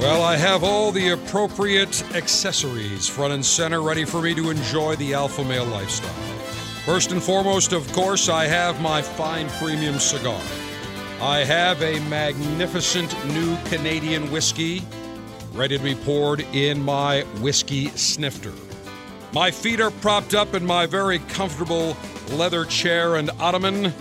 Well, 0.00 0.22
I 0.22 0.36
have 0.36 0.64
all 0.64 0.92
the 0.92 1.10
appropriate 1.10 2.02
accessories 2.14 3.06
front 3.06 3.34
and 3.34 3.44
center 3.44 3.82
ready 3.82 4.06
for 4.06 4.22
me 4.22 4.34
to 4.34 4.48
enjoy 4.48 4.96
the 4.96 5.12
alpha 5.12 5.44
male 5.44 5.66
lifestyle. 5.66 6.10
First 6.86 7.12
and 7.12 7.22
foremost, 7.22 7.74
of 7.74 7.86
course, 7.92 8.30
I 8.30 8.46
have 8.46 8.80
my 8.80 9.02
fine 9.02 9.50
premium 9.50 9.98
cigar. 9.98 10.40
I 11.20 11.44
have 11.44 11.82
a 11.82 12.00
magnificent 12.08 13.14
new 13.26 13.58
Canadian 13.64 14.32
whiskey 14.32 14.82
ready 15.52 15.76
to 15.76 15.84
be 15.84 15.94
poured 15.94 16.40
in 16.54 16.80
my 16.80 17.20
whiskey 17.42 17.88
snifter. 17.88 18.54
My 19.34 19.50
feet 19.50 19.82
are 19.82 19.90
propped 19.90 20.32
up 20.32 20.54
in 20.54 20.64
my 20.64 20.86
very 20.86 21.18
comfortable 21.18 21.94
leather 22.30 22.64
chair 22.64 23.16
and 23.16 23.28
ottoman 23.38 23.92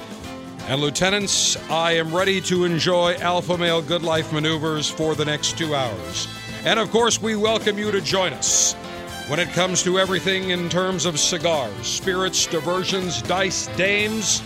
and 0.70 0.80
lieutenants, 0.82 1.58
I 1.72 1.94
am 1.94 2.16
ready 2.16 2.40
to 2.42 2.64
enjoy 2.64 3.16
Alpha 3.16 3.58
Male 3.58 3.82
Good 3.82 4.04
Life 4.04 4.32
maneuvers 4.32 4.88
for 4.88 5.16
the 5.16 5.26
next 5.26 5.58
two 5.58 5.74
hours. 5.74 6.28
And 6.64 6.80
of 6.80 6.92
course, 6.92 7.20
we 7.20 7.36
welcome 7.36 7.80
you 7.80 7.90
to 7.90 8.00
join 8.00 8.34
us 8.34 8.76
when 9.30 9.40
it 9.40 9.50
comes 9.50 9.82
to 9.82 9.98
everything 9.98 10.52
in 10.52 10.70
terms 10.70 11.08
of 11.08 11.20
cigars, 11.20 11.88
spirits, 11.88 12.46
diversions, 12.46 13.24
dice, 13.24 13.66
dames, 13.78 14.44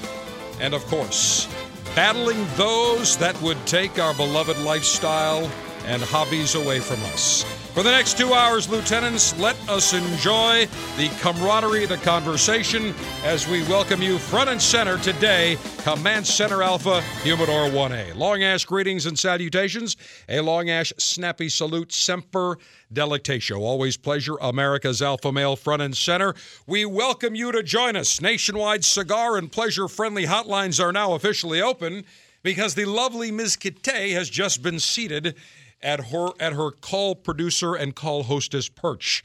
and 0.62 0.74
of 0.74 0.86
course, 0.86 1.50
battling 1.94 2.48
those 2.56 3.18
that 3.18 3.40
would 3.42 3.58
take 3.68 4.00
our 4.00 4.14
beloved 4.14 4.58
lifestyle 4.60 5.52
and 5.88 6.02
hobbies 6.02 6.56
away 6.56 6.80
from 6.80 7.04
us. 7.12 7.63
For 7.74 7.82
the 7.82 7.90
next 7.90 8.20
two 8.20 8.36
hours, 8.36 8.70
Lieutenants, 8.70 9.36
let 9.40 9.58
us 9.68 9.94
enjoy 9.94 10.68
the 10.96 11.10
camaraderie, 11.22 11.88
the 11.88 11.98
conversation, 11.98 12.94
as 13.24 13.48
we 13.48 13.64
welcome 13.64 14.00
you 14.00 14.20
front 14.20 14.52
and 14.52 14.62
center 14.62 15.00
today, 15.00 15.58
Command 15.80 16.28
Center 16.28 16.62
Alpha, 16.62 17.02
Humidor 17.24 17.70
1A. 17.72 18.16
Long 18.16 18.44
Ash 18.44 18.64
greetings 18.64 19.08
and 19.08 19.18
salutations. 19.18 19.98
A 20.30 20.40
Long 20.42 20.70
Ash 20.70 20.94
snappy 21.00 21.50
salute, 21.50 21.92
Semper 21.92 22.60
Delectatio. 22.94 23.58
Always 23.62 23.98
pleasure, 23.98 24.36
America's 24.40 25.02
Alpha 25.02 25.32
Male 25.32 25.56
front 25.56 25.82
and 25.82 25.98
center. 25.98 26.36
We 26.68 26.86
welcome 26.86 27.34
you 27.34 27.52
to 27.52 27.64
join 27.64 27.96
us. 27.96 28.22
Nationwide 28.22 28.86
cigar 28.86 29.36
and 29.36 29.52
pleasure 29.52 29.88
friendly 29.88 30.28
hotlines 30.28 30.80
are 30.80 30.92
now 30.92 31.14
officially 31.14 31.60
open 31.60 32.06
because 32.44 32.76
the 32.76 32.86
lovely 32.86 33.32
Ms. 33.32 33.56
Kite 33.56 34.12
has 34.12 34.30
just 34.30 34.62
been 34.62 34.80
seated 34.80 35.36
at 35.84 36.08
her 36.08 36.30
at 36.40 36.54
her 36.54 36.72
call 36.72 37.16
producer 37.16 37.76
and 37.76 37.96
call 37.96 38.24
hostess 38.24 38.70
perch, 38.70 39.24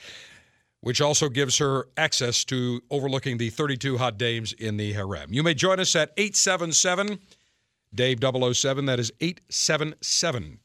which 0.80 1.00
also 1.00 1.28
gives 1.28 1.58
her 1.58 1.88
access 1.96 2.44
to 2.44 2.82
overlooking 2.90 3.38
the 3.38 3.50
32 3.50 3.98
hot 3.98 4.18
dames 4.18 4.52
in 4.52 4.76
the 4.76 4.92
harem. 4.92 5.32
You 5.32 5.42
may 5.42 5.54
join 5.54 5.80
us 5.80 5.96
at 5.96 6.12
877 6.16 7.18
Dave 7.94 8.18
007. 8.20 8.86
That 8.86 9.00
is 9.00 9.12
877 9.20 10.58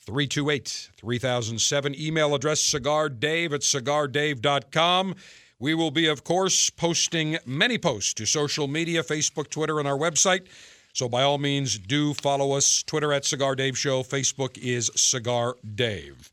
328 0.00 0.90
3007. 0.96 2.00
Email 2.00 2.34
address 2.34 2.60
cigardave 2.60 3.52
at 3.52 3.60
cigardave.com. 3.60 5.14
We 5.58 5.74
will 5.74 5.92
be, 5.92 6.08
of 6.08 6.24
course, 6.24 6.70
posting 6.70 7.38
many 7.46 7.78
posts 7.78 8.14
to 8.14 8.26
social 8.26 8.66
media, 8.66 9.04
Facebook, 9.04 9.48
Twitter, 9.48 9.78
and 9.78 9.86
our 9.86 9.96
website. 9.96 10.46
So 10.92 11.08
by 11.08 11.22
all 11.22 11.38
means, 11.38 11.78
do 11.78 12.12
follow 12.14 12.52
us. 12.52 12.82
Twitter 12.82 13.12
at 13.12 13.24
Cigar 13.24 13.54
Dave 13.54 13.78
Show. 13.78 14.02
Facebook 14.02 14.58
is 14.58 14.90
Cigar 14.94 15.56
Dave. 15.74 16.30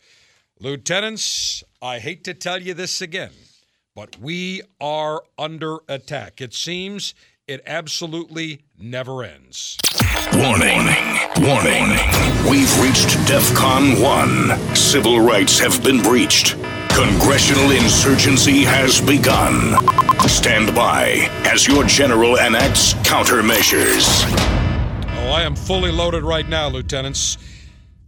Lieutenants, 0.59 1.63
I 1.81 1.99
hate 1.99 2.25
to 2.25 2.33
tell 2.33 2.61
you 2.61 2.73
this 2.73 3.01
again, 3.01 3.31
but 3.95 4.19
we 4.19 4.61
are 4.81 5.23
under 5.37 5.77
attack. 5.87 6.41
It 6.41 6.53
seems 6.53 7.13
it 7.47 7.61
absolutely 7.65 8.59
never 8.77 9.23
ends. 9.23 9.77
Warning, 10.33 10.85
warning. 11.39 11.89
We've 12.49 12.81
reached 12.81 13.17
DEFCON 13.27 14.03
1. 14.03 14.75
Civil 14.75 15.21
rights 15.21 15.57
have 15.59 15.81
been 15.81 16.03
breached. 16.03 16.55
Congressional 16.99 17.71
insurgency 17.71 18.65
has 18.65 18.99
begun. 18.99 19.73
Stand 20.27 20.75
by 20.75 21.29
as 21.45 21.65
your 21.65 21.85
general 21.85 22.35
enacts 22.35 22.93
countermeasures. 23.05 24.25
Oh, 25.15 25.29
I 25.29 25.43
am 25.43 25.55
fully 25.55 25.93
loaded 25.93 26.23
right 26.23 26.47
now, 26.49 26.67
lieutenants. 26.67 27.37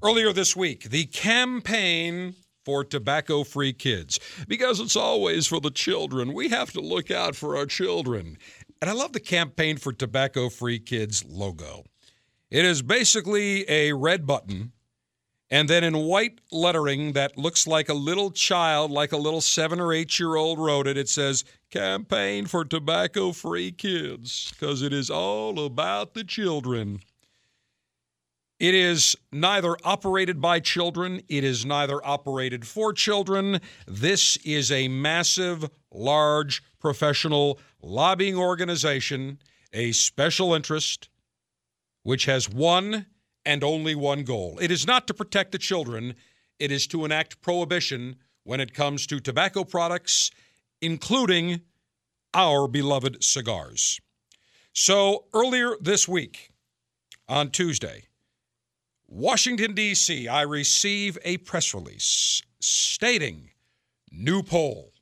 Earlier 0.03 0.33
this 0.33 0.57
week, 0.57 0.89
the 0.89 1.05
campaign 1.05 2.35
for 2.65 2.83
tobacco 2.83 3.45
free 3.45 3.71
kids. 3.71 4.19
Because 4.45 4.81
it's 4.81 4.97
always 4.97 5.47
for 5.47 5.61
the 5.61 5.71
children. 5.71 6.33
We 6.33 6.49
have 6.49 6.73
to 6.73 6.81
look 6.81 7.09
out 7.09 7.33
for 7.33 7.55
our 7.55 7.67
children. 7.67 8.37
And 8.81 8.89
I 8.89 8.93
love 8.93 9.13
the 9.13 9.21
campaign 9.21 9.77
for 9.77 9.93
tobacco 9.93 10.49
free 10.49 10.79
kids 10.79 11.23
logo. 11.25 11.85
It 12.49 12.65
is 12.65 12.81
basically 12.81 13.63
a 13.69 13.93
red 13.93 14.27
button 14.27 14.73
and 15.51 15.69
then 15.69 15.83
in 15.83 15.97
white 15.97 16.39
lettering 16.49 17.11
that 17.11 17.37
looks 17.37 17.67
like 17.67 17.89
a 17.89 17.93
little 17.93 18.31
child, 18.31 18.89
like 18.89 19.11
a 19.11 19.17
little 19.17 19.41
seven 19.41 19.81
or 19.81 19.91
eight 19.91 20.17
year 20.17 20.35
old 20.35 20.57
wrote 20.57 20.87
it, 20.87 20.97
it 20.97 21.09
says, 21.09 21.43
Campaign 21.69 22.45
for 22.45 22.63
Tobacco 22.63 23.33
Free 23.33 23.71
Kids, 23.73 24.51
because 24.51 24.81
it 24.81 24.93
is 24.93 25.09
all 25.09 25.65
about 25.65 26.13
the 26.13 26.23
children. 26.23 27.01
It 28.59 28.73
is 28.73 29.17
neither 29.33 29.75
operated 29.83 30.39
by 30.39 30.61
children, 30.61 31.21
it 31.27 31.43
is 31.43 31.65
neither 31.65 32.05
operated 32.05 32.65
for 32.65 32.93
children. 32.93 33.59
This 33.85 34.37
is 34.37 34.71
a 34.71 34.87
massive, 34.87 35.69
large, 35.91 36.63
professional 36.79 37.59
lobbying 37.81 38.37
organization, 38.37 39.39
a 39.73 39.91
special 39.91 40.53
interest, 40.53 41.09
which 42.03 42.25
has 42.25 42.49
one 42.49 43.07
and 43.45 43.63
only 43.63 43.95
one 43.95 44.23
goal. 44.23 44.57
It 44.61 44.71
is 44.71 44.85
not 44.85 45.07
to 45.07 45.13
protect 45.13 45.51
the 45.51 45.57
children, 45.57 46.15
it 46.59 46.71
is 46.71 46.87
to 46.87 47.05
enact 47.05 47.41
prohibition 47.41 48.17
when 48.43 48.59
it 48.59 48.73
comes 48.73 49.07
to 49.07 49.19
tobacco 49.19 49.63
products, 49.63 50.31
including 50.81 51.61
our 52.33 52.67
beloved 52.67 53.23
cigars. 53.23 53.99
So, 54.73 55.25
earlier 55.33 55.75
this 55.81 56.07
week, 56.07 56.51
on 57.27 57.49
Tuesday, 57.49 58.05
Washington, 59.07 59.73
D.C., 59.73 60.27
I 60.27 60.43
receive 60.43 61.17
a 61.25 61.37
press 61.37 61.73
release 61.73 62.41
stating 62.61 63.49
new 64.11 64.41
poll. 64.41 64.93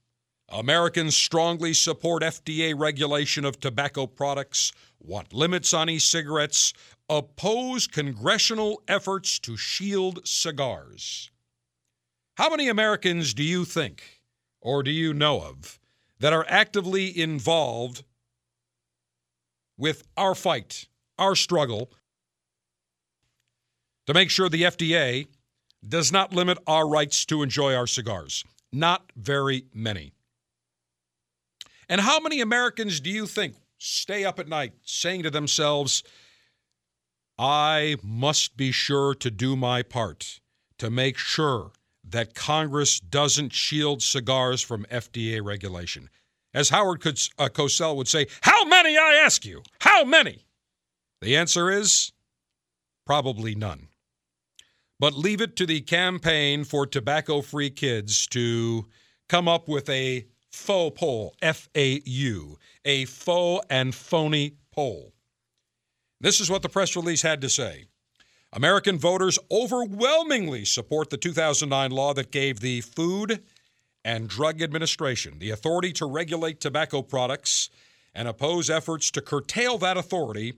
Americans 0.52 1.16
strongly 1.16 1.74
support 1.76 2.24
FDA 2.24 2.74
regulation 2.76 3.46
of 3.46 3.60
tobacco 3.60 4.08
products, 4.08 4.72
want 5.00 5.32
limits 5.32 5.74
on 5.74 5.90
e 5.90 6.00
cigarettes, 6.00 6.74
oppose 7.10 7.88
congressional 7.88 8.84
efforts 8.88 9.40
to 9.40 9.58
shield 9.58 10.26
cigars. 10.28 11.32
How 12.36 12.50
many 12.50 12.70
Americans 12.70 13.34
do 13.34 13.44
you 13.44 13.66
think, 13.66 14.22
or 14.62 14.84
do 14.84 14.92
you 14.92 15.14
know 15.14 15.42
of, 15.42 15.80
that 16.20 16.34
are 16.34 16.46
actively 16.48 17.20
involved 17.20 18.04
with 19.78 20.04
our 20.16 20.36
fight, 20.36 20.88
our 21.18 21.36
struggle 21.36 21.92
to 24.06 24.14
make 24.14 24.30
sure 24.30 24.50
the 24.50 24.64
FDA 24.64 25.28
does 25.88 26.12
not 26.12 26.34
limit 26.34 26.58
our 26.68 26.88
rights 26.88 27.26
to 27.26 27.42
enjoy 27.42 27.74
our 27.74 27.88
cigars? 27.88 28.44
Not 28.72 29.12
very 29.16 29.66
many. 29.74 30.14
And 31.88 32.02
how 32.02 32.20
many 32.20 32.40
Americans 32.40 33.00
do 33.00 33.10
you 33.10 33.26
think 33.26 33.56
stay 33.80 34.24
up 34.24 34.40
at 34.40 34.48
night 34.48 34.74
saying 34.84 35.24
to 35.24 35.32
themselves, 35.32 36.04
I 37.42 37.96
must 38.04 38.58
be 38.58 38.74
sure 38.74 39.16
to 39.16 39.32
do 39.32 39.56
my 39.56 39.82
part 39.82 40.42
to 40.78 40.90
make 40.90 41.18
sure 41.18 41.72
that 42.04 42.36
Congress 42.36 43.00
doesn't 43.00 43.54
shield 43.54 44.04
cigars 44.04 44.62
from 44.62 44.86
FDA 44.92 45.42
regulation. 45.42 46.10
As 46.54 46.68
Howard 46.68 47.06
uh, 47.08 47.48
Cosell 47.48 47.96
would 47.96 48.10
say, 48.10 48.28
How 48.42 48.66
many, 48.66 48.98
I 48.98 49.22
ask 49.24 49.46
you? 49.46 49.64
How 49.80 50.04
many? 50.04 50.46
The 51.22 51.38
answer 51.38 51.70
is 51.72 52.12
probably 53.06 53.56
none. 53.56 53.88
But 55.00 55.14
leave 55.14 55.40
it 55.40 55.56
to 55.58 55.66
the 55.66 55.80
campaign 55.80 56.66
for 56.66 56.86
tobacco 56.86 57.42
free 57.42 57.70
kids 57.70 58.28
to 58.28 58.86
come 59.30 59.48
up 59.48 59.70
with 59.70 59.90
a 59.90 60.26
faux 60.52 61.00
poll, 61.00 61.36
F 61.42 61.70
A 61.74 62.02
U, 62.04 62.58
a 62.84 63.06
faux 63.06 63.66
and 63.70 63.96
phony 63.96 64.56
poll. 64.74 65.14
This 66.22 66.42
is 66.42 66.50
what 66.50 66.62
the 66.62 66.70
press 66.70 66.96
release 66.96 67.22
had 67.22 67.40
to 67.42 67.50
say. 67.50 67.86
American 68.52 68.98
voters 68.98 69.40
overwhelmingly 69.50 70.66
support 70.66 71.10
the 71.10 71.18
2009 71.18 71.92
law 71.92 72.14
that 72.14 72.32
gave 72.32 72.60
the 72.60 72.82
Food 72.82 73.44
and 74.04 74.28
Drug 74.28 74.62
Administration 74.62 75.40
the 75.40 75.52
authority 75.52 75.94
to 75.94 76.06
regulate 76.06 76.60
tobacco 76.60 77.02
products 77.02 77.70
and 78.14 78.28
oppose 78.28 78.70
efforts 78.70 79.12
to 79.12 79.22
curtail 79.22 79.78
that 79.78 79.98
authority, 79.98 80.54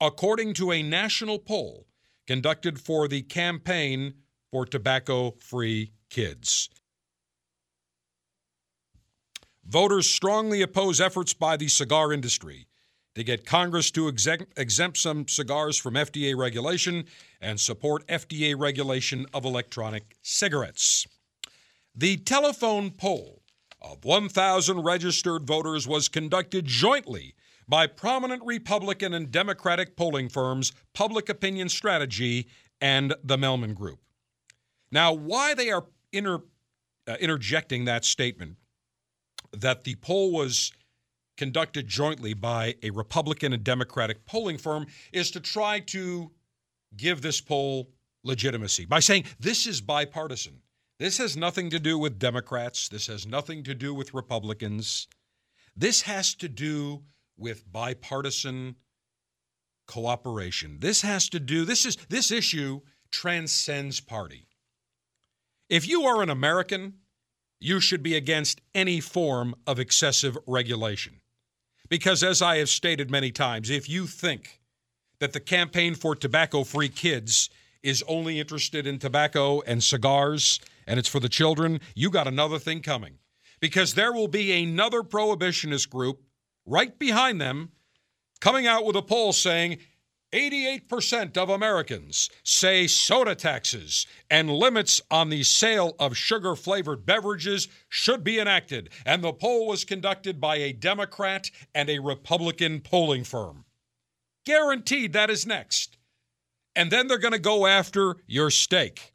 according 0.00 0.54
to 0.54 0.72
a 0.72 0.82
national 0.82 1.38
poll 1.38 1.86
conducted 2.26 2.80
for 2.80 3.06
the 3.06 3.22
Campaign 3.22 4.14
for 4.50 4.64
Tobacco 4.64 5.32
Free 5.32 5.92
Kids. 6.08 6.70
Voters 9.66 10.10
strongly 10.10 10.62
oppose 10.62 11.00
efforts 11.00 11.34
by 11.34 11.56
the 11.56 11.68
cigar 11.68 12.12
industry 12.12 12.66
to 13.14 13.22
get 13.22 13.46
Congress 13.46 13.90
to 13.92 14.08
exempt, 14.08 14.98
some 14.98 15.28
cigars 15.28 15.78
from 15.78 15.94
FDA 15.94 16.36
regulation 16.36 17.04
and 17.40 17.60
support 17.60 18.06
FDA 18.08 18.58
regulation 18.58 19.26
of 19.32 19.44
electronic 19.44 20.16
cigarettes. 20.22 21.06
The 21.94 22.16
telephone 22.16 22.90
poll 22.90 23.42
of 23.80 24.04
1,000 24.04 24.82
registered 24.82 25.46
voters 25.46 25.86
was 25.86 26.08
conducted 26.08 26.64
jointly 26.64 27.34
by 27.68 27.86
prominent 27.86 28.42
Republican 28.44 29.14
and 29.14 29.30
Democratic 29.30 29.96
polling 29.96 30.28
firms 30.28 30.72
Public 30.92 31.28
Opinion 31.28 31.68
Strategy 31.68 32.48
and 32.80 33.14
the 33.22 33.36
Mellman 33.36 33.74
Group. 33.74 34.00
Now, 34.90 35.12
why 35.12 35.54
they 35.54 35.70
are 35.70 35.84
inter, 36.12 36.40
uh, 37.06 37.16
interjecting 37.20 37.84
that 37.84 38.04
statement 38.04 38.56
that 39.52 39.84
the 39.84 39.94
poll 39.96 40.32
was 40.32 40.72
conducted 41.36 41.88
jointly 41.88 42.34
by 42.34 42.74
a 42.82 42.90
Republican 42.90 43.52
and 43.52 43.64
Democratic 43.64 44.24
polling 44.26 44.58
firm 44.58 44.86
is 45.12 45.30
to 45.32 45.40
try 45.40 45.80
to 45.80 46.30
give 46.96 47.22
this 47.22 47.40
poll 47.40 47.90
legitimacy 48.22 48.84
by 48.84 49.00
saying 49.00 49.24
this 49.38 49.66
is 49.66 49.80
bipartisan. 49.80 50.60
This 50.98 51.18
has 51.18 51.36
nothing 51.36 51.70
to 51.70 51.80
do 51.80 51.98
with 51.98 52.18
Democrats. 52.18 52.88
This 52.88 53.08
has 53.08 53.26
nothing 53.26 53.64
to 53.64 53.74
do 53.74 53.92
with 53.92 54.14
Republicans. 54.14 55.08
This 55.76 56.02
has 56.02 56.34
to 56.36 56.48
do 56.48 57.02
with 57.36 57.70
bipartisan 57.70 58.76
cooperation. 59.86 60.78
This 60.80 61.02
has 61.02 61.28
to 61.30 61.40
do 61.40 61.64
this 61.64 61.84
is 61.84 61.96
this 62.08 62.30
issue 62.30 62.80
transcends 63.10 64.00
party. 64.00 64.48
If 65.68 65.88
you 65.88 66.02
are 66.02 66.22
an 66.22 66.30
American, 66.30 66.94
you 67.60 67.80
should 67.80 68.02
be 68.02 68.14
against 68.14 68.60
any 68.74 69.00
form 69.00 69.54
of 69.66 69.78
excessive 69.78 70.36
regulation. 70.46 71.20
Because, 71.94 72.24
as 72.24 72.42
I 72.42 72.56
have 72.56 72.68
stated 72.68 73.08
many 73.08 73.30
times, 73.30 73.70
if 73.70 73.88
you 73.88 74.08
think 74.08 74.58
that 75.20 75.32
the 75.32 75.38
campaign 75.38 75.94
for 75.94 76.16
tobacco 76.16 76.64
free 76.64 76.88
kids 76.88 77.50
is 77.84 78.02
only 78.08 78.40
interested 78.40 78.84
in 78.84 78.98
tobacco 78.98 79.60
and 79.60 79.80
cigars 79.80 80.58
and 80.88 80.98
it's 80.98 81.08
for 81.08 81.20
the 81.20 81.28
children, 81.28 81.80
you 81.94 82.10
got 82.10 82.26
another 82.26 82.58
thing 82.58 82.80
coming. 82.80 83.18
Because 83.60 83.94
there 83.94 84.12
will 84.12 84.26
be 84.26 84.60
another 84.60 85.02
prohibitionist 85.02 85.88
group 85.88 86.24
right 86.66 86.98
behind 86.98 87.40
them 87.40 87.70
coming 88.40 88.66
out 88.66 88.84
with 88.84 88.96
a 88.96 89.02
poll 89.02 89.32
saying 89.32 89.78
88% 90.34 91.36
of 91.36 91.48
Americans 91.48 92.28
say 92.42 92.88
soda 92.88 93.36
taxes 93.36 94.04
and 94.28 94.50
limits 94.50 95.00
on 95.08 95.28
the 95.28 95.44
sale 95.44 95.94
of 96.00 96.16
sugar 96.16 96.56
flavored 96.56 97.06
beverages 97.06 97.68
should 97.88 98.24
be 98.24 98.40
enacted. 98.40 98.90
And 99.06 99.22
the 99.22 99.32
poll 99.32 99.68
was 99.68 99.84
conducted 99.84 100.40
by 100.40 100.56
a 100.56 100.72
Democrat 100.72 101.52
and 101.72 101.88
a 101.88 102.00
Republican 102.00 102.80
polling 102.80 103.22
firm. 103.22 103.64
Guaranteed 104.44 105.12
that 105.12 105.30
is 105.30 105.46
next. 105.46 105.98
And 106.74 106.90
then 106.90 107.06
they're 107.06 107.18
going 107.18 107.32
to 107.32 107.38
go 107.38 107.68
after 107.68 108.16
your 108.26 108.50
steak 108.50 109.12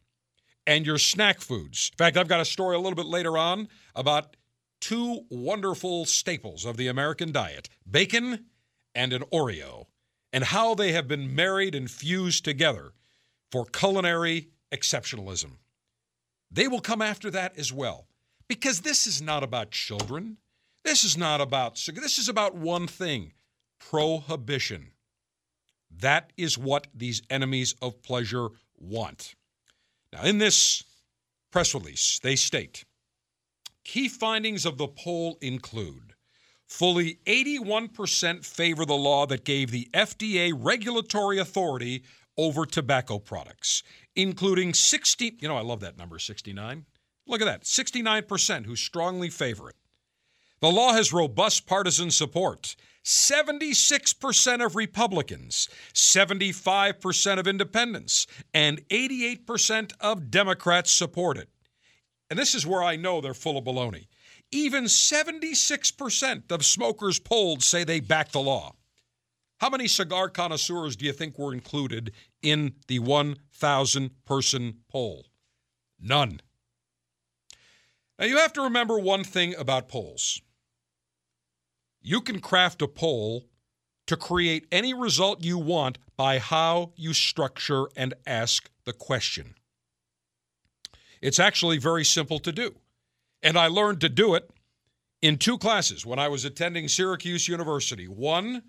and 0.66 0.86
your 0.86 0.98
snack 0.98 1.42
foods. 1.42 1.92
In 1.92 1.98
fact, 1.98 2.16
I've 2.16 2.30
got 2.30 2.40
a 2.40 2.46
story 2.46 2.78
a 2.78 2.80
little 2.80 2.96
bit 2.96 3.06
later 3.06 3.38
on 3.38 3.68
about 3.94 4.38
two 4.80 5.26
wonderful 5.30 6.06
staples 6.06 6.64
of 6.64 6.78
the 6.78 6.88
American 6.88 7.34
diet 7.34 7.68
bacon 7.90 8.46
and 8.96 9.12
an 9.12 9.24
Oreo 9.34 9.88
and 10.32 10.44
how 10.44 10.76
they 10.76 10.92
have 10.92 11.08
been 11.08 11.36
married 11.36 11.76
and 11.76 11.90
fused 11.90 12.46
together 12.46 12.94
for 13.52 13.66
culinary 13.66 14.50
exceptionalism. 14.72 15.54
They 16.52 16.68
will 16.68 16.82
come 16.82 17.02
after 17.02 17.30
that 17.32 17.58
as 17.58 17.74
well 17.74 18.08
because 18.48 18.82
this 18.82 19.08
is 19.08 19.22
not 19.22 19.44
about 19.44 19.72
children. 19.72 20.38
This 20.84 21.04
is 21.04 21.18
not 21.18 21.42
about, 21.42 21.78
sugar. 21.78 22.02
this 22.02 22.18
is 22.18 22.30
about 22.30 22.56
one 22.56 22.88
thing 22.88 23.34
prohibition. 23.80 24.92
That 26.00 26.32
is 26.38 26.58
what 26.58 26.88
these 26.94 27.22
enemies 27.30 27.76
of 27.82 28.02
pleasure 28.02 28.50
want. 28.78 29.36
Now, 30.14 30.24
in 30.24 30.38
this 30.38 30.84
press 31.52 31.74
release, 31.74 32.20
they 32.20 32.36
state 32.36 32.86
key 33.84 34.08
findings 34.08 34.66
of 34.66 34.78
the 34.78 34.88
poll 34.88 35.38
include 35.42 36.09
fully 36.70 37.20
81% 37.26 38.46
favor 38.46 38.86
the 38.86 38.94
law 38.94 39.26
that 39.26 39.44
gave 39.44 39.72
the 39.72 39.90
FDA 39.94 40.54
regulatory 40.56 41.40
authority 41.40 42.04
over 42.38 42.66
tobacco 42.66 43.20
products, 43.20 43.84
including 44.16 44.74
60, 44.74 45.38
you 45.42 45.48
know, 45.48 45.58
I 45.58 45.62
love 45.62 45.82
that 45.82 45.98
number, 45.98 46.20
69. 46.20 46.86
Look 47.28 47.42
at 47.42 47.46
that, 47.46 47.64
69% 47.64 48.66
who 48.66 48.76
strongly 48.76 49.30
favor 49.30 49.70
it. 49.70 49.76
The 50.62 50.72
law 50.72 50.94
has 50.94 51.12
robust 51.12 51.66
partisan 51.66 52.12
support. 52.12 52.76
76% 53.06 54.66
of 54.66 54.76
Republicans, 54.76 55.70
75% 55.94 57.40
of 57.40 57.48
independents, 57.48 58.28
and 58.54 58.88
88% 58.90 59.94
of 60.00 60.30
Democrats 60.30 60.92
support 60.92 61.38
it. 61.38 61.50
And 62.30 62.38
this 62.38 62.54
is 62.54 62.68
where 62.68 62.84
I 62.84 62.98
know 62.98 63.22
they're 63.22 63.34
full 63.34 63.58
of 63.58 63.64
baloney. 63.64 64.08
Even 64.52 64.86
76% 64.86 66.52
of 66.52 66.66
smokers 66.66 67.20
polled 67.20 67.64
say 67.64 67.84
they 67.84 68.00
back 68.00 68.32
the 68.32 68.40
law. 68.40 68.74
How 69.60 69.70
many 69.70 69.88
cigar 69.88 70.30
connoisseurs 70.30 70.96
do 70.96 71.06
you 71.06 71.14
think 71.14 71.38
were 71.38 71.54
included 71.54 72.14
in 72.42 72.74
the 72.88 73.00
1,000 73.00 74.12
person 74.26 74.78
poll? 74.90 75.26
None. 76.00 76.42
Now, 78.18 78.26
you 78.26 78.38
have 78.38 78.54
to 78.54 78.62
remember 78.62 78.98
one 78.98 79.24
thing 79.24 79.56
about 79.56 79.88
polls 79.88 80.42
you 82.02 82.22
can 82.22 82.40
craft 82.40 82.82
a 82.82 82.88
poll 82.88 83.46
to 84.08 84.16
create 84.16 84.66
any 84.72 84.94
result 84.94 85.44
you 85.44 85.58
want 85.58 85.98
by 86.18 86.40
how 86.40 86.92
you 86.96 87.14
structure 87.14 87.86
and 87.96 88.14
ask 88.26 88.70
the 88.86 88.94
question. 88.94 89.56
It's 91.22 91.40
actually 91.40 91.78
very 91.78 92.06
simple 92.06 92.40
to 92.40 92.52
do. 92.52 92.76
And 93.42 93.58
I 93.58 93.68
learned 93.68 94.02
to 94.02 94.10
do 94.10 94.36
it 94.36 94.50
in 95.22 95.38
two 95.38 95.58
classes 95.58 96.06
when 96.06 96.20
I 96.20 96.28
was 96.28 96.46
attending 96.46 96.88
Syracuse 96.88 97.48
University. 97.48 98.08
One 98.08 98.64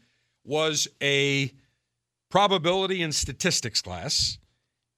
was 0.45 0.89
a 1.03 1.53
probability 2.31 3.03
and 3.03 3.15
statistics 3.15 3.83
class 3.83 4.39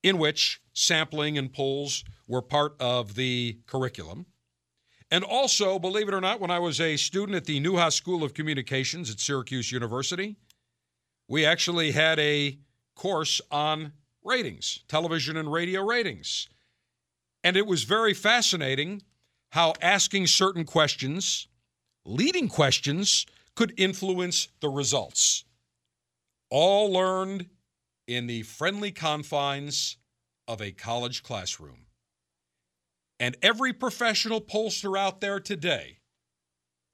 in 0.02 0.18
which 0.18 0.60
sampling 0.72 1.38
and 1.38 1.52
polls 1.52 2.04
were 2.26 2.42
part 2.42 2.74
of 2.80 3.14
the 3.14 3.58
curriculum. 3.66 4.26
And 5.10 5.24
also, 5.24 5.78
believe 5.78 6.08
it 6.08 6.14
or 6.14 6.20
not, 6.20 6.40
when 6.40 6.50
I 6.50 6.58
was 6.58 6.80
a 6.80 6.96
student 6.96 7.36
at 7.36 7.44
the 7.44 7.60
Newhouse 7.60 7.94
School 7.94 8.24
of 8.24 8.34
Communications 8.34 9.10
at 9.10 9.20
Syracuse 9.20 9.70
University, 9.70 10.36
we 11.28 11.44
actually 11.44 11.92
had 11.92 12.18
a 12.18 12.58
course 12.94 13.40
on 13.50 13.92
ratings, 14.24 14.84
television 14.88 15.36
and 15.36 15.52
radio 15.52 15.82
ratings. 15.82 16.48
And 17.44 17.56
it 17.56 17.66
was 17.66 17.84
very 17.84 18.14
fascinating 18.14 19.02
how 19.52 19.74
asking 19.82 20.26
certain 20.26 20.64
questions, 20.64 21.46
leading 22.06 22.48
questions, 22.48 23.26
could 23.54 23.74
influence 23.76 24.48
the 24.60 24.68
results. 24.68 25.44
All 26.48 26.90
learned 26.90 27.50
in 28.06 28.26
the 28.26 28.42
friendly 28.44 28.92
confines 28.92 29.98
of 30.48 30.62
a 30.62 30.72
college 30.72 31.22
classroom. 31.22 31.84
And 33.20 33.36
every 33.42 33.74
professional 33.74 34.40
pollster 34.40 34.98
out 34.98 35.20
there 35.20 35.38
today, 35.38 35.98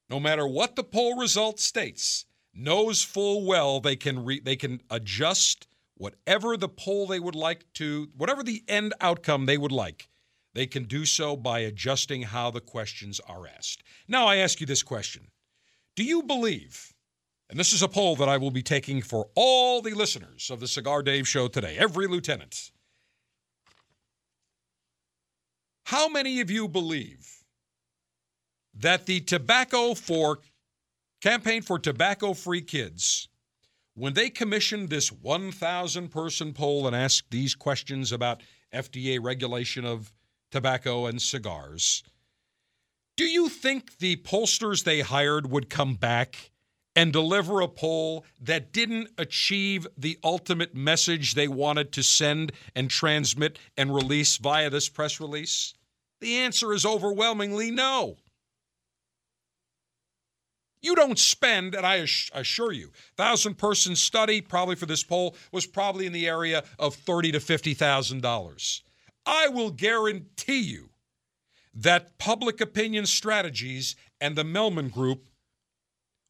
no 0.09 0.19
matter 0.19 0.45
what 0.45 0.75
the 0.75 0.83
poll 0.83 1.17
result 1.17 1.61
states, 1.61 2.25
knows 2.53 3.01
full 3.01 3.45
well 3.45 3.79
they 3.79 3.95
can 3.95 4.25
re- 4.25 4.41
they 4.41 4.57
can 4.57 4.81
adjust 4.89 5.65
whatever 5.95 6.57
the 6.57 6.67
poll 6.67 7.07
they 7.07 7.21
would 7.21 7.35
like 7.35 7.63
to, 7.75 8.09
whatever 8.17 8.43
the 8.43 8.63
end 8.67 8.93
outcome 8.99 9.45
they 9.45 9.57
would 9.57 9.71
like 9.71 10.08
they 10.53 10.67
can 10.67 10.85
do 10.85 11.05
so 11.05 11.35
by 11.35 11.59
adjusting 11.59 12.23
how 12.23 12.51
the 12.51 12.61
questions 12.61 13.19
are 13.27 13.47
asked. 13.47 13.83
Now, 14.07 14.27
I 14.27 14.37
ask 14.37 14.59
you 14.59 14.65
this 14.65 14.83
question 14.83 15.27
Do 15.95 16.03
you 16.03 16.23
believe 16.23 16.93
And 17.49 17.59
this 17.59 17.73
is 17.73 17.81
a 17.81 17.87
poll 17.87 18.15
that 18.17 18.29
I 18.29 18.37
will 18.37 18.51
be 18.51 18.61
taking 18.61 19.01
for 19.01 19.29
all 19.35 19.81
the 19.81 19.95
listeners 19.95 20.51
of 20.51 20.59
the 20.59 20.67
Cigar 20.67 21.01
Dave 21.01 21.27
show 21.27 21.47
today, 21.47 21.77
every 21.77 22.05
lieutenant. 22.05 22.71
How 25.85 26.07
many 26.07 26.39
of 26.41 26.51
you 26.51 26.67
believe 26.67 27.43
that 28.75 29.07
the 29.07 29.21
tobacco 29.21 29.95
for 29.95 30.39
campaign 31.21 31.63
for 31.63 31.79
tobacco 31.79 32.33
free 32.33 32.61
kids, 32.61 33.27
when 33.95 34.13
they 34.13 34.29
commissioned 34.29 34.89
this 34.89 35.11
1,000 35.11 36.09
person 36.09 36.53
poll 36.53 36.85
and 36.85 36.95
asked 36.95 37.31
these 37.31 37.55
questions 37.55 38.11
about 38.11 38.43
FDA 38.71 39.17
regulation 39.19 39.83
of 39.83 40.13
tobacco 40.51 41.05
and 41.05 41.21
cigars, 41.21 42.03
do 43.17 43.25
you 43.25 43.49
think 43.49 43.97
the 43.97 44.15
pollsters 44.17 44.83
they 44.83 45.01
hired 45.01 45.51
would 45.51 45.69
come 45.69 45.95
back 45.95 46.51
and 46.95 47.13
deliver 47.13 47.61
a 47.61 47.67
poll 47.67 48.25
that 48.41 48.71
didn't 48.73 49.09
achieve 49.17 49.87
the 49.97 50.17
ultimate 50.23 50.73
message 50.73 51.33
they 51.33 51.47
wanted 51.47 51.91
to 51.91 52.03
send 52.03 52.51
and 52.75 52.89
transmit 52.89 53.59
and 53.77 53.93
release 53.93 54.37
via 54.37 54.69
this 54.69 54.89
press 54.89 55.19
release? 55.19 55.73
The 56.21 56.37
answer 56.37 56.73
is 56.73 56.85
overwhelmingly 56.85 57.71
no. 57.71 58.17
You 60.81 60.95
don't 60.95 61.19
spend, 61.19 61.75
and 61.75 61.85
I 61.85 62.05
assure 62.33 62.71
you, 62.71 62.91
thousand 63.17 63.57
person 63.57 63.95
study 63.95 64.39
probably 64.39 64.75
for 64.75 64.85
this 64.85 65.03
poll 65.03 65.35
was 65.51 65.65
probably 65.65 66.05
in 66.05 66.13
the 66.13 66.27
area 66.27 66.63
of 66.77 66.95
thirty 66.95 67.33
to 67.33 67.39
fifty 67.39 67.73
thousand 67.73 68.21
dollars. 68.21 68.81
I 69.29 69.47
will 69.47 69.69
guarantee 69.69 70.61
you 70.61 70.89
that 71.75 72.17
public 72.17 72.59
opinion 72.61 73.05
strategies 73.05 73.95
and 74.19 74.35
the 74.35 74.43
Mellman 74.43 74.91
Group 74.91 75.27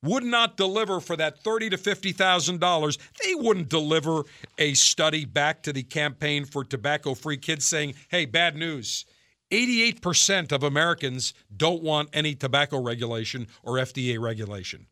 would 0.03 0.25
not 0.25 0.57
deliver 0.57 0.99
for 0.99 1.15
that 1.15 1.41
thirty 1.41 1.69
to 1.69 1.77
fifty 1.77 2.11
thousand 2.11 2.59
dollars. 2.59 2.97
They 3.23 3.35
wouldn't 3.35 3.69
deliver 3.69 4.23
a 4.57 4.73
study 4.73 5.23
back 5.23 5.63
to 5.63 5.71
the 5.71 5.83
campaign 5.83 6.43
for 6.43 6.65
tobacco-free 6.65 7.37
kids 7.37 7.65
saying, 7.65 7.95
"Hey, 8.09 8.25
bad 8.25 8.57
news." 8.57 9.05
88% 9.51 10.51
of 10.51 10.61
Americans 10.61 11.33
don't 11.55 11.81
want 11.81 12.09
any 12.13 12.35
tobacco 12.35 12.79
regulation 12.79 13.47
or 13.63 13.79
FDA 13.79 14.19
regulation. 14.19 14.85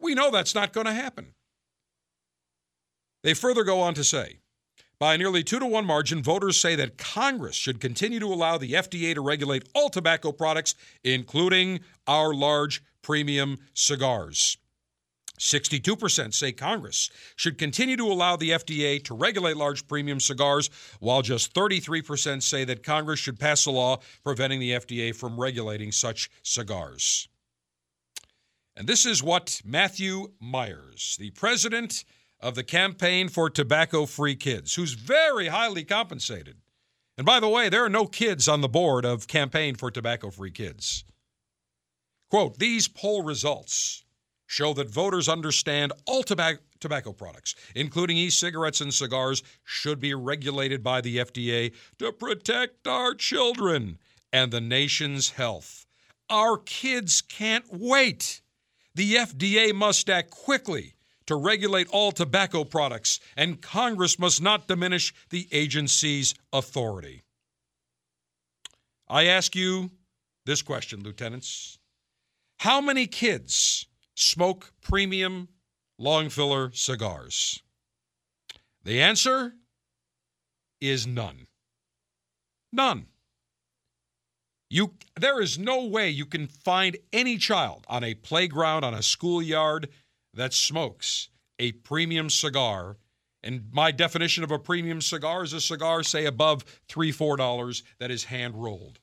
We 0.00 0.16
know 0.16 0.32
that's 0.32 0.54
not 0.54 0.72
going 0.72 0.86
to 0.86 0.92
happen. 0.92 1.34
They 3.22 3.34
further 3.34 3.62
go 3.62 3.80
on 3.80 3.94
to 3.94 4.02
say 4.02 4.41
by 5.02 5.14
a 5.14 5.18
nearly 5.18 5.42
two 5.42 5.58
to 5.58 5.66
one 5.66 5.84
margin, 5.84 6.22
voters 6.22 6.60
say 6.60 6.76
that 6.76 6.96
Congress 6.96 7.56
should 7.56 7.80
continue 7.80 8.20
to 8.20 8.32
allow 8.32 8.56
the 8.56 8.74
FDA 8.74 9.12
to 9.14 9.20
regulate 9.20 9.68
all 9.74 9.90
tobacco 9.90 10.30
products, 10.30 10.76
including 11.02 11.80
our 12.06 12.32
large 12.32 12.84
premium 13.02 13.58
cigars. 13.74 14.58
62% 15.40 16.32
say 16.32 16.52
Congress 16.52 17.10
should 17.34 17.58
continue 17.58 17.96
to 17.96 18.04
allow 18.04 18.36
the 18.36 18.50
FDA 18.50 19.02
to 19.02 19.16
regulate 19.16 19.56
large 19.56 19.88
premium 19.88 20.20
cigars, 20.20 20.70
while 21.00 21.20
just 21.20 21.52
33% 21.52 22.40
say 22.40 22.64
that 22.64 22.84
Congress 22.84 23.18
should 23.18 23.40
pass 23.40 23.66
a 23.66 23.72
law 23.72 23.98
preventing 24.22 24.60
the 24.60 24.70
FDA 24.70 25.12
from 25.12 25.36
regulating 25.36 25.90
such 25.90 26.30
cigars. 26.44 27.26
And 28.76 28.86
this 28.86 29.04
is 29.04 29.20
what 29.20 29.62
Matthew 29.64 30.28
Myers, 30.38 31.16
the 31.18 31.30
president 31.30 32.04
of 32.42 32.56
the 32.56 32.64
Campaign 32.64 33.28
for 33.28 33.48
Tobacco 33.48 34.04
Free 34.04 34.34
Kids, 34.34 34.74
who's 34.74 34.94
very 34.94 35.46
highly 35.46 35.84
compensated. 35.84 36.56
And 37.16 37.24
by 37.24 37.38
the 37.38 37.48
way, 37.48 37.68
there 37.68 37.84
are 37.84 37.88
no 37.88 38.06
kids 38.06 38.48
on 38.48 38.60
the 38.60 38.68
board 38.68 39.04
of 39.04 39.28
Campaign 39.28 39.76
for 39.76 39.90
Tobacco 39.90 40.30
Free 40.30 40.50
Kids. 40.50 41.04
Quote, 42.30 42.58
these 42.58 42.88
poll 42.88 43.22
results 43.22 44.04
show 44.46 44.74
that 44.74 44.90
voters 44.90 45.28
understand 45.28 45.92
all 46.06 46.22
tobacco, 46.22 46.60
tobacco 46.80 47.12
products, 47.12 47.54
including 47.74 48.16
e 48.16 48.28
cigarettes 48.28 48.80
and 48.80 48.92
cigars, 48.92 49.42
should 49.64 50.00
be 50.00 50.14
regulated 50.14 50.82
by 50.82 51.00
the 51.00 51.18
FDA 51.18 51.72
to 51.98 52.10
protect 52.12 52.86
our 52.86 53.14
children 53.14 53.98
and 54.32 54.50
the 54.50 54.60
nation's 54.60 55.30
health. 55.30 55.86
Our 56.28 56.56
kids 56.56 57.20
can't 57.20 57.66
wait. 57.70 58.40
The 58.94 59.14
FDA 59.14 59.72
must 59.72 60.10
act 60.10 60.30
quickly 60.30 60.94
to 61.26 61.36
regulate 61.36 61.88
all 61.88 62.12
tobacco 62.12 62.64
products, 62.64 63.20
and 63.36 63.60
Congress 63.60 64.18
must 64.18 64.42
not 64.42 64.68
diminish 64.68 65.12
the 65.30 65.48
agency's 65.52 66.34
authority. 66.52 67.22
I 69.08 69.26
ask 69.26 69.54
you 69.54 69.90
this 70.46 70.62
question, 70.62 71.02
lieutenants. 71.02 71.78
How 72.58 72.80
many 72.80 73.06
kids 73.06 73.86
smoke 74.14 74.72
premium 74.82 75.48
long 75.98 76.28
filler 76.28 76.70
cigars? 76.72 77.62
The 78.84 79.00
answer 79.00 79.52
is 80.80 81.06
none. 81.06 81.46
None. 82.72 83.06
You, 84.70 84.94
there 85.20 85.40
is 85.40 85.58
no 85.58 85.84
way 85.84 86.08
you 86.08 86.24
can 86.24 86.46
find 86.46 86.96
any 87.12 87.36
child 87.36 87.84
on 87.88 88.02
a 88.02 88.14
playground, 88.14 88.84
on 88.84 88.94
a 88.94 89.02
schoolyard 89.02 89.90
that 90.34 90.54
smokes 90.54 91.28
a 91.58 91.72
premium 91.72 92.30
cigar. 92.30 92.96
And 93.42 93.64
my 93.72 93.90
definition 93.90 94.44
of 94.44 94.50
a 94.50 94.58
premium 94.58 95.00
cigar 95.00 95.42
is 95.42 95.52
a 95.52 95.60
cigar, 95.60 96.02
say, 96.02 96.26
above 96.26 96.64
three, 96.88 97.10
four 97.10 97.36
dollars 97.36 97.82
that 97.98 98.10
is 98.10 98.24
hand 98.24 98.54
rolled, 98.62 99.00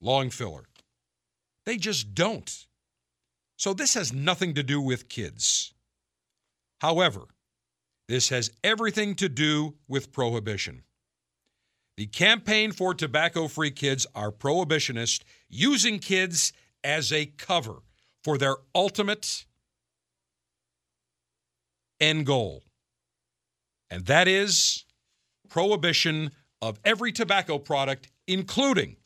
long 0.00 0.30
filler. 0.30 0.64
They 1.66 1.76
just 1.76 2.14
don't. 2.14 2.66
So 3.56 3.74
this 3.74 3.94
has 3.94 4.12
nothing 4.12 4.54
to 4.54 4.62
do 4.62 4.80
with 4.80 5.08
kids. 5.08 5.74
However, 6.80 7.22
this 8.06 8.30
has 8.30 8.50
everything 8.64 9.14
to 9.16 9.28
do 9.28 9.74
with 9.86 10.12
prohibition. 10.12 10.82
The 11.98 12.06
campaign 12.06 12.72
for 12.72 12.94
tobacco 12.94 13.48
free 13.48 13.72
kids 13.72 14.06
are 14.14 14.30
prohibitionists 14.30 15.24
using 15.48 15.98
kids 15.98 16.52
as 16.84 17.12
a 17.12 17.26
cover 17.26 17.82
for 18.22 18.38
their 18.38 18.56
ultimate 18.74 19.44
end 22.00 22.26
goal. 22.26 22.64
And 23.90 24.06
that 24.06 24.28
is 24.28 24.84
prohibition 25.48 26.30
of 26.60 26.78
every 26.84 27.12
tobacco 27.12 27.58
product, 27.58 28.10
including 28.26 28.96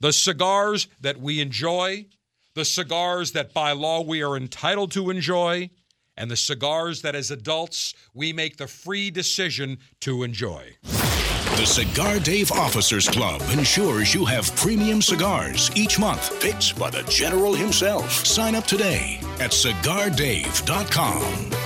the 0.00 0.12
cigars 0.12 0.88
that 1.00 1.20
we 1.20 1.40
enjoy 1.40 2.06
the 2.54 2.64
cigars 2.64 3.32
that 3.32 3.52
by 3.52 3.72
law 3.72 4.00
we 4.00 4.22
are 4.22 4.36
entitled 4.36 4.92
to 4.92 5.10
enjoy, 5.10 5.68
and 6.16 6.30
the 6.30 6.36
cigars 6.36 7.02
that 7.02 7.16
as 7.16 7.32
adults 7.32 7.92
we 8.14 8.32
make 8.32 8.56
the 8.56 8.68
free 8.68 9.10
decision 9.10 9.78
to 10.00 10.22
enjoy. 10.22 10.76
The 10.82 11.66
Cigar 11.66 12.20
Dave 12.20 12.52
Officers 12.52 13.08
Club 13.08 13.42
ensures 13.52 14.14
you 14.14 14.24
have 14.24 14.54
premium 14.56 15.02
cigars 15.02 15.70
each 15.76 15.98
month 15.98 16.40
picked 16.40 16.78
by 16.78 16.90
the 16.90 17.02
General 17.04 17.54
himself. 17.54 18.24
Sign 18.26 18.54
up 18.54 18.64
today 18.64 19.18
at 19.40 19.50
cigardave.com. 19.50 21.63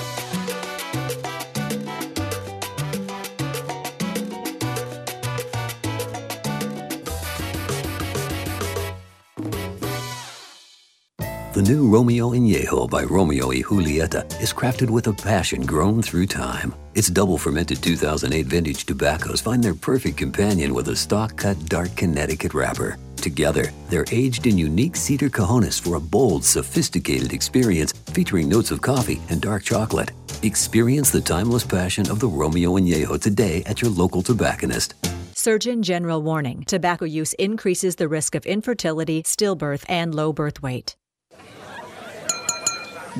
The 11.59 11.75
new 11.75 11.89
Romeo 11.89 12.31
Añejo 12.31 12.89
by 12.89 13.03
Romeo 13.03 13.49
y 13.49 13.63
Julieta 13.63 14.25
is 14.41 14.53
crafted 14.53 14.91
with 14.91 15.09
a 15.09 15.13
passion 15.13 15.67
grown 15.67 16.01
through 16.01 16.27
time. 16.27 16.73
Its 16.95 17.09
double 17.09 17.37
fermented 17.37 17.83
2008 17.83 18.47
vintage 18.47 18.85
tobaccos 18.85 19.41
find 19.41 19.61
their 19.61 19.75
perfect 19.75 20.17
companion 20.17 20.73
with 20.73 20.87
a 20.87 20.95
stock 20.95 21.37
cut 21.37 21.59
dark 21.67 21.97
Connecticut 21.97 22.55
wrapper. 22.55 22.97
Together, 23.17 23.73
they're 23.89 24.05
aged 24.13 24.47
in 24.47 24.57
unique 24.57 24.95
cedar 24.95 25.29
cajones 25.29 25.81
for 25.81 25.97
a 25.97 26.01
bold, 26.01 26.45
sophisticated 26.45 27.33
experience 27.33 27.93
featuring 28.13 28.49
notes 28.49 28.71
of 28.71 28.81
coffee 28.81 29.21
and 29.29 29.41
dark 29.41 29.65
chocolate. 29.65 30.13
Experience 30.45 31.11
the 31.11 31.21
timeless 31.21 31.65
passion 31.65 32.09
of 32.09 32.21
the 32.21 32.29
Romeo 32.29 32.79
Añejo 32.79 33.21
today 33.21 33.65
at 33.67 33.83
your 33.83 33.91
local 33.91 34.23
tobacconist. 34.23 34.95
Surgeon 35.35 35.83
General 35.83 36.23
warning 36.23 36.63
tobacco 36.69 37.05
use 37.05 37.33
increases 37.33 37.97
the 37.97 38.07
risk 38.07 38.37
of 38.37 38.47
infertility, 38.47 39.25
stillbirth, 39.25 39.85
and 39.89 40.15
low 40.15 40.33
birth 40.33 40.63
weight. 40.63 40.95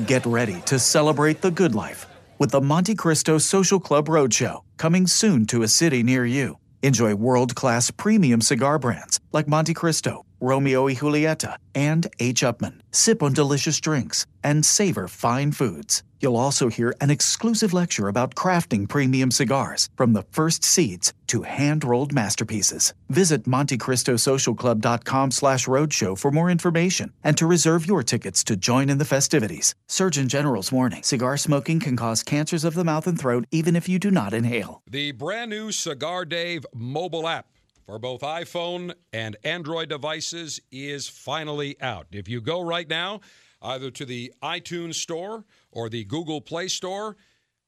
Get 0.07 0.25
ready 0.25 0.61
to 0.61 0.79
celebrate 0.79 1.41
the 1.41 1.51
good 1.51 1.75
life 1.75 2.05
with 2.37 2.51
the 2.51 2.61
Montecristo 2.61 3.37
Social 3.41 3.81
Club 3.81 4.07
Roadshow 4.07 4.61
coming 4.77 5.07
soon 5.07 5.45
to 5.47 5.63
a 5.63 5.67
city 5.67 6.03
near 6.03 6.25
you. 6.25 6.55
Enjoy 6.81 7.15
world 7.15 7.53
class 7.53 7.91
premium 7.91 8.39
cigar 8.39 8.79
brands 8.79 9.19
like 9.33 9.47
Montecristo, 9.47 10.21
Romeo 10.39 10.85
y 10.85 10.95
Julieta, 10.95 11.57
and 11.75 12.07
H. 12.19 12.43
Upmann. 12.43 12.81
Sip 12.91 13.21
on 13.23 13.33
delicious 13.33 13.79
drinks 13.79 14.25
and 14.43 14.65
savor 14.65 15.07
fine 15.07 15.51
foods. 15.51 16.03
You'll 16.21 16.35
also 16.35 16.67
hear 16.67 16.93
an 16.99 17.09
exclusive 17.09 17.71
lecture 17.71 18.09
about 18.09 18.35
crafting 18.35 18.89
premium 18.89 19.31
cigars 19.31 19.89
from 19.95 20.11
the 20.13 20.23
first 20.23 20.65
seeds 20.65 21.13
to 21.27 21.43
hand-rolled 21.43 22.11
masterpieces. 22.11 22.93
Visit 23.09 23.45
MonteCristoSocialClub.com 23.45 25.31
slash 25.31 25.65
roadshow 25.65 26.17
for 26.17 26.31
more 26.31 26.49
information 26.49 27.13
and 27.23 27.37
to 27.37 27.45
reserve 27.45 27.85
your 27.85 28.03
tickets 28.03 28.43
to 28.45 28.57
join 28.57 28.89
in 28.89 28.97
the 28.97 29.05
festivities. 29.05 29.75
Surgeon 29.87 30.27
General's 30.27 30.71
warning, 30.71 31.03
cigar 31.03 31.37
smoking 31.37 31.79
can 31.79 31.95
cause 31.95 32.21
cancers 32.21 32.65
of 32.65 32.73
the 32.73 32.83
mouth 32.83 33.07
and 33.07 33.17
throat 33.17 33.45
even 33.51 33.75
if 33.75 33.87
you 33.87 33.97
do 33.97 34.11
not 34.11 34.33
inhale. 34.33 34.81
The 34.89 35.13
brand 35.13 35.51
new 35.51 35.71
Cigar 35.71 36.25
Dave 36.25 36.65
mobile 36.73 37.27
app 37.27 37.45
for 37.89 37.97
both 37.97 38.21
iPhone 38.21 38.93
and 39.13 39.35
Android 39.43 39.89
devices 39.89 40.61
is 40.71 41.09
finally 41.09 41.75
out. 41.81 42.05
If 42.11 42.29
you 42.29 42.39
go 42.39 42.61
right 42.61 42.87
now, 42.87 43.21
either 43.63 43.89
to 43.89 44.05
the 44.05 44.31
iTunes 44.43 44.93
Store 44.93 45.43
or 45.71 45.89
the 45.89 46.03
Google 46.03 46.39
Play 46.39 46.67
Store, 46.67 47.17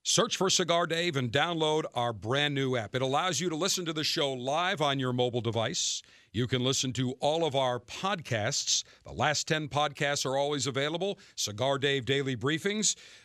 search 0.04 0.38
for 0.38 0.52
Cigar 0.52 0.86
Dave 0.86 1.16
and 1.16 1.32
download 1.32 1.86
our 1.96 2.14
brand 2.14 2.54
new 2.54 2.76
app. 2.76 2.94
It 2.94 3.02
allows 3.02 3.40
you 3.40 3.50
to 3.50 3.56
listen 3.56 3.84
to 3.86 3.94
the 3.94 4.04
show 4.04 4.32
live 4.32 4.80
on 4.80 5.00
your 5.00 5.12
mobile 5.12 5.42
device. 5.42 6.04
You 6.34 6.46
can 6.46 6.64
listen 6.64 6.94
to 6.94 7.14
all 7.14 7.44
of 7.44 7.56
our 7.56 7.80
podcasts. 7.80 8.84
The 9.04 9.14
last 9.14 9.48
10 9.48 9.70
podcasts 9.70 10.24
are 10.24 10.38
always 10.38 10.68
available, 10.68 11.18
Cigar 11.36 11.80
Dave 11.80 12.06
Daily 12.06 12.38
Briefings. 12.38 12.96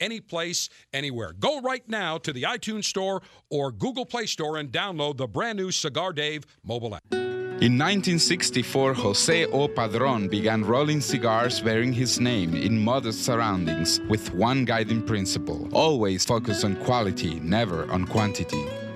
any 0.00 0.20
place, 0.20 0.68
anywhere. 0.92 1.32
Go 1.32 1.60
right 1.60 1.86
now 1.88 2.18
to 2.18 2.32
the 2.32 2.42
iTunes 2.42 2.84
Store 2.84 3.22
or 3.50 3.70
Google 3.72 4.06
Play 4.06 4.26
Store 4.26 4.56
and 4.56 4.70
download 4.72 5.16
the 5.16 5.26
brand 5.26 5.58
new 5.58 5.70
Cigar 5.70 6.12
Dave 6.12 6.44
mobile 6.64 6.94
app. 6.94 7.02
In 7.60 7.76
1964, 7.76 8.94
Jose 8.94 9.44
O. 9.46 9.68
Padron 9.68 10.28
began 10.28 10.64
rolling 10.64 11.02
cigars 11.02 11.60
bearing 11.60 11.92
his 11.92 12.18
name 12.18 12.54
in 12.54 12.82
modest 12.82 13.22
surroundings 13.26 14.00
with 14.08 14.32
one 14.32 14.64
guiding 14.64 15.02
principle 15.02 15.68
always 15.74 16.24
focus 16.24 16.64
on 16.64 16.74
quality, 16.76 17.38
never 17.40 17.84
on 17.92 18.06
quantity. 18.06 18.64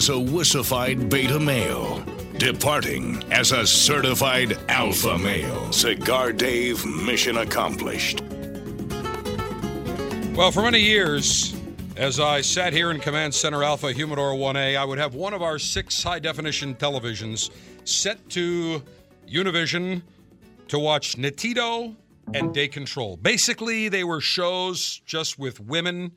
As 0.00 0.08
a 0.08 0.12
wussified 0.12 1.10
beta 1.10 1.38
male. 1.38 2.02
Departing 2.38 3.22
as 3.30 3.52
a 3.52 3.66
certified 3.66 4.56
alpha 4.70 5.18
male. 5.18 5.70
Cigar 5.72 6.32
Dave 6.32 6.86
mission 6.86 7.36
accomplished. 7.36 8.22
Well, 10.34 10.50
for 10.52 10.62
many 10.62 10.80
years, 10.80 11.54
as 11.96 12.18
I 12.18 12.40
sat 12.40 12.72
here 12.72 12.90
in 12.90 12.98
Command 12.98 13.34
Center 13.34 13.62
Alpha 13.62 13.92
Humidor 13.92 14.32
1A, 14.32 14.74
I 14.74 14.86
would 14.86 14.96
have 14.96 15.14
one 15.14 15.34
of 15.34 15.42
our 15.42 15.58
six 15.58 16.02
high 16.02 16.18
definition 16.18 16.74
televisions 16.76 17.50
set 17.84 18.26
to 18.30 18.82
Univision 19.30 20.00
to 20.68 20.78
watch 20.78 21.18
Natido 21.18 21.94
and 22.32 22.54
Day 22.54 22.68
Control. 22.68 23.18
Basically, 23.18 23.90
they 23.90 24.04
were 24.04 24.22
shows 24.22 25.02
just 25.04 25.38
with 25.38 25.60
women 25.60 26.12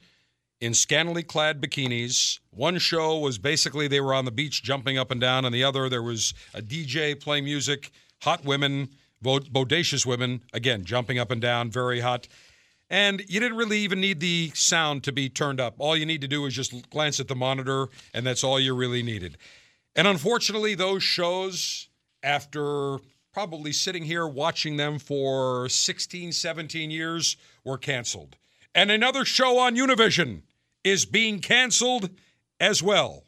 in 0.64 0.74
scantily 0.74 1.24
clad 1.24 1.62
bikinis. 1.62 2.40
One 2.52 2.78
show 2.78 3.18
was 3.18 3.38
basically 3.38 3.90
they 3.90 4.00
were 4.00 4.14
on 4.14 4.24
the 4.24 4.32
beach 4.32 4.64
jumping 4.64 4.98
up 4.98 5.12
and 5.12 5.20
down, 5.20 5.44
and 5.44 5.54
the 5.54 5.66
other 5.66 5.90
there 5.90 6.02
was 6.02 6.34
a 6.54 6.62
DJ 6.62 7.20
playing 7.20 7.44
music, 7.44 7.92
hot 8.22 8.46
women, 8.46 8.88
bodacious 9.22 10.06
women, 10.06 10.42
again, 10.54 10.86
jumping 10.86 11.20
up 11.20 11.32
and 11.32 11.42
down, 11.42 11.70
very 11.70 12.00
hot. 12.00 12.30
And 12.90 13.26
you 13.28 13.42
didn't 13.42 13.58
really 13.58 13.80
even 13.80 14.00
need 14.00 14.22
the 14.22 14.52
sound 14.54 15.04
to 15.04 15.12
be 15.12 15.28
turned 15.28 15.60
up. 15.60 15.76
All 15.80 15.98
you 15.98 16.06
need 16.06 16.22
to 16.22 16.30
do 16.30 16.46
is 16.46 16.54
just 16.54 16.90
glance 16.90 17.20
at 17.20 17.28
the 17.28 17.36
monitor, 17.36 17.90
and 18.14 18.26
that's 18.26 18.44
all 18.44 18.58
you 18.58 18.74
really 18.74 19.04
needed. 19.04 19.38
And 19.98 20.08
unfortunately, 20.08 20.76
those 20.76 21.04
shows, 21.04 21.90
after 22.24 23.00
probably 23.34 23.74
sitting 23.74 24.04
here 24.04 24.26
watching 24.26 24.78
them 24.78 24.98
for 24.98 25.68
16, 25.68 26.32
17 26.32 26.90
years, 26.90 27.36
were 27.66 27.78
canceled. 27.78 28.38
And 28.74 28.90
another 28.90 29.26
show 29.26 29.60
on 29.60 29.76
Univision 29.76 30.44
is 30.84 31.06
being 31.06 31.40
canceled 31.40 32.10
as 32.60 32.82
well. 32.84 33.24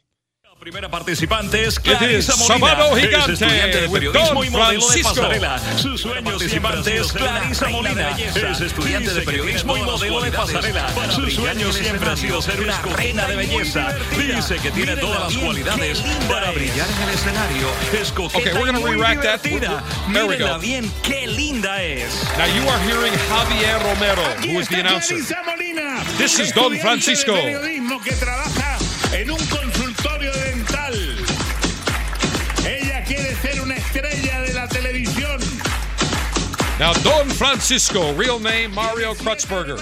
Primera 0.58 0.88
participante 0.90 1.64
es 1.64 1.78
Clarisa 1.78 2.34
Molina. 2.36 2.76
Gigante 2.96 3.32
es 3.34 3.40
estudiante 3.42 3.80
de 3.82 3.88
periodismo 3.90 4.42
y 4.42 4.48
modelo 4.50 4.88
de 4.88 5.02
pasarela. 5.02 5.58
Su 5.76 5.98
sueño 5.98 6.24
participante 6.24 6.96
es 6.96 7.12
Clarisa 7.12 7.68
Molina. 7.68 8.18
Es 8.18 8.60
estudiante 8.62 9.12
de 9.12 9.20
periodismo 9.20 9.76
y 9.76 9.82
modelo 9.82 10.22
de 10.22 10.32
pasarela. 10.32 10.88
Su 11.14 11.30
sueño 11.30 11.70
siempre 11.72 12.08
ha 12.10 12.16
sido 12.16 12.40
ser 12.40 12.58
una 12.62 12.80
reina 12.96 13.26
de 13.26 13.36
belleza. 13.36 13.94
Dice 14.16 14.56
que 14.56 14.70
tiene 14.70 14.96
todas 14.96 15.20
las 15.30 15.36
cualidades 15.36 16.00
para 16.26 16.50
brillar 16.52 16.88
en 16.90 17.02
el 17.02 17.14
escenario. 17.14 17.68
Es 17.92 18.10
coqueta 18.10 18.38
Okay, 18.38 18.52
we're 18.54 18.64
gonna 18.66 18.80
y 18.80 18.82
muy 18.82 18.92
re-rack 18.92 19.22
that. 19.22 19.42
divertida. 19.42 19.84
There 20.10 20.24
we 20.24 20.36
Mírenla 20.38 20.54
go. 20.54 20.58
bien, 20.60 20.90
qué 21.02 21.26
linda 21.26 21.82
es. 21.82 22.24
Now 22.38 22.46
you 22.46 22.66
are 22.66 22.80
hearing 22.88 23.12
Javier 23.28 23.78
Romero, 23.82 24.24
who 24.40 24.58
is 24.58 24.68
the 24.68 24.80
announcer. 24.80 25.16
This 26.14 26.38
is 26.40 26.52
Don 26.52 26.76
Francisco. 26.78 27.34
Periodismo 27.34 28.02
que 28.02 28.12
trabaja 28.12 28.78
en 29.14 29.30
un 29.30 29.38
consultorio 29.46 30.32
dental. 30.32 30.94
Ella 32.66 33.04
quiere 33.04 33.34
ser 33.36 33.60
una 33.60 33.74
estrella 33.76 34.40
de 34.42 34.54
la 34.54 34.66
televisión. 34.68 35.40
Now, 36.78 36.92
Don 37.02 37.28
Francisco, 37.28 38.12
real 38.14 38.38
name 38.38 38.74
Mario 38.74 39.14
Kreutzberger, 39.14 39.78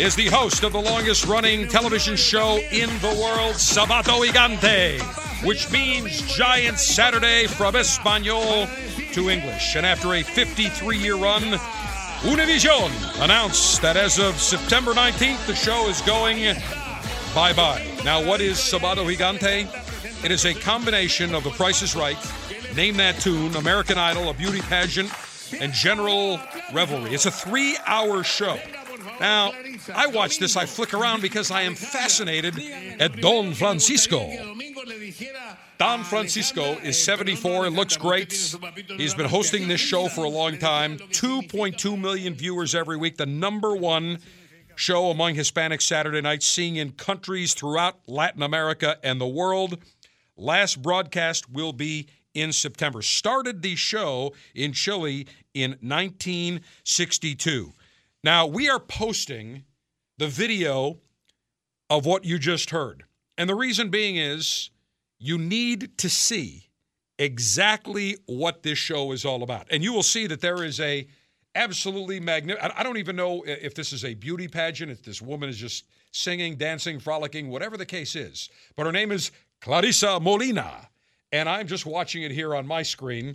is 0.00 0.14
the 0.14 0.26
host 0.28 0.62
of 0.62 0.72
the 0.72 0.80
longest 0.80 1.26
running 1.26 1.68
television 1.68 2.16
show 2.16 2.58
in 2.70 2.88
the 3.00 3.08
world, 3.08 3.54
Sabado 3.56 4.24
Gigante, 4.24 5.00
which 5.44 5.70
means 5.70 6.22
Giant 6.34 6.78
Saturday 6.78 7.46
from 7.46 7.76
Espanol 7.76 8.66
to 9.12 9.30
English. 9.30 9.76
And 9.76 9.86
after 9.86 10.14
a 10.14 10.22
53 10.22 10.98
year 10.98 11.16
run, 11.16 11.58
Univision 12.22 12.90
announced 13.22 13.82
that 13.82 13.96
as 13.96 14.18
of 14.18 14.40
September 14.40 14.92
19th, 14.92 15.46
the 15.46 15.54
show 15.54 15.88
is 15.88 16.00
going 16.02 16.54
bye 17.34 17.52
bye. 17.52 17.86
Now, 18.04 18.24
what 18.24 18.40
is 18.40 18.56
Sabado 18.56 19.04
Gigante? 19.06 19.68
It 20.24 20.30
is 20.30 20.46
a 20.46 20.54
combination 20.54 21.34
of 21.34 21.44
The 21.44 21.50
Price 21.50 21.82
is 21.82 21.94
Right, 21.94 22.16
Name 22.74 22.96
That 22.96 23.20
Tune, 23.20 23.54
American 23.56 23.98
Idol, 23.98 24.30
a 24.30 24.34
beauty 24.34 24.62
pageant, 24.62 25.12
and 25.60 25.72
general 25.72 26.40
revelry. 26.72 27.12
It's 27.12 27.26
a 27.26 27.30
three 27.30 27.76
hour 27.86 28.24
show. 28.24 28.58
Now, 29.20 29.52
I 29.94 30.06
watch 30.06 30.38
this, 30.38 30.56
I 30.56 30.66
flick 30.66 30.94
around 30.94 31.20
because 31.22 31.50
I 31.50 31.62
am 31.62 31.74
fascinated 31.74 32.58
at 32.98 33.16
Don 33.20 33.52
Francisco. 33.54 34.32
Don 35.78 36.04
Francisco 36.04 36.74
is 36.78 37.02
74 37.02 37.66
and 37.66 37.76
looks 37.76 37.96
great. 37.96 38.32
He's 38.96 39.14
been 39.14 39.28
hosting 39.28 39.68
this 39.68 39.80
show 39.80 40.08
for 40.08 40.24
a 40.24 40.28
long 40.28 40.58
time. 40.58 40.96
2.2 40.98 42.00
million 42.00 42.34
viewers 42.34 42.74
every 42.74 42.96
week, 42.96 43.16
the 43.16 43.26
number 43.26 43.74
one 43.76 44.18
show 44.74 45.10
among 45.10 45.34
Hispanic 45.34 45.80
Saturday 45.80 46.20
nights, 46.20 46.46
seen 46.46 46.76
in 46.76 46.92
countries 46.92 47.54
throughout 47.54 48.00
Latin 48.06 48.42
America 48.42 48.96
and 49.02 49.20
the 49.20 49.26
world. 49.26 49.78
Last 50.36 50.80
broadcast 50.80 51.50
will 51.50 51.72
be 51.72 52.08
in 52.32 52.52
September. 52.52 53.02
Started 53.02 53.62
the 53.62 53.76
show 53.76 54.34
in 54.54 54.72
Chile 54.72 55.26
in 55.54 55.72
1962. 55.80 57.72
Now, 58.24 58.46
we 58.46 58.68
are 58.68 58.80
posting 58.80 59.64
the 60.18 60.28
video 60.28 60.98
of 61.90 62.06
what 62.06 62.24
you 62.24 62.38
just 62.38 62.70
heard. 62.70 63.04
And 63.38 63.48
the 63.48 63.54
reason 63.54 63.90
being 63.90 64.16
is 64.16 64.70
you 65.26 65.38
need 65.38 65.98
to 65.98 66.08
see 66.08 66.68
exactly 67.18 68.16
what 68.26 68.62
this 68.62 68.78
show 68.78 69.12
is 69.12 69.24
all 69.24 69.42
about. 69.42 69.66
And 69.70 69.82
you 69.82 69.92
will 69.92 70.02
see 70.02 70.26
that 70.26 70.40
there 70.40 70.62
is 70.62 70.80
a 70.80 71.06
absolutely 71.54 72.20
magnificent 72.20 72.72
I 72.76 72.82
don't 72.82 72.98
even 72.98 73.16
know 73.16 73.42
if 73.46 73.74
this 73.74 73.92
is 73.92 74.04
a 74.04 74.14
beauty 74.14 74.46
pageant, 74.46 74.92
if 74.92 75.02
this 75.02 75.22
woman 75.22 75.48
is 75.48 75.56
just 75.56 75.86
singing, 76.12 76.56
dancing, 76.56 77.00
frolicking, 77.00 77.48
whatever 77.48 77.76
the 77.76 77.86
case 77.86 78.14
is. 78.14 78.50
But 78.76 78.86
her 78.86 78.92
name 78.92 79.10
is 79.10 79.30
Clarissa 79.60 80.20
Molina. 80.20 80.88
And 81.32 81.48
I'm 81.48 81.66
just 81.66 81.86
watching 81.86 82.22
it 82.22 82.30
here 82.30 82.54
on 82.54 82.66
my 82.66 82.82
screen. 82.82 83.34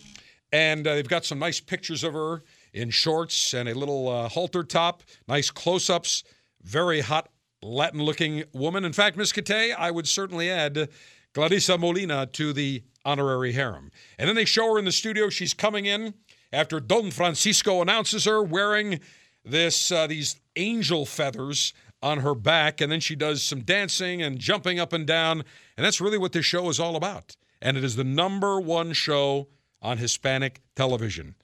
And 0.51 0.87
uh, 0.87 0.95
they've 0.95 1.07
got 1.07 1.25
some 1.25 1.39
nice 1.39 1.59
pictures 1.59 2.03
of 2.03 2.13
her 2.13 2.43
in 2.73 2.89
shorts 2.89 3.53
and 3.53 3.67
a 3.67 3.73
little 3.73 4.07
uh, 4.07 4.29
halter 4.29 4.63
top, 4.63 5.03
nice 5.27 5.49
close 5.49 5.89
ups, 5.89 6.23
very 6.63 7.01
hot 7.01 7.29
Latin 7.61 8.01
looking 8.01 8.43
woman. 8.53 8.85
In 8.85 8.93
fact, 8.93 9.17
Miss 9.17 9.31
Kate, 9.31 9.73
I 9.77 9.91
would 9.91 10.07
certainly 10.07 10.49
add 10.49 10.89
Clarissa 11.33 11.77
Molina 11.77 12.25
to 12.27 12.53
the 12.53 12.83
honorary 13.05 13.53
harem. 13.53 13.91
And 14.17 14.27
then 14.27 14.35
they 14.35 14.45
show 14.45 14.73
her 14.73 14.79
in 14.79 14.85
the 14.85 14.91
studio. 14.91 15.29
She's 15.29 15.53
coming 15.53 15.85
in 15.85 16.13
after 16.51 16.79
Don 16.79 17.11
Francisco 17.11 17.81
announces 17.81 18.25
her 18.25 18.43
wearing 18.43 18.99
this 19.43 19.91
uh, 19.91 20.07
these 20.07 20.35
angel 20.55 21.05
feathers 21.05 21.73
on 22.01 22.19
her 22.19 22.35
back, 22.35 22.81
and 22.81 22.91
then 22.91 22.99
she 22.99 23.15
does 23.15 23.43
some 23.43 23.61
dancing 23.61 24.21
and 24.21 24.39
jumping 24.39 24.79
up 24.79 24.91
and 24.91 25.05
down, 25.05 25.43
and 25.77 25.85
that's 25.85 26.01
really 26.01 26.17
what 26.17 26.31
this 26.31 26.45
show 26.45 26.69
is 26.69 26.79
all 26.79 26.95
about. 26.95 27.35
And 27.61 27.77
it 27.77 27.83
is 27.83 27.95
the 27.95 28.03
number 28.03 28.59
one 28.59 28.93
show 28.93 29.49
on 29.81 29.97
Hispanic 29.97 30.61
television. 30.75 31.35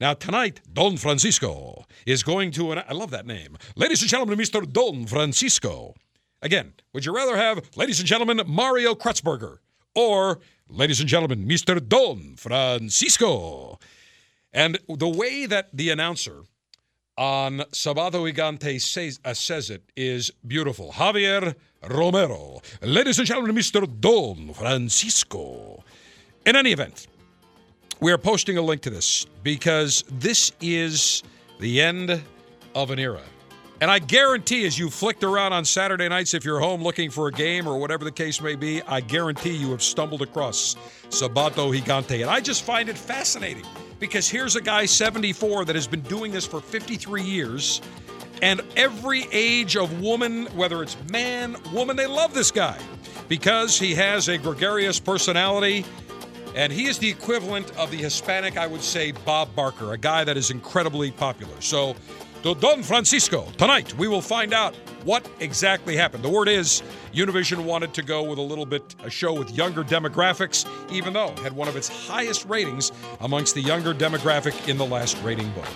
Now, 0.00 0.14
tonight, 0.14 0.60
Don 0.72 0.96
Francisco 0.96 1.84
is 2.06 2.22
going 2.22 2.50
to, 2.52 2.72
I 2.72 2.92
love 2.92 3.10
that 3.10 3.26
name. 3.26 3.56
Ladies 3.76 4.02
and 4.02 4.10
gentlemen, 4.10 4.38
Mr. 4.38 4.70
Don 4.70 5.06
Francisco. 5.06 5.94
Again, 6.42 6.74
would 6.92 7.06
you 7.06 7.14
rather 7.14 7.36
have, 7.36 7.70
ladies 7.76 8.00
and 8.00 8.08
gentlemen, 8.08 8.42
Mario 8.46 8.94
Kreutzberger 8.94 9.58
or, 9.94 10.40
ladies 10.68 10.98
and 10.98 11.08
gentlemen, 11.08 11.46
Mr. 11.46 11.86
Don 11.86 12.34
Francisco? 12.36 13.78
And 14.52 14.78
the 14.88 15.08
way 15.08 15.46
that 15.46 15.68
the 15.72 15.90
announcer 15.90 16.42
on 17.16 17.58
Sábado 17.70 18.28
Gigante 18.28 18.80
says, 18.80 19.20
uh, 19.24 19.34
says 19.34 19.70
it 19.70 19.84
is 19.96 20.32
beautiful. 20.46 20.92
Javier 20.92 21.54
Romero. 21.88 22.60
Ladies 22.82 23.18
and 23.18 23.26
gentlemen, 23.26 23.54
Mr. 23.54 23.88
Don 24.00 24.52
Francisco. 24.52 25.84
In 26.44 26.56
any 26.56 26.72
event, 26.72 27.06
we 28.00 28.10
are 28.10 28.18
posting 28.18 28.58
a 28.58 28.62
link 28.62 28.82
to 28.82 28.90
this 28.90 29.26
because 29.44 30.02
this 30.10 30.50
is 30.60 31.22
the 31.60 31.80
end 31.80 32.20
of 32.74 32.90
an 32.90 32.98
era. 32.98 33.22
And 33.82 33.90
I 33.90 33.98
guarantee, 33.98 34.64
as 34.64 34.78
you 34.78 34.90
flicked 34.90 35.24
around 35.24 35.52
on 35.54 35.64
Saturday 35.64 36.08
nights, 36.08 36.34
if 36.34 36.44
you're 36.44 36.60
home 36.60 36.84
looking 36.84 37.10
for 37.10 37.26
a 37.26 37.32
game 37.32 37.66
or 37.66 37.78
whatever 37.78 38.04
the 38.04 38.12
case 38.12 38.40
may 38.40 38.54
be, 38.54 38.80
I 38.82 39.00
guarantee 39.00 39.56
you 39.56 39.72
have 39.72 39.82
stumbled 39.82 40.22
across 40.22 40.76
Sabado 41.08 41.76
Gigante. 41.76 42.20
And 42.20 42.30
I 42.30 42.38
just 42.38 42.62
find 42.62 42.88
it 42.88 42.96
fascinating 42.96 43.64
because 43.98 44.28
here's 44.28 44.54
a 44.54 44.60
guy 44.60 44.86
74 44.86 45.64
that 45.64 45.74
has 45.74 45.88
been 45.88 46.02
doing 46.02 46.30
this 46.30 46.46
for 46.46 46.60
53 46.60 47.24
years. 47.24 47.80
And 48.40 48.60
every 48.76 49.26
age 49.32 49.76
of 49.76 50.00
woman, 50.00 50.46
whether 50.54 50.80
it's 50.80 50.96
man, 51.10 51.56
woman, 51.72 51.96
they 51.96 52.06
love 52.06 52.34
this 52.34 52.52
guy 52.52 52.78
because 53.26 53.80
he 53.80 53.96
has 53.96 54.28
a 54.28 54.38
gregarious 54.38 55.00
personality. 55.00 55.84
And 56.54 56.72
he 56.72 56.84
is 56.84 56.98
the 56.98 57.10
equivalent 57.10 57.76
of 57.76 57.90
the 57.90 57.96
Hispanic, 57.96 58.56
I 58.56 58.68
would 58.68 58.82
say, 58.82 59.10
Bob 59.10 59.52
Barker, 59.56 59.92
a 59.92 59.98
guy 59.98 60.22
that 60.22 60.36
is 60.36 60.52
incredibly 60.52 61.10
popular. 61.10 61.60
So, 61.60 61.96
to 62.42 62.56
Don 62.56 62.82
Francisco, 62.82 63.46
tonight 63.56 63.96
we 63.96 64.08
will 64.08 64.20
find 64.20 64.52
out 64.52 64.74
what 65.04 65.28
exactly 65.38 65.96
happened. 65.96 66.24
The 66.24 66.28
word 66.28 66.48
is 66.48 66.82
Univision 67.14 67.64
wanted 67.64 67.94
to 67.94 68.02
go 68.02 68.24
with 68.24 68.38
a 68.38 68.42
little 68.42 68.66
bit 68.66 68.96
a 69.04 69.10
show 69.10 69.32
with 69.32 69.50
younger 69.52 69.84
demographics, 69.84 70.66
even 70.90 71.12
though 71.12 71.28
it 71.28 71.38
had 71.38 71.52
one 71.52 71.68
of 71.68 71.76
its 71.76 71.88
highest 71.88 72.44
ratings 72.46 72.90
amongst 73.20 73.54
the 73.54 73.60
younger 73.60 73.94
demographic 73.94 74.68
in 74.68 74.76
the 74.76 74.86
last 74.86 75.22
rating 75.22 75.50
book. 75.52 75.68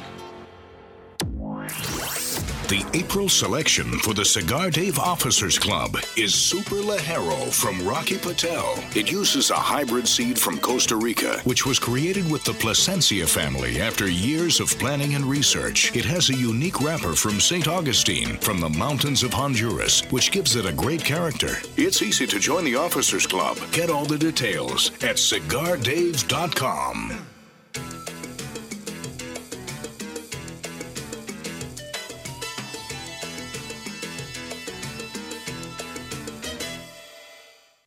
The 2.69 2.85
April 2.95 3.29
selection 3.29 3.97
for 4.01 4.13
the 4.13 4.25
Cigar 4.25 4.71
Dave 4.71 4.99
Officers 4.99 5.57
Club 5.57 5.99
is 6.17 6.35
Super 6.35 6.75
Ligero 6.75 7.53
from 7.53 7.87
Rocky 7.87 8.19
Patel. 8.19 8.75
It 8.97 9.09
uses 9.09 9.53
a 9.53 9.55
hybrid 9.55 10.09
seed 10.09 10.37
from 10.37 10.59
Costa 10.59 10.97
Rica, 10.97 11.39
which 11.45 11.65
was 11.65 11.79
created 11.79 12.29
with 12.29 12.43
the 12.43 12.55
Plasencia 12.55 13.25
family 13.25 13.81
after 13.81 14.09
years 14.09 14.59
of 14.59 14.77
planning 14.81 15.15
and 15.15 15.25
research. 15.25 15.95
It 15.95 16.05
has 16.07 16.31
a 16.31 16.35
unique 16.35 16.81
wrapper 16.81 17.15
from 17.15 17.39
St. 17.39 17.69
Augustine 17.69 18.37
from 18.39 18.59
the 18.59 18.71
mountains 18.71 19.23
of 19.23 19.33
Honduras, 19.33 20.03
which 20.11 20.33
gives 20.33 20.57
it 20.57 20.67
a 20.67 20.73
great 20.73 21.05
character. 21.05 21.59
It's 21.77 22.03
easy 22.03 22.27
to 22.27 22.41
join 22.41 22.65
the 22.65 22.75
Officers 22.75 23.29
Club. 23.29 23.59
Get 23.71 23.91
all 23.91 24.07
the 24.07 24.19
details 24.19 24.91
at 25.05 25.19
cigardave.com. 25.19 27.27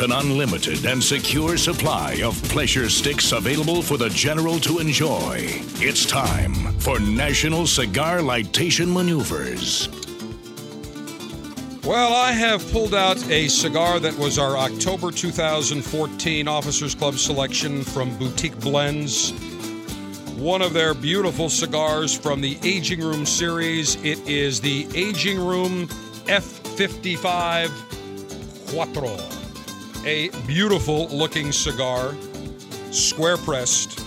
With 0.00 0.10
an 0.10 0.16
unlimited 0.16 0.86
and 0.86 1.02
secure 1.02 1.56
supply 1.56 2.20
of 2.24 2.40
pleasure 2.44 2.88
sticks 2.88 3.32
available 3.32 3.82
for 3.82 3.96
the 3.96 4.08
general 4.10 4.58
to 4.58 4.78
enjoy. 4.78 5.36
It's 5.76 6.06
time 6.06 6.54
for 6.78 6.98
National 6.98 7.66
Cigar 7.66 8.18
Lightation 8.18 8.92
Maneuvers. 8.92 9.88
Well, 11.84 12.14
I 12.14 12.32
have 12.32 12.70
pulled 12.72 12.94
out 12.94 13.22
a 13.30 13.48
cigar 13.48 14.00
that 14.00 14.16
was 14.16 14.38
our 14.38 14.56
October 14.56 15.10
2014 15.10 16.48
Officers 16.48 16.94
Club 16.94 17.16
selection 17.16 17.82
from 17.82 18.16
Boutique 18.16 18.58
Blends. 18.60 19.32
One 20.36 20.62
of 20.62 20.72
their 20.72 20.94
beautiful 20.94 21.50
cigars 21.50 22.16
from 22.16 22.40
the 22.40 22.58
Aging 22.62 23.00
Room 23.00 23.26
series. 23.26 23.96
It 23.96 24.26
is 24.26 24.60
the 24.60 24.86
Aging 24.94 25.38
Room 25.38 25.88
F55 26.26 27.68
Cuatro. 28.68 29.39
A 30.04 30.30
beautiful 30.46 31.08
looking 31.08 31.52
cigar, 31.52 32.14
square 32.90 33.36
pressed. 33.36 34.04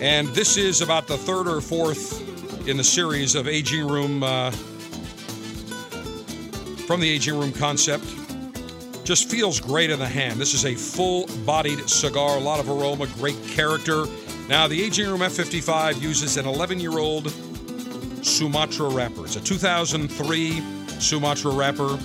And 0.00 0.28
this 0.28 0.56
is 0.56 0.80
about 0.80 1.06
the 1.06 1.16
third 1.16 1.48
or 1.48 1.60
fourth 1.60 2.68
in 2.68 2.76
the 2.76 2.84
series 2.84 3.34
of 3.34 3.48
Aging 3.48 3.86
Room. 3.86 4.22
Uh, 4.22 4.52
from 6.90 6.98
the 6.98 7.08
aging 7.08 7.38
room 7.38 7.52
concept. 7.52 8.04
Just 9.04 9.30
feels 9.30 9.60
great 9.60 9.90
in 9.90 10.00
the 10.00 10.08
hand. 10.08 10.40
This 10.40 10.54
is 10.54 10.64
a 10.64 10.74
full 10.74 11.28
bodied 11.46 11.88
cigar, 11.88 12.36
a 12.36 12.40
lot 12.40 12.58
of 12.58 12.68
aroma, 12.68 13.06
great 13.14 13.40
character. 13.46 14.06
Now, 14.48 14.66
the 14.66 14.82
aging 14.82 15.06
room 15.06 15.20
F55 15.20 16.02
uses 16.02 16.36
an 16.36 16.46
11 16.46 16.80
year 16.80 16.98
old 16.98 17.30
Sumatra 18.22 18.88
wrapper. 18.88 19.24
It's 19.24 19.36
a 19.36 19.40
2003 19.40 20.60
Sumatra 20.98 21.52
wrapper. 21.52 21.96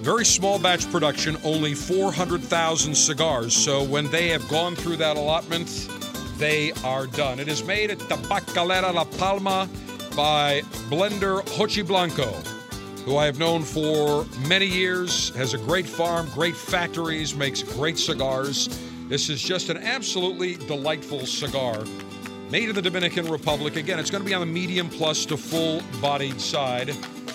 Very 0.00 0.24
small 0.24 0.58
batch 0.58 0.90
production, 0.90 1.36
only 1.44 1.74
400,000 1.74 2.94
cigars. 2.94 3.54
So 3.54 3.82
when 3.84 4.10
they 4.10 4.28
have 4.28 4.48
gone 4.48 4.74
through 4.74 4.96
that 4.96 5.16
allotment, 5.16 5.88
they 6.38 6.72
are 6.84 7.06
done. 7.06 7.38
It 7.38 7.48
is 7.48 7.62
made 7.62 7.90
at 7.90 7.98
Tabacalera 7.98 8.94
La 8.94 9.04
Palma 9.04 9.68
by 10.16 10.62
blender 10.88 11.42
Jochi 11.42 11.86
Blanco 11.86 12.34
who 13.04 13.16
I 13.16 13.24
have 13.24 13.38
known 13.38 13.62
for 13.62 14.26
many 14.46 14.66
years, 14.66 15.30
has 15.30 15.54
a 15.54 15.58
great 15.58 15.86
farm, 15.86 16.28
great 16.34 16.54
factories, 16.54 17.34
makes 17.34 17.62
great 17.62 17.98
cigars. 17.98 18.68
This 19.08 19.28
is 19.28 19.40
just 19.40 19.70
an 19.70 19.78
absolutely 19.78 20.56
delightful 20.56 21.26
cigar. 21.26 21.82
Made 22.50 22.68
in 22.68 22.74
the 22.74 22.82
Dominican 22.82 23.26
Republic. 23.26 23.76
Again, 23.76 23.98
it's 23.98 24.10
going 24.10 24.22
to 24.22 24.28
be 24.28 24.34
on 24.34 24.40
the 24.40 24.46
medium 24.46 24.88
plus 24.88 25.24
to 25.26 25.36
full 25.36 25.82
bodied 26.00 26.40
side. 26.40 26.94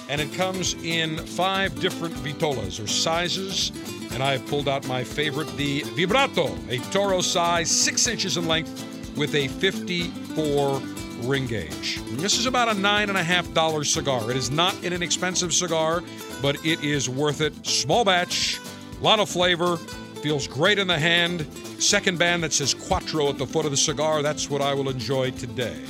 And 0.09 0.21
it 0.21 0.33
comes 0.33 0.75
in 0.83 1.17
five 1.17 1.79
different 1.79 2.13
vitolas 2.15 2.83
or 2.83 2.87
sizes. 2.87 3.71
And 4.13 4.21
I 4.23 4.33
have 4.33 4.45
pulled 4.47 4.69
out 4.69 4.87
my 4.87 5.03
favorite, 5.03 5.47
the 5.57 5.81
Vibrato, 5.95 6.55
a 6.69 6.77
Toro 6.91 7.21
size, 7.21 7.69
six 7.69 8.07
inches 8.07 8.37
in 8.37 8.47
length 8.47 9.15
with 9.17 9.33
a 9.35 9.47
54 9.47 10.81
ring 11.23 11.47
gauge. 11.47 12.01
This 12.17 12.37
is 12.37 12.45
about 12.45 12.69
a 12.69 12.73
nine 12.73 13.09
and 13.09 13.17
a 13.17 13.23
half 13.23 13.51
dollar 13.53 13.83
cigar. 13.83 14.29
It 14.29 14.37
is 14.37 14.51
not 14.51 14.75
an 14.83 14.93
inexpensive 14.93 15.53
cigar, 15.53 16.03
but 16.41 16.63
it 16.65 16.83
is 16.83 17.09
worth 17.09 17.41
it. 17.41 17.65
Small 17.65 18.05
batch, 18.05 18.59
a 18.99 19.03
lot 19.03 19.19
of 19.19 19.29
flavor, 19.29 19.77
feels 20.21 20.47
great 20.47 20.79
in 20.79 20.87
the 20.87 20.99
hand. 20.99 21.45
Second 21.79 22.17
band 22.17 22.43
that 22.43 22.53
says 22.53 22.73
Cuatro 22.73 23.29
at 23.29 23.37
the 23.37 23.45
foot 23.45 23.65
of 23.65 23.71
the 23.71 23.77
cigar. 23.77 24.21
That's 24.21 24.49
what 24.49 24.61
I 24.61 24.73
will 24.73 24.89
enjoy 24.89 25.31
today. 25.31 25.81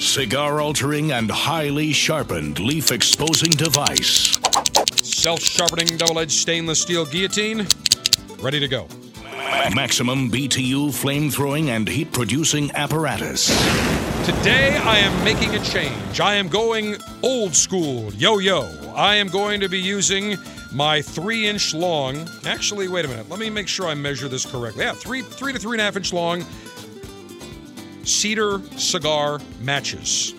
Cigar 0.00 0.62
altering 0.62 1.12
and 1.12 1.30
highly 1.30 1.92
sharpened 1.92 2.58
leaf 2.58 2.90
exposing 2.90 3.50
device. 3.50 4.40
Self 5.02 5.40
sharpening 5.40 5.98
double 5.98 6.20
edged 6.20 6.32
stainless 6.32 6.80
steel 6.80 7.04
guillotine. 7.04 7.66
Ready 8.40 8.58
to 8.60 8.66
go. 8.66 8.88
Maximum 9.74 10.30
BTU 10.30 10.94
flame 10.94 11.30
throwing 11.30 11.68
and 11.68 11.86
heat 11.86 12.12
producing 12.12 12.70
apparatus. 12.72 13.48
Today 14.24 14.74
I 14.78 14.96
am 14.96 15.22
making 15.22 15.54
a 15.54 15.62
change. 15.62 16.18
I 16.18 16.34
am 16.34 16.48
going 16.48 16.96
old 17.22 17.54
school, 17.54 18.10
yo 18.14 18.38
yo. 18.38 18.62
I 18.96 19.16
am 19.16 19.28
going 19.28 19.60
to 19.60 19.68
be 19.68 19.78
using 19.78 20.38
my 20.72 21.02
three 21.02 21.46
inch 21.46 21.74
long. 21.74 22.26
Actually, 22.46 22.88
wait 22.88 23.04
a 23.04 23.08
minute. 23.08 23.28
Let 23.28 23.38
me 23.38 23.50
make 23.50 23.68
sure 23.68 23.86
I 23.86 23.94
measure 23.94 24.28
this 24.28 24.46
correctly. 24.46 24.82
Yeah, 24.82 24.92
three 24.92 25.20
three 25.20 25.52
to 25.52 25.58
three 25.58 25.72
and 25.72 25.82
a 25.82 25.84
half 25.84 25.96
inch 25.96 26.14
long 26.14 26.46
cedar 28.10 28.60
cigar 28.76 29.40
matches. 29.60 30.34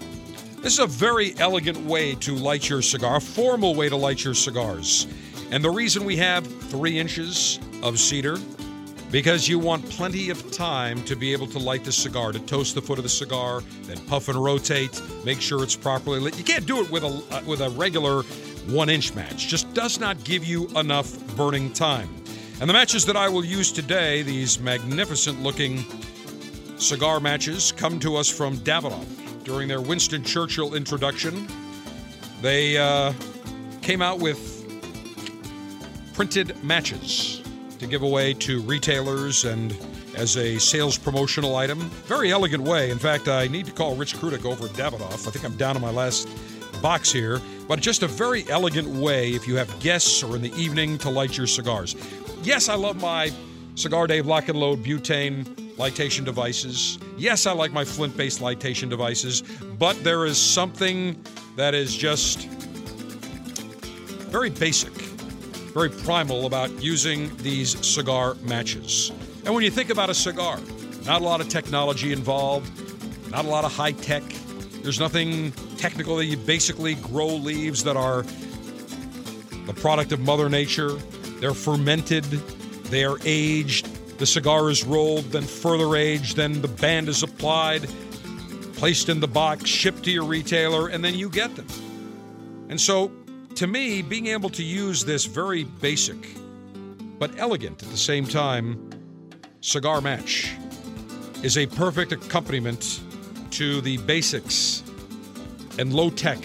This 0.61 0.73
is 0.73 0.79
a 0.79 0.87
very 0.87 1.33
elegant 1.37 1.77
way 1.85 2.15
to 2.15 2.35
light 2.35 2.69
your 2.69 2.81
cigar, 2.81 3.17
a 3.17 3.21
formal 3.21 3.73
way 3.73 3.89
to 3.89 3.95
light 3.95 4.23
your 4.23 4.33
cigars. 4.33 5.07
And 5.51 5.63
the 5.63 5.69
reason 5.69 6.03
we 6.03 6.17
have 6.17 6.45
three 6.45 6.99
inches 6.99 7.59
of 7.81 7.99
cedar 7.99 8.37
because 9.09 9.47
you 9.47 9.59
want 9.59 9.89
plenty 9.89 10.29
of 10.29 10.51
time 10.51 11.03
to 11.03 11.15
be 11.15 11.33
able 11.33 11.47
to 11.47 11.59
light 11.59 11.83
the 11.83 11.91
cigar, 11.91 12.31
to 12.31 12.39
toast 12.39 12.75
the 12.75 12.81
foot 12.81 12.97
of 12.97 13.03
the 13.03 13.09
cigar, 13.09 13.61
then 13.83 13.97
puff 14.05 14.29
and 14.29 14.41
rotate, 14.41 15.01
make 15.25 15.41
sure 15.41 15.63
it's 15.63 15.75
properly 15.75 16.19
lit. 16.19 16.37
You 16.37 16.45
can't 16.45 16.65
do 16.65 16.81
it 16.81 16.89
with 16.89 17.03
a 17.03 17.23
uh, 17.31 17.41
with 17.45 17.61
a 17.61 17.69
regular 17.71 18.23
one 18.67 18.89
inch 18.89 19.13
match. 19.13 19.47
Just 19.47 19.73
does 19.73 19.99
not 19.99 20.23
give 20.23 20.45
you 20.45 20.67
enough 20.77 21.17
burning 21.35 21.73
time. 21.73 22.09
And 22.61 22.69
the 22.69 22.73
matches 22.73 23.05
that 23.05 23.17
I 23.17 23.27
will 23.27 23.43
use 23.43 23.71
today, 23.71 24.21
these 24.21 24.59
magnificent 24.59 25.41
looking 25.41 25.83
cigar 26.81 27.19
matches, 27.19 27.71
come 27.71 27.99
to 27.99 28.15
us 28.15 28.29
from 28.29 28.57
Davidoff 28.57 29.43
during 29.43 29.67
their 29.67 29.81
Winston 29.81 30.23
Churchill 30.23 30.73
introduction. 30.73 31.47
They 32.41 32.77
uh, 32.77 33.13
came 33.81 34.01
out 34.01 34.19
with 34.19 34.49
printed 36.13 36.61
matches 36.63 37.41
to 37.79 37.87
give 37.87 38.01
away 38.01 38.33
to 38.33 38.61
retailers 38.61 39.45
and 39.45 39.75
as 40.15 40.37
a 40.37 40.59
sales 40.59 40.97
promotional 40.97 41.55
item. 41.55 41.79
Very 42.05 42.31
elegant 42.31 42.63
way. 42.63 42.89
In 42.89 42.99
fact, 42.99 43.27
I 43.27 43.47
need 43.47 43.65
to 43.67 43.71
call 43.71 43.95
Rich 43.95 44.15
Krudick 44.15 44.45
over 44.45 44.65
at 44.65 44.71
Davidoff. 44.71 45.27
I 45.27 45.31
think 45.31 45.45
I'm 45.45 45.55
down 45.57 45.75
to 45.75 45.81
my 45.81 45.91
last 45.91 46.27
box 46.81 47.11
here, 47.11 47.39
but 47.67 47.79
just 47.79 48.03
a 48.03 48.07
very 48.07 48.47
elegant 48.49 48.87
way 48.87 49.29
if 49.29 49.47
you 49.47 49.55
have 49.55 49.79
guests 49.79 50.23
or 50.23 50.35
in 50.35 50.41
the 50.41 50.53
evening 50.55 50.97
to 50.99 51.09
light 51.09 51.37
your 51.37 51.47
cigars. 51.47 51.95
Yes, 52.43 52.69
I 52.69 52.75
love 52.75 52.99
my 52.99 53.31
Cigar 53.81 54.05
Dave 54.05 54.27
Lock 54.27 54.47
and 54.47 54.59
Load 54.59 54.83
butane 54.83 55.43
lightation 55.75 56.23
devices. 56.23 56.99
Yes, 57.17 57.47
I 57.47 57.53
like 57.53 57.71
my 57.73 57.83
flint 57.83 58.15
based 58.15 58.39
lightation 58.39 58.89
devices, 58.89 59.41
but 59.79 60.01
there 60.03 60.27
is 60.27 60.37
something 60.37 61.19
that 61.55 61.73
is 61.73 61.97
just 61.97 62.47
very 64.29 64.51
basic, 64.51 64.91
very 65.73 65.89
primal 65.89 66.45
about 66.45 66.69
using 66.79 67.35
these 67.37 67.83
cigar 67.83 68.35
matches. 68.43 69.11
And 69.45 69.55
when 69.55 69.63
you 69.63 69.71
think 69.71 69.89
about 69.89 70.11
a 70.11 70.13
cigar, 70.13 70.59
not 71.07 71.21
a 71.21 71.23
lot 71.23 71.41
of 71.41 71.49
technology 71.49 72.13
involved, 72.13 72.71
not 73.31 73.45
a 73.45 73.47
lot 73.47 73.65
of 73.65 73.73
high 73.73 73.93
tech. 73.93 74.21
There's 74.83 74.99
nothing 74.99 75.53
technical 75.77 76.21
you 76.21 76.37
basically 76.37 76.93
grow 76.95 77.27
leaves 77.27 77.83
that 77.83 77.97
are 77.97 78.21
the 79.65 79.73
product 79.73 80.11
of 80.11 80.19
Mother 80.19 80.49
Nature. 80.49 80.91
They're 81.39 81.55
fermented, 81.55 82.25
they 82.91 83.03
are 83.03 83.17
aged, 83.25 83.87
the 84.19 84.25
cigar 84.25 84.69
is 84.69 84.83
rolled, 84.83 85.25
then 85.31 85.43
further 85.43 85.95
aged, 85.95 86.35
then 86.35 86.61
the 86.61 86.67
band 86.67 87.09
is 87.09 87.23
applied, 87.23 87.89
placed 88.73 89.09
in 89.09 89.19
the 89.19 89.27
box, 89.27 89.65
shipped 89.65 90.03
to 90.03 90.11
your 90.11 90.25
retailer, 90.25 90.89
and 90.89 91.03
then 91.03 91.15
you 91.15 91.29
get 91.29 91.55
them. 91.55 91.67
And 92.69 92.79
so, 92.79 93.11
to 93.55 93.67
me, 93.67 94.01
being 94.01 94.27
able 94.27 94.49
to 94.51 94.63
use 94.63 95.03
this 95.03 95.25
very 95.25 95.63
basic 95.63 96.17
but 97.17 97.37
elegant 97.37 97.83
at 97.83 97.89
the 97.89 97.97
same 97.97 98.25
time 98.25 98.89
cigar 99.61 100.01
match 100.01 100.55
is 101.43 101.57
a 101.57 101.67
perfect 101.67 102.11
accompaniment 102.11 103.01
to 103.51 103.81
the 103.81 103.97
basics 103.99 104.83
and 105.77 105.93
low 105.93 106.09
tech 106.09 106.39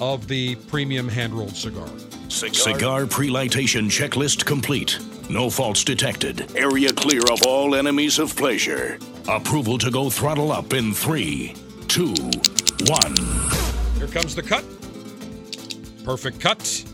of 0.00 0.28
the 0.28 0.54
premium 0.66 1.08
hand 1.08 1.32
rolled 1.32 1.56
cigar. 1.56 1.88
Cigar, 2.28 2.54
Cigar 2.54 3.06
pre-lightation 3.06 3.86
checklist 3.86 4.44
complete. 4.44 4.98
No 5.28 5.50
faults 5.50 5.82
detected. 5.82 6.56
Area 6.56 6.92
clear 6.92 7.22
of 7.32 7.42
all 7.44 7.74
enemies 7.74 8.20
of 8.20 8.36
pleasure. 8.36 8.98
Approval 9.28 9.76
to 9.78 9.90
go 9.90 10.08
throttle 10.08 10.52
up 10.52 10.72
in 10.72 10.94
three, 10.94 11.54
two, 11.88 12.14
one. 12.86 13.16
Here 13.96 14.06
comes 14.06 14.36
the 14.36 14.42
cut. 14.42 14.64
Perfect 16.04 16.38
cut 16.38 16.84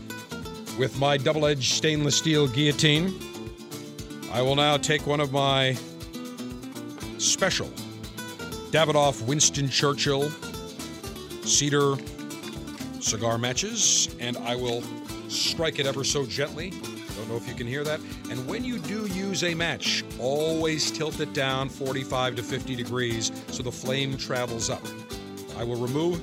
with 0.79 0.97
my 0.97 1.15
double 1.15 1.45
edged 1.45 1.73
stainless 1.73 2.17
steel 2.17 2.47
guillotine. 2.47 3.13
I 4.31 4.41
will 4.41 4.55
now 4.55 4.77
take 4.77 5.05
one 5.05 5.19
of 5.19 5.31
my 5.31 5.77
special 7.19 7.67
Davidoff 8.71 9.23
Winston 9.27 9.69
Churchill 9.69 10.31
cedar 11.43 11.97
cigar 12.99 13.37
matches 13.37 14.09
and 14.19 14.37
I 14.37 14.55
will 14.55 14.81
strike 15.27 15.77
it 15.77 15.85
ever 15.85 16.03
so 16.03 16.25
gently. 16.25 16.73
Don't 17.15 17.29
know 17.29 17.35
if 17.35 17.47
you 17.47 17.53
can 17.53 17.67
hear 17.67 17.83
that. 17.83 17.99
And 18.29 18.45
when 18.47 18.63
you 18.63 18.79
do 18.79 19.05
use 19.07 19.43
a 19.43 19.53
match, 19.53 20.03
always 20.19 20.91
tilt 20.91 21.19
it 21.19 21.33
down 21.33 21.69
45 21.69 22.35
to 22.37 22.43
50 22.43 22.75
degrees 22.75 23.31
so 23.47 23.63
the 23.63 23.71
flame 23.71 24.17
travels 24.17 24.69
up. 24.69 24.81
I 25.57 25.63
will 25.63 25.75
remove. 25.75 26.19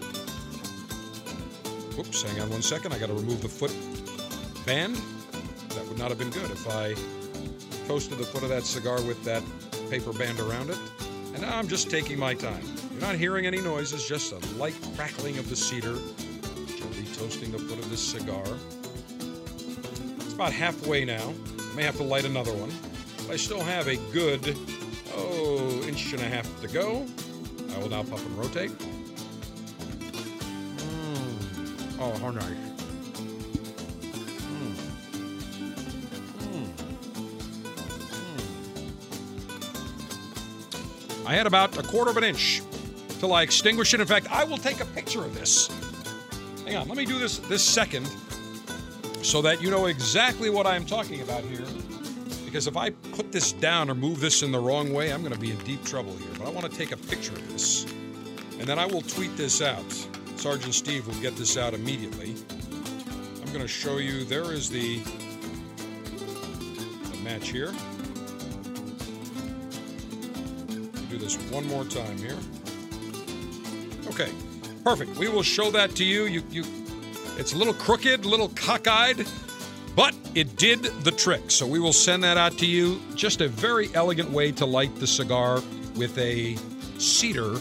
Oops, 1.99 2.23
hang 2.23 2.41
on 2.41 2.51
one 2.51 2.63
second. 2.63 2.93
I 2.93 2.99
got 2.99 3.07
to 3.07 3.15
remove 3.15 3.43
the 3.43 3.49
foot 3.49 3.75
band 4.67 4.97
that 5.71 5.87
would 5.87 5.99
not 5.99 6.09
have 6.09 6.19
been 6.19 6.31
good 6.31 6.51
if 6.51 6.69
I 6.69 6.95
toasted 7.87 8.19
the 8.19 8.25
foot 8.25 8.43
of 8.43 8.49
that 8.49 8.65
cigar 8.65 9.01
with 9.03 9.23
that 9.25 9.43
paper 9.91 10.13
band 10.13 10.41
around 10.41 10.71
it. 10.71 10.79
And 11.33 11.43
now 11.43 11.57
I'm 11.57 11.69
just 11.69 11.91
taking 11.91 12.19
my 12.19 12.35
time. 12.35 12.63
You're 12.93 13.01
not 13.01 13.15
hearing 13.15 13.47
any 13.47 13.61
noises, 13.61 14.07
just 14.07 14.33
a 14.33 14.39
light 14.57 14.75
crackling 14.97 15.39
of 15.39 15.49
the 15.49 15.57
cedar. 15.57 15.97
Gently 16.67 17.05
toasting 17.15 17.53
the 17.53 17.59
foot 17.59 17.79
of 17.79 17.89
this 17.91 18.01
cigar. 18.01 18.45
About 20.41 20.55
halfway 20.55 21.05
now. 21.05 21.35
May 21.77 21.83
have 21.83 21.99
to 21.99 22.03
light 22.03 22.25
another 22.25 22.55
one. 22.55 22.73
But 23.27 23.35
I 23.35 23.37
still 23.37 23.61
have 23.61 23.89
a 23.89 23.97
good, 24.11 24.57
oh, 25.15 25.85
inch 25.87 26.15
and 26.15 26.23
a 26.23 26.25
half 26.25 26.49
to 26.63 26.69
go. 26.69 27.07
I 27.75 27.79
will 27.79 27.91
now 27.91 28.03
puff 28.05 28.25
and 28.25 28.39
rotate. 28.39 28.71
Mm. 30.79 31.99
Oh, 32.01 32.17
how 32.21 32.31
nice. 32.31 32.47
Mm. 34.47 34.75
Mm. 41.19 41.27
I 41.27 41.35
had 41.35 41.47
about 41.47 41.77
a 41.77 41.83
quarter 41.83 42.11
of 42.11 42.17
an 42.17 42.25
inch 42.25 42.63
till 43.19 43.35
I 43.35 43.43
extinguish 43.43 43.93
it. 43.93 44.01
In 44.01 44.07
fact, 44.07 44.27
I 44.33 44.45
will 44.45 44.57
take 44.57 44.81
a 44.81 44.87
picture 44.87 45.23
of 45.23 45.35
this. 45.35 45.69
Hang 46.65 46.77
on, 46.77 46.89
let 46.89 46.97
me 46.97 47.05
do 47.05 47.19
this 47.19 47.41
this 47.41 47.63
second 47.63 48.09
so 49.23 49.43
that 49.43 49.61
you 49.61 49.71
know 49.71 49.87
exactly 49.87 50.51
what 50.51 50.67
I'm 50.67 50.85
talking 50.85 51.21
about 51.21 51.45
here. 51.45 51.65
Because 52.45 52.67
if 52.67 52.77
I 52.77 52.91
put 52.91 53.31
this 53.31 53.53
down 53.53 53.89
or 53.91 53.95
move 53.95 54.21
this 54.21 54.43
in 54.43 54.51
the 54.51 54.59
wrong 54.59 54.93
way, 54.93 55.13
I'm 55.13 55.21
going 55.21 55.33
to 55.33 55.39
be 55.39 55.53
in 55.53 55.59
deep 55.59 55.85
trouble 55.85 56.17
here. 56.17 56.31
But 56.37 56.49
I 56.49 56.51
want 56.51 56.71
to 56.71 56.77
take 56.77 56.91
a 56.91 56.97
picture 56.97 57.33
of 57.33 57.53
this. 57.53 57.85
And 58.59 58.63
then 58.63 58.79
I 58.79 58.87
will 58.87 59.03
tweet 59.03 59.37
this 59.37 59.63
out. 59.63 59.85
Sergeant 60.37 60.75
Steve 60.75 61.07
will 61.07 61.21
get 61.21 61.37
this 61.37 61.57
out 61.57 61.75
immediately. 61.75 62.35
I'm 63.41 63.53
going 63.53 63.61
to 63.61 63.69
show 63.69 63.99
you. 63.99 64.25
There 64.25 64.53
is 64.53 64.69
the, 64.69 64.99
the 67.11 67.17
match 67.23 67.49
here. 67.51 67.73
Do 71.09 71.19
this 71.19 71.37
one 71.51 71.67
more 71.67 71.85
time 71.85 72.17
here. 72.19 72.39
Okay, 74.09 74.33
perfect. 74.85 75.17
We 75.19 75.29
will 75.29 75.43
show 75.43 75.71
that 75.71 75.95
to 75.97 76.05
you. 76.05 76.25
You, 76.25 76.43
you. 76.51 76.80
It's 77.41 77.55
a 77.55 77.57
little 77.57 77.73
crooked, 77.73 78.27
a 78.27 78.29
little 78.29 78.51
cockeyed, 78.51 79.27
but 79.97 80.15
it 80.35 80.57
did 80.57 80.83
the 80.83 81.11
trick. 81.11 81.51
So 81.51 81.67
we 81.67 81.81
will 81.81 81.95
send 81.95 82.23
that 82.23 82.37
out 82.37 82.59
to 82.59 82.67
you. 82.67 83.01
Just 83.15 83.41
a 83.41 83.49
very 83.49 83.89
elegant 83.95 84.31
way 84.31 84.53
to 84.53 84.67
light 84.67 84.95
the 84.97 85.07
cigar 85.07 85.63
with 85.97 86.19
a 86.19 86.57
cedar 86.99 87.59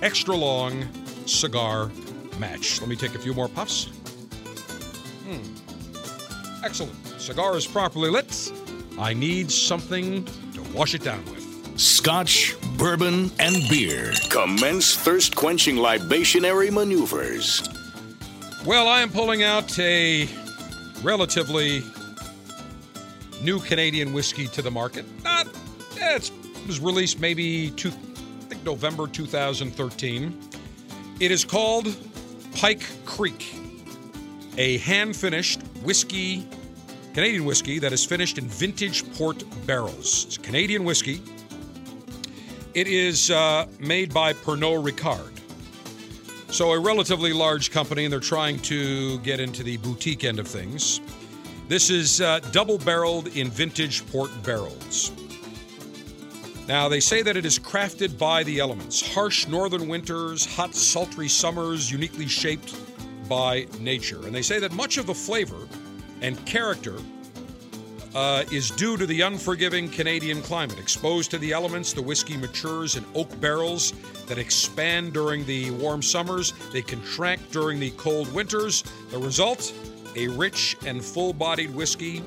extra 0.00 0.36
long 0.36 0.86
cigar 1.26 1.90
match. 2.38 2.80
Let 2.80 2.88
me 2.88 2.94
take 2.94 3.16
a 3.16 3.18
few 3.18 3.34
more 3.34 3.48
puffs. 3.48 3.86
Hmm. 5.26 6.64
Excellent. 6.64 6.94
Cigar 7.20 7.56
is 7.56 7.66
properly 7.66 8.10
lit. 8.10 8.52
I 8.96 9.12
need 9.12 9.50
something 9.50 10.24
to 10.52 10.62
wash 10.72 10.94
it 10.94 11.02
down 11.02 11.24
with. 11.24 11.80
Scotch, 11.80 12.54
bourbon, 12.78 13.32
and 13.40 13.68
beer. 13.68 14.12
Commence 14.30 14.96
thirst 14.96 15.34
quenching 15.34 15.74
libationary 15.74 16.70
maneuvers. 16.70 17.68
Well, 18.64 18.88
I 18.88 19.02
am 19.02 19.10
pulling 19.10 19.42
out 19.42 19.78
a 19.78 20.26
relatively 21.02 21.82
new 23.42 23.60
Canadian 23.60 24.14
whiskey 24.14 24.46
to 24.48 24.62
the 24.62 24.70
market. 24.70 25.04
Not, 25.22 25.48
it 25.96 26.30
was 26.66 26.80
released 26.80 27.20
maybe 27.20 27.72
two, 27.72 27.90
I 27.90 28.44
think 28.46 28.64
November 28.64 29.06
2013. 29.06 30.50
It 31.20 31.30
is 31.30 31.44
called 31.44 31.94
Pike 32.54 32.86
Creek, 33.04 33.54
a 34.56 34.78
hand 34.78 35.14
finished 35.14 35.60
whiskey, 35.82 36.48
Canadian 37.12 37.44
whiskey 37.44 37.78
that 37.80 37.92
is 37.92 38.02
finished 38.02 38.38
in 38.38 38.48
vintage 38.48 39.04
port 39.12 39.44
barrels. 39.66 40.24
It's 40.24 40.38
Canadian 40.38 40.84
whiskey. 40.84 41.20
It 42.72 42.88
is 42.88 43.30
uh, 43.30 43.66
made 43.78 44.14
by 44.14 44.32
Pernod 44.32 44.90
Ricard. 44.90 45.43
So, 46.54 46.70
a 46.70 46.78
relatively 46.78 47.32
large 47.32 47.72
company, 47.72 48.04
and 48.04 48.12
they're 48.12 48.20
trying 48.20 48.60
to 48.60 49.18
get 49.18 49.40
into 49.40 49.64
the 49.64 49.76
boutique 49.78 50.22
end 50.22 50.38
of 50.38 50.46
things. 50.46 51.00
This 51.66 51.90
is 51.90 52.20
uh, 52.20 52.38
double 52.52 52.78
barreled 52.78 53.26
in 53.36 53.50
vintage 53.50 54.06
port 54.06 54.30
barrels. 54.44 55.10
Now, 56.68 56.88
they 56.88 57.00
say 57.00 57.22
that 57.22 57.36
it 57.36 57.44
is 57.44 57.58
crafted 57.58 58.16
by 58.16 58.44
the 58.44 58.60
elements 58.60 59.14
harsh 59.14 59.48
northern 59.48 59.88
winters, 59.88 60.46
hot, 60.46 60.76
sultry 60.76 61.26
summers, 61.26 61.90
uniquely 61.90 62.28
shaped 62.28 62.72
by 63.28 63.66
nature. 63.80 64.24
And 64.24 64.32
they 64.32 64.40
say 64.40 64.60
that 64.60 64.70
much 64.70 64.96
of 64.96 65.08
the 65.08 65.14
flavor 65.14 65.66
and 66.20 66.46
character 66.46 66.94
uh, 68.14 68.44
is 68.50 68.70
due 68.70 68.96
to 68.96 69.06
the 69.06 69.20
unforgiving 69.22 69.88
Canadian 69.88 70.40
climate. 70.42 70.78
Exposed 70.78 71.30
to 71.32 71.38
the 71.38 71.52
elements, 71.52 71.92
the 71.92 72.02
whiskey 72.02 72.36
matures 72.36 72.96
in 72.96 73.04
oak 73.14 73.28
barrels 73.40 73.92
that 74.26 74.38
expand 74.38 75.12
during 75.12 75.44
the 75.46 75.70
warm 75.72 76.02
summers, 76.02 76.52
they 76.72 76.82
contract 76.82 77.50
during 77.50 77.80
the 77.80 77.90
cold 77.92 78.32
winters. 78.32 78.82
The 79.10 79.18
result? 79.18 79.72
A 80.16 80.28
rich 80.28 80.76
and 80.86 81.04
full 81.04 81.32
bodied 81.32 81.74
whiskey 81.74 82.22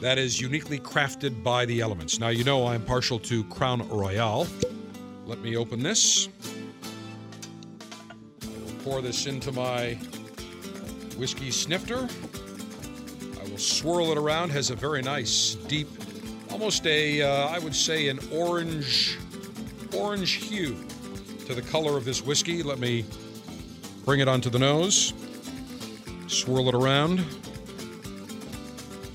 that 0.00 0.18
is 0.18 0.40
uniquely 0.40 0.78
crafted 0.78 1.42
by 1.42 1.64
the 1.64 1.80
elements. 1.80 2.20
Now, 2.20 2.28
you 2.28 2.44
know 2.44 2.66
I'm 2.66 2.84
partial 2.84 3.18
to 3.20 3.44
Crown 3.44 3.88
Royal. 3.88 4.46
Let 5.24 5.40
me 5.40 5.56
open 5.56 5.82
this. 5.82 6.28
I 8.42 8.46
will 8.46 8.84
pour 8.84 9.00
this 9.00 9.26
into 9.26 9.50
my 9.52 9.94
whiskey 11.16 11.50
snifter. 11.50 12.06
Will 13.56 13.62
swirl 13.62 14.12
it 14.12 14.18
around. 14.18 14.50
Has 14.50 14.68
a 14.68 14.76
very 14.76 15.00
nice, 15.00 15.54
deep, 15.66 15.88
almost 16.50 16.86
a, 16.86 17.22
uh, 17.22 17.48
I 17.48 17.58
would 17.58 17.74
say, 17.74 18.08
an 18.08 18.18
orange, 18.30 19.16
orange 19.96 20.32
hue 20.32 20.76
to 21.46 21.54
the 21.54 21.62
color 21.62 21.96
of 21.96 22.04
this 22.04 22.22
whiskey. 22.22 22.62
Let 22.62 22.78
me 22.78 23.06
bring 24.04 24.20
it 24.20 24.28
onto 24.28 24.50
the 24.50 24.58
nose. 24.58 25.14
Swirl 26.26 26.68
it 26.68 26.74
around. 26.74 27.20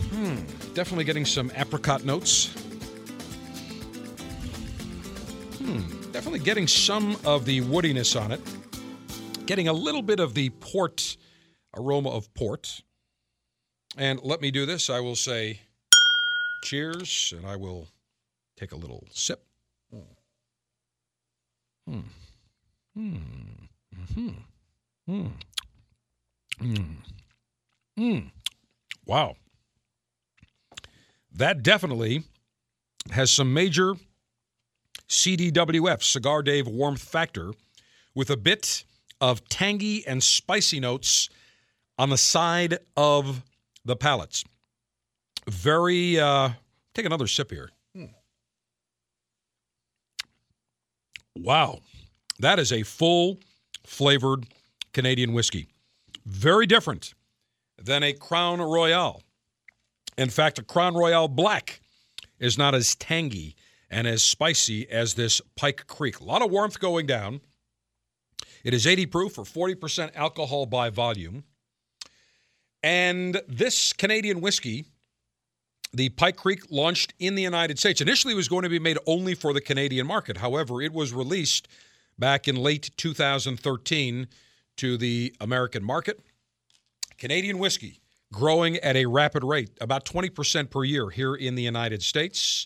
Hmm, 0.10 0.38
definitely 0.74 1.04
getting 1.04 1.26
some 1.26 1.52
apricot 1.56 2.04
notes. 2.04 2.48
Hmm, 5.60 5.82
definitely 6.12 6.40
getting 6.40 6.66
some 6.66 7.16
of 7.26 7.46
the 7.46 7.62
woodiness 7.62 8.20
on 8.20 8.32
it. 8.32 8.42
Getting 9.46 9.68
a 9.68 9.74
little 9.74 10.02
bit 10.02 10.20
of 10.20 10.34
the 10.34 10.50
port 10.50 11.16
aroma 11.78 12.10
of 12.10 12.34
port. 12.34 12.82
And 13.98 14.20
let 14.24 14.42
me 14.42 14.52
do 14.52 14.66
this. 14.66 14.90
I 14.90 15.00
will 15.00 15.16
say 15.16 15.60
cheers, 16.64 17.34
and 17.36 17.46
I 17.46 17.56
will 17.56 17.88
take 18.58 18.72
a 18.72 18.78
little 18.78 19.06
sip. 19.12 19.44
Hmm. 19.92 20.00
Hmm. 22.96 22.96
Hmm. 22.96 24.30
Hmm. 25.06 25.28
Mm. 26.62 26.96
Mm. 28.00 28.32
Wow. 29.06 29.36
That 31.34 31.64
definitely 31.64 32.24
has 33.12 33.32
some 33.32 33.54
major 33.54 33.96
CDWF, 35.10 36.04
Cigar 36.04 36.44
Dave 36.44 36.68
warmth 36.68 37.02
factor, 37.02 37.52
with 38.14 38.30
a 38.30 38.38
bit 38.38 38.84
of 39.20 39.48
tangy 39.50 40.06
and 40.06 40.24
spicy 40.24 40.80
notes 40.80 41.30
on 41.98 42.10
the 42.10 42.18
side 42.18 42.78
of 42.96 43.44
the 43.86 43.96
palates. 43.96 44.44
Very, 45.50 46.20
uh, 46.20 46.50
take 46.94 47.06
another 47.06 47.28
sip 47.28 47.52
here. 47.52 47.70
Hmm. 47.96 48.06
Wow. 51.36 51.80
That 52.40 52.60
is 52.60 52.72
a 52.72 52.84
full 52.84 53.40
flavored 53.86 54.46
Canadian 54.94 55.34
whiskey. 55.34 55.68
Very 56.26 56.66
different 56.66 57.14
than 57.78 58.04
a 58.04 58.14
Crown 58.14 58.62
Royal. 58.62 59.24
In 60.18 60.30
fact, 60.30 60.60
a 60.60 60.64
Crown 60.64 60.94
Royal 60.94 61.28
Black 61.28 61.82
is 62.40 62.58
not 62.58 62.76
as 62.76 62.96
tangy 62.96 63.56
and 63.90 64.08
as 64.08 64.24
spicy 64.24 64.90
as 64.90 65.16
this 65.16 65.42
Pike 65.56 65.88
Creek. 65.88 66.20
A 66.20 66.24
lot 66.24 66.42
of 66.42 66.52
warmth 66.52 66.80
going 66.80 67.06
down. 67.06 67.42
It 68.64 68.74
is 68.74 68.86
80 68.86 69.08
proof 69.08 69.38
or 69.38 69.44
40% 69.44 70.12
alcohol 70.16 70.66
by 70.66 70.90
volume. 70.90 71.44
And 72.84 73.42
this 73.48 73.94
Canadian 73.94 74.42
whiskey, 74.42 74.86
the 75.94 76.10
Pike 76.10 76.38
Creek, 76.38 76.62
launched 76.70 77.14
in 77.20 77.36
the 77.36 77.44
United 77.44 77.78
States. 77.78 78.02
Initially, 78.02 78.34
it 78.34 78.38
was 78.38 78.48
going 78.48 78.64
to 78.64 78.70
be 78.70 78.80
made 78.80 78.98
only 79.06 79.36
for 79.36 79.54
the 79.54 79.62
Canadian 79.62 80.08
market. 80.08 80.38
However, 80.38 80.82
it 80.82 80.94
was 80.94 81.14
released 81.14 81.68
back 82.18 82.48
in 82.48 82.56
late 82.56 82.92
2013 82.98 84.28
to 84.78 84.98
the 84.98 85.36
American 85.40 85.84
market. 85.84 86.20
Canadian 87.18 87.60
whiskey 87.60 88.02
growing 88.32 88.78
at 88.78 88.96
a 88.96 89.06
rapid 89.06 89.44
rate, 89.44 89.70
about 89.82 90.06
20% 90.06 90.70
per 90.70 90.84
year 90.84 91.10
here 91.10 91.36
in 91.36 91.56
the 91.56 91.62
United 91.62 92.02
States. 92.02 92.66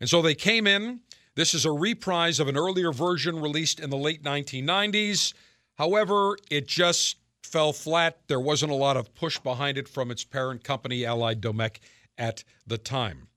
And 0.00 0.08
so 0.08 0.22
they 0.22 0.34
came 0.34 0.66
in. 0.66 1.00
This 1.34 1.54
is 1.54 1.64
a 1.64 1.72
reprise 1.72 2.40
of 2.40 2.48
an 2.48 2.56
earlier 2.56 2.92
version 2.92 3.40
released 3.40 3.80
in 3.80 3.90
the 3.90 3.96
late 3.96 4.22
1990s. 4.22 5.34
However, 5.74 6.36
it 6.50 6.66
just 6.66 7.16
fell 7.42 7.72
flat. 7.72 8.18
There 8.28 8.40
wasn't 8.40 8.72
a 8.72 8.76
lot 8.76 8.96
of 8.96 9.14
push 9.14 9.38
behind 9.38 9.78
it 9.78 9.88
from 9.88 10.10
its 10.10 10.24
parent 10.24 10.64
company, 10.64 11.04
Allied 11.04 11.40
Domecq 11.40 11.78
at 12.18 12.44
the 12.66 12.78
time. 12.78 13.28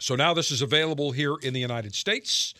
So 0.00 0.14
now 0.14 0.32
this 0.32 0.50
is 0.50 0.62
available 0.62 1.12
here 1.12 1.34
in 1.42 1.52
the 1.52 1.60
United 1.60 1.94
States. 1.94 2.54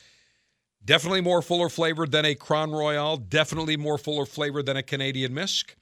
Definitely 0.85 1.21
more 1.21 1.43
fuller 1.43 1.69
flavored 1.69 2.13
than 2.13 2.25
a 2.25 2.35
Crown 2.35 2.73
Royal. 2.73 3.17
Definitely 3.17 3.77
more 3.77 3.99
fuller 3.99 4.27
flavored 4.27 4.67
than 4.67 4.77
a 4.77 4.83
Canadian 4.83 5.35
Mist. 5.35 5.77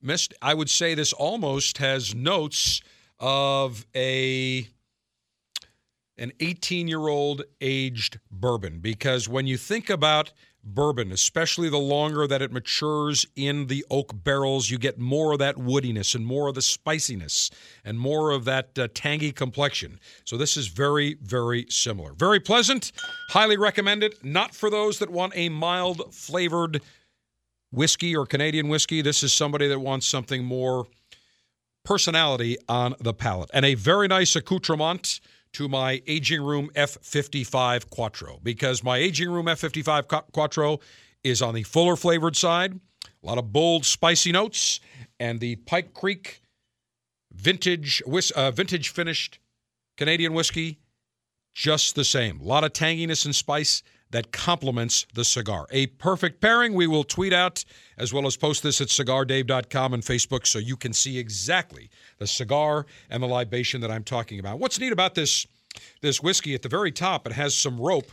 Mist. 0.00 0.34
I 0.40 0.54
would 0.54 0.70
say 0.70 0.94
this 0.94 1.12
almost 1.12 1.78
has 1.78 2.14
notes 2.14 2.82
of 3.18 3.86
a 3.94 4.68
an 6.16 6.32
18 6.40 6.88
year 6.88 7.08
old 7.08 7.42
aged 7.60 8.20
bourbon 8.30 8.80
because 8.80 9.28
when 9.28 9.46
you 9.46 9.56
think 9.56 9.90
about 9.90 10.32
bourbon, 10.64 11.12
especially 11.12 11.68
the 11.68 11.78
longer 11.78 12.26
that 12.26 12.42
it 12.42 12.52
matures 12.52 13.26
in 13.36 13.66
the 13.66 13.84
oak 13.90 14.24
barrels, 14.24 14.70
you 14.70 14.78
get 14.78 14.98
more 14.98 15.32
of 15.32 15.38
that 15.38 15.56
woodiness 15.56 16.14
and 16.14 16.26
more 16.26 16.48
of 16.48 16.54
the 16.54 16.62
spiciness 16.62 17.50
and 17.84 17.98
more 17.98 18.30
of 18.30 18.44
that 18.44 18.78
uh, 18.78 18.88
tangy 18.94 19.32
complexion. 19.32 20.00
So 20.24 20.36
this 20.36 20.56
is 20.56 20.68
very, 20.68 21.16
very 21.22 21.66
similar. 21.68 22.12
Very 22.12 22.40
pleasant. 22.40 22.92
Highly 23.30 23.56
recommended. 23.56 24.14
Not 24.22 24.54
for 24.54 24.70
those 24.70 24.98
that 24.98 25.10
want 25.10 25.32
a 25.36 25.48
mild 25.48 26.14
flavored 26.14 26.80
whiskey 27.70 28.16
or 28.16 28.26
Canadian 28.26 28.68
whiskey. 28.68 29.02
This 29.02 29.22
is 29.22 29.32
somebody 29.32 29.68
that 29.68 29.80
wants 29.80 30.06
something 30.06 30.44
more 30.44 30.86
personality 31.84 32.56
on 32.68 32.94
the 33.00 33.12
palate. 33.12 33.50
And 33.52 33.64
a 33.64 33.74
very 33.74 34.08
nice 34.08 34.34
accoutrement 34.36 35.20
to 35.54 35.68
my 35.68 36.02
aging 36.06 36.42
room 36.42 36.70
F55 36.74 37.90
Quattro 37.90 38.40
because 38.42 38.82
my 38.82 38.98
aging 38.98 39.30
room 39.30 39.46
F55 39.46 40.32
Quattro 40.32 40.80
is 41.22 41.40
on 41.40 41.54
the 41.54 41.62
fuller 41.62 41.96
flavored 41.96 42.36
side, 42.36 42.78
a 43.22 43.26
lot 43.26 43.38
of 43.38 43.52
bold, 43.52 43.84
spicy 43.84 44.32
notes, 44.32 44.80
and 45.18 45.40
the 45.40 45.56
Pike 45.56 45.94
Creek 45.94 46.42
vintage 47.32 48.02
uh, 48.36 48.50
vintage 48.50 48.90
finished 48.90 49.38
Canadian 49.96 50.34
whiskey 50.34 50.78
just 51.54 51.94
the 51.94 52.04
same. 52.04 52.40
A 52.40 52.44
lot 52.44 52.64
of 52.64 52.72
tanginess 52.72 53.24
and 53.24 53.34
spice 53.34 53.82
that 54.14 54.30
complements 54.30 55.08
the 55.14 55.24
cigar. 55.24 55.66
A 55.72 55.88
perfect 55.88 56.40
pairing. 56.40 56.72
We 56.72 56.86
will 56.86 57.02
tweet 57.02 57.32
out 57.32 57.64
as 57.98 58.12
well 58.12 58.28
as 58.28 58.36
post 58.36 58.62
this 58.62 58.80
at 58.80 58.86
cigardave.com 58.86 59.92
and 59.92 60.04
Facebook 60.04 60.46
so 60.46 60.60
you 60.60 60.76
can 60.76 60.92
see 60.92 61.18
exactly 61.18 61.90
the 62.18 62.28
cigar 62.28 62.86
and 63.10 63.24
the 63.24 63.26
libation 63.26 63.80
that 63.80 63.90
I'm 63.90 64.04
talking 64.04 64.38
about. 64.38 64.60
What's 64.60 64.78
neat 64.78 64.92
about 64.92 65.16
this 65.16 65.48
this 66.00 66.22
whiskey 66.22 66.54
at 66.54 66.62
the 66.62 66.68
very 66.68 66.92
top, 66.92 67.26
it 67.26 67.32
has 67.32 67.56
some 67.56 67.80
rope 67.80 68.12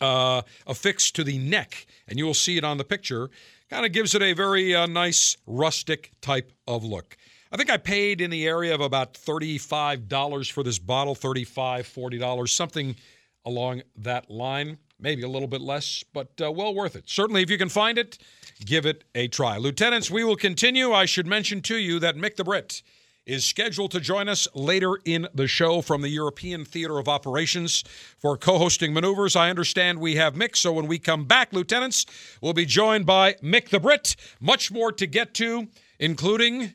uh, 0.00 0.42
affixed 0.64 1.16
to 1.16 1.24
the 1.24 1.38
neck, 1.38 1.88
and 2.06 2.16
you 2.16 2.24
will 2.24 2.32
see 2.32 2.56
it 2.56 2.62
on 2.62 2.78
the 2.78 2.84
picture. 2.84 3.30
Kind 3.70 3.84
of 3.84 3.90
gives 3.90 4.14
it 4.14 4.22
a 4.22 4.32
very 4.32 4.76
uh, 4.76 4.86
nice 4.86 5.36
rustic 5.44 6.12
type 6.20 6.52
of 6.68 6.84
look. 6.84 7.16
I 7.50 7.56
think 7.56 7.68
I 7.68 7.78
paid 7.78 8.20
in 8.20 8.30
the 8.30 8.46
area 8.46 8.72
of 8.72 8.80
about 8.80 9.14
$35 9.14 10.52
for 10.52 10.62
this 10.62 10.78
bottle, 10.78 11.16
$35, 11.16 11.80
$40, 11.80 12.48
something 12.48 12.94
along 13.44 13.82
that 13.96 14.30
line. 14.30 14.78
Maybe 14.98 15.22
a 15.22 15.28
little 15.28 15.48
bit 15.48 15.60
less, 15.60 16.04
but 16.12 16.28
uh, 16.40 16.50
well 16.52 16.74
worth 16.74 16.96
it. 16.96 17.04
Certainly, 17.06 17.42
if 17.42 17.50
you 17.50 17.58
can 17.58 17.68
find 17.68 17.98
it, 17.98 18.18
give 18.64 18.86
it 18.86 19.04
a 19.14 19.28
try. 19.28 19.56
Lieutenants, 19.56 20.10
we 20.10 20.24
will 20.24 20.36
continue. 20.36 20.92
I 20.92 21.04
should 21.04 21.26
mention 21.26 21.60
to 21.62 21.76
you 21.76 21.98
that 21.98 22.16
Mick 22.16 22.36
the 22.36 22.44
Brit 22.44 22.82
is 23.26 23.44
scheduled 23.44 23.90
to 23.90 24.00
join 24.00 24.28
us 24.28 24.46
later 24.54 24.98
in 25.04 25.26
the 25.34 25.46
show 25.46 25.80
from 25.80 26.02
the 26.02 26.08
European 26.08 26.64
Theater 26.64 26.98
of 26.98 27.08
Operations 27.08 27.82
for 28.18 28.36
co 28.36 28.58
hosting 28.58 28.92
maneuvers. 28.92 29.34
I 29.34 29.50
understand 29.50 29.98
we 29.98 30.16
have 30.16 30.34
Mick, 30.34 30.56
so 30.56 30.72
when 30.72 30.86
we 30.86 30.98
come 30.98 31.24
back, 31.24 31.52
Lieutenants, 31.52 32.06
we'll 32.40 32.52
be 32.52 32.66
joined 32.66 33.06
by 33.06 33.34
Mick 33.34 33.70
the 33.70 33.80
Brit. 33.80 34.14
Much 34.40 34.70
more 34.70 34.92
to 34.92 35.06
get 35.06 35.34
to, 35.34 35.68
including 35.98 36.74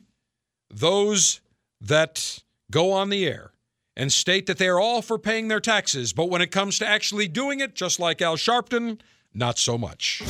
those 0.68 1.40
that 1.80 2.42
go 2.70 2.92
on 2.92 3.10
the 3.10 3.26
air 3.26 3.52
and 3.96 4.12
state 4.12 4.46
that 4.46 4.58
they 4.58 4.68
are 4.68 4.80
all 4.80 5.02
for 5.02 5.18
paying 5.18 5.48
their 5.48 5.60
taxes, 5.60 6.12
but 6.12 6.30
when 6.30 6.40
it 6.40 6.50
comes 6.50 6.78
to 6.78 6.86
actually 6.86 7.28
doing 7.28 7.60
it, 7.60 7.74
just 7.74 8.00
like 8.00 8.22
Al 8.22 8.36
Sharpton, 8.36 9.00
not 9.34 9.58
so 9.58 9.76
much. 9.78 10.22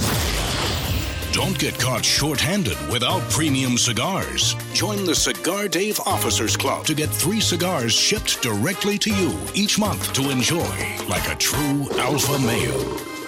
Don't 1.33 1.59
get 1.59 1.79
caught 1.79 2.05
short-handed 2.05 2.77
without 2.91 3.23
premium 3.31 3.79
cigars. 3.79 4.57
Join 4.75 5.05
the 5.05 5.15
Cigar 5.15 5.69
Dave 5.69 6.01
Officers 6.01 6.57
Club 6.57 6.85
to 6.87 6.95
get 6.95 7.09
three 7.09 7.41
cigars 7.41 7.93
shipped 7.93 8.43
directly 8.43 8.99
to 8.99 9.11
you 9.15 9.39
each 9.55 9.79
month 9.79 10.13
to 10.15 10.31
enjoy 10.31 10.97
like 11.09 11.31
a 11.31 11.37
true 11.37 11.89
alpha 11.99 12.39
male. 12.41 13.20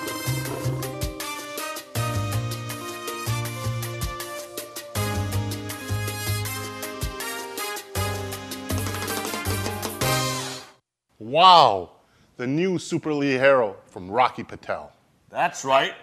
Wow, 11.32 11.92
the 12.36 12.46
new 12.46 12.78
Super 12.78 13.08
Ligero 13.08 13.76
from 13.86 14.10
Rocky 14.10 14.44
Patel. 14.44 14.92
That's 15.30 15.64
right. 15.64 15.94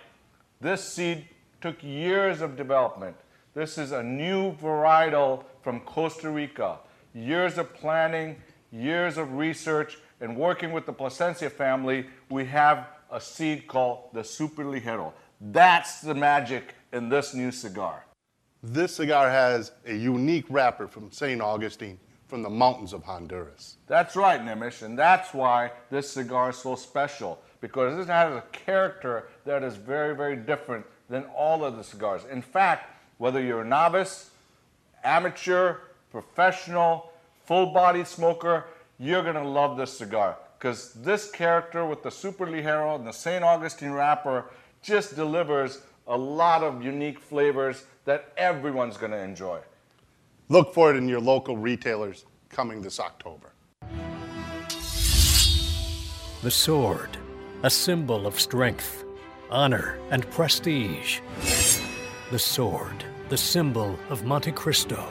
This 0.60 0.84
seed 0.84 1.28
took 1.62 1.84
years 1.84 2.42
of 2.42 2.58
development. 2.58 3.16
This 3.54 3.78
is 3.78 3.92
a 3.92 4.02
new 4.02 4.54
varietal 4.54 5.44
from 5.62 5.82
Costa 5.82 6.32
Rica. 6.32 6.80
Years 7.14 7.60
of 7.60 7.72
planning, 7.76 8.38
years 8.72 9.20
of 9.20 9.34
research, 9.34 10.00
and 10.20 10.36
working 10.36 10.72
with 10.72 10.88
the 10.88 10.94
Plasencia 10.94 11.52
family, 11.52 12.08
we 12.32 12.44
have 12.46 12.88
a 13.12 13.22
seed 13.22 13.68
called 13.68 14.06
the 14.14 14.24
Super 14.24 14.64
Ligero. 14.64 15.14
That's 15.40 16.02
the 16.02 16.16
magic 16.16 16.74
in 16.92 17.08
this 17.08 17.36
new 17.36 17.52
cigar. 17.52 18.04
This 18.64 18.96
cigar 18.96 19.30
has 19.30 19.74
a 19.86 19.94
unique 19.94 20.46
wrapper 20.50 20.88
from 20.88 21.12
St. 21.12 21.40
Augustine 21.40 22.00
from 22.30 22.44
the 22.44 22.50
mountains 22.50 22.94
of 22.94 23.04
Honduras. 23.04 23.78
That's 23.88 24.16
right, 24.16 24.40
Nimish, 24.40 24.84
and 24.84 24.98
that's 24.98 25.34
why 25.34 25.72
this 25.90 26.12
cigar 26.12 26.52
is 26.52 26.58
so 26.58 26.76
special 26.76 27.42
because 27.60 27.98
it 27.98 28.10
has 28.10 28.34
a 28.34 28.44
character 28.52 29.28
that 29.46 29.64
is 29.64 29.76
very, 29.76 30.16
very 30.16 30.36
different 30.36 30.86
than 31.10 31.24
all 31.36 31.66
of 31.66 31.76
the 31.76 31.84
cigars. 31.84 32.22
In 32.32 32.44
fact, 32.44 32.96
whether 33.18 33.42
you're 33.42 33.64
a 33.64 33.68
novice, 33.68 34.30
amateur, 35.04 35.78
professional, 36.12 37.12
full 37.46 37.68
body 37.74 38.04
smoker, 38.04 38.66
you're 39.00 39.24
gonna 39.24 39.44
love 39.44 39.76
this 39.76 39.98
cigar 39.98 40.38
because 40.58 40.94
this 40.94 41.32
character 41.32 41.84
with 41.84 42.04
the 42.04 42.12
Super 42.12 42.46
Ligero 42.46 42.96
and 42.96 43.08
the 43.08 43.12
St. 43.12 43.44
Augustine 43.44 43.92
wrapper 43.92 44.46
just 44.84 45.16
delivers 45.16 45.82
a 46.08 46.18
lot 46.18 46.64
of 46.64 46.84
unique 46.84 47.20
flavors 47.20 47.86
that 48.06 48.32
everyone's 48.38 48.98
gonna 48.98 49.18
enjoy. 49.18 49.60
Look 50.50 50.74
for 50.74 50.92
it 50.92 50.98
in 50.98 51.08
your 51.08 51.20
local 51.22 51.58
retailers 51.58 52.26
coming 52.50 52.82
this 52.82 53.00
October. 53.00 53.54
The 56.42 56.52
sword, 56.52 57.18
a 57.62 57.70
symbol 57.70 58.26
of 58.26 58.40
strength 58.40 59.06
honor, 59.50 59.98
and 60.12 60.30
prestige. 60.32 61.20
The 62.32 62.40
sword, 62.40 63.04
the 63.30 63.38
symbol 63.38 63.98
of 64.10 64.24
Montecristo. 64.24 65.04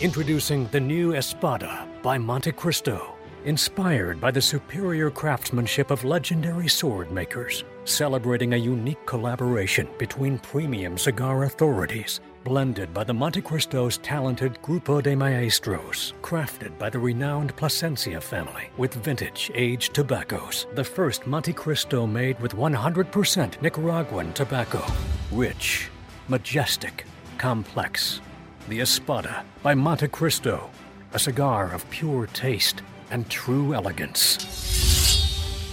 Introducing 0.00 0.66
the 0.68 0.80
new 0.80 1.14
Espada 1.14 1.88
by 2.02 2.18
Montecristo, 2.18 3.12
inspired 3.44 4.20
by 4.20 4.30
the 4.30 4.40
superior 4.40 5.10
craftsmanship 5.10 5.90
of 5.90 6.04
legendary 6.04 6.68
sword 6.68 7.10
makers, 7.10 7.64
celebrating 7.84 8.54
a 8.54 8.56
unique 8.56 9.04
collaboration 9.06 9.88
between 9.98 10.38
premium 10.38 10.96
cigar 10.96 11.44
authorities 11.44 12.20
blended 12.44 12.92
by 12.92 13.02
the 13.02 13.12
Montecristo's 13.12 13.96
talented 13.98 14.60
Grupo 14.62 15.02
de 15.02 15.16
Maestros, 15.16 16.12
crafted 16.22 16.78
by 16.78 16.90
the 16.90 16.98
renowned 16.98 17.56
Plasencia 17.56 18.20
family 18.20 18.68
with 18.76 18.94
vintage 18.94 19.50
aged 19.54 19.94
tobaccos. 19.94 20.66
The 20.74 20.84
first 20.84 21.22
Montecristo 21.22 22.06
made 22.06 22.38
with 22.40 22.54
100% 22.54 23.62
Nicaraguan 23.62 24.32
tobacco. 24.34 24.84
Rich, 25.32 25.88
majestic, 26.28 27.06
complex. 27.38 28.20
The 28.68 28.80
Espada 28.80 29.44
by 29.62 29.74
Montecristo, 29.74 30.68
a 31.14 31.18
cigar 31.18 31.72
of 31.72 31.88
pure 31.90 32.26
taste 32.28 32.82
and 33.10 33.28
true 33.30 33.74
elegance. 33.74 34.38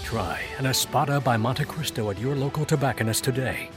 Try 0.03 0.41
an 0.57 0.65
Espada 0.65 1.19
by 1.19 1.37
Montecristo 1.37 2.11
at 2.11 2.19
your 2.19 2.35
local 2.35 2.65
tobacconist 2.65 3.23
today 3.23 3.69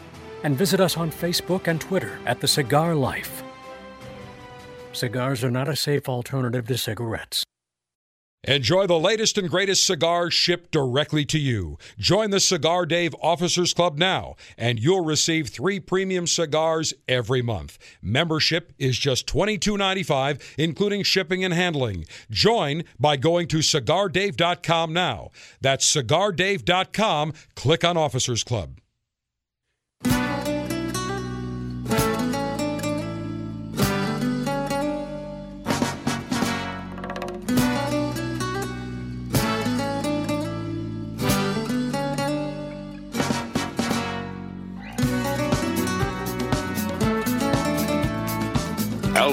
and 0.45 0.57
visit 0.57 0.81
us 0.81 0.97
on 0.97 1.11
Facebook 1.11 1.67
and 1.67 1.81
Twitter 1.81 2.19
at 2.27 2.41
The 2.41 2.49
Cigar 2.49 2.95
Life. 2.95 3.43
Cigars 4.93 5.43
are 5.43 5.51
not 5.51 5.69
a 5.69 5.75
safe 5.75 6.09
alternative 6.09 6.67
to 6.69 6.79
cigarettes. 6.79 7.45
Enjoy 8.47 8.87
the 8.87 9.01
latest 9.01 9.39
and 9.39 9.49
greatest 9.49 9.87
cigars 9.87 10.35
shipped 10.35 10.71
directly 10.71 11.25
to 11.25 11.39
you. 11.39 11.79
Join 11.99 12.29
the 12.29 12.41
Cigar 12.41 12.85
Dave 12.85 13.15
Officers 13.23 13.73
Club 13.73 13.97
now, 13.97 14.37
and 14.59 14.79
you'll 14.79 15.03
receive 15.03 15.49
three 15.49 15.81
premium 15.81 16.27
cigars 16.27 16.93
every 17.09 17.41
month. 17.41 17.79
Membership 18.03 18.75
is 18.79 18.99
just 18.99 19.27
$22.95, 19.27 20.43
including 20.59 21.03
shipping 21.03 21.43
and 21.43 21.55
handling. 21.55 22.05
Join 22.31 22.85
by 23.01 23.17
going 23.17 23.49
to 23.49 23.59
cigardave.com 23.59 24.93
now. 24.93 25.31
That's 25.63 25.91
cigardave.com. 25.91 27.33
Click 27.55 27.83
on 27.83 27.97
Officers 27.97 28.45
Club. 28.45 28.79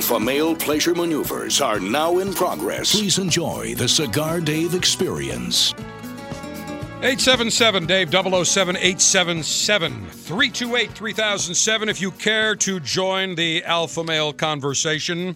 Alpha 0.01 0.19
male 0.19 0.55
pleasure 0.55 0.95
maneuvers 0.95 1.61
are 1.61 1.79
now 1.79 2.17
in 2.17 2.33
progress. 2.33 2.91
Please 2.95 3.19
enjoy 3.19 3.75
the 3.75 3.87
Cigar 3.87 4.41
Dave 4.41 4.73
experience. 4.73 5.75
877 7.03 7.85
Dave 7.85 8.09
007 8.09 8.77
877 8.77 10.07
328 10.07 10.91
3007 10.91 11.87
if 11.87 12.01
you 12.01 12.09
care 12.09 12.55
to 12.55 12.79
join 12.79 13.35
the 13.35 13.63
Alpha 13.63 14.03
Male 14.03 14.33
conversation. 14.33 15.35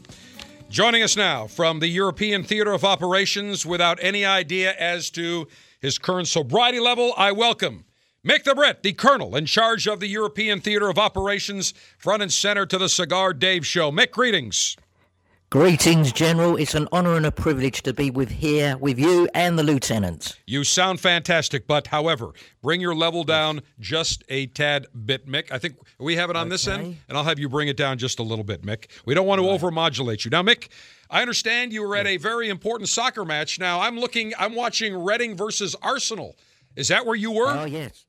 Joining 0.68 1.03
us 1.03 1.16
now 1.16 1.45
from 1.45 1.80
the 1.80 1.88
European 1.88 2.43
Theater 2.43 2.74
of 2.74 2.84
Operations 2.84 3.68
without 3.68 3.99
any 4.01 4.26
idea 4.26 4.74
as 4.80 5.11
to 5.11 5.47
his 5.80 5.99
current 5.99 6.28
sobriety 6.28 6.80
level, 6.80 7.13
I 7.16 7.34
welcome 7.34 7.86
Mick 8.26 8.43
the 8.43 8.55
Brit, 8.55 8.82
the 8.82 8.91
colonel 8.91 9.36
in 9.36 9.45
charge 9.45 9.86
of 9.86 9.99
the 9.99 10.07
European 10.07 10.59
Theater 10.59 10.89
of 10.89 10.97
Operations, 10.97 11.76
front 11.99 12.23
and 12.23 12.34
center 12.34 12.65
to 12.65 12.80
the 12.80 12.89
Cigar 12.89 13.34
Dave 13.34 13.67
Show. 13.67 13.91
Mick, 13.91 14.09
greetings. 14.09 14.76
Greetings, 15.51 16.11
General. 16.11 16.57
It's 16.57 16.73
an 16.73 16.88
honor 16.91 17.17
and 17.17 17.28
a 17.28 17.32
privilege 17.32 17.84
to 17.84 17.93
be 17.93 18.09
with 18.09 18.32
here 18.32 18.78
with 18.78 18.97
you 18.97 19.30
and 19.36 19.59
the 19.59 19.63
lieutenants. 19.63 20.39
You 20.47 20.63
sound 20.63 20.99
fantastic, 20.99 21.67
but 21.67 21.86
however, 21.86 22.32
bring 22.63 22.82
your 22.82 22.95
level 22.95 23.23
down 23.23 23.61
just 23.80 24.23
a 24.28 24.47
tad 24.47 24.88
bit, 25.05 25.28
Mick. 25.28 25.51
I 25.51 25.59
think 25.59 25.76
we 25.99 26.15
have 26.15 26.32
it 26.32 26.36
on 26.36 26.47
okay. 26.47 26.49
this 26.49 26.67
end, 26.67 26.97
and 27.07 27.15
I'll 27.15 27.26
have 27.26 27.38
you 27.38 27.47
bring 27.47 27.67
it 27.67 27.78
down 27.78 27.99
just 27.99 28.17
a 28.17 28.23
little 28.23 28.43
bit, 28.43 28.63
Mick. 28.63 28.88
We 29.05 29.13
don't 29.13 29.28
want 29.28 29.39
to 29.39 29.47
right. 29.47 29.61
overmodulate 29.61 30.26
you. 30.26 30.32
Now, 30.32 30.41
Mick, 30.41 30.69
I 31.11 31.21
understand 31.21 31.73
you 31.73 31.88
were 31.88 31.95
at 31.95 32.07
a 32.07 32.17
very 32.17 32.49
important 32.49 32.89
soccer 32.89 33.23
match. 33.23 33.59
Now, 33.59 33.82
I'm 33.82 33.99
looking, 33.99 34.34
I'm 34.39 34.55
watching 34.55 34.95
Reading 34.97 35.38
versus 35.38 35.76
Arsenal. 35.84 36.36
Is 36.76 36.88
that 36.88 37.05
where 37.05 37.15
you 37.15 37.30
were? 37.30 37.49
Oh, 37.49 37.65
yes. 37.65 38.03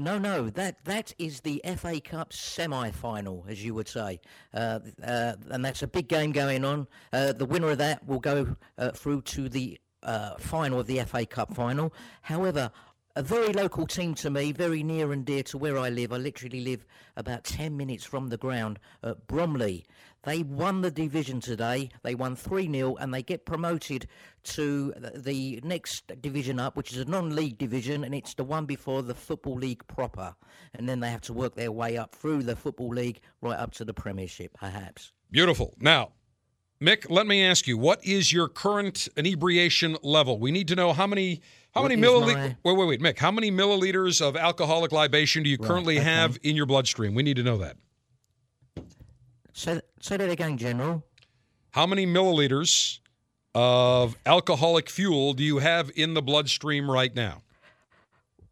No, 0.00 0.16
no, 0.16 0.48
that 0.48 0.82
that 0.86 1.12
is 1.18 1.40
the 1.40 1.60
FA 1.76 2.00
Cup 2.00 2.32
semi-final, 2.32 3.44
as 3.46 3.62
you 3.62 3.74
would 3.74 3.86
say, 3.86 4.18
uh, 4.54 4.80
uh, 5.04 5.34
and 5.50 5.62
that's 5.62 5.82
a 5.82 5.86
big 5.86 6.08
game 6.08 6.32
going 6.32 6.64
on. 6.64 6.88
Uh, 7.12 7.32
the 7.32 7.44
winner 7.44 7.68
of 7.68 7.78
that 7.78 8.06
will 8.06 8.18
go 8.18 8.56
uh, 8.78 8.92
through 8.92 9.20
to 9.22 9.50
the 9.50 9.78
uh, 10.02 10.36
final 10.38 10.80
of 10.80 10.86
the 10.86 11.00
FA 11.00 11.26
Cup 11.26 11.54
final. 11.54 11.92
However, 12.22 12.72
a 13.14 13.22
very 13.22 13.52
local 13.52 13.86
team 13.86 14.14
to 14.14 14.30
me, 14.30 14.52
very 14.52 14.82
near 14.82 15.12
and 15.12 15.26
dear 15.26 15.42
to 15.42 15.58
where 15.58 15.76
I 15.76 15.90
live. 15.90 16.14
I 16.14 16.16
literally 16.16 16.60
live 16.60 16.86
about 17.16 17.44
10 17.44 17.76
minutes 17.76 18.04
from 18.04 18.28
the 18.28 18.38
ground 18.38 18.78
at 19.02 19.26
Bromley. 19.26 19.84
They 20.22 20.42
won 20.42 20.82
the 20.82 20.90
division 20.90 21.40
today. 21.40 21.88
They 22.02 22.14
won 22.14 22.36
3 22.36 22.70
0 22.70 22.96
and 22.96 23.12
they 23.12 23.22
get 23.22 23.46
promoted 23.46 24.06
to 24.42 24.92
the 25.14 25.60
next 25.64 26.12
division 26.20 26.60
up, 26.60 26.76
which 26.76 26.92
is 26.92 26.98
a 26.98 27.04
non 27.04 27.34
league 27.34 27.58
division, 27.58 28.04
and 28.04 28.14
it's 28.14 28.34
the 28.34 28.44
one 28.44 28.66
before 28.66 29.02
the 29.02 29.14
Football 29.14 29.56
League 29.56 29.86
proper. 29.86 30.34
And 30.74 30.88
then 30.88 31.00
they 31.00 31.10
have 31.10 31.22
to 31.22 31.32
work 31.32 31.54
their 31.54 31.72
way 31.72 31.96
up 31.96 32.14
through 32.14 32.42
the 32.42 32.56
Football 32.56 32.90
League 32.90 33.20
right 33.40 33.58
up 33.58 33.72
to 33.74 33.84
the 33.84 33.94
Premiership, 33.94 34.52
perhaps. 34.54 35.12
Beautiful. 35.30 35.74
Now, 35.80 36.12
Mick, 36.82 37.10
let 37.10 37.26
me 37.26 37.44
ask 37.44 37.66
you, 37.66 37.76
what 37.76 38.04
is 38.04 38.32
your 38.32 38.48
current 38.48 39.08
inebriation 39.16 39.98
level? 40.02 40.38
We 40.38 40.50
need 40.50 40.68
to 40.68 40.74
know 40.74 40.92
how 40.92 41.06
many 41.06 41.42
how 41.72 41.82
what 41.82 41.90
many 41.90 42.00
milliliters? 42.00 42.34
My... 42.34 42.56
Wait, 42.64 42.78
wait, 42.78 42.88
wait, 42.88 43.00
Mick. 43.00 43.18
How 43.18 43.30
many 43.30 43.50
milliliters 43.50 44.20
of 44.20 44.36
alcoholic 44.36 44.90
libation 44.90 45.42
do 45.42 45.50
you 45.50 45.56
right, 45.60 45.68
currently 45.68 45.98
okay. 45.98 46.04
have 46.04 46.38
in 46.42 46.56
your 46.56 46.66
bloodstream? 46.66 47.14
We 47.14 47.22
need 47.22 47.36
to 47.36 47.42
know 47.42 47.58
that. 47.58 47.76
Say, 49.52 49.80
say 50.00 50.16
that 50.16 50.30
again, 50.30 50.58
General. 50.58 51.04
How 51.70 51.86
many 51.86 52.06
milliliters 52.06 52.98
of 53.54 54.16
alcoholic 54.26 54.88
fuel 54.88 55.32
do 55.34 55.44
you 55.44 55.58
have 55.58 55.90
in 55.94 56.14
the 56.14 56.22
bloodstream 56.22 56.90
right 56.90 57.14
now? 57.14 57.42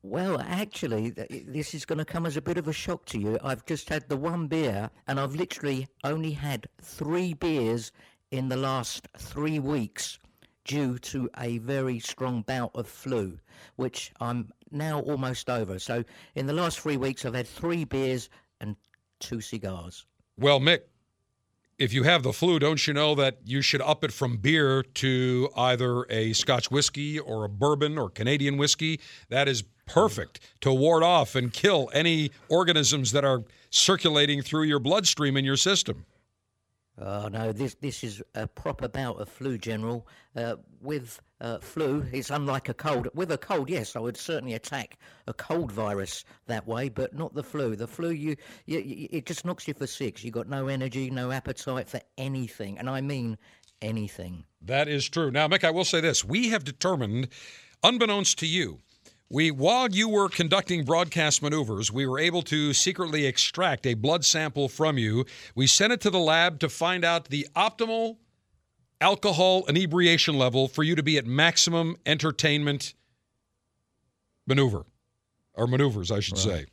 Well, 0.02 0.40
actually, 0.40 1.10
this 1.10 1.74
is 1.74 1.84
going 1.84 1.98
to 1.98 2.04
come 2.04 2.24
as 2.24 2.36
a 2.36 2.42
bit 2.42 2.56
of 2.56 2.68
a 2.68 2.72
shock 2.72 3.04
to 3.06 3.18
you. 3.18 3.38
I've 3.42 3.66
just 3.66 3.88
had 3.88 4.08
the 4.08 4.16
one 4.16 4.46
beer, 4.46 4.90
and 5.08 5.18
I've 5.18 5.34
literally 5.34 5.88
only 6.04 6.30
had 6.30 6.68
three 6.80 7.34
beers 7.34 7.90
in 8.30 8.48
the 8.48 8.56
last 8.56 9.08
three 9.18 9.58
weeks 9.58 10.18
due 10.64 10.98
to 10.98 11.28
a 11.38 11.58
very 11.58 11.98
strong 11.98 12.42
bout 12.42 12.70
of 12.74 12.86
flu, 12.86 13.38
which 13.76 14.12
I'm 14.20 14.50
now 14.70 15.00
almost 15.00 15.50
over. 15.50 15.78
So 15.78 16.04
in 16.36 16.46
the 16.46 16.52
last 16.52 16.78
three 16.78 16.96
weeks, 16.96 17.24
I've 17.24 17.34
had 17.34 17.48
three 17.48 17.84
beers 17.84 18.30
and 18.60 18.76
two 19.18 19.40
cigars. 19.40 20.06
Well, 20.38 20.60
Mick, 20.60 20.80
if 21.78 21.92
you 21.92 22.02
have 22.02 22.22
the 22.22 22.32
flu, 22.32 22.58
don't 22.58 22.86
you 22.86 22.92
know 22.92 23.14
that 23.14 23.38
you 23.44 23.62
should 23.62 23.80
up 23.80 24.02
it 24.02 24.12
from 24.12 24.36
beer 24.36 24.82
to 24.82 25.48
either 25.56 26.04
a 26.10 26.32
Scotch 26.32 26.70
whiskey 26.70 27.18
or 27.18 27.44
a 27.44 27.48
bourbon 27.48 27.96
or 27.96 28.10
Canadian 28.10 28.56
whiskey? 28.56 29.00
That 29.28 29.48
is 29.48 29.62
perfect 29.86 30.40
to 30.60 30.72
ward 30.72 31.02
off 31.02 31.34
and 31.34 31.52
kill 31.52 31.88
any 31.94 32.30
organisms 32.48 33.12
that 33.12 33.24
are 33.24 33.44
circulating 33.70 34.42
through 34.42 34.64
your 34.64 34.80
bloodstream 34.80 35.36
in 35.36 35.44
your 35.44 35.56
system. 35.56 36.04
Oh 37.00 37.28
no, 37.28 37.52
this 37.52 37.74
this 37.74 38.02
is 38.02 38.22
a 38.34 38.48
proper 38.48 38.88
bout 38.88 39.20
of 39.20 39.28
flu, 39.28 39.56
General. 39.56 40.04
Uh, 40.34 40.56
with 40.80 41.20
uh, 41.40 41.58
flu, 41.58 42.04
it's 42.12 42.30
unlike 42.30 42.68
a 42.68 42.74
cold. 42.74 43.08
With 43.14 43.30
a 43.32 43.38
cold, 43.38 43.70
yes, 43.70 43.96
I 43.96 44.00
would 44.00 44.16
certainly 44.16 44.54
attack 44.54 44.98
a 45.26 45.32
cold 45.32 45.70
virus 45.70 46.24
that 46.46 46.66
way, 46.66 46.88
but 46.88 47.14
not 47.14 47.34
the 47.34 47.42
flu. 47.42 47.76
The 47.76 47.86
flu, 47.86 48.10
you, 48.10 48.36
you 48.66 49.08
it 49.10 49.26
just 49.26 49.44
knocks 49.44 49.68
you 49.68 49.74
for 49.74 49.86
six. 49.86 50.24
You 50.24 50.30
got 50.30 50.48
no 50.48 50.68
energy, 50.68 51.10
no 51.10 51.30
appetite 51.30 51.88
for 51.88 52.00
anything, 52.16 52.78
and 52.78 52.90
I 52.90 53.00
mean 53.00 53.38
anything. 53.80 54.44
That 54.62 54.88
is 54.88 55.08
true. 55.08 55.30
Now, 55.30 55.48
Mick, 55.48 55.64
I 55.64 55.70
will 55.70 55.84
say 55.84 56.00
this: 56.00 56.24
we 56.24 56.48
have 56.48 56.64
determined, 56.64 57.28
unbeknownst 57.82 58.38
to 58.38 58.46
you, 58.46 58.80
we, 59.30 59.50
while 59.50 59.90
you 59.90 60.08
were 60.08 60.30
conducting 60.30 60.84
broadcast 60.84 61.42
maneuvers, 61.42 61.92
we 61.92 62.06
were 62.06 62.18
able 62.18 62.40
to 62.42 62.72
secretly 62.72 63.26
extract 63.26 63.86
a 63.86 63.92
blood 63.92 64.24
sample 64.24 64.70
from 64.70 64.96
you. 64.96 65.26
We 65.54 65.66
sent 65.66 65.92
it 65.92 66.00
to 66.00 66.10
the 66.10 66.18
lab 66.18 66.58
to 66.60 66.70
find 66.70 67.04
out 67.04 67.26
the 67.26 67.46
optimal 67.54 68.16
alcohol 69.00 69.64
inebriation 69.68 70.38
level 70.38 70.68
for 70.68 70.82
you 70.82 70.94
to 70.94 71.02
be 71.02 71.18
at 71.18 71.26
maximum 71.26 71.96
entertainment 72.06 72.94
maneuver, 74.46 74.84
or 75.54 75.66
maneuvers, 75.66 76.10
I 76.10 76.20
should 76.20 76.38
right. 76.38 76.44
say. 76.44 76.66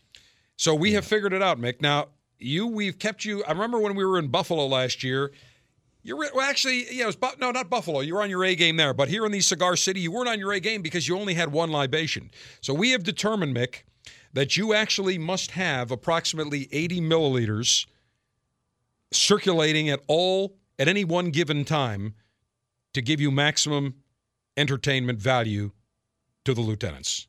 So 0.57 0.73
we 0.73 0.89
yeah. 0.89 0.95
have 0.95 1.05
figured 1.05 1.33
it 1.33 1.41
out, 1.41 1.59
Mick. 1.59 1.81
Now, 1.81 2.07
you, 2.39 2.67
we've 2.67 2.97
kept 2.97 3.25
you. 3.25 3.43
I 3.43 3.51
remember 3.51 3.79
when 3.79 3.95
we 3.95 4.05
were 4.05 4.17
in 4.17 4.27
Buffalo 4.27 4.65
last 4.65 5.03
year 5.03 5.31
you're 6.05 6.17
well, 6.17 6.41
actually, 6.41 6.85
yeah, 6.95 7.05
it 7.05 7.07
was 7.07 7.17
no, 7.39 7.49
not 7.49 7.67
Buffalo. 7.67 8.01
You 8.01 8.13
were 8.13 8.21
on 8.21 8.29
your 8.29 8.45
A 8.45 8.53
game 8.53 8.77
there, 8.77 8.93
but 8.93 9.09
here 9.09 9.25
in 9.25 9.31
the 9.31 9.41
Cigar 9.41 9.75
City, 9.75 10.01
you 10.01 10.11
weren't 10.11 10.29
on 10.29 10.37
your 10.37 10.53
A 10.53 10.59
game 10.59 10.83
because 10.83 11.07
you 11.07 11.17
only 11.17 11.33
had 11.33 11.51
one 11.51 11.71
libation. 11.71 12.29
So 12.61 12.75
we 12.75 12.91
have 12.91 13.03
determined, 13.03 13.55
Mick, 13.55 13.81
that 14.31 14.55
you 14.55 14.75
actually 14.75 15.17
must 15.17 15.51
have 15.51 15.89
approximately 15.89 16.69
80 16.71 17.01
milliliters 17.01 17.87
circulating 19.11 19.89
at 19.89 19.99
all 20.05 20.55
at 20.77 20.87
any 20.87 21.03
one 21.03 21.29
given 21.29 21.65
time 21.65 22.15
to 22.93 23.01
give 23.01 23.19
you 23.19 23.31
maximum 23.31 23.95
entertainment 24.57 25.19
value 25.19 25.71
to 26.45 26.53
the 26.53 26.61
lieutenants. 26.61 27.27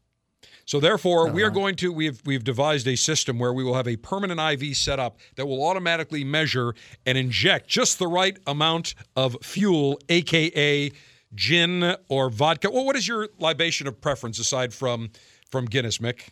So 0.65 0.81
therefore, 0.81 1.27
uh-huh. 1.27 1.35
we 1.35 1.43
are 1.43 1.47
uh-huh. 1.47 1.55
going 1.55 1.77
to 1.77 1.93
we've 1.93 2.21
we've 2.25 2.45
devised 2.45 2.87
a 2.89 2.97
system 2.97 3.39
where 3.39 3.53
we 3.53 3.63
will 3.63 3.75
have 3.75 3.87
a 3.89 3.97
permanent 3.97 4.41
IV 4.41 4.77
set 4.77 4.99
up 4.99 5.19
that 5.37 5.47
will 5.47 5.65
automatically 5.65 6.25
measure 6.25 6.75
and 7.07 7.17
inject 7.17 7.69
just 7.69 7.99
the 7.99 8.09
right 8.09 8.37
amount 8.47 8.95
of 9.15 9.37
fuel, 9.43 9.99
aka 10.09 10.91
gin 11.35 11.97
or 12.09 12.31
vodka. 12.31 12.71
Well, 12.71 12.85
what 12.85 12.97
is 12.97 13.07
your 13.07 13.29
libation 13.39 13.87
of 13.87 14.01
preference 14.01 14.39
aside 14.39 14.75
from 14.75 15.11
from 15.51 15.67
Guinness, 15.67 15.99
Mick? 15.99 16.29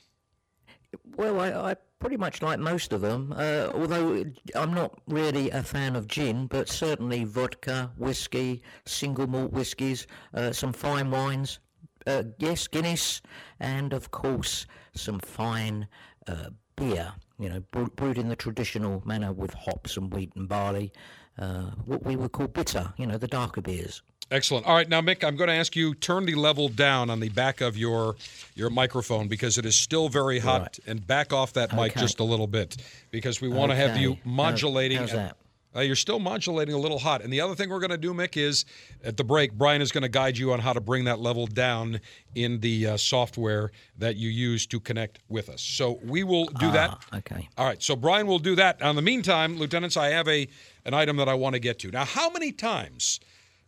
Well, 1.17 1.41
I, 1.41 1.51
I 1.71 1.77
pretty 2.05 2.19
much 2.19 2.43
like 2.43 2.59
most 2.59 2.93
of 2.93 3.01
them. 3.01 3.33
Uh, 3.35 3.71
although 3.73 4.23
I'm 4.55 4.75
not 4.75 5.01
really 5.07 5.49
a 5.49 5.63
fan 5.63 5.97
of 5.97 6.07
gin, 6.07 6.47
but 6.47 6.69
certainly 6.69 7.25
vodka, 7.25 7.93
whiskey, 7.97 8.63
single 8.85 9.27
malt 9.27 9.53
whiskies, 9.53 10.07
uh, 10.35 10.53
some 10.53 10.75
fine 10.75 11.11
wines, 11.11 11.61
uh, 12.07 12.25
yes, 12.39 12.69
Guinness, 12.69 13.23
and 13.59 13.95
of 13.95 14.11
course 14.11 14.67
some 14.95 15.19
fine 15.19 15.89
uh, 16.29 16.51
beer. 16.77 17.15
You 17.39 17.49
know, 17.49 17.61
brewed 17.97 18.19
in 18.19 18.29
the 18.29 18.37
traditional 18.37 19.03
manner 19.07 19.33
with 19.33 19.55
hops 19.55 19.97
and 19.97 20.13
wheat 20.13 20.31
and 20.37 20.47
barley. 20.47 20.93
Uh, 21.39 21.71
what 21.87 22.05
we 22.05 22.17
would 22.17 22.33
call 22.33 22.49
bitter. 22.49 22.93
You 22.99 23.07
know, 23.07 23.17
the 23.17 23.27
darker 23.29 23.63
beers. 23.63 24.03
Excellent. 24.35 24.67
All 24.67 24.75
right, 24.75 24.89
now 24.89 25.01
Mick, 25.01 25.23
I'm 25.23 25.37
going 25.37 25.47
to 25.47 25.55
ask 25.55 25.77
you 25.77 25.95
turn 25.95 26.25
the 26.25 26.35
level 26.35 26.69
down 26.69 27.09
on 27.09 27.21
the 27.21 27.29
back 27.29 27.61
of 27.61 27.77
your 27.77 28.17
your 28.57 28.69
microphone 28.69 29.29
because 29.29 29.59
it 29.59 29.65
is 29.65 29.77
still 29.77 30.09
very 30.09 30.41
hot, 30.41 30.61
right. 30.61 30.79
and 30.89 31.07
back 31.07 31.33
off 31.33 31.53
that 31.53 31.73
okay. 31.73 31.83
mic 31.83 31.95
just 31.95 32.19
a 32.19 32.25
little 32.25 32.49
bit 32.49 32.77
because 33.13 33.41
we 33.41 33.49
want 33.49 33.71
okay. 33.71 33.81
to 33.81 33.89
have 33.89 33.97
you 33.97 34.19
modulating. 34.25 34.99
How's, 34.99 35.13
that? 35.13 35.37
Uh, 35.77 35.81
you're 35.81 35.95
still 35.95 36.19
modulating 36.19 36.75
a 36.75 36.79
little 36.79 36.99
hot. 36.99 37.23
And 37.23 37.33
the 37.33 37.41
other 37.41 37.55
thing 37.55 37.69
we're 37.69 37.81
going 37.81 37.91
to 37.91 37.99
do, 37.99 38.13
Mick, 38.13 38.37
is 38.37 38.65
at 39.05 39.17
the 39.17 39.25
break, 39.25 39.53
Brian 39.53 39.83
is 39.83 39.91
going 39.91 40.03
to 40.03 40.09
guide 40.09 40.39
you 40.39 40.53
on 40.53 40.61
how 40.61 40.73
to 40.73 40.81
bring 40.81 41.05
that 41.05 41.19
level 41.19 41.47
down 41.47 42.01
in 42.35 42.61
the 42.61 42.89
uh, 42.89 42.97
software 42.97 43.73
that 43.99 44.15
you 44.17 44.29
use 44.29 44.67
to 44.67 44.79
connect 44.79 45.19
with 45.29 45.49
us. 45.49 45.63
So 45.63 45.99
we 46.05 46.23
will 46.23 46.47
do 46.47 46.67
ah, 46.67 46.73
that. 46.73 47.19
Okay. 47.19 47.49
All 47.59 47.67
right. 47.67 47.83
So 47.83 47.97
Brian 47.97 48.27
will 48.27 48.39
do 48.39 48.55
that. 48.57 48.81
Now, 48.81 48.91
In 48.91 48.97
the 48.97 49.03
meantime, 49.03 49.59
lieutenants, 49.59 49.97
I 49.97 50.09
have 50.09 50.29
a 50.29 50.49
an 50.85 50.95
item 50.95 51.17
that 51.17 51.29
I 51.29 51.35
want 51.35 51.55
to 51.55 51.61
get 51.61 51.79
to. 51.81 51.91
Now, 51.91 52.05
how 52.05 52.31
many 52.31 52.53
times, 52.53 53.19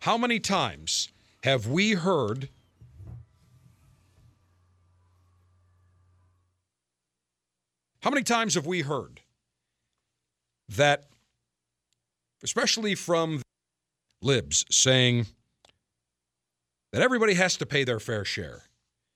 how 0.01 0.17
many 0.17 0.39
times 0.39 1.09
have 1.43 1.67
we 1.67 1.93
heard? 1.93 2.49
How 8.03 8.11
many 8.11 8.23
times 8.23 8.55
have 8.55 8.67
we 8.67 8.83
heard 8.83 9.21
that 10.69 11.07
especially 12.43 12.95
from 12.95 13.43
libs, 14.23 14.65
saying 14.71 15.27
that 16.93 17.03
everybody 17.03 17.35
has 17.35 17.57
to 17.57 17.67
pay 17.67 17.85
their 17.85 18.01
fair 18.01 18.25
share. 18.25 18.63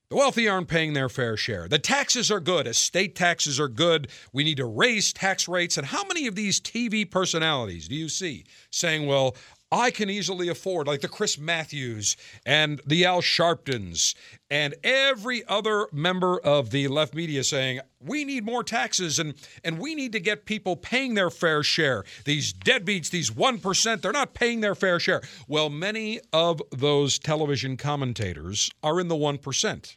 The 0.09 0.17
wealthy 0.17 0.49
aren't 0.49 0.67
paying 0.67 0.93
their 0.93 1.09
fair 1.09 1.37
share. 1.37 1.69
The 1.69 1.79
taxes 1.79 2.33
are 2.33 2.41
good. 2.41 2.67
Estate 2.67 3.15
taxes 3.15 3.61
are 3.61 3.69
good. 3.69 4.09
We 4.33 4.43
need 4.43 4.57
to 4.57 4.65
raise 4.65 5.13
tax 5.13 5.47
rates. 5.47 5.79
And 5.79 5.87
how 5.87 6.05
many 6.05 6.27
of 6.27 6.35
these 6.35 6.61
TV 6.61 7.09
personalities 7.09 7.87
do 7.87 7.95
you 7.95 8.09
see 8.09 8.45
saying, 8.71 9.07
well, 9.07 9.37
I 9.73 9.93
can 9.93 10.11
easily 10.11 10.49
afford, 10.49 10.89
like 10.89 11.01
the 11.01 11.07
Chris 11.07 11.39
Matthews 11.39 12.17
and 12.45 12.81
the 12.85 13.05
Al 13.05 13.21
Sharptons 13.21 14.17
and 14.51 14.75
every 14.83 15.47
other 15.47 15.87
member 15.93 16.41
of 16.41 16.71
the 16.71 16.89
left 16.89 17.15
media 17.15 17.45
saying, 17.45 17.81
we 18.01 18.25
need 18.25 18.45
more 18.45 18.65
taxes 18.65 19.21
and, 19.21 19.35
and 19.63 19.79
we 19.79 19.95
need 19.95 20.11
to 20.13 20.21
get 20.21 20.45
people 20.45 20.75
paying 20.75 21.15
their 21.15 21.31
fair 21.31 21.63
share. 21.63 22.05
These 22.25 22.53
deadbeats, 22.53 23.11
these 23.11 23.31
1%, 23.31 24.01
they're 24.01 24.11
not 24.11 24.35
paying 24.35 24.61
their 24.61 24.75
fair 24.75 24.99
share. 24.99 25.23
Well, 25.47 25.71
many 25.71 26.21
of 26.33 26.61
those 26.73 27.21
television 27.21 27.77
commentators 27.77 28.73
are 28.83 28.99
in 28.99 29.07
the 29.07 29.15
1%. 29.15 29.97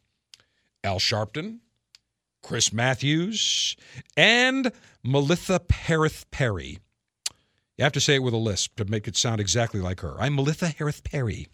Al 0.84 0.99
Sharpton, 0.99 1.59
Chris 2.43 2.71
Matthews, 2.71 3.76
and 4.15 4.71
Melissa 5.01 5.61
Harris 5.71 6.26
Perry. 6.30 6.78
You 7.78 7.84
have 7.84 7.93
to 7.93 8.01
say 8.01 8.15
it 8.15 8.24
with 8.24 8.36
a 8.36 8.38
lisp 8.38 8.76
to 8.76 8.86
make 8.86 9.07
it 9.07 9.17
sound 9.17 9.41
exactly 9.41 9.80
like 9.80 10.01
her. 10.01 10.15
I'm 10.19 10.36
Melissa 10.36 10.67
Harris 10.67 11.01
Perry. 11.01 11.47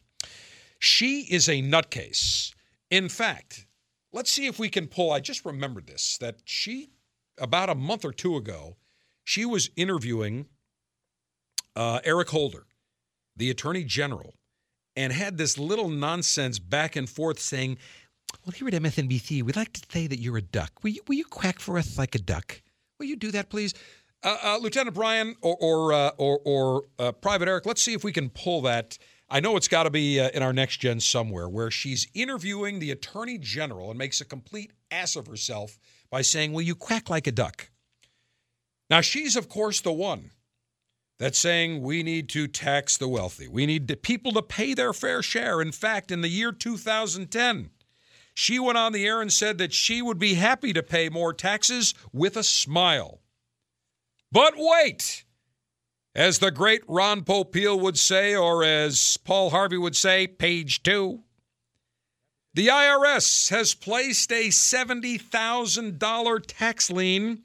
She 0.78 1.22
is 1.22 1.48
a 1.48 1.62
nutcase. 1.62 2.54
In 2.92 3.08
fact, 3.08 3.66
let's 4.12 4.30
see 4.30 4.46
if 4.46 4.60
we 4.60 4.68
can 4.68 4.88
pull. 4.88 5.14
I 5.14 5.22
just 5.22 5.46
remembered 5.46 5.88
this 5.88 6.18
that 6.18 6.40
she, 6.44 6.90
about 7.38 7.70
a 7.70 7.76
month 7.76 8.04
or 8.04 8.12
two 8.12 8.36
ago, 8.36 8.76
she 9.24 9.46
was 9.46 9.70
interviewing 9.78 10.48
uh, 11.78 12.02
Eric 12.04 12.30
Holder, 12.30 12.66
the 13.38 13.50
attorney 13.50 13.86
general, 13.86 14.34
and 14.98 15.14
had 15.14 15.38
this 15.38 15.58
little 15.58 15.88
nonsense 15.88 16.60
back 16.60 16.98
and 16.98 17.10
forth 17.10 17.40
saying, 17.40 17.78
Well, 18.46 18.52
here 18.52 18.68
at 18.68 18.74
MSNBC, 18.74 19.42
we'd 19.42 19.56
like 19.56 19.72
to 19.72 19.82
say 19.90 20.08
that 20.08 20.20
you're 20.20 20.38
a 20.38 20.42
duck. 20.42 20.84
Will 20.84 20.92
you, 20.92 21.02
will 21.08 21.16
you 21.16 21.26
quack 21.26 21.60
for 21.60 21.78
us 21.78 21.98
like 21.98 22.14
a 22.16 22.20
duck? 22.20 22.62
Will 23.00 23.06
you 23.06 23.16
do 23.16 23.32
that, 23.32 23.50
please? 23.50 23.74
Uh, 24.22 24.38
uh, 24.44 24.58
Lieutenant 24.62 24.94
Brian 24.94 25.36
or 25.42 25.56
or 25.60 25.94
uh, 25.94 26.12
or, 26.18 26.40
or 26.44 26.84
uh, 26.98 27.12
Private 27.14 27.48
Eric, 27.48 27.66
let's 27.66 27.82
see 27.82 27.94
if 27.94 28.04
we 28.04 28.12
can 28.12 28.30
pull 28.30 28.62
that. 28.64 28.98
I 29.30 29.40
know 29.40 29.56
it's 29.56 29.68
got 29.68 29.84
to 29.84 29.92
be 29.92 30.18
in 30.18 30.42
our 30.42 30.52
next 30.52 30.78
gen 30.78 31.00
somewhere, 31.00 31.48
where 31.48 31.70
she's 31.70 32.08
interviewing 32.14 32.80
the 32.80 32.92
Attorney 32.92 33.38
General 33.38 33.90
and 33.90 33.98
makes 33.98 34.20
a 34.22 34.26
complete 34.26 34.74
ass 34.90 35.16
of 35.16 35.28
herself 35.28 35.78
by 36.10 36.22
saying, 36.22 36.52
"Will 36.52 36.64
you 36.64 36.76
quack 36.76 37.10
like 37.10 37.28
a 37.28 37.32
duck?" 37.32 37.70
Now 38.90 39.02
she's 39.02 39.36
of 39.36 39.48
course 39.48 39.80
the 39.80 39.94
one 39.94 40.32
that's 41.18 41.40
saying 41.40 41.82
we 41.82 42.02
need 42.04 42.28
to 42.30 42.48
tax 42.48 42.98
the 42.98 43.08
wealthy. 43.08 43.48
We 43.48 43.66
need 43.66 44.02
people 44.02 44.32
to 44.34 44.42
pay 44.42 44.74
their 44.74 44.94
fair 44.94 45.22
share. 45.22 45.62
In 45.62 45.72
fact, 45.72 46.12
in 46.12 46.22
the 46.22 46.30
year 46.30 46.52
2010. 46.52 47.70
She 48.34 48.58
went 48.58 48.78
on 48.78 48.94
the 48.94 49.06
air 49.06 49.22
and 49.22 49.34
said 49.34 49.58
that 49.58 49.74
she 49.74 50.02
would 50.02 50.18
be 50.18 50.36
happy 50.36 50.72
to 50.72 50.82
pay 50.82 51.10
more 51.10 51.34
taxes 51.34 51.94
with 52.14 52.38
a 52.38 52.44
smile. 52.44 53.20
But 54.32 54.54
wait! 54.56 55.26
As 56.16 56.40
the 56.40 56.52
great 56.52 56.82
Ron 56.88 57.24
Popeil 57.24 57.80
would 57.80 57.98
say, 57.98 58.36
or 58.36 58.64
as 58.64 59.18
Paul 59.18 59.52
Harvey 59.52 59.78
would 59.78 59.96
say, 59.96 60.28
page 60.28 60.84
two. 60.84 61.24
The 62.54 62.68
IRS 62.68 63.50
has 63.52 63.74
placed 63.76 64.32
a 64.32 64.50
$70,000 64.50 66.44
tax 66.48 66.90
lien 66.90 67.44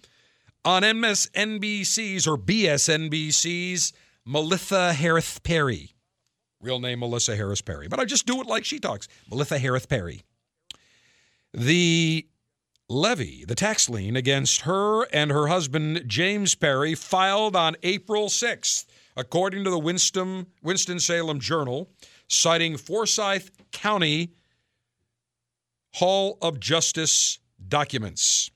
on 0.65 0.83
MSNBC's 0.83 2.27
or 2.27 2.39
BSNBC's 2.39 3.93
Melissa 4.25 4.95
Harris 4.95 5.39
Perry. 5.39 5.95
Real 6.61 6.81
name 6.81 7.01
Melissa 7.01 7.37
Harris 7.37 7.61
Perry, 7.61 7.89
but 7.89 8.01
I 8.01 8.07
just 8.07 8.25
do 8.27 8.41
it 8.41 8.47
like 8.47 8.65
she 8.65 8.81
talks. 8.81 9.07
Melissa 9.31 9.59
Harris 9.59 9.85
Perry. 9.85 10.23
The 11.53 12.27
levy, 12.89 13.45
the 13.47 13.55
tax 13.55 13.89
lien 13.89 14.17
against 14.17 14.63
her 14.63 15.05
and 15.13 15.31
her 15.31 15.47
husband 15.47 16.05
James 16.07 16.55
Perry, 16.55 16.95
filed 16.95 17.57
on 17.57 17.77
April 17.83 18.29
6th, 18.29 18.85
according 19.17 19.65
to 19.65 19.71
the 19.71 19.79
Winston 19.79 20.47
Winston-Salem 20.63 21.41
Journal, 21.41 21.91
citing 22.29 22.77
Forsyth 22.77 23.51
County 23.73 24.33
Hall 25.95 26.39
of 26.43 26.61
Justice 26.61 27.39
documents. 27.69 28.51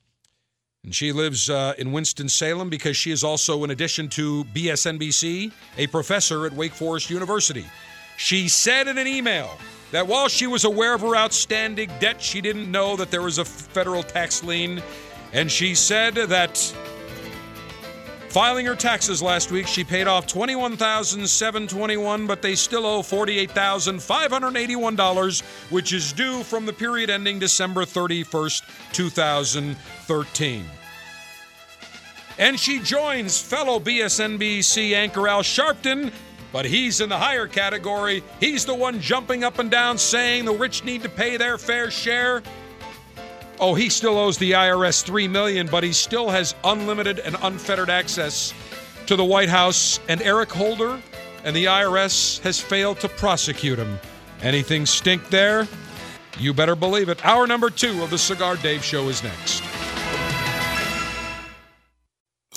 And 0.85 0.95
she 0.95 1.13
lives 1.13 1.51
uh, 1.51 1.75
in 1.79 1.93
Winston-Salem 1.93 2.71
because 2.71 2.97
she 2.97 3.11
is 3.11 3.25
also, 3.25 3.65
in 3.65 3.71
addition 3.71 4.09
to 4.11 4.45
BSNBC, 4.45 5.53
a 5.77 5.87
professor 5.89 6.47
at 6.47 6.53
Wake 6.53 6.73
Forest 6.73 7.11
University. 7.11 7.65
She 8.17 8.49
said 8.49 8.89
in 8.89 8.99
an 8.99 9.07
email 9.07 9.51
that 9.91 10.07
while 10.07 10.29
she 10.29 10.47
was 10.47 10.65
aware 10.65 10.95
of 10.95 11.01
her 11.01 11.17
outstanding 11.17 11.91
debt, 11.99 12.21
she 12.21 12.41
didn't 12.41 12.71
know 12.71 12.95
that 12.97 13.11
there 13.11 13.23
was 13.23 13.39
a 13.39 13.45
federal 13.45 14.03
tax 14.03 14.45
lien. 14.45 14.83
And 15.33 15.51
she 15.51 15.75
said 15.75 16.15
that 16.15 16.57
filing 18.29 18.67
her 18.67 18.77
taxes 18.77 19.23
last 19.23 19.51
week, 19.51 19.67
she 19.67 19.85
paid 19.85 20.07
off 20.07 20.27
21,721, 20.27 22.27
but 22.27 22.43
they 22.43 22.55
still 22.55 22.85
owe 22.85 23.01
$48,581, 23.01 25.41
which 25.71 25.93
is 25.93 26.13
due 26.13 26.43
from 26.43 26.67
the 26.67 26.73
period 26.73 27.11
ending 27.11 27.39
December 27.39 27.85
31st, 27.85 28.63
2013. 28.93 30.65
And 32.39 32.61
she 32.61 32.79
joins 32.79 33.41
fellow 33.41 33.81
BSNBC 33.81 34.93
anchor 34.93 35.27
Al 35.27 35.43
Sharpton 35.43 36.13
but 36.53 36.65
he's 36.65 37.01
in 37.01 37.09
the 37.09 37.17
higher 37.17 37.47
category. 37.47 38.23
He's 38.41 38.65
the 38.65 38.75
one 38.75 39.01
jumping 39.01 39.45
up 39.45 39.59
and 39.59 39.71
down 39.71 39.99
saying 39.99 40.45
the 40.45 40.53
rich 40.53 40.85
need 40.85 41.03
to 41.03 41.09
pay 41.09 41.37
their 41.37 41.59
fair 41.59 41.91
share. 41.91 42.43
Oh, 43.61 43.75
he 43.75 43.89
still 43.89 44.17
owes 44.17 44.39
the 44.39 44.53
IRS 44.53 45.03
3 45.03 45.29
million, 45.29 45.67
but 45.67 45.83
he 45.83 45.93
still 45.93 46.31
has 46.31 46.55
unlimited 46.65 47.19
and 47.19 47.37
unfettered 47.43 47.91
access 47.91 48.55
to 49.07 49.17
the 49.17 49.25
White 49.25 49.49
House 49.49 49.99
and 50.09 50.23
Eric 50.23 50.51
Holder, 50.51 51.01
and 51.45 51.57
the 51.57 51.65
IRS 51.65 52.41
has 52.41 52.61
failed 52.61 53.01
to 53.01 53.09
prosecute 53.09 53.79
him. 53.79 53.99
Anything 54.43 54.87
stink 54.87 55.29
there? 55.29 55.67
You 56.39 56.55
better 56.55 56.77
believe 56.77 57.09
it. 57.09 57.25
Hour 57.25 57.47
number 57.49 57.69
2 57.69 58.03
of 58.03 58.11
the 58.11 58.19
Cigar 58.19 58.57
Dave 58.57 58.85
show 58.85 59.09
is 59.09 59.25
next. 59.25 59.68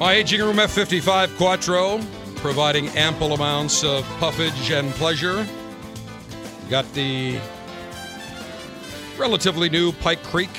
My 0.00 0.14
aging 0.14 0.40
room 0.40 0.56
F55 0.56 1.36
Quattro, 1.36 2.00
providing 2.36 2.88
ample 2.88 3.32
amounts 3.32 3.84
of 3.84 4.04
puffage 4.18 4.72
and 4.72 4.90
pleasure. 4.94 5.46
Got 6.68 6.92
the 6.94 7.38
relatively 9.16 9.68
new 9.68 9.92
Pike 9.92 10.22
Creek 10.24 10.50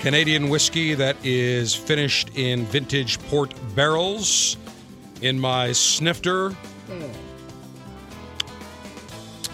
Canadian 0.00 0.48
whiskey 0.48 0.94
that 0.94 1.16
is 1.22 1.74
finished 1.74 2.30
in 2.34 2.64
vintage 2.64 3.20
port 3.28 3.54
barrels 3.74 4.56
in 5.20 5.38
my 5.38 5.72
snifter. 5.72 6.56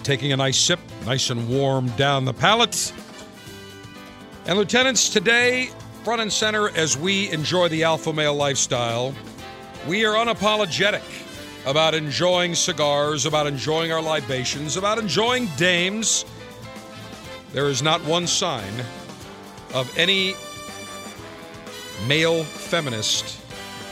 Taking 0.05 0.33
a 0.33 0.37
nice 0.37 0.57
sip, 0.57 0.79
nice 1.05 1.31
and 1.31 1.49
warm 1.49 1.89
down 1.97 2.25
the 2.25 2.33
palate. 2.33 2.93
And, 4.47 4.57
Lieutenants, 4.57 5.09
today 5.11 5.71
front 6.05 6.21
and 6.21 6.33
center 6.33 6.71
as 6.77 6.97
we 6.97 7.31
enjoy 7.31 7.69
the 7.69 7.85
alpha 7.85 8.13
male 8.13 8.35
lifestyle. 8.35 9.15
We 9.87 10.05
are 10.05 10.15
unapologetic 10.15 11.03
about 11.67 11.95
enjoying 11.95 12.55
cigars, 12.55 13.27
about 13.27 13.47
enjoying 13.47 13.93
our 13.93 14.01
libations, 14.01 14.77
about 14.77 14.99
enjoying 14.99 15.47
dames. 15.57 16.25
There 17.53 17.69
is 17.69 17.83
not 17.83 18.05
one 18.05 18.27
sign 18.27 18.73
of 19.75 19.93
any 19.99 20.35
male 22.07 22.45
feminist 22.45 23.41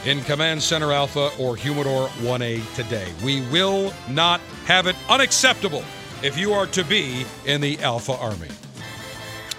in 0.05 0.21
Command 0.21 0.61
Center 0.61 0.91
Alpha 0.91 1.31
or 1.39 1.55
Humidor 1.55 2.07
1A 2.21 2.75
today. 2.75 3.11
We 3.23 3.41
will 3.49 3.93
not 4.09 4.39
have 4.65 4.87
it 4.87 4.95
unacceptable 5.09 5.83
if 6.23 6.37
you 6.37 6.53
are 6.53 6.65
to 6.67 6.83
be 6.83 7.25
in 7.45 7.61
the 7.61 7.79
Alpha 7.79 8.13
Army. 8.13 8.49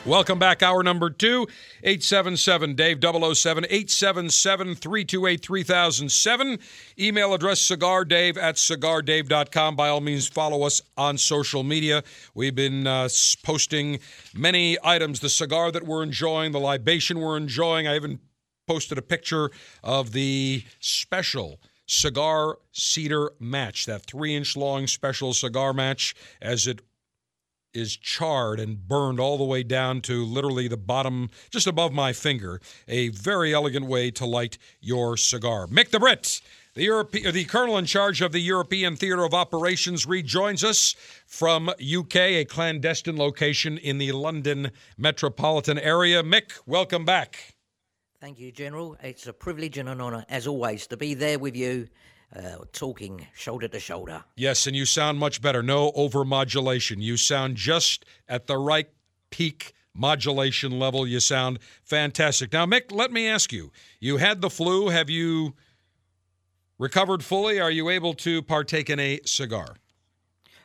Welcome 0.08 0.38
back, 0.38 0.62
hour 0.62 0.82
number 0.82 1.10
two, 1.10 1.46
877 1.82 2.76
Dave 2.76 2.98
007, 2.98 3.66
877 3.68 4.74
328 4.74 5.42
3007. 5.44 6.58
Email 6.98 7.34
address 7.34 7.60
cigardave 7.60 8.38
at 8.38 8.54
cigardave.com. 8.54 9.76
By 9.76 9.90
all 9.90 10.00
means, 10.00 10.26
follow 10.26 10.62
us 10.62 10.80
on 10.96 11.18
social 11.18 11.62
media. 11.62 12.02
We've 12.34 12.54
been 12.54 12.86
uh, 12.86 13.10
posting 13.42 13.98
many 14.34 14.78
items 14.82 15.20
the 15.20 15.28
cigar 15.28 15.70
that 15.72 15.84
we're 15.84 16.02
enjoying, 16.02 16.52
the 16.52 16.58
libation 16.58 17.20
we're 17.20 17.36
enjoying. 17.36 17.86
I 17.86 17.94
even 17.96 18.18
posted 18.66 18.96
a 18.96 19.02
picture 19.02 19.50
of 19.84 20.12
the 20.12 20.64
special 20.80 21.60
cigar 21.86 22.56
cedar 22.72 23.32
match, 23.38 23.84
that 23.84 24.06
three 24.06 24.34
inch 24.34 24.56
long 24.56 24.86
special 24.86 25.34
cigar 25.34 25.74
match, 25.74 26.14
as 26.40 26.66
it 26.66 26.80
is 27.78 27.96
charred 27.96 28.60
and 28.60 28.86
burned 28.88 29.20
all 29.20 29.38
the 29.38 29.44
way 29.44 29.62
down 29.62 30.00
to 30.02 30.24
literally 30.24 30.68
the 30.68 30.76
bottom, 30.76 31.30
just 31.50 31.66
above 31.66 31.92
my 31.92 32.12
finger. 32.12 32.60
A 32.86 33.08
very 33.08 33.54
elegant 33.54 33.86
way 33.86 34.10
to 34.12 34.26
light 34.26 34.58
your 34.80 35.16
cigar. 35.16 35.66
Mick 35.66 35.90
the 35.90 36.00
Brit, 36.00 36.40
the, 36.74 36.84
Europe- 36.84 37.12
the 37.12 37.44
colonel 37.44 37.78
in 37.78 37.86
charge 37.86 38.20
of 38.20 38.32
the 38.32 38.40
European 38.40 38.96
Theater 38.96 39.24
of 39.24 39.34
Operations, 39.34 40.06
rejoins 40.06 40.64
us 40.64 40.94
from 41.26 41.68
UK, 41.68 42.16
a 42.16 42.44
clandestine 42.44 43.16
location 43.16 43.78
in 43.78 43.98
the 43.98 44.12
London 44.12 44.70
metropolitan 44.96 45.78
area. 45.78 46.22
Mick, 46.22 46.52
welcome 46.66 47.04
back. 47.04 47.54
Thank 48.20 48.40
you, 48.40 48.50
General. 48.50 48.96
It's 49.02 49.28
a 49.28 49.32
privilege 49.32 49.78
and 49.78 49.88
an 49.88 50.00
honour, 50.00 50.24
as 50.28 50.46
always, 50.48 50.88
to 50.88 50.96
be 50.96 51.14
there 51.14 51.38
with 51.38 51.54
you 51.54 51.88
uh, 52.34 52.56
talking 52.72 53.26
shoulder 53.34 53.68
to 53.68 53.80
shoulder. 53.80 54.24
Yes, 54.36 54.66
and 54.66 54.76
you 54.76 54.84
sound 54.84 55.18
much 55.18 55.40
better. 55.40 55.62
No 55.62 55.92
overmodulation. 55.92 57.00
You 57.00 57.16
sound 57.16 57.56
just 57.56 58.04
at 58.28 58.46
the 58.46 58.58
right 58.58 58.88
peak 59.30 59.72
modulation 59.94 60.78
level. 60.78 61.06
You 61.06 61.20
sound 61.20 61.58
fantastic. 61.82 62.52
Now, 62.52 62.66
Mick, 62.66 62.92
let 62.92 63.10
me 63.10 63.26
ask 63.26 63.52
you 63.52 63.72
you 64.00 64.18
had 64.18 64.40
the 64.40 64.50
flu. 64.50 64.88
Have 64.88 65.10
you 65.10 65.54
recovered 66.78 67.24
fully? 67.24 67.60
Are 67.60 67.70
you 67.70 67.88
able 67.88 68.14
to 68.14 68.42
partake 68.42 68.90
in 68.90 69.00
a 69.00 69.20
cigar? 69.24 69.76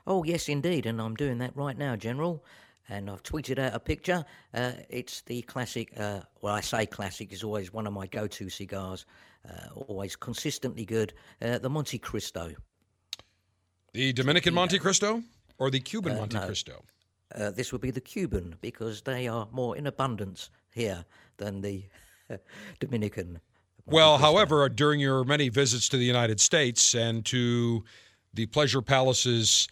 Oh, 0.06 0.24
yes, 0.24 0.50
indeed, 0.50 0.86
and 0.86 1.02
I'm 1.02 1.16
doing 1.16 1.38
that 1.38 1.56
right 1.56 1.78
now, 1.78 1.96
General. 1.96 2.44
And 2.90 3.10
I've 3.10 3.24
tweeted 3.24 3.60
out 3.60 3.74
a 3.74 3.80
picture. 3.80 4.26
Uh, 4.54 4.74
it's 4.90 5.22
the 5.22 5.42
classic, 5.44 5.94
uh, 5.98 6.22
well, 6.42 6.54
I 6.54 6.62
say 6.62 6.86
classic, 6.86 7.32
is 7.32 7.44
always 7.44 7.72
one 7.72 7.88
of 7.88 7.94
my 7.94 8.08
go 8.08 8.28
to 8.28 8.50
cigars, 8.50 9.06
uh, 9.50 9.80
always 9.88 10.16
consistently 10.16 10.86
good, 10.86 11.14
uh, 11.42 11.60
the 11.60 11.70
Montecristo. 11.70 12.56
The 13.94 14.12
Dominican 14.14 14.54
Montecristo 14.54 15.24
or 15.60 15.70
the 15.70 15.80
Cuban 15.80 16.14
Uh, 16.14 16.18
Monte 16.20 16.38
no. 16.38 16.46
Cristo? 16.46 16.84
Uh, 17.34 17.52
this 17.52 17.72
would 17.72 17.82
be 17.82 17.92
the 17.92 18.02
Cuban 18.02 18.56
because 18.62 19.02
they 19.02 19.28
are 19.28 19.48
more 19.52 19.78
in 19.78 19.88
abundance 19.88 20.50
here 20.72 21.06
than 21.38 21.62
the 21.62 21.86
Dominican. 22.80 23.40
Well, 23.86 24.18
however, 24.18 24.68
during 24.70 25.00
your 25.00 25.24
many 25.24 25.50
visits 25.50 25.90
to 25.90 25.98
the 25.98 26.06
United 26.06 26.40
States 26.40 26.94
and 26.96 27.26
to 27.26 27.84
the 28.34 28.46
Pleasure 28.48 28.82
Palace's 28.82 29.68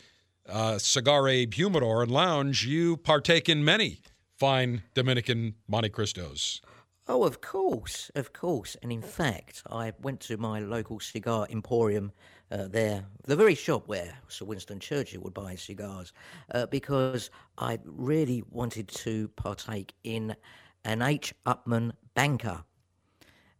uh, 0.48 0.78
Cigar 0.78 1.28
Abe 1.28 1.54
Humidor 1.54 2.04
and 2.04 2.12
Lounge, 2.12 2.66
you 2.66 2.98
partake 2.98 3.48
in 3.50 3.64
many 3.64 4.02
fine 4.38 4.84
Dominican 4.94 5.56
Montecristos. 5.72 6.62
Oh, 7.08 7.24
of 7.24 7.42
course, 7.42 8.10
of 8.16 8.32
course. 8.34 8.78
And 8.82 8.92
in 8.92 9.02
fact, 9.02 9.64
I 9.70 9.94
went 10.02 10.20
to 10.22 10.38
my 10.38 10.60
local 10.60 11.00
cigar 11.00 11.48
emporium 11.50 12.12
uh, 12.52 12.68
there, 12.68 13.06
the 13.26 13.36
very 13.36 13.56
shop 13.56 13.88
where 13.88 14.18
Sir 14.28 14.46
Winston 14.46 14.80
Churchill 14.80 15.22
would 15.22 15.34
buy 15.34 15.52
his 15.52 15.62
cigars, 15.62 16.14
uh, 16.54 16.66
because 16.68 17.30
I 17.58 17.80
really 17.86 18.44
wanted 18.50 18.88
to 18.90 19.30
partake 19.30 19.94
in 20.04 20.36
an 20.84 21.02
H. 21.02 21.34
Upmann 21.46 21.92
Banker. 22.14 22.64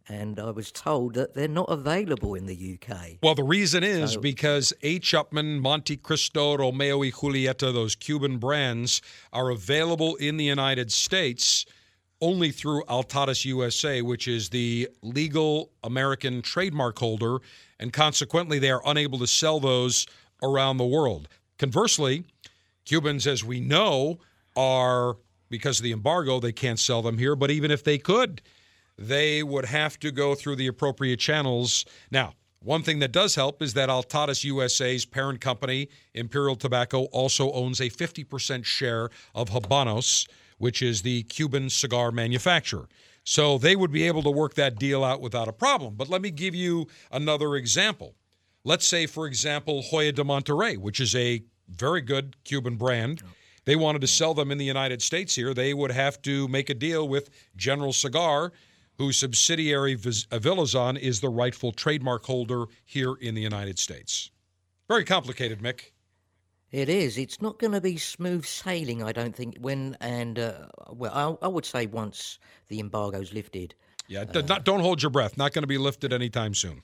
And 0.08 0.38
I 0.40 0.50
was 0.50 0.72
told 0.72 1.14
that 1.14 1.34
they're 1.34 1.48
not 1.48 1.68
available 1.68 2.34
in 2.34 2.46
the 2.46 2.54
UK. 2.54 3.18
Well, 3.22 3.34
the 3.34 3.44
reason 3.44 3.84
is 3.84 4.12
So- 4.12 4.20
because 4.20 4.72
H. 4.82 5.12
Upmann, 5.12 5.60
Monte 5.60 5.96
Cristo, 5.96 6.56
Romeo 6.56 6.98
y 6.98 7.10
Julieta, 7.10 7.72
those 7.72 7.94
Cuban 7.94 8.38
brands, 8.38 9.00
are 9.32 9.50
available 9.50 10.16
in 10.16 10.36
the 10.36 10.44
United 10.44 10.90
States 10.92 11.64
only 12.20 12.52
through 12.52 12.84
Altadis 12.84 13.44
USA, 13.44 14.00
which 14.00 14.28
is 14.28 14.50
the 14.50 14.88
legal 15.02 15.72
American 15.82 16.40
trademark 16.40 16.98
holder, 16.98 17.38
and 17.80 17.92
consequently, 17.92 18.60
they 18.60 18.70
are 18.70 18.82
unable 18.86 19.18
to 19.18 19.26
sell 19.26 19.58
those 19.58 20.06
around 20.40 20.76
the 20.76 20.86
world. 20.86 21.28
Conversely, 21.58 22.24
Cubans, 22.84 23.26
as 23.26 23.42
we 23.44 23.58
know, 23.60 24.18
are 24.56 25.16
because 25.48 25.80
of 25.80 25.84
the 25.84 25.92
embargo, 25.92 26.40
they 26.40 26.52
can't 26.52 26.78
sell 26.78 27.02
them 27.02 27.18
here. 27.18 27.36
But 27.36 27.50
even 27.50 27.70
if 27.70 27.84
they 27.84 27.98
could, 27.98 28.40
they 28.98 29.42
would 29.42 29.66
have 29.66 29.98
to 30.00 30.10
go 30.10 30.34
through 30.34 30.56
the 30.56 30.66
appropriate 30.66 31.18
channels. 31.18 31.84
Now, 32.10 32.34
one 32.60 32.82
thing 32.82 33.00
that 33.00 33.10
does 33.10 33.34
help 33.34 33.60
is 33.60 33.74
that 33.74 33.88
Altadis 33.88 34.44
USA's 34.44 35.04
parent 35.04 35.40
company, 35.40 35.88
Imperial 36.14 36.54
Tobacco, 36.54 37.04
also 37.06 37.50
owns 37.52 37.80
a 37.80 37.90
50% 37.90 38.64
share 38.64 39.10
of 39.34 39.50
Habanos, 39.50 40.28
which 40.58 40.80
is 40.80 41.02
the 41.02 41.24
Cuban 41.24 41.68
cigar 41.70 42.12
manufacturer. 42.12 42.88
So 43.24 43.58
they 43.58 43.74
would 43.74 43.90
be 43.90 44.06
able 44.06 44.22
to 44.22 44.30
work 44.30 44.54
that 44.54 44.78
deal 44.78 45.02
out 45.02 45.20
without 45.20 45.48
a 45.48 45.52
problem. 45.52 45.94
But 45.96 46.08
let 46.08 46.22
me 46.22 46.30
give 46.30 46.54
you 46.54 46.86
another 47.10 47.56
example. 47.56 48.14
Let's 48.64 48.86
say, 48.86 49.06
for 49.06 49.26
example, 49.26 49.82
Hoyo 49.82 50.14
de 50.14 50.22
Monterrey, 50.22 50.76
which 50.76 51.00
is 51.00 51.14
a 51.16 51.42
very 51.68 52.00
good 52.00 52.36
Cuban 52.44 52.76
brand. 52.76 53.22
They 53.64 53.76
wanted 53.76 54.00
to 54.02 54.06
sell 54.06 54.34
them 54.34 54.50
in 54.50 54.58
the 54.58 54.64
United 54.64 55.02
States 55.02 55.34
here. 55.34 55.54
They 55.54 55.74
would 55.74 55.90
have 55.90 56.22
to 56.22 56.46
make 56.48 56.70
a 56.70 56.74
deal 56.74 57.08
with 57.08 57.30
General 57.56 57.92
Cigar, 57.92 58.52
whose 58.98 59.18
subsidiary 59.18 59.94
Viz- 59.94 60.26
Villazon 60.26 60.98
is 60.98 61.20
the 61.20 61.28
rightful 61.28 61.72
trademark 61.72 62.24
holder 62.24 62.66
here 62.84 63.14
in 63.14 63.34
the 63.34 63.42
United 63.42 63.78
States. 63.78 64.30
Very 64.88 65.04
complicated, 65.04 65.60
Mick. 65.60 65.92
It 66.70 66.88
is. 66.88 67.18
It's 67.18 67.42
not 67.42 67.58
going 67.58 67.72
to 67.72 67.80
be 67.80 67.98
smooth 67.98 68.46
sailing, 68.46 69.02
I 69.02 69.12
don't 69.12 69.36
think. 69.36 69.58
When 69.60 69.96
and 70.00 70.38
uh, 70.38 70.68
well, 70.90 71.38
I, 71.42 71.46
I 71.46 71.48
would 71.48 71.66
say 71.66 71.86
once 71.86 72.38
the 72.68 72.80
embargo's 72.80 73.32
lifted. 73.34 73.74
Yeah, 74.08 74.24
d- 74.24 74.42
not, 74.42 74.64
don't 74.64 74.80
hold 74.80 75.02
your 75.02 75.10
breath. 75.10 75.36
Not 75.36 75.52
going 75.52 75.62
to 75.62 75.68
be 75.68 75.78
lifted 75.78 76.12
anytime 76.12 76.54
soon. 76.54 76.82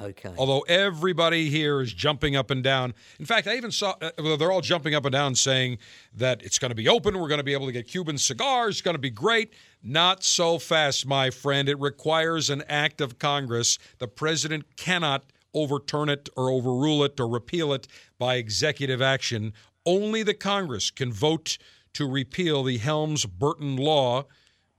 Okay. 0.00 0.32
Although 0.38 0.60
everybody 0.60 1.50
here 1.50 1.80
is 1.80 1.92
jumping 1.92 2.36
up 2.36 2.50
and 2.50 2.62
down. 2.62 2.94
In 3.18 3.26
fact, 3.26 3.46
I 3.46 3.56
even 3.56 3.72
saw 3.72 3.94
uh, 4.00 4.36
they're 4.36 4.52
all 4.52 4.60
jumping 4.60 4.94
up 4.94 5.04
and 5.04 5.12
down 5.12 5.34
saying 5.34 5.78
that 6.14 6.42
it's 6.42 6.58
going 6.58 6.70
to 6.70 6.76
be 6.76 6.88
open. 6.88 7.18
We're 7.18 7.28
going 7.28 7.38
to 7.38 7.44
be 7.44 7.52
able 7.52 7.66
to 7.66 7.72
get 7.72 7.88
Cuban 7.88 8.16
cigars. 8.16 8.76
It's 8.76 8.82
going 8.82 8.94
to 8.94 9.00
be 9.00 9.10
great. 9.10 9.52
Not 9.82 10.22
so 10.22 10.58
fast, 10.58 11.06
my 11.06 11.30
friend. 11.30 11.68
It 11.68 11.78
requires 11.80 12.50
an 12.50 12.62
act 12.68 13.00
of 13.00 13.18
Congress. 13.18 13.78
The 13.98 14.08
president 14.08 14.76
cannot 14.76 15.24
overturn 15.52 16.08
it 16.08 16.28
or 16.36 16.50
overrule 16.50 17.02
it 17.02 17.18
or 17.18 17.26
repeal 17.26 17.72
it 17.72 17.88
by 18.18 18.36
executive 18.36 19.02
action. 19.02 19.52
Only 19.84 20.22
the 20.22 20.34
Congress 20.34 20.90
can 20.90 21.12
vote 21.12 21.58
to 21.94 22.08
repeal 22.08 22.62
the 22.62 22.78
Helms 22.78 23.26
Burton 23.26 23.76
law 23.76 24.26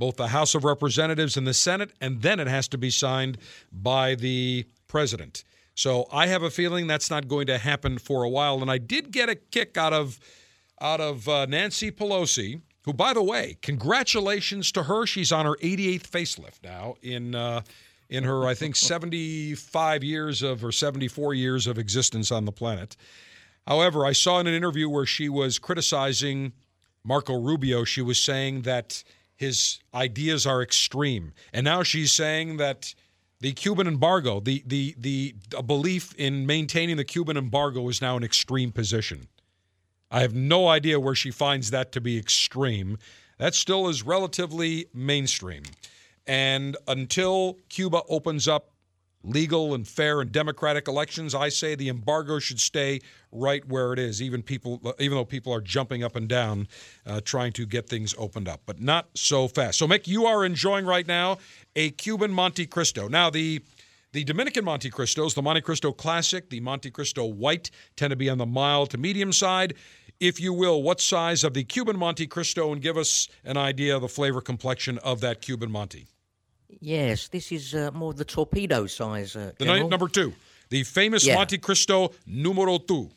both 0.02 0.16
the 0.16 0.30
House 0.30 0.56
of 0.56 0.64
Representatives 0.64 1.38
and 1.38 1.46
the 1.46 1.54
Senate, 1.54 1.92
and 2.02 2.24
then 2.24 2.40
it 2.40 2.48
has 2.48 2.68
to 2.70 2.78
be 2.80 2.90
signed 2.90 3.38
by 3.72 4.16
the 4.16 4.66
president. 4.92 5.46
So 5.74 6.06
I 6.12 6.28
have 6.28 6.44
a 6.44 6.50
feeling 6.50 6.86
that's 6.86 7.10
not 7.10 7.30
going 7.30 7.48
to 7.48 7.58
happen 7.58 7.98
for 7.98 8.24
a 8.24 8.30
while. 8.30 8.62
And 8.62 8.70
I 8.70 8.78
did 8.78 9.12
get 9.12 9.30
a 9.30 9.36
kick 9.36 9.78
out 9.78 9.94
of 9.94 10.20
out 10.82 11.00
of 11.00 11.30
uh, 11.30 11.46
Nancy 11.46 11.92
Pelosi, 11.92 12.62
who, 12.84 12.92
by 12.92 13.14
the 13.14 13.24
way, 13.24 13.58
congratulations 13.62 14.72
to 14.74 14.84
her. 14.84 15.06
She's 15.06 15.32
on 15.32 15.46
her 15.46 15.56
88th 15.64 16.10
facelift 16.10 16.64
now 16.64 16.96
in 17.02 17.36
uh, 17.36 17.62
in 18.10 18.26
her, 18.26 18.46
I 18.46 18.54
think, 18.54 18.76
75 18.94 20.04
years 20.04 20.42
of 20.42 20.64
or 20.64 20.74
74 20.74 21.34
years 21.36 21.68
of 21.68 21.78
existence 21.78 22.30
on 22.30 22.44
the 22.44 22.52
planet. 22.52 22.98
However, 23.66 24.06
I 24.06 24.12
saw 24.12 24.40
in 24.40 24.48
an 24.48 24.54
interview 24.54 24.90
where 24.90 25.06
she 25.06 25.30
was 25.30 25.58
criticizing 25.58 26.52
Marco 27.06 27.40
Rubio. 27.40 27.86
She 27.86 28.02
was 28.02 28.20
saying 28.20 28.64
that 28.64 29.04
his 29.38 29.80
ideas 29.94 30.46
are 30.46 30.62
extreme, 30.62 31.32
and 31.54 31.64
now 31.64 31.82
she's 31.82 32.12
saying 32.12 32.58
that 32.58 32.94
the 33.42 33.54
Cuban 33.54 33.88
embargo, 33.88 34.40
the 34.40 34.64
the 34.66 34.96
the 34.98 35.36
belief 35.66 36.14
in 36.16 36.46
maintaining 36.46 36.98
the 36.98 37.04
Cuban 37.04 37.38
embargo, 37.38 37.90
is 37.90 38.02
now 38.02 38.16
an 38.16 38.24
extreme 38.24 38.72
position. 38.72 39.28
I 40.12 40.22
have 40.22 40.34
no 40.34 40.68
idea 40.68 41.00
where 41.00 41.16
she 41.16 41.32
finds 41.32 41.72
that 41.72 41.92
to 41.94 42.02
be 42.02 42.18
extreme. 42.18 42.98
That 43.38 43.56
still 43.56 43.90
is 43.90 44.04
relatively 44.04 44.86
mainstream. 44.94 45.64
And 46.28 46.78
until 46.88 47.58
Cuba 47.70 48.02
opens 48.08 48.48
up 48.48 48.71
legal 49.24 49.74
and 49.74 49.88
fair 49.88 50.22
and 50.22 50.32
democratic 50.32 50.88
elections, 50.88 51.36
I 51.36 51.50
say 51.50 51.76
the 51.76 51.90
embargo 51.90 52.40
should 52.40 52.60
stay 52.60 53.02
right 53.32 53.66
where 53.68 53.94
it 53.94 54.00
is, 54.00 54.22
even 54.22 54.42
people, 54.42 54.96
even 55.00 55.18
though 55.18 55.26
people 55.26 55.54
are 55.54 55.62
jumping 55.62 56.04
up 56.04 56.16
and 56.16 56.28
down 56.28 56.68
uh, 57.06 57.22
trying 57.24 57.54
to 57.54 57.66
get 57.66 57.88
things 57.88 58.14
opened 58.18 58.48
up, 58.48 58.62
but 58.66 58.82
not 58.82 59.08
so 59.16 59.48
fast. 59.48 59.80
So, 59.80 59.88
Mick, 59.88 60.08
you 60.08 60.26
are 60.26 60.44
enjoying 60.46 60.86
right 60.86 61.08
now 61.08 61.38
a 61.76 61.92
Cuban 61.92 62.32
Montecristo. 62.32 63.10
Now, 63.10 63.30
the 63.30 63.62
the 64.14 64.26
Dominican 64.26 64.66
Montecristos, 64.66 65.36
the 65.36 65.42
Montecristo 65.42 65.96
Classic, 65.96 66.50
the 66.50 66.60
Montecristo 66.60 67.34
White, 67.34 67.72
tend 67.96 68.10
to 68.10 68.18
be 68.18 68.30
on 68.30 68.40
the 68.40 68.46
mild 68.46 68.90
to 68.90 68.98
medium 68.98 69.32
side. 69.32 69.74
If 70.20 70.38
you 70.38 70.52
will, 70.52 70.84
what 70.84 71.00
size 71.00 71.46
of 71.46 71.54
the 71.54 71.64
Cuban 71.64 71.96
Montecristo, 71.96 72.74
and 72.74 72.82
give 72.82 72.98
us 72.98 73.30
an 73.46 73.56
idea 73.56 73.96
of 73.96 74.02
the 74.02 74.10
flavor 74.10 74.42
complexion 74.42 74.98
of 74.98 75.22
that 75.22 75.42
Cuban 75.42 75.72
Monte. 75.72 76.08
Yes, 76.80 77.28
this 77.28 77.52
is 77.52 77.76
uh, 77.76 77.92
more 77.94 78.14
the 78.14 78.26
torpedo 78.26 78.88
size. 78.88 79.36
Uh, 79.36 79.52
the 79.58 79.66
night, 79.66 79.90
number 79.90 80.08
two, 80.08 80.34
the 80.70 80.84
famous 80.84 81.26
Yeah. 81.26 81.36
Montecristo 81.38 82.14
Numero 82.26 82.78
Two. 82.78 83.10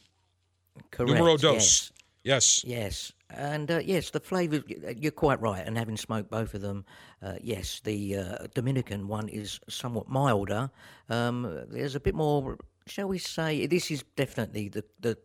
Correct. 0.91 1.13
Numero 1.13 1.37
dos. 1.37 1.55
Yes. 1.55 1.93
Yes. 2.25 2.65
Yes. 2.65 3.13
And 3.31 3.71
uh, 3.71 3.79
yes, 3.79 4.11
the 4.11 4.21
flavour, 4.21 4.63
you're 4.97 5.13
quite 5.13 5.41
right. 5.41 5.67
And 5.67 5.77
having 5.77 5.97
smoked 5.97 6.31
both 6.31 6.55
of 6.55 6.61
them, 6.61 6.85
uh, 7.23 7.35
yes, 7.43 7.81
the 7.83 8.17
uh, 8.17 8.47
Dominican 8.55 9.09
one 9.09 9.29
is 9.29 9.61
somewhat 9.69 10.09
milder. 10.09 10.71
Um, 11.09 11.65
there's 11.69 11.95
a 11.95 12.01
bit 12.01 12.15
more, 12.15 12.57
shall 12.87 13.09
we 13.09 13.19
say, 13.19 13.67
this 13.67 13.91
is 13.91 14.05
definitely 14.17 14.69
the, 14.69 14.85
the 15.01 15.19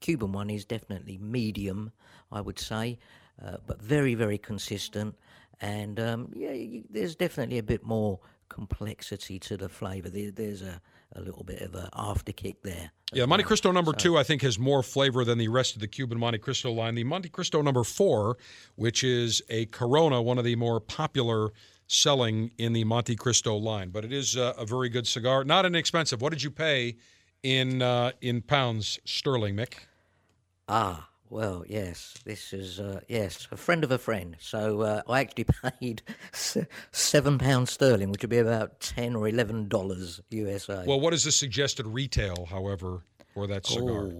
Cuban 0.00 0.32
one 0.32 0.48
is 0.48 0.64
definitely 0.64 1.18
medium, 1.18 1.92
I 2.30 2.40
would 2.40 2.58
say, 2.58 2.98
uh, 3.44 3.58
but 3.66 3.80
very, 3.82 4.14
very 4.14 4.38
consistent. 4.38 5.14
And 5.62 5.98
um, 5.98 6.30
yeah, 6.34 6.50
you, 6.52 6.84
there's 6.90 7.16
definitely 7.16 7.56
a 7.58 7.62
bit 7.62 7.84
more 7.84 8.18
complexity 8.48 9.38
to 9.38 9.56
the 9.56 9.68
flavour. 9.68 10.10
There, 10.10 10.30
there's 10.30 10.60
a, 10.60 10.80
a 11.16 11.20
little 11.20 11.44
bit 11.44 11.62
of 11.62 11.74
an 11.74 11.88
after 11.94 12.32
kick 12.32 12.62
there. 12.62 12.90
Yeah, 13.14 13.24
Monte. 13.26 13.44
Cristo 13.44 13.72
number 13.72 13.92
So- 13.92 13.98
two, 13.98 14.18
I 14.18 14.22
think, 14.24 14.42
has 14.42 14.58
more 14.58 14.82
flavor 14.82 15.24
than 15.24 15.38
the 15.38 15.48
rest 15.48 15.74
of 15.74 15.80
the 15.80 15.88
Cuban 15.88 16.18
Montecristo 16.18 16.74
line. 16.74 16.94
The 16.94 17.04
Montecristo 17.04 17.62
number 17.62 17.84
four, 17.84 18.36
which 18.74 19.02
is 19.04 19.40
a 19.48 19.66
Corona, 19.66 20.20
one 20.20 20.36
of 20.38 20.44
the 20.44 20.56
more 20.56 20.80
popular 20.80 21.50
selling 21.86 22.50
in 22.58 22.72
the 22.72 22.84
Montecristo 22.84 23.60
line, 23.60 23.90
but 23.90 24.04
it 24.04 24.12
is 24.12 24.36
uh, 24.36 24.54
a 24.58 24.64
very 24.66 24.88
good 24.88 25.06
cigar, 25.06 25.44
not 25.44 25.64
inexpensive. 25.66 26.20
What 26.22 26.30
did 26.32 26.42
you 26.42 26.50
pay 26.50 26.96
in 27.42 27.82
uh, 27.82 28.12
in 28.20 28.40
pounds 28.42 28.98
sterling, 29.04 29.54
Mick? 29.56 29.74
Ah, 30.68 31.08
well, 31.32 31.64
yes. 31.68 32.14
This 32.24 32.52
is 32.52 32.78
uh, 32.78 33.00
yes, 33.08 33.48
a 33.50 33.56
friend 33.56 33.82
of 33.84 33.90
a 33.90 33.98
friend. 33.98 34.36
So 34.38 34.82
uh, 34.82 35.02
I 35.08 35.20
actually 35.20 35.46
paid 35.80 36.02
seven 36.92 37.38
pounds 37.38 37.72
sterling, 37.72 38.10
which 38.10 38.22
would 38.22 38.30
be 38.30 38.38
about 38.38 38.80
ten 38.80 39.16
or 39.16 39.26
eleven 39.28 39.68
dollars 39.68 40.20
USA. 40.30 40.84
Well, 40.86 41.00
what 41.00 41.14
is 41.14 41.24
the 41.24 41.32
suggested 41.32 41.86
retail, 41.86 42.46
however, 42.48 43.04
for 43.34 43.46
that 43.46 43.66
cigar? 43.66 44.12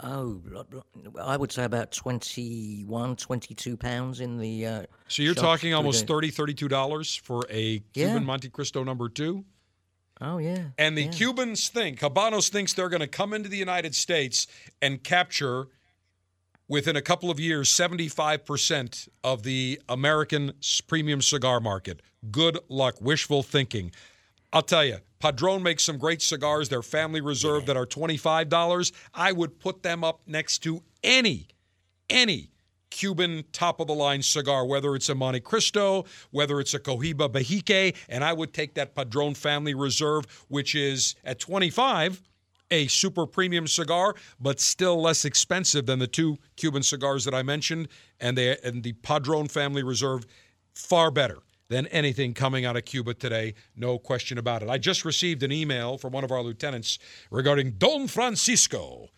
Oh, 0.00 0.42
oh, 0.42 0.82
I 1.22 1.36
would 1.36 1.52
say 1.52 1.62
about 1.62 1.92
21, 1.92 3.14
22 3.14 3.76
pounds 3.76 4.18
in 4.20 4.38
the. 4.38 4.66
Uh, 4.66 4.82
So 5.08 5.22
you're 5.22 5.34
talking 5.34 5.74
almost 5.74 6.00
the- 6.00 6.06
thirty, 6.12 6.30
thirty-two 6.30 6.68
dollars 6.68 7.14
for 7.14 7.42
a 7.50 7.82
Yeah. 7.94 8.06
Cuban 8.18 8.24
Montecristo 8.24 8.84
number 8.84 9.08
two. 9.08 9.44
Oh 10.20 10.38
yeah. 10.38 10.68
And 10.78 10.96
the 10.96 11.02
yeah. 11.04 11.10
Cubans 11.10 11.68
think, 11.68 12.00
Habanos 12.00 12.48
thinks 12.48 12.72
they're 12.72 12.88
going 12.88 13.00
to 13.00 13.06
come 13.06 13.34
into 13.34 13.48
the 13.50 13.58
United 13.58 13.94
States 13.94 14.46
and 14.80 15.04
capture, 15.04 15.68
within 16.68 16.96
a 16.96 17.02
couple 17.02 17.30
of 17.30 17.38
years, 17.38 17.70
75% 17.70 19.08
of 19.22 19.42
the 19.42 19.80
American 19.88 20.52
premium 20.86 21.22
cigar 21.22 21.60
market. 21.60 22.02
Good 22.30 22.58
luck. 22.68 23.00
Wishful 23.00 23.42
thinking. 23.42 23.92
I'll 24.52 24.62
tell 24.62 24.84
you, 24.84 24.98
Padron 25.18 25.62
makes 25.62 25.82
some 25.82 25.98
great 25.98 26.22
cigars. 26.22 26.68
They're 26.68 26.82
family 26.82 27.20
reserve 27.20 27.66
that 27.66 27.76
are 27.76 27.86
$25. 27.86 28.92
I 29.14 29.32
would 29.32 29.58
put 29.58 29.82
them 29.82 30.04
up 30.04 30.20
next 30.26 30.58
to 30.60 30.82
any, 31.02 31.48
any 32.08 32.50
Cuban 32.90 33.44
top 33.52 33.80
of 33.80 33.88
the 33.88 33.94
line 33.94 34.22
cigar, 34.22 34.64
whether 34.64 34.94
it's 34.94 35.08
a 35.08 35.14
Montecristo, 35.14 36.06
whether 36.30 36.60
it's 36.60 36.74
a 36.74 36.78
Cohiba 36.78 37.28
Behike, 37.28 37.94
and 38.08 38.24
I 38.24 38.32
would 38.32 38.54
take 38.54 38.74
that 38.74 38.94
Padron 38.94 39.34
Family 39.34 39.74
Reserve, 39.74 40.24
which 40.48 40.74
is 40.74 41.14
at 41.24 41.38
25 41.38 42.22
a 42.70 42.86
super 42.88 43.26
premium 43.26 43.66
cigar, 43.66 44.14
but 44.40 44.60
still 44.60 45.00
less 45.00 45.24
expensive 45.24 45.86
than 45.86 45.98
the 45.98 46.06
two 46.06 46.38
Cuban 46.56 46.82
cigars 46.82 47.24
that 47.24 47.34
I 47.34 47.42
mentioned, 47.42 47.88
and 48.20 48.36
they 48.36 48.56
and 48.64 48.82
the 48.82 48.92
Padron 48.92 49.48
Family 49.48 49.82
Reserve 49.82 50.26
far 50.74 51.10
better 51.10 51.38
than 51.68 51.86
anything 51.88 52.32
coming 52.32 52.64
out 52.64 52.76
of 52.76 52.84
Cuba 52.84 53.14
today, 53.14 53.54
no 53.74 53.98
question 53.98 54.38
about 54.38 54.62
it. 54.62 54.70
I 54.70 54.78
just 54.78 55.04
received 55.04 55.42
an 55.42 55.50
email 55.50 55.98
from 55.98 56.12
one 56.12 56.22
of 56.24 56.30
our 56.30 56.42
lieutenants 56.42 56.98
regarding 57.30 57.72
Don 57.72 58.06
Francisco 58.06 59.08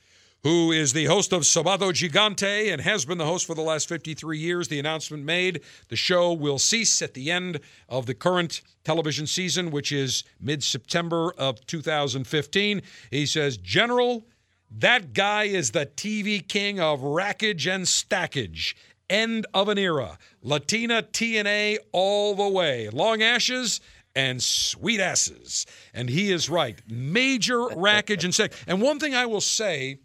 who 0.44 0.70
is 0.70 0.92
the 0.92 1.06
host 1.06 1.32
of 1.32 1.42
Sabado 1.42 1.90
Gigante 1.92 2.72
and 2.72 2.80
has 2.80 3.04
been 3.04 3.18
the 3.18 3.26
host 3.26 3.46
for 3.46 3.54
the 3.54 3.62
last 3.62 3.88
53 3.88 4.38
years. 4.38 4.68
The 4.68 4.78
announcement 4.78 5.24
made 5.24 5.62
the 5.88 5.96
show 5.96 6.32
will 6.32 6.58
cease 6.58 7.02
at 7.02 7.14
the 7.14 7.30
end 7.30 7.60
of 7.88 8.06
the 8.06 8.14
current 8.14 8.62
television 8.84 9.26
season, 9.26 9.70
which 9.70 9.90
is 9.90 10.24
mid 10.40 10.62
September 10.62 11.32
of 11.36 11.64
2015. 11.66 12.82
He 13.10 13.26
says, 13.26 13.56
General, 13.56 14.26
that 14.70 15.12
guy 15.12 15.44
is 15.44 15.72
the 15.72 15.86
TV 15.86 16.46
king 16.46 16.78
of 16.78 17.02
rackage 17.02 17.66
and 17.66 17.88
stackage. 17.88 18.76
End 19.10 19.46
of 19.54 19.68
an 19.68 19.78
era. 19.78 20.18
Latina 20.42 21.02
TNA 21.02 21.78
all 21.92 22.34
the 22.34 22.48
way. 22.48 22.90
Long 22.90 23.22
ashes 23.22 23.80
and 24.14 24.42
sweet 24.42 25.00
asses. 25.00 25.64
And 25.94 26.10
he 26.10 26.30
is 26.30 26.50
right. 26.50 26.80
Major 26.86 27.68
rackage 27.74 28.24
and 28.24 28.34
stack. 28.34 28.52
And 28.66 28.82
one 28.82 28.98
thing 28.98 29.14
I 29.14 29.26
will 29.26 29.40
say 29.40 30.00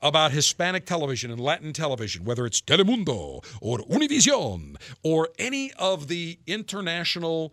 about 0.00 0.32
Hispanic 0.32 0.86
television 0.86 1.30
and 1.30 1.40
Latin 1.40 1.72
television, 1.72 2.24
whether 2.24 2.46
it's 2.46 2.60
Telemundo 2.60 3.44
or 3.60 3.78
Univision 3.78 4.76
or 5.02 5.30
any 5.38 5.72
of 5.78 6.08
the 6.08 6.38
international 6.46 7.52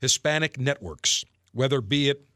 Hispanic 0.00 0.58
networks, 0.58 1.24
whether 1.52 1.80
be 1.80 2.08
it 2.08 2.26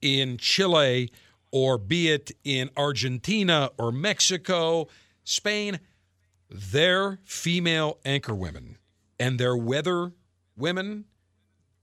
in 0.00 0.38
Chile 0.38 1.10
or 1.50 1.78
be 1.78 2.10
it 2.10 2.30
in 2.44 2.70
Argentina 2.76 3.70
or 3.78 3.90
Mexico, 3.90 4.86
Spain, 5.24 5.80
their 6.50 7.18
female 7.24 7.98
anchor 8.04 8.34
women 8.34 8.78
and 9.18 9.38
their 9.38 9.56
weather 9.56 10.12
women 10.56 11.04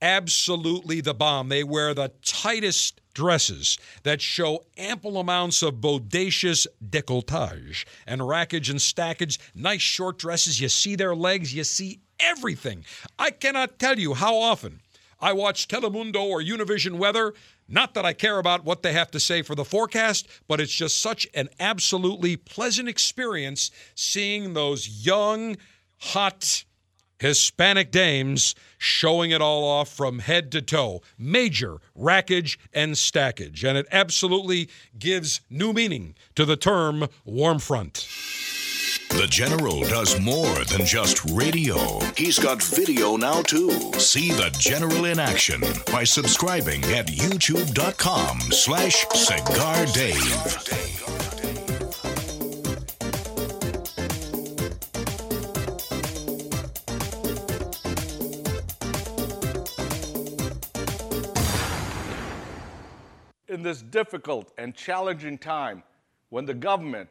absolutely 0.02 1.02
the 1.02 1.14
bomb. 1.14 1.50
They 1.50 1.64
wear 1.64 1.94
the 1.94 2.12
tightest 2.24 3.02
dresses 3.16 3.80
that 4.04 4.22
show 4.22 4.64
ample 4.78 5.18
amounts 5.18 5.64
of 5.64 5.76
bodacious 5.76 6.68
decolletage 6.88 7.86
and 8.06 8.28
rackage 8.28 8.70
and 8.70 8.80
stackage. 8.80 9.40
Nice 9.56 9.82
short 9.82 10.20
dresses. 10.20 10.62
You 10.62 10.70
see 10.70 10.96
their 10.96 11.16
legs, 11.16 11.56
you 11.56 11.64
see 11.64 12.02
everything. 12.20 12.86
I 13.18 13.32
cannot 13.32 13.80
tell 13.80 13.98
you 13.98 14.14
how 14.14 14.36
often 14.36 14.82
I 15.20 15.34
watch 15.34 15.68
Telemundo 15.68 16.24
or 16.24 16.42
Univision 16.42 16.98
weather. 16.98 17.34
Not 17.68 17.96
that 17.96 18.06
I 18.06 18.14
care 18.14 18.38
about 18.38 18.64
what 18.64 18.84
they 18.84 18.94
have 18.94 19.10
to 19.12 19.20
say 19.20 19.42
for 19.42 19.56
the 19.56 19.66
forecast, 19.66 20.28
but 20.48 20.62
it's 20.62 20.72
just 20.72 21.02
such 21.02 21.28
an 21.34 21.50
absolutely 21.60 22.36
pleasant 22.36 22.88
experience 22.88 23.72
seeing 23.96 24.54
those 24.54 24.88
young, 25.04 25.58
hot, 25.98 26.64
Hispanic 27.20 27.92
dames 27.92 28.56
showing 28.78 29.32
it 29.32 29.42
all 29.42 29.64
off 29.64 29.90
from 29.90 30.20
head 30.20 30.52
to 30.52 30.62
toe. 30.62 31.02
Major 31.18 31.78
rackage 31.96 32.60
and 32.74 32.94
stackage. 32.94 33.64
And 33.64 33.78
it 33.78 33.88
absolutely 33.92 34.70
gives 34.98 35.42
new 35.50 35.74
meaning 35.74 36.16
to 36.36 36.46
the 36.46 36.58
term 36.58 37.08
warm 37.24 37.60
front. 37.60 38.08
The 39.10 39.28
General 39.28 39.82
does 39.84 40.20
more 40.20 40.66
than 40.66 40.86
just 40.86 41.24
radio. 41.32 42.00
He's 42.18 42.38
got 42.38 42.62
video 42.62 43.16
now 43.16 43.42
too. 43.44 43.70
See 43.94 44.32
the 44.32 44.54
General 44.60 45.06
in 45.06 45.20
action 45.20 45.62
by 45.92 46.04
subscribing 46.04 46.84
at 46.86 47.08
youtube.com 47.08 48.40
slash 48.52 49.06
cigar 49.14 49.86
dave. 49.86 51.15
This 63.66 63.82
difficult 63.82 64.54
and 64.60 64.76
challenging 64.76 65.40
time 65.40 65.82
when 66.30 66.46
the 66.46 66.54
government 66.54 67.10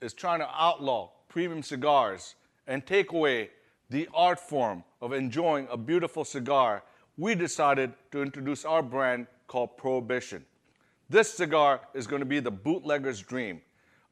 is 0.00 0.12
trying 0.12 0.40
to 0.40 0.48
outlaw 0.52 1.08
premium 1.28 1.62
cigars 1.62 2.34
and 2.66 2.84
take 2.84 3.12
away 3.12 3.48
the 3.90 4.08
art 4.12 4.40
form 4.40 4.82
of 5.00 5.12
enjoying 5.12 5.68
a 5.70 5.76
beautiful 5.76 6.24
cigar, 6.24 6.82
we 7.16 7.36
decided 7.36 7.92
to 8.10 8.22
introduce 8.22 8.64
our 8.64 8.82
brand 8.82 9.28
called 9.46 9.76
Prohibition. 9.76 10.44
This 11.08 11.32
cigar 11.32 11.80
is 11.94 12.08
going 12.08 12.20
to 12.20 12.26
be 12.26 12.40
the 12.40 12.50
bootlegger's 12.50 13.22
dream. 13.22 13.60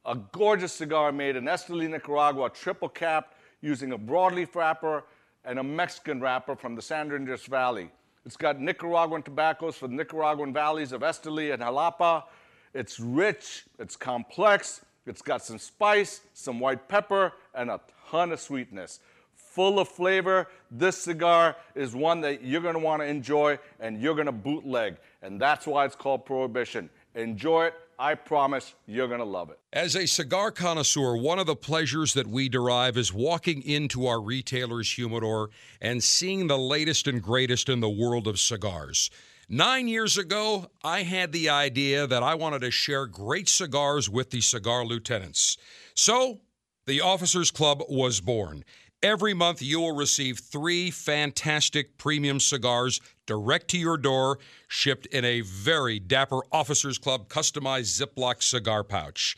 A 0.04 0.14
gorgeous 0.14 0.72
cigar 0.72 1.10
made 1.10 1.34
in 1.34 1.46
Esteli, 1.46 1.90
Nicaragua, 1.90 2.50
triple 2.50 2.88
capped 2.88 3.34
using 3.60 3.90
a 3.90 3.98
broadleaf 3.98 4.54
wrapper 4.54 5.02
and 5.44 5.58
a 5.58 5.64
Mexican 5.64 6.20
wrapper 6.20 6.54
from 6.54 6.76
the 6.76 6.82
San 6.82 7.10
Andreas 7.10 7.46
Valley. 7.46 7.90
It's 8.24 8.36
got 8.36 8.60
Nicaraguan 8.60 9.22
tobaccos 9.22 9.76
for 9.76 9.88
the 9.88 9.94
Nicaraguan 9.94 10.52
valleys 10.52 10.92
of 10.92 11.00
Esteli 11.00 11.52
and 11.52 11.62
Jalapa. 11.62 12.24
It's 12.72 13.00
rich, 13.00 13.64
it's 13.78 13.96
complex, 13.96 14.82
it's 15.06 15.22
got 15.22 15.42
some 15.42 15.58
spice, 15.58 16.20
some 16.32 16.60
white 16.60 16.88
pepper, 16.88 17.32
and 17.54 17.70
a 17.70 17.80
ton 18.10 18.30
of 18.32 18.40
sweetness. 18.40 19.00
Full 19.34 19.80
of 19.80 19.88
flavor. 19.88 20.48
This 20.70 20.96
cigar 20.96 21.56
is 21.74 21.94
one 21.94 22.20
that 22.22 22.42
you're 22.42 22.62
want 22.78 23.02
to 23.02 23.06
enjoy 23.06 23.58
and 23.80 24.00
you're 24.00 24.14
to 24.26 24.32
bootleg. 24.32 24.96
And 25.20 25.40
that's 25.40 25.66
why 25.66 25.84
it's 25.84 25.96
called 25.96 26.24
Prohibition. 26.24 26.88
Enjoy 27.14 27.66
it. 27.66 27.74
I 27.98 28.14
promise 28.14 28.74
you're 28.86 29.06
going 29.06 29.20
to 29.20 29.24
love 29.24 29.50
it. 29.50 29.60
As 29.72 29.94
a 29.94 30.06
cigar 30.06 30.50
connoisseur, 30.50 31.16
one 31.16 31.38
of 31.38 31.46
the 31.46 31.54
pleasures 31.54 32.14
that 32.14 32.26
we 32.26 32.48
derive 32.48 32.96
is 32.96 33.12
walking 33.12 33.62
into 33.62 34.06
our 34.06 34.20
retailer's 34.20 34.92
humidor 34.92 35.50
and 35.80 36.02
seeing 36.02 36.46
the 36.46 36.58
latest 36.58 37.06
and 37.06 37.22
greatest 37.22 37.68
in 37.68 37.80
the 37.80 37.88
world 37.88 38.26
of 38.26 38.40
cigars. 38.40 39.10
Nine 39.48 39.86
years 39.86 40.16
ago, 40.16 40.70
I 40.82 41.02
had 41.02 41.30
the 41.30 41.50
idea 41.50 42.06
that 42.06 42.22
I 42.22 42.34
wanted 42.34 42.62
to 42.62 42.70
share 42.70 43.06
great 43.06 43.48
cigars 43.48 44.08
with 44.08 44.30
the 44.30 44.40
cigar 44.40 44.84
lieutenants. 44.84 45.58
So, 45.94 46.40
the 46.86 47.02
Officers 47.02 47.50
Club 47.50 47.82
was 47.88 48.20
born. 48.20 48.64
Every 49.02 49.34
month, 49.34 49.60
you 49.60 49.80
will 49.80 49.94
receive 49.94 50.38
three 50.38 50.90
fantastic 50.90 51.98
premium 51.98 52.40
cigars 52.40 53.00
direct 53.26 53.68
to 53.68 53.78
your 53.78 53.96
door, 53.96 54.38
shipped 54.68 55.06
in 55.06 55.24
a 55.24 55.40
very 55.40 55.98
dapper 55.98 56.40
Officers 56.50 56.98
Club 56.98 57.28
customized 57.28 58.00
Ziploc 58.00 58.42
cigar 58.42 58.84
pouch. 58.84 59.36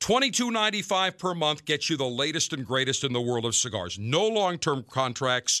$22.95 0.00 1.18
per 1.18 1.34
month 1.34 1.64
gets 1.66 1.90
you 1.90 1.96
the 1.96 2.06
latest 2.06 2.52
and 2.52 2.66
greatest 2.66 3.04
in 3.04 3.12
the 3.12 3.20
world 3.20 3.44
of 3.44 3.54
cigars. 3.54 3.98
No 3.98 4.26
long 4.26 4.58
term 4.58 4.84
contracts. 4.88 5.60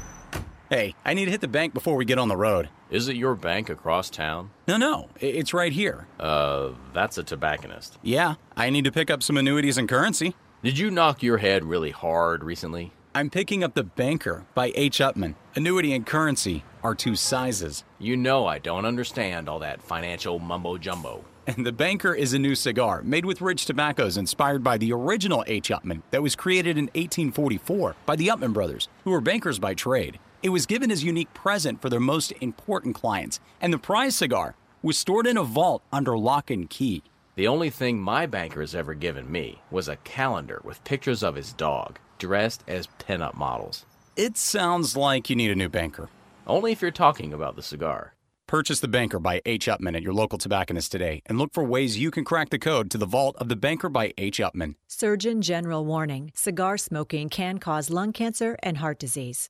Hey, 0.71 0.95
I 1.03 1.13
need 1.13 1.25
to 1.25 1.31
hit 1.31 1.41
the 1.41 1.49
bank 1.49 1.73
before 1.73 1.97
we 1.97 2.05
get 2.05 2.17
on 2.17 2.29
the 2.29 2.37
road. 2.37 2.69
Is 2.89 3.09
it 3.09 3.17
your 3.17 3.35
bank 3.35 3.69
across 3.69 4.09
town? 4.09 4.51
No, 4.69 4.77
no, 4.77 5.09
it's 5.19 5.53
right 5.53 5.73
here. 5.73 6.07
Uh, 6.17 6.69
that's 6.93 7.17
a 7.17 7.23
tobacconist. 7.23 7.99
Yeah, 8.01 8.35
I 8.55 8.69
need 8.69 8.85
to 8.85 8.91
pick 8.91 9.11
up 9.11 9.21
some 9.21 9.35
annuities 9.35 9.77
and 9.77 9.89
currency. 9.89 10.33
Did 10.63 10.77
you 10.77 10.89
knock 10.89 11.21
your 11.21 11.39
head 11.39 11.65
really 11.65 11.91
hard 11.91 12.41
recently? 12.41 12.93
I'm 13.13 13.29
picking 13.29 13.65
up 13.65 13.73
The 13.73 13.83
Banker 13.83 14.45
by 14.55 14.71
H. 14.73 14.99
Upmann. 14.99 15.35
Annuity 15.55 15.91
and 15.91 16.05
currency 16.05 16.63
are 16.83 16.95
two 16.95 17.17
sizes. 17.17 17.83
You 17.99 18.15
know 18.15 18.45
I 18.45 18.57
don't 18.57 18.85
understand 18.85 19.49
all 19.49 19.59
that 19.59 19.83
financial 19.83 20.39
mumbo 20.39 20.77
jumbo. 20.77 21.25
And 21.47 21.65
The 21.65 21.73
Banker 21.73 22.13
is 22.13 22.31
a 22.33 22.39
new 22.39 22.55
cigar 22.55 23.01
made 23.01 23.25
with 23.25 23.41
rich 23.41 23.65
tobaccos 23.65 24.15
inspired 24.15 24.63
by 24.63 24.77
the 24.77 24.93
original 24.93 25.43
H. 25.47 25.67
Upmann 25.69 26.01
that 26.11 26.23
was 26.23 26.37
created 26.37 26.77
in 26.77 26.85
1844 26.85 27.97
by 28.05 28.15
the 28.15 28.29
Upmann 28.29 28.53
brothers, 28.53 28.87
who 29.03 29.11
were 29.11 29.19
bankers 29.19 29.59
by 29.59 29.73
trade. 29.73 30.17
It 30.43 30.49
was 30.49 30.65
given 30.65 30.89
as 30.89 31.03
unique 31.03 31.31
present 31.35 31.81
for 31.81 31.89
their 31.89 31.99
most 31.99 32.33
important 32.41 32.95
clients, 32.95 33.39
and 33.61 33.71
the 33.71 33.77
prize 33.77 34.15
cigar 34.15 34.55
was 34.81 34.97
stored 34.97 35.27
in 35.27 35.37
a 35.37 35.43
vault 35.43 35.83
under 35.93 36.17
lock 36.17 36.49
and 36.49 36.67
key. 36.67 37.03
The 37.35 37.47
only 37.47 37.69
thing 37.69 37.99
my 37.99 38.25
banker 38.25 38.61
has 38.61 38.73
ever 38.73 38.95
given 38.95 39.31
me 39.31 39.61
was 39.69 39.87
a 39.87 39.97
calendar 39.97 40.59
with 40.63 40.83
pictures 40.83 41.21
of 41.21 41.35
his 41.35 41.53
dog, 41.53 41.99
dressed 42.17 42.63
as 42.67 42.87
pinup 42.97 43.35
models. 43.35 43.85
It 44.15 44.35
sounds 44.35 44.97
like 44.97 45.29
you 45.29 45.35
need 45.35 45.51
a 45.51 45.55
new 45.55 45.69
banker. 45.69 46.09
Only 46.47 46.71
if 46.71 46.81
you're 46.81 46.89
talking 46.89 47.33
about 47.33 47.55
the 47.55 47.61
cigar. 47.61 48.15
Purchase 48.47 48.79
The 48.79 48.87
Banker 48.87 49.19
by 49.19 49.41
H. 49.45 49.67
Upmann 49.67 49.95
at 49.95 50.01
your 50.01 50.13
local 50.13 50.37
tobacconist 50.39 50.91
today 50.91 51.21
and 51.27 51.37
look 51.37 51.53
for 51.53 51.63
ways 51.63 51.99
you 51.99 52.09
can 52.09 52.25
crack 52.25 52.49
the 52.49 52.59
code 52.59 52.89
to 52.91 52.97
the 52.97 53.05
vault 53.05 53.35
of 53.37 53.47
The 53.47 53.55
Banker 53.55 53.89
by 53.89 54.11
H. 54.17 54.39
Upmann. 54.39 54.75
Surgeon 54.87 55.41
General 55.41 55.85
warning 55.85 56.31
cigar 56.33 56.77
smoking 56.77 57.29
can 57.29 57.59
cause 57.59 57.91
lung 57.91 58.11
cancer 58.11 58.57
and 58.63 58.79
heart 58.79 58.99
disease. 58.99 59.49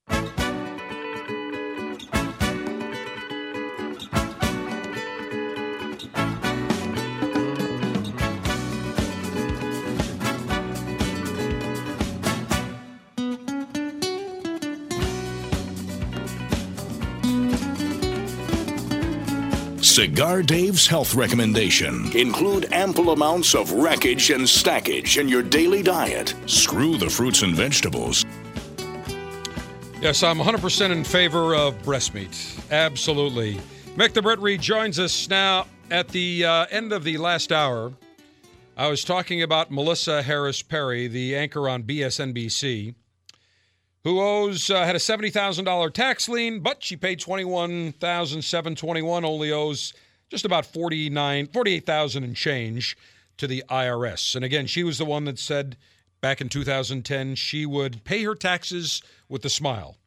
Cigar 19.92 20.42
Dave's 20.42 20.88
health 20.88 21.16
recommendation 21.16 22.16
include 22.18 22.72
ample 22.72 23.12
amounts 23.12 23.54
of 23.54 23.74
wreckage 23.74 24.30
and 24.30 24.48
stackage 24.48 25.18
in 25.18 25.28
your 25.28 25.44
daily 25.44 25.84
diet. 25.84 26.34
Screw 26.46 26.96
the 26.96 27.10
fruits 27.10 27.42
and 27.42 27.54
vegetables. 27.54 28.24
Yes, 30.00 30.24
I'm 30.24 30.38
100% 30.38 30.92
in 30.92 31.04
favor 31.04 31.54
of 31.54 31.84
breast 31.84 32.14
meat. 32.14 32.56
Absolutely. 32.72 33.56
Mick 33.98 34.14
the 34.14 34.22
Brit 34.22 34.40
rejoins 34.40 34.98
us 34.98 35.28
now 35.28 35.68
at 35.90 36.08
the 36.08 36.46
uh, 36.46 36.68
end 36.72 36.94
of 36.94 37.04
the 37.04 37.18
last 37.18 37.52
hour. 37.52 37.92
I 38.78 38.88
was 38.88 39.04
talking 39.04 39.44
about 39.44 39.72
Melissa 39.72 40.22
Harris 40.22 40.62
Perry, 40.62 41.10
the 41.10 41.36
anchor 41.36 41.68
on 41.68 41.84
MSNBC 41.84 42.96
who 44.04 44.20
owes 44.22 44.70
uh, 44.70 44.86
had 44.86 44.96
a 44.96 45.00
seventy 45.00 45.30
thousand 45.30 45.66
dollar 45.66 45.90
tax 45.90 46.28
lien, 46.28 46.60
but 46.60 46.84
she 46.84 46.96
paid 46.96 47.20
twenty 47.20 47.46
one 47.46 47.92
thousand 47.94 48.44
seven 48.44 48.76
twenty 48.76 49.02
one. 49.02 49.26
Only 49.26 49.52
owes 49.52 49.94
just 50.32 50.46
about 50.46 50.66
49, 50.66 51.48
48,000 51.48 52.24
and 52.24 52.36
change 52.36 52.98
to 53.36 53.48
the 53.48 53.66
IRS. 53.70 54.34
And 54.34 54.46
again, 54.46 54.66
she 54.66 54.82
was 54.82 54.98
the 54.98 55.04
one 55.04 55.26
that 55.26 55.38
said 55.38 55.76
back 56.22 56.40
in 56.40 56.48
2010 56.48 57.36
she 57.36 57.66
would 57.66 58.04
pay 58.06 58.24
her 58.24 58.34
taxes 58.34 59.02
with 59.28 59.44
a 59.44 59.50
smile. 59.50 59.98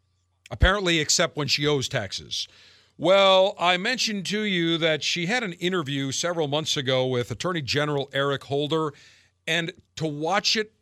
Apparently, 0.50 0.98
except 0.98 1.36
when 1.36 1.46
she 1.46 1.66
owes 1.66 1.88
taxes. 1.88 2.48
Well, 2.96 3.54
I 3.58 3.76
mentioned 3.76 4.24
to 4.26 4.42
you 4.42 4.78
that 4.78 5.02
she 5.02 5.26
had 5.26 5.42
an 5.42 5.52
interview 5.54 6.10
several 6.12 6.48
months 6.48 6.76
ago 6.76 7.06
with 7.06 7.30
Attorney 7.30 7.60
General 7.60 8.08
Eric 8.12 8.44
Holder, 8.44 8.92
and 9.46 9.72
to 9.96 10.06
watch 10.06 10.56
it 10.56 10.72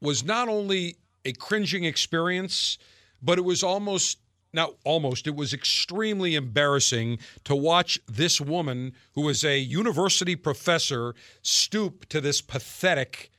was 0.00 0.22
not 0.22 0.48
only 0.48 0.98
a 1.24 1.32
cringing 1.32 1.84
experience, 1.84 2.78
but 3.22 3.38
it 3.38 3.42
was 3.42 3.62
almost 3.62 4.18
not 4.52 4.74
almost 4.84 5.26
it 5.26 5.34
was 5.34 5.52
extremely 5.52 6.36
embarrassing 6.36 7.18
to 7.42 7.56
watch 7.56 7.98
this 8.06 8.40
woman 8.40 8.92
who 9.14 9.22
was 9.22 9.44
a 9.44 9.58
university 9.58 10.36
professor 10.36 11.14
stoop 11.42 12.08
to 12.08 12.20
this 12.20 12.40
pathetic 12.40 13.30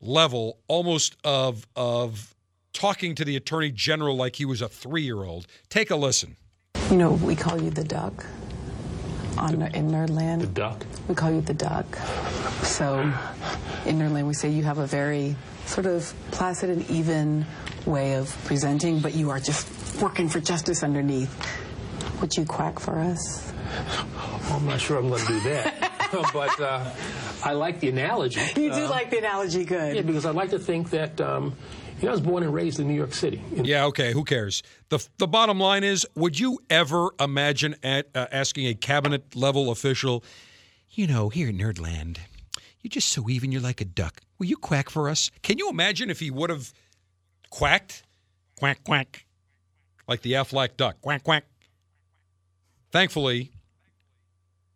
level 0.00 0.58
almost 0.66 1.16
of 1.24 1.66
of 1.76 2.34
talking 2.72 3.14
to 3.14 3.24
the 3.24 3.36
attorney 3.36 3.70
general 3.70 4.16
like 4.16 4.36
he 4.36 4.44
was 4.44 4.60
a 4.60 4.68
3-year-old 4.68 5.46
take 5.68 5.90
a 5.90 5.96
listen. 5.96 6.36
You 6.90 6.96
know 6.96 7.12
we 7.12 7.36
call 7.36 7.62
you 7.62 7.70
the 7.70 7.84
duck 7.84 8.26
on 9.38 9.62
in 9.62 9.90
nerdland 9.90 10.40
the 10.40 10.46
duck 10.46 10.84
we 11.08 11.14
call 11.14 11.30
you 11.30 11.40
the 11.40 11.54
duck 11.54 11.96
so 12.62 13.00
in 13.86 13.98
nerdland 13.98 14.26
we 14.26 14.34
say 14.34 14.48
you 14.48 14.62
have 14.62 14.78
a 14.78 14.86
very 14.86 15.36
sort 15.70 15.86
of 15.86 16.12
placid 16.32 16.70
and 16.70 16.90
even 16.90 17.46
way 17.86 18.14
of 18.14 18.36
presenting, 18.44 19.00
but 19.00 19.14
you 19.14 19.30
are 19.30 19.40
just 19.40 19.68
working 20.02 20.28
for 20.28 20.40
justice 20.40 20.82
underneath. 20.82 21.30
Would 22.20 22.36
you 22.36 22.44
quack 22.44 22.78
for 22.78 22.98
us? 22.98 23.52
Well, 24.48 24.56
I'm 24.56 24.66
not 24.66 24.80
sure 24.80 24.98
I'm 24.98 25.08
going 25.08 25.24
to 25.24 25.32
do 25.32 25.40
that. 25.40 25.92
but 26.32 26.60
uh, 26.60 26.90
I 27.44 27.52
like 27.52 27.78
the 27.78 27.88
analogy. 27.88 28.40
You 28.56 28.70
do 28.70 28.86
uh, 28.86 28.90
like 28.90 29.10
the 29.10 29.18
analogy, 29.18 29.64
good. 29.64 29.94
Yeah, 29.94 30.02
because 30.02 30.26
I 30.26 30.32
like 30.32 30.50
to 30.50 30.58
think 30.58 30.90
that. 30.90 31.20
Um, 31.20 31.56
know, 32.06 32.12
I 32.12 32.12
was 32.12 32.20
born 32.20 32.42
and 32.42 32.52
raised 32.54 32.80
in 32.80 32.88
New 32.88 32.94
York 32.94 33.14
City. 33.14 33.42
Yeah, 33.54 33.84
okay, 33.86 34.12
who 34.12 34.24
cares? 34.24 34.62
The, 34.88 35.06
the 35.18 35.26
bottom 35.26 35.58
line 35.58 35.84
is 35.84 36.06
would 36.14 36.38
you 36.38 36.58
ever 36.70 37.10
imagine 37.18 37.76
at, 37.82 38.08
uh, 38.14 38.26
asking 38.32 38.66
a 38.66 38.74
cabinet 38.74 39.36
level 39.36 39.70
official, 39.70 40.24
you 40.90 41.06
know, 41.06 41.28
here 41.28 41.48
in 41.48 41.58
Nerdland, 41.58 42.18
you're 42.80 42.88
just 42.88 43.08
so 43.08 43.28
even, 43.28 43.52
you're 43.52 43.60
like 43.60 43.80
a 43.80 43.84
duck. 43.84 44.20
Will 44.38 44.46
you 44.46 44.56
quack 44.56 44.88
for 44.88 45.08
us? 45.08 45.30
Can 45.42 45.58
you 45.58 45.68
imagine 45.68 46.10
if 46.10 46.20
he 46.20 46.30
would 46.30 46.50
have 46.50 46.72
quacked? 47.50 48.02
Quack, 48.58 48.82
quack. 48.84 49.26
Like 50.08 50.22
the 50.22 50.32
Aflac 50.32 50.76
duck. 50.76 51.00
Quack, 51.02 51.22
quack. 51.22 51.44
Thankfully, 52.90 53.52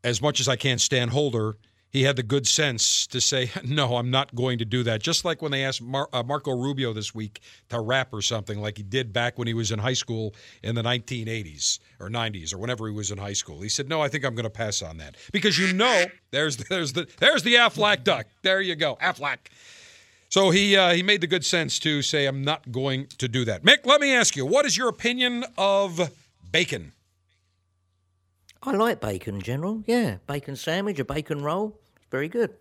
as 0.05 0.21
much 0.21 0.39
as 0.39 0.49
I 0.49 0.57
can't 0.57 0.81
stand 0.81 1.11
Holder, 1.11 1.57
he 1.95 2.03
had 2.03 2.17
the 2.17 2.25
good 2.25 2.45
sense 2.45 3.07
to 3.07 3.21
say, 3.21 3.53
no, 3.65 3.97
I'm 3.97 4.11
not 4.11 4.35
going 4.35 4.59
to 4.59 4.65
do 4.65 4.83
that. 4.83 5.01
Just 5.01 5.25
like 5.25 5.41
when 5.41 5.53
they 5.53 5.65
asked 5.65 5.81
Mar- 5.81 6.09
uh, 6.13 6.25
Marco 6.25 6.51
Rubio 6.51 6.93
this 6.93 7.15
week 7.15 7.41
to 7.69 7.81
rap 7.81 8.13
or 8.13 8.21
something 8.21 8.61
like 8.61 8.77
he 8.77 8.83
did 8.83 9.13
back 9.13 9.39
when 9.39 9.47
he 9.47 9.55
was 9.55 9.71
in 9.71 9.79
high 9.79 9.93
school 9.95 10.35
in 10.65 10.75
the 10.75 10.83
1980s 10.83 11.79
or 12.01 12.11
90s 12.11 12.53
or 12.53 12.59
whenever 12.59 12.89
he 12.89 12.93
was 12.93 13.13
in 13.13 13.19
high 13.19 13.33
school. 13.33 13.61
He 13.61 13.69
said, 13.69 13.89
no, 13.89 14.03
I 14.03 14.09
think 14.09 14.25
I'm 14.25 14.35
going 14.35 14.43
to 14.43 14.51
pass 14.51 14.83
on 14.83 14.97
that. 14.97 15.15
Because 15.33 15.57
you 15.57 15.73
know, 15.73 16.07
there's, 16.33 16.57
there's, 16.69 16.95
the, 16.95 17.07
there's 17.21 17.45
the 17.45 17.55
Aflac 17.55 18.03
duck. 18.03 18.27
There 18.43 18.61
you 18.61 18.75
go, 18.75 18.97
Aflac. 19.01 19.39
So 20.31 20.51
he 20.51 20.77
uh, 20.77 20.95
he 20.95 21.05
made 21.05 21.21
the 21.21 21.29
good 21.29 21.45
sense 21.45 21.79
to 21.79 22.03
say, 22.03 22.27
I'm 22.27 22.43
not 22.43 22.73
going 22.73 23.07
to 23.19 23.29
do 23.29 23.45
that. 23.45 23.63
Mick, 23.63 23.87
let 23.87 24.01
me 24.01 24.13
ask 24.13 24.35
you, 24.35 24.45
what 24.45 24.67
is 24.67 24.77
your 24.77 24.89
opinion 24.89 25.45
of 25.57 26.11
bacon? 26.51 26.93
I 28.65 28.73
like 28.73 29.01
bacon, 29.01 29.37
in 29.37 29.43
General. 29.43 29.85
Yeah, 29.87 30.17
bacon 30.27 30.57
sandwich, 30.57 30.99
a 30.99 31.05
bacon 31.05 31.41
roll. 31.41 31.79
Very 32.15 32.29
good. 32.29 32.55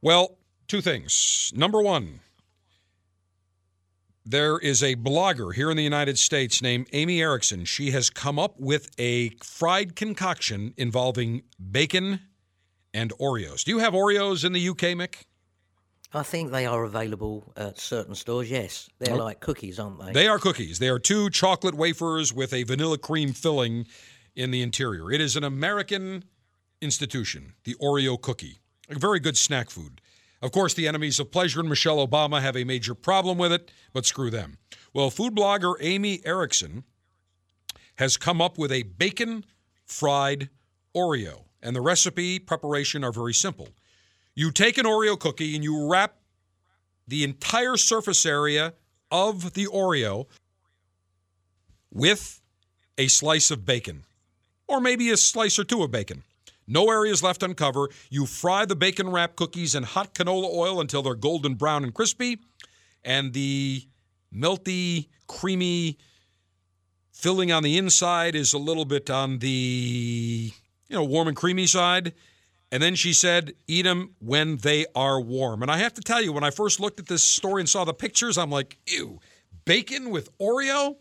Well, 0.00 0.38
two 0.68 0.80
things. 0.80 1.52
Number 1.56 1.82
one, 1.82 2.20
there 4.24 4.60
is 4.60 4.80
a 4.80 4.94
blogger 4.94 5.52
here 5.52 5.72
in 5.72 5.76
the 5.76 5.82
United 5.82 6.16
States 6.20 6.62
named 6.62 6.86
Amy 6.92 7.20
Erickson. 7.20 7.64
She 7.64 7.90
has 7.90 8.10
come 8.10 8.38
up 8.38 8.60
with 8.60 8.90
a 8.96 9.30
fried 9.42 9.96
concoction 9.96 10.72
involving 10.76 11.42
bacon 11.72 12.20
and 12.94 13.12
Oreos. 13.20 13.64
Do 13.64 13.72
you 13.72 13.80
have 13.80 13.92
Oreos 13.92 14.44
in 14.44 14.52
the 14.52 14.68
UK, 14.68 14.94
Mick? 14.94 15.24
I 16.12 16.22
think 16.22 16.52
they 16.52 16.64
are 16.64 16.84
available 16.84 17.52
at 17.56 17.80
certain 17.80 18.14
stores. 18.14 18.48
Yes, 18.48 18.88
they're 19.00 19.14
oh. 19.14 19.24
like 19.24 19.40
cookies, 19.40 19.80
aren't 19.80 19.98
they? 19.98 20.12
They 20.12 20.28
are 20.28 20.38
cookies. 20.38 20.78
They 20.78 20.90
are 20.90 21.00
two 21.00 21.28
chocolate 21.28 21.74
wafers 21.74 22.32
with 22.32 22.52
a 22.52 22.62
vanilla 22.62 22.98
cream 22.98 23.32
filling 23.32 23.88
in 24.36 24.52
the 24.52 24.62
interior. 24.62 25.10
It 25.10 25.20
is 25.20 25.34
an 25.34 25.42
American 25.42 26.22
institution, 26.82 27.54
the 27.64 27.74
Oreo 27.80 28.20
cookie. 28.20 28.58
A 28.90 28.98
very 28.98 29.20
good 29.20 29.36
snack 29.36 29.70
food. 29.70 30.00
Of 30.42 30.50
course, 30.50 30.74
the 30.74 30.88
enemies 30.88 31.20
of 31.20 31.30
pleasure 31.30 31.60
and 31.60 31.68
Michelle 31.68 32.04
Obama 32.06 32.42
have 32.42 32.56
a 32.56 32.64
major 32.64 32.94
problem 32.94 33.38
with 33.38 33.52
it, 33.52 33.70
but 33.92 34.04
screw 34.04 34.28
them. 34.28 34.58
Well, 34.92 35.08
food 35.08 35.34
blogger 35.34 35.76
Amy 35.80 36.20
Erickson 36.24 36.82
has 37.96 38.16
come 38.16 38.42
up 38.42 38.58
with 38.58 38.72
a 38.72 38.82
bacon 38.82 39.44
fried 39.86 40.50
Oreo, 40.94 41.44
and 41.62 41.76
the 41.76 41.80
recipe 41.80 42.38
preparation 42.38 43.04
are 43.04 43.12
very 43.12 43.32
simple. 43.32 43.68
You 44.34 44.50
take 44.50 44.78
an 44.78 44.84
Oreo 44.84 45.18
cookie 45.18 45.54
and 45.54 45.62
you 45.62 45.88
wrap 45.88 46.16
the 47.06 47.22
entire 47.22 47.76
surface 47.76 48.26
area 48.26 48.74
of 49.10 49.52
the 49.52 49.66
Oreo 49.66 50.26
with 51.92 52.40
a 52.98 53.06
slice 53.08 53.50
of 53.50 53.64
bacon, 53.64 54.04
or 54.66 54.80
maybe 54.80 55.10
a 55.10 55.16
slice 55.16 55.58
or 55.58 55.64
two 55.64 55.82
of 55.82 55.90
bacon. 55.90 56.24
No 56.66 56.90
areas 56.90 57.22
left 57.22 57.42
uncovered. 57.42 57.90
You 58.10 58.26
fry 58.26 58.64
the 58.64 58.76
bacon 58.76 59.10
wrap 59.10 59.36
cookies 59.36 59.74
in 59.74 59.82
hot 59.82 60.14
canola 60.14 60.52
oil 60.54 60.80
until 60.80 61.02
they're 61.02 61.14
golden 61.14 61.54
brown 61.54 61.84
and 61.84 61.92
crispy, 61.92 62.38
and 63.04 63.32
the 63.32 63.86
melty, 64.34 65.08
creamy 65.26 65.98
filling 67.12 67.52
on 67.52 67.62
the 67.62 67.78
inside 67.78 68.34
is 68.34 68.52
a 68.52 68.58
little 68.58 68.84
bit 68.84 69.10
on 69.10 69.38
the 69.38 70.52
you 70.88 70.96
know 70.96 71.04
warm 71.04 71.28
and 71.28 71.36
creamy 71.36 71.66
side. 71.66 72.12
And 72.70 72.82
then 72.82 72.94
she 72.94 73.12
said, 73.12 73.52
eat 73.68 73.82
them 73.82 74.14
when 74.18 74.56
they 74.56 74.86
are 74.94 75.20
warm. 75.20 75.60
And 75.60 75.70
I 75.70 75.76
have 75.76 75.92
to 75.92 76.00
tell 76.00 76.22
you, 76.22 76.32
when 76.32 76.42
I 76.42 76.50
first 76.50 76.80
looked 76.80 76.98
at 76.98 77.06
this 77.06 77.22
story 77.22 77.60
and 77.60 77.68
saw 77.68 77.84
the 77.84 77.92
pictures, 77.92 78.38
I'm 78.38 78.50
like, 78.50 78.78
ew, 78.86 79.20
bacon 79.66 80.08
with 80.08 80.30
Oreo? 80.38 80.96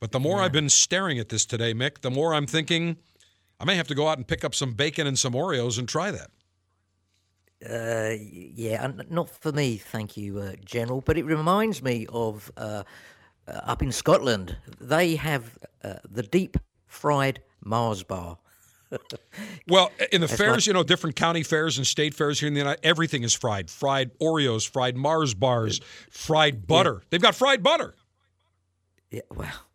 But 0.00 0.12
the 0.12 0.20
more 0.20 0.36
yeah. 0.36 0.44
I've 0.44 0.52
been 0.52 0.68
staring 0.68 1.18
at 1.18 1.30
this 1.30 1.46
today, 1.46 1.72
Mick, 1.72 2.02
the 2.02 2.10
more 2.10 2.34
I'm 2.34 2.46
thinking 2.46 2.98
I 3.60 3.64
may 3.64 3.76
have 3.76 3.88
to 3.88 3.94
go 3.94 4.08
out 4.08 4.18
and 4.18 4.26
pick 4.26 4.44
up 4.44 4.54
some 4.54 4.72
bacon 4.72 5.06
and 5.06 5.18
some 5.18 5.32
Oreos 5.32 5.78
and 5.78 5.88
try 5.88 6.10
that. 6.10 6.30
Uh, 7.68 8.14
yeah, 8.20 8.92
not 9.10 9.30
for 9.30 9.50
me, 9.50 9.76
thank 9.76 10.16
you, 10.16 10.38
uh, 10.38 10.52
General. 10.64 11.00
But 11.00 11.18
it 11.18 11.24
reminds 11.24 11.82
me 11.82 12.06
of 12.08 12.52
uh, 12.56 12.84
uh 13.48 13.50
up 13.50 13.82
in 13.82 13.90
Scotland. 13.90 14.56
They 14.80 15.16
have 15.16 15.58
uh, 15.82 15.94
the 16.08 16.22
deep 16.22 16.56
fried 16.86 17.42
Mars 17.64 18.04
bar. 18.04 18.38
well, 19.68 19.90
in 20.12 20.20
the 20.20 20.28
fairs, 20.28 20.66
you 20.66 20.72
know, 20.72 20.82
different 20.82 21.16
county 21.16 21.42
fairs 21.42 21.78
and 21.78 21.86
state 21.86 22.14
fairs 22.14 22.40
here 22.40 22.46
in 22.46 22.54
the 22.54 22.60
United, 22.60 22.80
everything 22.84 23.22
is 23.22 23.34
fried. 23.34 23.70
Fried 23.70 24.16
Oreos, 24.18 24.68
fried 24.68 24.96
Mars 24.96 25.34
bars, 25.34 25.80
fried 26.10 26.66
butter. 26.66 27.00
Yeah. 27.00 27.06
They've 27.10 27.22
got 27.22 27.34
fried 27.34 27.62
butter. 27.62 27.94
Yeah, 29.10 29.22
well, 29.34 29.67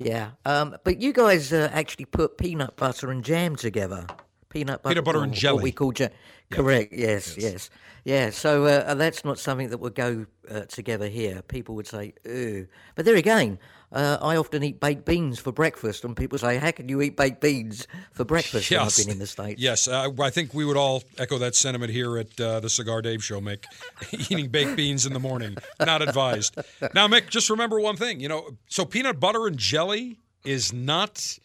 yeah, 0.00 0.30
um, 0.44 0.76
but 0.84 1.00
you 1.00 1.12
guys 1.12 1.52
uh, 1.52 1.70
actually 1.72 2.06
put 2.06 2.38
peanut 2.38 2.76
butter 2.76 3.10
and 3.10 3.24
jam 3.24 3.54
together. 3.54 4.06
Peanut 4.48 4.82
butter, 4.82 4.94
peanut 4.94 5.04
butter 5.04 5.22
and 5.22 5.32
jelly. 5.32 5.56
What 5.56 5.64
we 5.64 5.72
call 5.72 5.92
jam. 5.92 6.10
Correct. 6.50 6.92
Yes, 6.92 7.36
yes, 7.36 7.52
yes. 7.52 7.70
Yeah. 8.04 8.30
So 8.30 8.64
uh, 8.64 8.94
that's 8.94 9.24
not 9.24 9.38
something 9.38 9.70
that 9.70 9.78
would 9.78 9.94
go 9.94 10.26
uh, 10.50 10.62
together 10.62 11.06
here. 11.06 11.42
People 11.42 11.74
would 11.76 11.86
say, 11.86 12.14
"Ooh," 12.26 12.66
but 12.96 13.04
there 13.04 13.14
again, 13.14 13.58
uh, 13.92 14.18
I 14.20 14.36
often 14.36 14.62
eat 14.62 14.78
baked 14.78 15.04
beans 15.04 15.38
for 15.38 15.50
breakfast, 15.50 16.04
and 16.04 16.16
people 16.16 16.38
say, 16.38 16.58
"How 16.58 16.70
can 16.70 16.88
you 16.88 17.02
eat 17.02 17.16
baked 17.16 17.40
beans 17.40 17.88
for 18.12 18.24
breakfast?" 18.24 18.70
Yes. 18.70 18.98
I've 18.98 19.04
been 19.04 19.12
in 19.12 19.18
the 19.18 19.26
states. 19.26 19.60
Yes, 19.60 19.88
uh, 19.88 20.10
I 20.20 20.30
think 20.30 20.54
we 20.54 20.64
would 20.64 20.76
all 20.76 21.02
echo 21.18 21.38
that 21.38 21.54
sentiment 21.54 21.90
here 21.92 22.16
at 22.18 22.40
uh, 22.40 22.60
the 22.60 22.70
Cigar 22.70 23.02
Dave 23.02 23.24
Show. 23.24 23.40
Mick, 23.40 23.64
eating 24.12 24.48
baked 24.48 24.76
beans 24.76 25.06
in 25.06 25.12
the 25.12 25.20
morning 25.20 25.56
not 25.80 26.02
advised. 26.02 26.56
Now, 26.94 27.08
Mick, 27.08 27.28
just 27.30 27.50
remember 27.50 27.80
one 27.80 27.96
thing. 27.96 28.20
You 28.20 28.28
know, 28.28 28.50
so 28.68 28.84
peanut 28.84 29.18
butter 29.18 29.46
and 29.46 29.58
jelly 29.58 30.18
is 30.44 30.72
not 30.72 31.38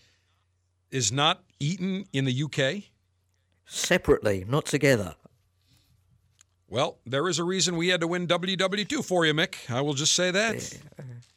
is 0.91 1.11
not 1.11 1.43
eaten 1.59 2.05
in 2.13 2.25
the 2.25 2.43
UK 2.43 2.83
separately, 3.65 4.45
not 4.47 4.65
together. 4.65 5.15
Well, 6.67 6.97
there 7.05 7.27
is 7.27 7.39
a 7.39 7.43
reason 7.43 7.77
we 7.77 7.89
had 7.89 8.01
to 8.01 8.07
win 8.07 8.27
WW2 8.27 9.05
for 9.05 9.25
you, 9.25 9.33
Mick. 9.33 9.69
I 9.69 9.81
will 9.81 9.93
just 9.93 10.13
say 10.13 10.31
that. 10.31 10.77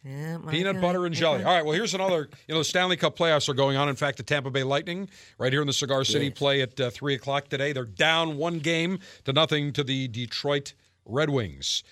Yeah, 0.04 0.38
Peanut 0.48 0.80
butter 0.80 1.06
and 1.06 1.14
jelly. 1.14 1.42
All 1.42 1.52
right. 1.52 1.64
Well, 1.64 1.74
here's 1.74 1.92
another. 1.92 2.28
You 2.46 2.54
know, 2.54 2.58
the 2.58 2.64
Stanley 2.64 2.96
Cup 2.96 3.18
playoffs 3.18 3.48
are 3.48 3.54
going 3.54 3.76
on. 3.76 3.88
In 3.88 3.96
fact, 3.96 4.16
the 4.16 4.22
Tampa 4.22 4.50
Bay 4.50 4.62
Lightning, 4.62 5.08
right 5.38 5.52
here 5.52 5.60
in 5.60 5.66
the 5.66 5.72
Cigar 5.72 6.04
City, 6.04 6.26
yes. 6.26 6.38
play 6.38 6.62
at 6.62 6.78
uh, 6.80 6.90
three 6.90 7.14
o'clock 7.14 7.48
today. 7.48 7.72
They're 7.72 7.84
down 7.84 8.36
one 8.36 8.60
game 8.60 9.00
to 9.24 9.32
nothing 9.32 9.72
to 9.72 9.82
the 9.82 10.06
Detroit 10.08 10.74
Red 11.04 11.30
Wings. 11.30 11.82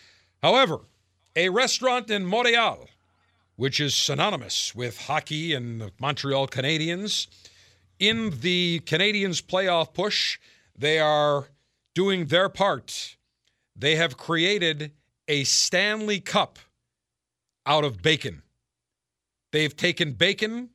However, 0.43 0.79
a 1.35 1.49
restaurant 1.49 2.11
in 2.11 2.25
Montreal, 2.25 2.87
which 3.57 3.81
is 3.81 3.95
synonymous 3.95 4.75
with 4.75 5.03
hockey 5.03 5.53
and 5.53 5.81
the 5.81 5.91
Montreal 5.99 6.47
Canadiens, 6.47 7.27
in 7.99 8.31
the 8.41 8.81
Canadiens 8.87 9.43
playoff 9.43 9.93
push, 9.93 10.39
they 10.79 10.99
are 11.01 11.49
doing 11.95 12.27
their 12.27 12.49
part. 12.49 13.17
They 13.75 13.97
have 13.97 14.17
created 14.17 14.93
a 15.27 15.45
Stanley 15.45 16.21
Cup 16.21 16.59
out 17.67 17.85
of 17.85 18.01
bacon. 18.01 18.43
They've 19.53 19.77
taken 19.77 20.13
bacon, 20.13 20.71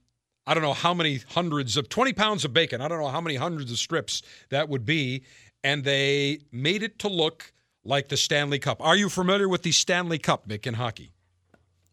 I 0.45 0.53
don't 0.53 0.63
know 0.63 0.73
how 0.73 0.93
many 0.93 1.19
hundreds 1.29 1.77
of 1.77 1.89
20 1.89 2.13
pounds 2.13 2.45
of 2.45 2.53
bacon, 2.53 2.81
I 2.81 2.87
don't 2.87 2.99
know 2.99 3.09
how 3.09 3.21
many 3.21 3.35
hundreds 3.35 3.71
of 3.71 3.77
strips 3.77 4.21
that 4.49 4.69
would 4.69 4.85
be, 4.85 5.23
and 5.63 5.83
they 5.83 6.39
made 6.51 6.83
it 6.83 6.99
to 6.99 7.07
look 7.07 7.53
like 7.83 8.09
the 8.09 8.17
Stanley 8.17 8.59
Cup. 8.59 8.83
Are 8.83 8.95
you 8.95 9.09
familiar 9.09 9.47
with 9.49 9.63
the 9.63 9.71
Stanley 9.71 10.17
Cup, 10.17 10.47
Mick, 10.47 10.67
in 10.67 10.75
hockey? 10.75 11.13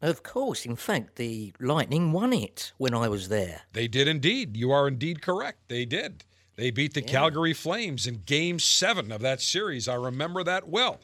Of 0.01 0.23
course. 0.23 0.65
In 0.65 0.77
fact, 0.77 1.17
the 1.17 1.53
Lightning 1.59 2.13
won 2.13 2.33
it 2.33 2.73
when 2.77 2.95
I 2.95 3.09
was 3.09 3.29
there. 3.29 3.63
They 3.73 3.89
did 3.89 4.07
indeed. 4.07 4.57
You 4.57 4.71
are 4.71 4.87
indeed 4.87 5.23
correct. 5.23 5.69
They 5.69 5.85
did. 5.85 6.25
They 6.57 6.71
beat 6.71 6.95
the 6.95 7.03
yeah. 7.03 7.09
Calgary 7.09 7.53
Flames 7.53 8.07
in 8.07 8.23
game 8.25 8.59
seven 8.59 9.11
of 9.11 9.21
that 9.23 9.41
series. 9.41 9.89
I 9.89 9.95
remember 9.95 10.45
that 10.45 10.69
well. 10.69 11.01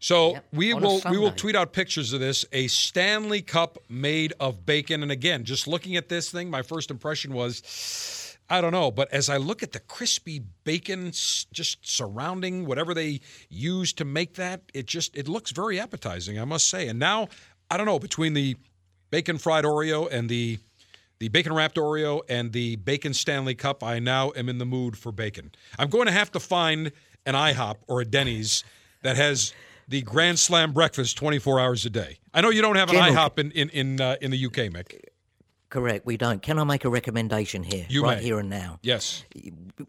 So 0.00 0.32
yep, 0.32 0.46
we 0.52 0.72
will 0.72 1.02
we 1.10 1.18
will 1.18 1.30
tweet 1.30 1.54
out 1.54 1.72
pictures 1.74 2.12
of 2.14 2.20
this 2.20 2.44
a 2.52 2.66
Stanley 2.68 3.42
Cup 3.42 3.78
made 3.88 4.32
of 4.40 4.64
bacon. 4.64 5.02
And 5.02 5.12
again 5.12 5.44
just 5.44 5.68
looking 5.68 5.96
at 5.96 6.08
this 6.08 6.30
thing 6.30 6.50
my 6.50 6.62
first 6.62 6.90
impression 6.90 7.34
was 7.34 8.36
I 8.48 8.60
don't 8.60 8.72
know. 8.72 8.90
But 8.90 9.12
as 9.12 9.28
I 9.28 9.36
look 9.36 9.62
at 9.62 9.72
the 9.72 9.78
crispy 9.78 10.42
bacon 10.64 11.10
just 11.12 11.78
surrounding 11.86 12.64
whatever 12.64 12.94
they 12.94 13.20
use 13.50 13.92
to 13.94 14.06
make 14.06 14.34
that 14.34 14.62
it 14.72 14.86
just 14.86 15.14
it 15.16 15.28
looks 15.28 15.50
very 15.50 15.78
appetizing 15.78 16.38
I 16.40 16.46
must 16.46 16.68
say. 16.68 16.88
And 16.88 16.98
now 16.98 17.28
I 17.70 17.76
don't 17.76 17.86
know 17.86 17.98
between 17.98 18.32
the 18.32 18.56
bacon 19.10 19.36
fried 19.36 19.64
Oreo 19.64 20.08
and 20.10 20.30
the 20.30 20.58
the 21.18 21.28
bacon 21.28 21.52
wrapped 21.52 21.76
Oreo 21.76 22.22
and 22.30 22.52
the 22.52 22.76
bacon 22.76 23.12
Stanley 23.12 23.54
Cup 23.54 23.84
I 23.84 23.98
now 23.98 24.32
am 24.34 24.48
in 24.48 24.56
the 24.56 24.64
mood 24.64 24.96
for 24.96 25.12
bacon. 25.12 25.52
I'm 25.78 25.90
going 25.90 26.06
to 26.06 26.12
have 26.12 26.32
to 26.32 26.40
find 26.40 26.92
an 27.26 27.34
IHOP 27.34 27.76
or 27.86 28.00
a 28.00 28.06
Denny's 28.06 28.64
that 29.02 29.16
has 29.16 29.52
the 29.90 30.02
Grand 30.02 30.38
Slam 30.38 30.72
breakfast 30.72 31.18
24 31.18 31.60
hours 31.60 31.84
a 31.84 31.90
day. 31.90 32.18
I 32.32 32.40
know 32.40 32.50
you 32.50 32.62
don't 32.62 32.76
have 32.76 32.88
an 32.90 32.94
General, 32.94 33.28
IHOP 33.28 33.38
in 33.38 33.50
in 33.50 33.68
in, 33.70 34.00
uh, 34.00 34.16
in 34.20 34.30
the 34.30 34.46
UK, 34.46 34.70
Mick. 34.72 34.98
Correct, 35.68 36.04
we 36.04 36.16
don't. 36.16 36.42
Can 36.42 36.58
I 36.58 36.64
make 36.64 36.84
a 36.84 36.88
recommendation 36.88 37.62
here, 37.62 37.86
you 37.88 38.02
right 38.02 38.18
may. 38.18 38.24
here 38.24 38.38
and 38.40 38.50
now? 38.50 38.78
Yes. 38.82 39.24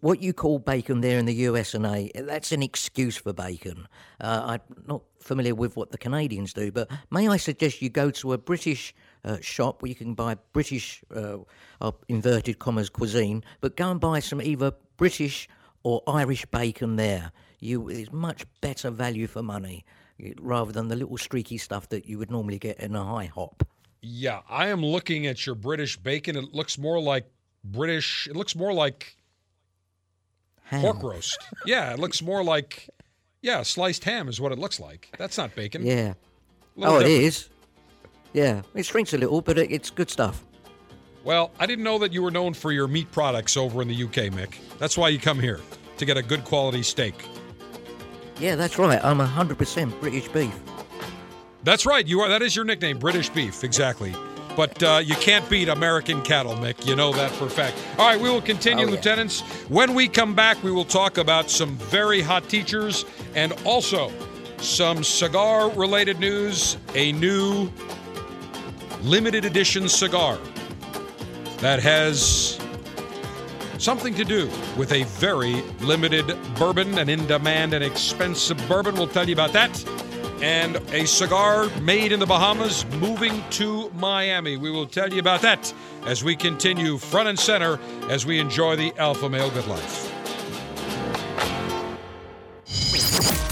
What 0.01 0.21
you 0.21 0.31
call 0.31 0.59
bacon 0.59 1.01
there 1.01 1.17
in 1.17 1.25
the 1.25 1.33
US 1.33 1.73
and 1.73 1.85
A, 1.87 2.11
that's 2.15 2.51
an 2.51 2.61
excuse 2.61 3.17
for 3.17 3.33
bacon. 3.33 3.87
Uh, 4.19 4.59
I'm 4.69 4.83
not 4.87 5.01
familiar 5.19 5.55
with 5.55 5.75
what 5.75 5.91
the 5.91 5.97
Canadians 5.97 6.53
do, 6.53 6.71
but 6.71 6.87
may 7.09 7.27
I 7.27 7.37
suggest 7.37 7.81
you 7.81 7.89
go 7.89 8.11
to 8.11 8.33
a 8.33 8.37
British 8.37 8.93
uh, 9.25 9.37
shop 9.41 9.81
where 9.81 9.89
you 9.89 9.95
can 9.95 10.13
buy 10.13 10.35
British, 10.53 11.03
uh, 11.15 11.91
inverted 12.07 12.59
commas, 12.59 12.89
cuisine, 12.89 13.43
but 13.59 13.75
go 13.75 13.89
and 13.89 13.99
buy 13.99 14.19
some 14.19 14.41
either 14.41 14.73
British 14.97 15.49
or 15.83 16.03
Irish 16.07 16.45
bacon 16.47 16.95
there. 16.95 17.31
You 17.61 17.88
it's 17.88 18.11
much 18.11 18.43
better 18.59 18.89
value 18.89 19.27
for 19.27 19.41
money 19.41 19.85
rather 20.39 20.71
than 20.71 20.89
the 20.89 20.95
little 20.95 21.17
streaky 21.17 21.57
stuff 21.57 21.88
that 21.89 22.05
you 22.05 22.17
would 22.17 22.29
normally 22.29 22.59
get 22.59 22.79
in 22.79 22.95
a 22.95 22.99
IHOP. 22.99 23.61
Yeah, 24.01 24.41
I 24.49 24.67
am 24.67 24.83
looking 24.83 25.27
at 25.27 25.45
your 25.45 25.55
British 25.55 25.95
bacon. 25.95 26.35
It 26.35 26.53
looks 26.53 26.77
more 26.77 26.99
like 26.99 27.25
British. 27.63 28.27
It 28.27 28.35
looks 28.35 28.55
more 28.55 28.73
like 28.73 29.15
ham. 30.63 30.81
pork 30.81 31.03
roast. 31.03 31.38
yeah, 31.65 31.93
it 31.93 31.99
looks 31.99 32.21
more 32.21 32.43
like 32.43 32.89
yeah, 33.41 33.61
sliced 33.63 34.03
ham 34.03 34.27
is 34.27 34.41
what 34.41 34.51
it 34.51 34.59
looks 34.59 34.79
like. 34.79 35.09
That's 35.17 35.38
not 35.38 35.55
bacon. 35.55 35.85
Yeah. 35.85 36.13
Oh, 36.77 36.99
different. 36.99 37.05
it 37.05 37.23
is. 37.23 37.49
Yeah, 38.33 38.61
it 38.75 38.85
shrinks 38.85 39.13
a 39.13 39.17
little, 39.17 39.41
but 39.41 39.57
it's 39.57 39.89
good 39.89 40.09
stuff. 40.09 40.43
Well, 41.23 41.51
I 41.59 41.65
didn't 41.65 41.83
know 41.83 41.99
that 41.99 42.13
you 42.13 42.23
were 42.23 42.31
known 42.31 42.53
for 42.53 42.71
your 42.71 42.88
meat 42.88 43.11
products 43.11 43.55
over 43.57 43.81
in 43.81 43.88
the 43.88 44.03
UK, 44.03 44.31
Mick. 44.31 44.55
That's 44.79 44.97
why 44.97 45.09
you 45.09 45.19
come 45.19 45.39
here 45.39 45.59
to 45.97 46.05
get 46.05 46.17
a 46.17 46.23
good 46.23 46.43
quality 46.43 46.81
steak. 46.81 47.13
Yeah, 48.39 48.55
that's 48.55 48.77
right. 48.77 49.03
I'm 49.03 49.19
100% 49.19 49.99
British 49.99 50.27
beef. 50.29 50.53
That's 51.63 51.85
right. 51.85 52.05
You 52.07 52.21
are. 52.21 52.29
That 52.29 52.41
is 52.41 52.55
your 52.55 52.65
nickname, 52.65 52.97
British 52.97 53.29
beef. 53.29 53.63
Exactly. 53.63 54.15
But 54.55 54.81
uh, 54.83 55.01
you 55.03 55.15
can't 55.15 55.47
beat 55.49 55.69
American 55.69 56.21
cattle, 56.21 56.53
Mick. 56.55 56.85
You 56.85 56.95
know 56.95 57.13
that 57.13 57.31
for 57.31 57.45
a 57.45 57.49
fact. 57.49 57.77
All 57.97 58.07
right, 58.07 58.19
we 58.19 58.29
will 58.29 58.41
continue, 58.41 58.85
oh, 58.85 58.89
yeah. 58.89 58.95
lieutenants. 58.95 59.41
When 59.69 59.93
we 59.93 60.07
come 60.07 60.35
back, 60.35 60.61
we 60.63 60.71
will 60.71 60.85
talk 60.85 61.17
about 61.17 61.49
some 61.49 61.75
very 61.77 62.21
hot 62.21 62.49
teachers 62.49 63.05
and 63.33 63.53
also 63.65 64.11
some 64.57 65.03
cigar 65.03 65.69
related 65.71 66.19
news. 66.19 66.77
A 66.95 67.13
new 67.13 67.71
limited 69.03 69.45
edition 69.45 69.87
cigar 69.87 70.37
that 71.59 71.79
has 71.81 72.60
something 73.81 74.13
to 74.13 74.23
do 74.23 74.45
with 74.77 74.91
a 74.91 75.03
very 75.03 75.61
limited 75.79 76.37
bourbon, 76.55 76.99
an 76.99 77.09
in 77.09 77.25
demand 77.25 77.73
and 77.73 77.83
expensive 77.83 78.57
bourbon. 78.67 78.93
We'll 78.95 79.07
tell 79.07 79.27
you 79.27 79.33
about 79.33 79.53
that 79.53 79.83
and 80.41 80.77
a 80.91 81.05
cigar 81.05 81.67
made 81.81 82.11
in 82.11 82.19
the 82.19 82.25
Bahamas 82.25 82.85
moving 82.99 83.43
to 83.51 83.89
Miami. 83.91 84.57
We 84.57 84.71
will 84.71 84.87
tell 84.87 85.11
you 85.11 85.19
about 85.19 85.41
that 85.41 85.71
as 86.05 86.23
we 86.23 86.35
continue 86.35 86.97
front 86.97 87.29
and 87.29 87.39
center 87.39 87.79
as 88.09 88.25
we 88.25 88.39
enjoy 88.39 88.75
the 88.75 88.93
Alpha 88.97 89.29
Male 89.29 89.51
Good 89.51 89.67
Life. 89.67 90.10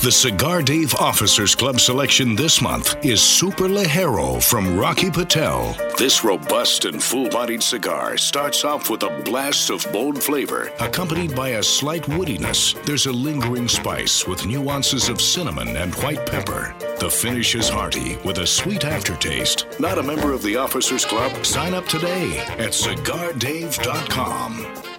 The 0.02 0.12
Cigar 0.14 0.62
Dave 0.62 0.96
Officers 0.96 1.56
Club 1.56 1.82
selection 1.82 2.34
this 2.34 2.62
month 2.62 2.96
is 3.04 3.22
Super 3.22 3.68
Ligero 3.68 4.42
from 4.42 4.78
Rocky 4.78 5.12
Patel. 5.12 5.76
This 5.98 6.24
robust 6.24 6.86
and 6.86 7.04
full 7.04 7.30
bodied 7.30 7.62
cigar 7.62 8.18
starts 8.18 8.64
off 8.64 8.90
with 8.90 9.04
a 9.04 9.22
blast 9.26 9.70
of 9.70 9.86
bold 9.92 10.24
flavor, 10.24 10.72
accompanied 10.80 11.36
by 11.36 11.50
a 11.50 11.62
slight 11.62 12.04
woodiness. 12.04 12.82
There's 12.86 13.08
a 13.08 13.12
lingering 13.12 13.68
spice 13.68 14.26
with 14.26 14.46
nuances 14.46 15.10
of 15.10 15.20
cinnamon 15.20 15.76
and 15.76 15.94
white 15.96 16.26
pepper. 16.26 16.74
The 17.02 17.10
finish 17.10 17.56
is 17.56 17.68
hearty 17.68 18.16
with 18.24 18.38
a 18.38 18.48
sweet 18.48 18.86
aftertaste. 18.86 19.68
Not 19.82 19.98
a 19.98 20.04
member 20.04 20.32
of 20.32 20.42
the 20.44 20.56
Officers 20.56 21.04
Club? 21.04 21.46
Sign 21.46 21.74
up 21.74 21.88
today 21.88 22.40
at 22.58 22.72
cigardave.com. 22.72 24.99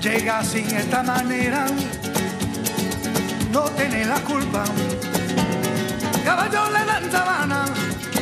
Llega 0.00 0.40
esta 0.40 1.02
manera, 1.02 1.66
no 3.52 3.62
tiene 3.70 4.06
la 4.06 4.20
culpa. 4.20 4.64
Caballo 6.24 6.70
le 6.70 6.84
dan 6.84 7.10
sabana, 7.10 7.64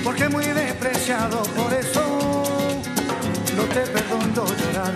porque 0.02 0.28
muy 0.28 0.46
despreciado, 0.46 1.42
por 1.54 1.72
eso 1.72 2.80
no 3.56 3.62
te 3.64 3.80
perdono 3.86 4.46
llorar. 4.46 4.94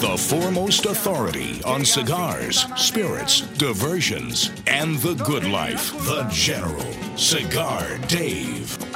The 0.00 0.16
foremost 0.16 0.86
authority 0.86 1.60
on 1.64 1.84
cigars, 1.84 2.66
spirits, 2.76 3.42
diversions, 3.58 4.50
and 4.66 4.96
the 4.98 5.14
good 5.24 5.44
life. 5.44 5.92
The 6.06 6.26
General, 6.30 6.94
Cigar 7.16 7.98
Dave. 8.08 8.89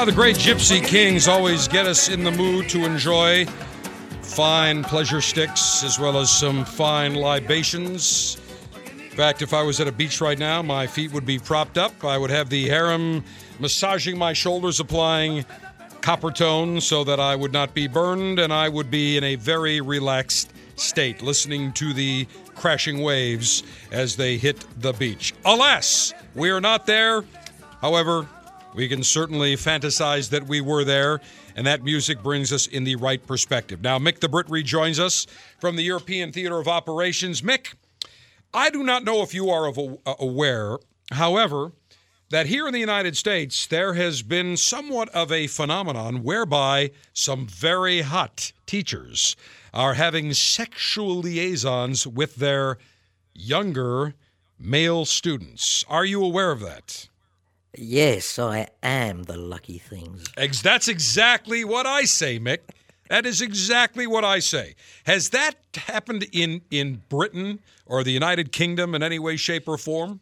Ah, 0.00 0.04
the 0.04 0.12
great 0.12 0.36
Gypsy 0.36 0.80
Kings 0.80 1.26
always 1.26 1.66
get 1.66 1.84
us 1.84 2.08
in 2.08 2.22
the 2.22 2.30
mood 2.30 2.68
to 2.68 2.84
enjoy 2.84 3.44
fine 4.22 4.84
pleasure 4.84 5.20
sticks 5.20 5.82
as 5.82 5.98
well 5.98 6.18
as 6.18 6.30
some 6.30 6.64
fine 6.64 7.16
libations. 7.16 8.36
In 8.86 9.16
fact, 9.16 9.42
if 9.42 9.52
I 9.52 9.62
was 9.62 9.80
at 9.80 9.88
a 9.88 9.92
beach 9.92 10.20
right 10.20 10.38
now, 10.38 10.62
my 10.62 10.86
feet 10.86 11.10
would 11.10 11.26
be 11.26 11.40
propped 11.40 11.78
up. 11.78 12.04
I 12.04 12.16
would 12.16 12.30
have 12.30 12.48
the 12.48 12.68
harem 12.68 13.24
massaging 13.58 14.16
my 14.16 14.32
shoulders, 14.32 14.78
applying 14.78 15.44
copper 16.00 16.30
tone 16.30 16.80
so 16.80 17.02
that 17.02 17.18
I 17.18 17.34
would 17.34 17.52
not 17.52 17.74
be 17.74 17.88
burned, 17.88 18.38
and 18.38 18.52
I 18.52 18.68
would 18.68 18.92
be 18.92 19.16
in 19.16 19.24
a 19.24 19.34
very 19.34 19.80
relaxed 19.80 20.52
state, 20.76 21.22
listening 21.22 21.72
to 21.72 21.92
the 21.92 22.28
crashing 22.54 23.02
waves 23.02 23.64
as 23.90 24.14
they 24.14 24.36
hit 24.36 24.64
the 24.80 24.92
beach. 24.92 25.34
Alas, 25.44 26.14
we 26.36 26.50
are 26.50 26.60
not 26.60 26.86
there. 26.86 27.24
However, 27.80 28.28
we 28.74 28.88
can 28.88 29.02
certainly 29.02 29.56
fantasize 29.56 30.30
that 30.30 30.46
we 30.46 30.60
were 30.60 30.84
there, 30.84 31.20
and 31.56 31.66
that 31.66 31.82
music 31.82 32.22
brings 32.22 32.52
us 32.52 32.66
in 32.66 32.84
the 32.84 32.96
right 32.96 33.26
perspective. 33.26 33.82
Now, 33.82 33.98
Mick 33.98 34.20
the 34.20 34.28
Brit 34.28 34.48
rejoins 34.48 34.98
us 34.98 35.26
from 35.58 35.76
the 35.76 35.82
European 35.82 36.32
Theater 36.32 36.58
of 36.58 36.68
Operations. 36.68 37.42
Mick, 37.42 37.74
I 38.52 38.70
do 38.70 38.82
not 38.82 39.04
know 39.04 39.22
if 39.22 39.34
you 39.34 39.50
are 39.50 39.68
uh, 39.68 40.14
aware, 40.18 40.78
however, 41.12 41.72
that 42.30 42.46
here 42.46 42.66
in 42.66 42.74
the 42.74 42.80
United 42.80 43.16
States, 43.16 43.66
there 43.66 43.94
has 43.94 44.22
been 44.22 44.56
somewhat 44.56 45.08
of 45.10 45.32
a 45.32 45.46
phenomenon 45.46 46.22
whereby 46.22 46.90
some 47.12 47.46
very 47.46 48.02
hot 48.02 48.52
teachers 48.66 49.34
are 49.72 49.94
having 49.94 50.34
sexual 50.34 51.16
liaisons 51.16 52.06
with 52.06 52.36
their 52.36 52.78
younger 53.34 54.14
male 54.58 55.04
students. 55.04 55.84
Are 55.88 56.04
you 56.04 56.22
aware 56.22 56.50
of 56.50 56.60
that? 56.60 57.08
Yes, 57.76 58.38
I 58.38 58.68
am 58.82 59.24
the 59.24 59.36
lucky 59.36 59.78
things. 59.78 60.24
Ex- 60.36 60.62
That's 60.62 60.88
exactly 60.88 61.64
what 61.64 61.86
I 61.86 62.04
say, 62.04 62.38
Mick. 62.38 62.58
That 63.10 63.24
is 63.24 63.40
exactly 63.40 64.06
what 64.06 64.24
I 64.24 64.38
say. 64.38 64.74
Has 65.04 65.30
that 65.30 65.54
happened 65.74 66.26
in, 66.32 66.62
in 66.70 67.02
Britain 67.08 67.60
or 67.86 68.04
the 68.04 68.10
United 68.12 68.52
Kingdom 68.52 68.94
in 68.94 69.02
any 69.02 69.18
way, 69.18 69.36
shape, 69.36 69.66
or 69.68 69.78
form? 69.78 70.20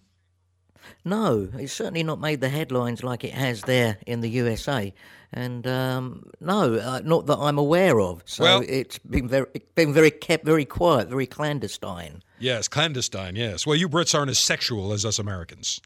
No, 1.05 1.49
it's 1.55 1.73
certainly 1.73 2.05
not 2.05 2.21
made 2.21 2.41
the 2.41 2.49
headlines 2.49 3.03
like 3.03 3.25
it 3.25 3.33
has 3.35 3.63
there 3.63 3.99
in 4.07 4.21
the 4.21 4.29
USA. 4.31 4.93
And 5.33 5.67
um, 5.67 6.31
no, 6.41 6.75
uh, 6.77 7.01
not 7.05 7.27
that 7.27 7.39
I'm 7.39 7.59
aware 7.59 8.01
of. 8.01 8.23
So 8.25 8.45
Well- 8.45 8.65
it's 8.69 8.99
been 8.99 9.29
very, 9.29 9.47
been 9.75 9.93
very 9.93 10.11
kept 10.13 10.45
very 10.45 10.65
quiet, 10.65 11.09
very 11.09 11.27
clandestine. 11.27 12.23
Yes, 12.39 12.69
clandestine, 12.69 13.35
yes. 13.35 13.67
Well, 13.67 13.77
you 13.77 13.89
Brits 13.89 14.15
aren't 14.17 14.31
as 14.31 14.39
sexual 14.39 14.93
as 14.93 15.05
us 15.05 15.19
Americans. 15.19 15.81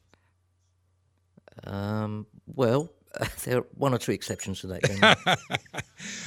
Um, 1.64 2.26
well, 2.46 2.90
there 3.44 3.58
are 3.58 3.66
one 3.74 3.94
or 3.94 3.98
two 3.98 4.12
exceptions 4.12 4.60
to 4.60 4.68
that. 4.68 5.16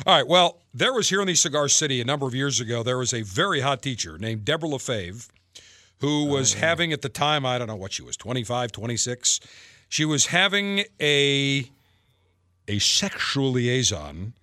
All 0.06 0.16
right. 0.16 0.28
Well, 0.28 0.62
there 0.74 0.94
was 0.94 1.10
here 1.10 1.22
in 1.22 1.28
the 1.28 1.36
Cigar 1.36 1.68
City 1.70 2.02
a 2.02 2.06
number 2.06 2.28
of 2.28 2.36
years 2.36 2.60
ago, 2.60 2.84
there 2.84 2.98
was 2.98 3.14
a 3.14 3.22
very 3.22 3.62
hot 3.62 3.82
teacher 3.82 4.18
named 4.18 4.46
Deborah 4.46 4.70
LaFave 4.70 5.30
who 6.00 6.26
was 6.26 6.56
having 6.56 6.92
at 6.92 7.02
the 7.02 7.08
time, 7.08 7.46
I 7.46 7.58
don't 7.58 7.68
know 7.68 7.78
what 7.78 7.94
she 7.94 8.02
was, 8.02 8.18
25, 8.18 8.74
26. 8.74 9.40
She 9.88 10.04
was 10.04 10.26
having 10.28 10.84
a 11.02 11.70
a 12.68 12.80
sexual 12.80 13.52
liaison 13.52 14.34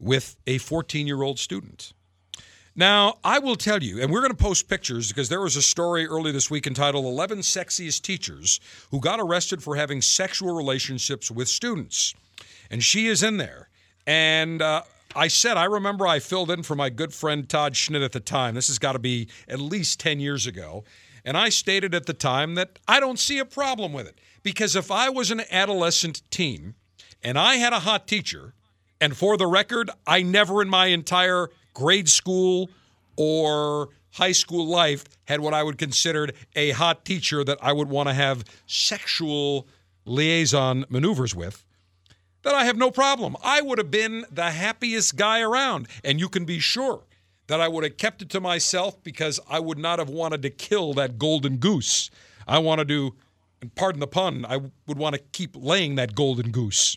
with 0.00 0.36
a 0.46 0.58
14-year-old 0.58 1.38
student. 1.38 1.92
Now, 2.76 3.18
I 3.22 3.38
will 3.38 3.54
tell 3.54 3.82
you, 3.84 4.02
and 4.02 4.10
we're 4.10 4.20
going 4.20 4.32
to 4.32 4.36
post 4.36 4.68
pictures 4.68 5.06
because 5.06 5.28
there 5.28 5.40
was 5.40 5.54
a 5.54 5.62
story 5.62 6.06
early 6.06 6.32
this 6.32 6.50
week 6.50 6.66
entitled 6.66 7.04
11 7.04 7.38
Sexiest 7.38 8.02
Teachers 8.02 8.58
Who 8.90 8.98
Got 8.98 9.20
Arrested 9.20 9.62
for 9.62 9.76
Having 9.76 10.02
Sexual 10.02 10.52
Relationships 10.56 11.30
with 11.30 11.46
Students. 11.46 12.14
And 12.70 12.82
she 12.82 13.06
is 13.06 13.22
in 13.22 13.36
there. 13.36 13.68
And 14.08 14.60
uh, 14.60 14.82
I 15.14 15.28
said, 15.28 15.56
I 15.56 15.66
remember 15.66 16.04
I 16.04 16.18
filled 16.18 16.50
in 16.50 16.64
for 16.64 16.74
my 16.74 16.90
good 16.90 17.14
friend 17.14 17.48
Todd 17.48 17.74
Schnitt 17.74 18.04
at 18.04 18.10
the 18.10 18.18
time. 18.18 18.56
This 18.56 18.66
has 18.66 18.80
got 18.80 18.94
to 18.94 18.98
be 18.98 19.28
at 19.46 19.60
least 19.60 20.00
10 20.00 20.18
years 20.18 20.48
ago. 20.48 20.82
And 21.24 21.36
I 21.36 21.50
stated 21.50 21.94
at 21.94 22.06
the 22.06 22.12
time 22.12 22.56
that 22.56 22.80
I 22.88 22.98
don't 22.98 23.20
see 23.20 23.38
a 23.38 23.44
problem 23.44 23.92
with 23.92 24.08
it. 24.08 24.20
Because 24.42 24.74
if 24.74 24.90
I 24.90 25.10
was 25.10 25.30
an 25.30 25.42
adolescent 25.48 26.22
teen 26.32 26.74
and 27.22 27.38
I 27.38 27.54
had 27.54 27.72
a 27.72 27.78
hot 27.78 28.08
teacher, 28.08 28.52
and 29.00 29.16
for 29.16 29.36
the 29.36 29.46
record, 29.46 29.90
I 30.08 30.22
never 30.22 30.60
in 30.60 30.68
my 30.68 30.86
entire 30.86 31.50
grade 31.74 32.08
school 32.08 32.70
or 33.16 33.90
high 34.12 34.32
school 34.32 34.66
life 34.66 35.04
had 35.24 35.40
what 35.40 35.52
I 35.54 35.62
would 35.62 35.76
consider 35.76 36.28
a 36.54 36.70
hot 36.70 37.04
teacher 37.04 37.44
that 37.44 37.58
I 37.60 37.72
would 37.72 37.88
want 37.88 38.08
to 38.08 38.14
have 38.14 38.44
sexual 38.66 39.66
liaison 40.04 40.84
maneuvers 40.88 41.34
with, 41.34 41.64
that 42.42 42.54
I 42.54 42.64
have 42.64 42.76
no 42.76 42.90
problem. 42.90 43.36
I 43.42 43.60
would 43.60 43.78
have 43.78 43.90
been 43.90 44.24
the 44.30 44.50
happiest 44.50 45.16
guy 45.16 45.40
around. 45.40 45.88
And 46.04 46.20
you 46.20 46.28
can 46.28 46.44
be 46.44 46.60
sure 46.60 47.02
that 47.46 47.60
I 47.60 47.68
would 47.68 47.84
have 47.84 47.96
kept 47.96 48.22
it 48.22 48.30
to 48.30 48.40
myself 48.40 49.02
because 49.02 49.40
I 49.48 49.60
would 49.60 49.78
not 49.78 49.98
have 49.98 50.08
wanted 50.08 50.42
to 50.42 50.50
kill 50.50 50.94
that 50.94 51.18
golden 51.18 51.56
goose. 51.56 52.10
I 52.46 52.58
wanted 52.58 52.88
to, 52.88 53.14
pardon 53.74 54.00
the 54.00 54.06
pun, 54.06 54.46
I 54.48 54.58
would 54.86 54.98
want 54.98 55.14
to 55.14 55.20
keep 55.32 55.56
laying 55.56 55.96
that 55.96 56.14
golden 56.14 56.50
goose. 56.50 56.96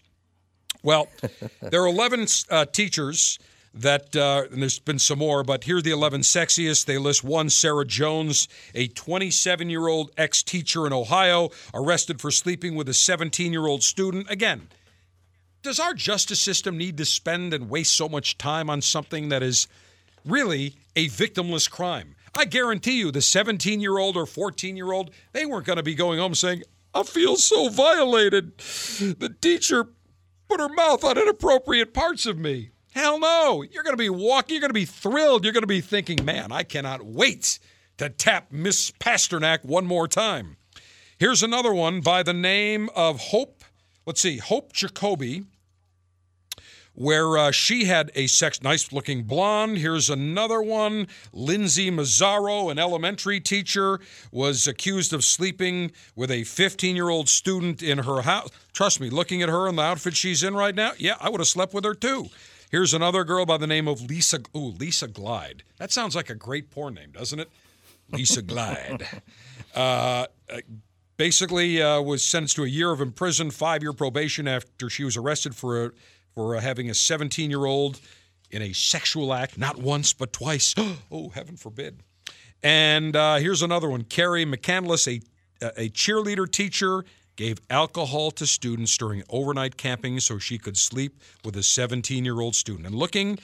Well, 0.84 1.08
there 1.62 1.82
are 1.82 1.88
11 1.88 2.28
uh, 2.50 2.66
teachers 2.66 3.40
that, 3.74 4.16
uh, 4.16 4.44
and 4.52 4.62
there's 4.62 4.80
been 4.80 5.00
some 5.00 5.20
more, 5.20 5.44
but 5.44 5.66
here 5.66 5.78
are 5.78 5.82
the 5.82 5.92
11 5.92 6.22
sexiest. 6.22 6.86
They 6.86 6.98
list 6.98 7.24
one 7.24 7.50
Sarah 7.50 7.86
Jones, 7.86 8.48
a 8.74 8.88
27 8.88 9.70
year 9.70 9.88
old 9.88 10.12
ex 10.18 10.44
teacher 10.44 10.88
in 10.88 10.94
Ohio, 10.94 11.50
arrested 11.74 12.20
for 12.22 12.32
sleeping 12.32 12.76
with 12.76 12.90
a 12.90 12.94
17 12.94 13.52
year 13.52 13.68
old 13.68 13.84
student. 13.84 14.30
Again, 14.30 14.70
does 15.62 15.80
our 15.80 15.94
justice 15.94 16.40
system 16.40 16.78
need 16.78 16.98
to 16.98 17.06
spend 17.06 17.54
and 17.54 17.70
waste 17.70 17.94
so 17.94 18.08
much 18.08 18.38
time 18.38 18.70
on 18.70 18.82
something 18.82 19.30
that 19.30 19.44
is 19.44 19.68
really 20.26 20.76
a 20.96 21.08
victimless 21.08 21.70
crime? 21.70 22.16
I 22.36 22.46
guarantee 22.46 23.00
you, 23.00 23.12
the 23.12 23.22
17 23.22 23.82
year 23.82 23.98
old 23.98 24.16
or 24.16 24.26
14 24.26 24.78
year 24.78 24.92
old, 24.92 25.12
they 25.34 25.46
weren't 25.46 25.66
going 25.66 25.78
to 25.78 25.84
be 25.84 25.96
going 25.96 26.20
home 26.20 26.36
saying, 26.36 26.64
I 26.94 27.04
feel 27.04 27.36
so 27.36 27.70
violated. 27.70 28.58
The 28.58 29.36
teacher 29.42 29.90
put 30.48 30.60
her 30.60 30.70
mouth 30.70 31.04
on 31.04 31.18
inappropriate 31.18 31.94
parts 31.94 32.26
of 32.26 32.38
me. 32.38 32.72
Hell 32.98 33.20
no. 33.20 33.62
You're 33.62 33.84
going 33.84 33.94
to 33.94 33.98
be 33.98 34.10
walking, 34.10 34.56
you're 34.56 34.62
going 34.62 34.70
to 34.70 34.74
be 34.74 34.86
thrilled. 34.86 35.44
You're 35.44 35.54
going 35.54 35.62
to 35.62 35.68
be 35.68 35.82
thinking, 35.82 36.26
man, 36.26 36.52
I 36.52 36.64
cannot 36.64 37.06
wait 37.06 37.60
to 37.98 38.10
tap 38.10 38.48
Miss 38.52 38.90
Pasternak 38.90 39.64
one 39.64 39.86
more 39.86 40.08
time. 40.08 40.58
Here's 41.20 41.44
another 41.44 41.72
one 41.76 42.02
by 42.02 42.24
the 42.24 42.34
name 42.34 42.90
of 42.96 43.20
Hope. 43.20 43.64
Let's 44.08 44.22
see, 44.22 44.38
Hope 44.38 44.74
Jacoby, 44.74 45.44
where 46.96 47.38
uh, 47.38 47.52
she 47.52 47.86
had 47.86 48.10
a 48.16 48.26
sex, 48.26 48.64
nice 48.64 48.92
looking 48.92 49.26
blonde. 49.26 49.78
Here's 49.78 50.10
another 50.10 50.60
one. 50.60 51.08
Lindsay 51.32 51.92
Mazzaro, 51.92 52.72
an 52.72 52.80
elementary 52.80 53.40
teacher, 53.40 54.00
was 54.32 54.68
accused 54.68 55.14
of 55.14 55.24
sleeping 55.24 55.92
with 56.16 56.32
a 56.32 56.46
15 56.46 56.96
year 56.96 57.10
old 57.10 57.30
student 57.30 57.84
in 57.84 58.00
her 58.00 58.24
house. 58.24 58.50
Trust 58.74 59.00
me, 59.00 59.12
looking 59.12 59.44
at 59.44 59.50
her 59.50 59.68
and 59.68 59.78
the 59.78 59.84
outfit 59.84 60.16
she's 60.16 60.42
in 60.42 60.56
right 60.56 60.74
now, 60.74 60.94
yeah, 60.98 61.16
I 61.20 61.30
would 61.30 61.40
have 61.40 61.48
slept 61.48 61.76
with 61.76 61.84
her 61.84 61.94
too. 61.94 62.30
Here's 62.70 62.94
another 62.94 63.24
girl 63.24 63.46
by 63.46 63.58
the 63.58 63.68
name 63.68 63.88
of 63.88 64.02
Lisa. 64.02 64.40
Ooh, 64.56 64.72
Lisa 64.72 65.08
Glide. 65.08 65.64
That 65.78 65.92
sounds 65.92 66.16
like 66.16 66.30
a 66.30 66.36
great 66.36 66.70
porn 66.70 66.96
name, 66.96 67.12
doesn't 67.12 67.40
it? 67.40 67.50
Lisa 68.12 68.42
Glide. 68.42 69.08
Uh, 69.76 70.26
uh, 70.50 70.58
basically, 71.18 71.80
uh, 71.80 72.02
was 72.02 72.26
sentenced 72.26 72.56
to 72.56 72.64
a 72.64 72.68
year 72.68 72.92
of 72.92 73.00
imprisonment, 73.00 73.54
five 73.54 73.84
year 73.84 73.94
probation 73.94 74.48
after 74.48 74.90
she 74.90 75.04
was 75.04 75.16
arrested 75.16 75.54
for 75.56 75.86
a, 75.86 75.92
for 76.34 76.56
uh, 76.56 76.60
having 76.60 76.90
a 76.90 76.96
17 76.96 77.52
year 77.52 77.66
old 77.66 78.00
in 78.50 78.64
a 78.64 78.74
sexual 78.74 79.32
act, 79.36 79.56
not 79.56 79.78
once 79.78 80.14
but 80.14 80.34
twice. 80.34 80.74
oh, 81.12 81.30
heaven 81.30 81.58
forbid. 81.58 82.02
And 82.64 83.16
uh, 83.16 83.36
here's 83.36 83.62
another 83.62 83.88
one: 83.88 84.04
Carrie 84.04 84.46
McCandless, 84.46 85.08
a 85.08 85.22
a 85.62 85.90
cheerleader 85.90 86.50
teacher, 86.50 87.04
gave 87.38 87.60
alcohol 87.70 88.32
to 88.32 88.46
students 88.46 88.98
during 88.98 89.24
overnight 89.30 89.78
camping 89.78 90.20
so 90.20 90.38
she 90.38 90.58
could 90.58 90.76
sleep 90.76 91.22
with 91.46 91.56
a 91.56 91.64
17 91.64 92.26
year 92.26 92.42
old 92.42 92.56
student. 92.56 92.86
And 92.86 92.96
looking 92.96 93.40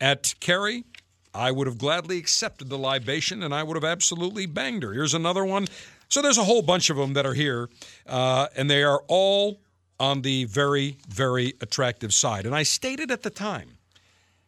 at 0.00 0.34
Carrie, 0.40 0.84
I 1.32 1.52
would 1.52 1.66
have 1.66 1.78
gladly 1.78 2.18
accepted 2.18 2.68
the 2.68 2.78
libation 2.78 3.42
and 3.42 3.54
I 3.54 3.62
would 3.62 3.76
have 3.76 3.84
absolutely 3.84 4.46
banged 4.46 4.82
her. 4.82 4.92
Here's 4.92 5.14
another 5.14 5.44
one. 5.44 5.66
So 6.08 6.22
there's 6.22 6.38
a 6.38 6.44
whole 6.44 6.62
bunch 6.62 6.90
of 6.90 6.96
them 6.96 7.14
that 7.14 7.26
are 7.26 7.34
here, 7.34 7.68
uh, 8.06 8.48
and 8.56 8.70
they 8.70 8.82
are 8.82 9.02
all 9.08 9.60
on 9.98 10.22
the 10.22 10.44
very, 10.44 10.96
very 11.08 11.54
attractive 11.60 12.12
side. 12.12 12.46
And 12.46 12.54
I 12.54 12.62
stated 12.62 13.10
at 13.10 13.22
the 13.22 13.30
time 13.30 13.78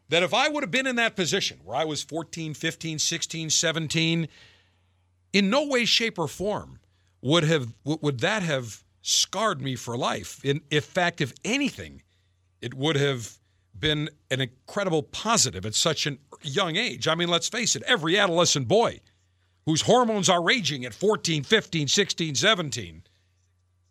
that 0.09 0.23
if 0.23 0.32
I 0.32 0.48
would 0.48 0.62
have 0.62 0.70
been 0.70 0.86
in 0.86 0.97
that 0.97 1.16
position 1.16 1.59
where 1.64 1.77
I 1.77 1.85
was 1.85 2.02
14, 2.02 2.55
15, 2.55 2.98
16, 2.98 3.51
17, 3.51 4.28
in 5.32 5.51
no 5.51 5.66
way, 5.66 5.85
shape, 5.85 6.18
or 6.18 6.28
form 6.28 6.78
would 7.20 7.44
have 7.44 7.73
would 7.85 8.20
that 8.20 8.43
have 8.43 8.85
scarred 9.07 9.62
me 9.62 9.77
for 9.77 9.97
life. 9.97 10.45
In, 10.45 10.61
in 10.70 10.81
fact, 10.81 11.20
if 11.20 11.33
anything, 11.45 12.03
it 12.61 12.74
would 12.74 12.97
have 12.97 13.39
been 13.78 14.11
an 14.31 14.41
incredible 14.41 15.03
positive 15.03 15.65
at 15.65 15.74
such 15.74 16.07
a 16.07 16.19
young 16.43 16.77
age. 16.77 17.07
I 17.07 17.15
mean, 17.15 17.28
let's 17.28 17.49
face 17.49 17.77
it, 17.77 17.83
every 17.85 18.19
adolescent 18.19 18.66
boy 18.66 19.01
whose 19.65 19.83
hormones 19.83 20.28
are 20.28 20.43
raging 20.43 20.85
at 20.85 20.95
14, 20.95 21.45
15, 21.45 21.87
16, 21.87 22.35
17 22.35 23.03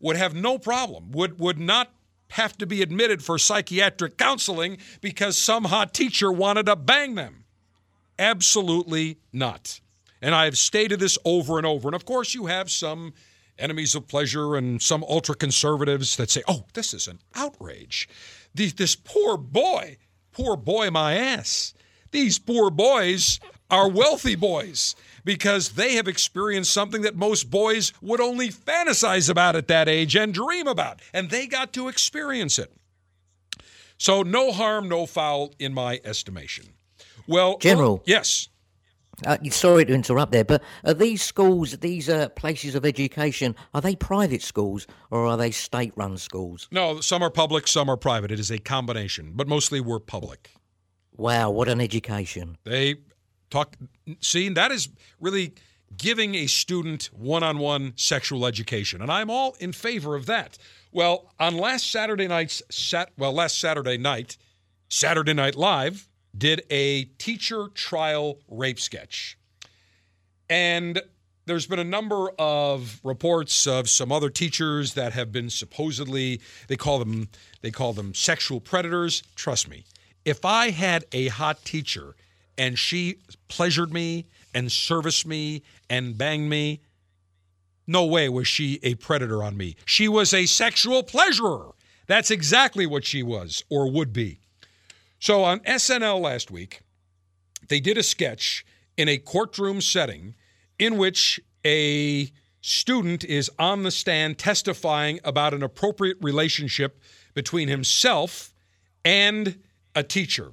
would 0.02 0.18
have 0.18 0.34
no 0.34 0.58
problem, 0.58 1.12
would, 1.12 1.40
would 1.40 1.60
not 1.60 1.94
have 2.32 2.58
to 2.58 2.66
be 2.66 2.82
admitted 2.82 3.24
for 3.24 3.38
psychiatric 3.38 4.18
counseling 4.18 4.78
because 5.00 5.38
some 5.38 5.66
hot 5.66 5.94
teacher 5.94 6.32
wanted 6.32 6.66
to 6.66 6.76
bang 6.76 7.16
them. 7.16 7.46
Absolutely 8.20 9.18
not. 9.32 9.80
And 10.22 10.36
I 10.36 10.46
have 10.46 10.58
stated 10.58 11.00
this 11.00 11.18
over 11.24 11.58
and 11.58 11.66
over. 11.66 11.88
And 11.88 11.96
of 11.96 12.06
course, 12.06 12.34
you 12.34 12.48
have 12.48 12.70
some 12.70 13.14
enemies 13.58 13.96
of 13.96 14.08
pleasure 14.08 14.56
and 14.56 14.82
some 14.82 15.04
ultra 15.04 15.36
conservatives 15.36 16.16
that 16.18 16.30
say, 16.30 16.44
oh, 16.48 16.66
this 16.74 16.94
is 16.94 17.08
an 17.08 17.20
outrage. 17.36 18.08
The, 18.54 18.68
this 18.68 18.96
poor 18.96 19.38
boy, 19.38 19.98
poor 20.32 20.56
boy, 20.56 20.90
my 20.92 21.16
ass. 21.16 21.74
These 22.12 22.40
poor 22.40 22.70
boys 22.70 23.40
are 23.70 23.90
wealthy 23.90 24.36
boys 24.36 24.96
because 25.24 25.70
they 25.70 25.96
have 25.96 26.08
experienced 26.08 26.72
something 26.72 27.02
that 27.02 27.16
most 27.16 27.50
boys 27.50 27.92
would 28.02 28.22
only 28.22 28.50
fantasize 28.50 29.30
about 29.30 29.56
at 29.56 29.68
that 29.68 29.90
age 29.90 30.16
and 30.16 30.34
dream 30.34 30.68
about, 30.68 31.02
and 31.14 31.30
they 31.30 31.48
got 31.48 31.74
to 31.74 31.88
experience 31.88 32.60
it. 32.60 32.72
So, 33.98 34.24
no 34.24 34.52
harm, 34.52 34.88
no 34.90 35.06
foul 35.06 35.54
in 35.58 35.74
my 35.74 36.00
estimation. 36.04 36.66
Well, 37.28 37.58
General. 37.58 38.00
Oh, 38.02 38.04
yes. 38.06 38.50
Uh, 39.26 39.38
sorry 39.50 39.86
to 39.86 39.94
interrupt 39.94 40.32
there, 40.32 40.44
but 40.44 40.62
are 40.84 40.94
these 40.94 41.22
schools, 41.22 41.78
these 41.78 42.10
uh, 42.10 42.30
places 42.30 42.76
of 42.76 42.86
education, 42.86 43.56
are 43.74 43.82
they 43.82 43.96
private 43.96 44.42
schools 44.42 44.88
or 45.12 45.26
are 45.26 45.38
they 45.38 45.52
state-run 45.52 46.18
schools? 46.18 46.68
No, 46.72 47.00
some 47.00 47.22
are 47.22 47.30
public, 47.30 47.68
some 47.68 47.90
are 47.90 47.98
private. 47.98 48.32
It 48.32 48.40
is 48.40 48.52
a 48.52 48.58
combination, 48.58 49.32
but 49.36 49.48
mostly 49.48 49.80
we're 49.80 50.00
public. 50.00 50.52
Wow, 51.16 51.52
what 51.52 51.70
an 51.70 51.80
education! 51.80 52.58
They 52.66 52.96
talk. 53.50 53.78
See, 54.20 54.50
that 54.50 54.72
is 54.72 54.90
really 55.20 55.54
giving 55.96 56.36
a 56.36 56.48
student 56.48 57.10
one-on-one 57.14 57.94
sexual 57.96 58.46
education, 58.46 59.02
and 59.02 59.10
I'm 59.10 59.30
all 59.30 59.56
in 59.60 59.72
favor 59.72 60.16
of 60.16 60.26
that. 60.26 60.58
Well, 60.92 61.32
on 61.40 61.56
last 61.56 61.90
Saturday 61.90 62.28
night's 62.28 62.62
sat 62.70 63.12
well, 63.18 63.32
last 63.32 63.60
Saturday 63.60 63.98
night, 63.98 64.38
Saturday 64.90 65.34
Night 65.34 65.56
Live 65.56 66.10
did 66.38 66.64
a 66.70 67.06
teacher 67.18 67.68
trial 67.74 68.40
rape 68.50 68.80
sketch. 68.80 69.38
And 70.50 71.02
there's 71.46 71.68
been 71.68 71.80
a 71.80 71.84
number 71.84 72.30
of 72.40 73.00
reports 73.04 73.68
of 73.68 73.90
some 73.90 74.12
other 74.12 74.30
teachers 74.30 74.94
that 74.96 75.14
have 75.14 75.32
been 75.32 75.50
supposedly 75.50 76.42
they 76.68 76.76
call 76.76 77.00
them 77.00 77.30
they 77.62 77.72
call 77.72 77.94
them 77.94 78.14
sexual 78.14 78.60
predators. 78.60 79.24
Trust 79.36 79.70
me, 79.70 79.86
if 80.24 80.44
I 80.44 80.72
had 80.72 81.06
a 81.12 81.28
hot 81.28 81.64
teacher 81.64 82.16
and 82.58 82.78
she 82.78 83.20
pleasured 83.48 83.94
me 83.94 84.26
and 84.54 84.72
serviced 84.72 85.28
me 85.28 85.64
and 85.90 86.18
banged 86.18 86.50
me, 86.50 86.82
no 87.88 88.06
way 88.06 88.30
was 88.30 88.48
she 88.48 88.80
a 88.82 88.96
predator 88.96 89.44
on 89.44 89.58
me. 89.58 89.76
She 89.86 90.08
was 90.08 90.34
a 90.34 90.46
sexual 90.48 91.04
pleasurer. 91.04 91.74
That's 92.08 92.32
exactly 92.32 92.86
what 92.86 93.06
she 93.06 93.24
was 93.24 93.64
or 93.70 93.92
would 93.92 94.14
be. 94.14 94.40
So 95.26 95.44
on 95.44 95.62
SNL 95.62 96.22
last 96.22 96.52
week, 96.52 96.82
they 97.68 97.80
did 97.80 97.98
a 97.98 98.04
sketch 98.04 98.64
in 98.96 99.10
a 99.10 99.18
courtroom 99.18 99.82
setting 99.82 100.36
in 100.78 101.00
which 101.00 101.40
a 101.66 102.30
student 102.62 103.24
is 103.24 103.50
on 103.58 103.82
the 103.82 103.90
stand 103.90 104.38
testifying 104.38 105.20
about 105.24 105.56
an 105.56 105.64
appropriate 105.64 106.18
relationship 106.22 107.02
between 107.34 107.70
himself 107.70 108.54
and 109.04 109.58
a 109.96 110.04
teacher. 110.04 110.52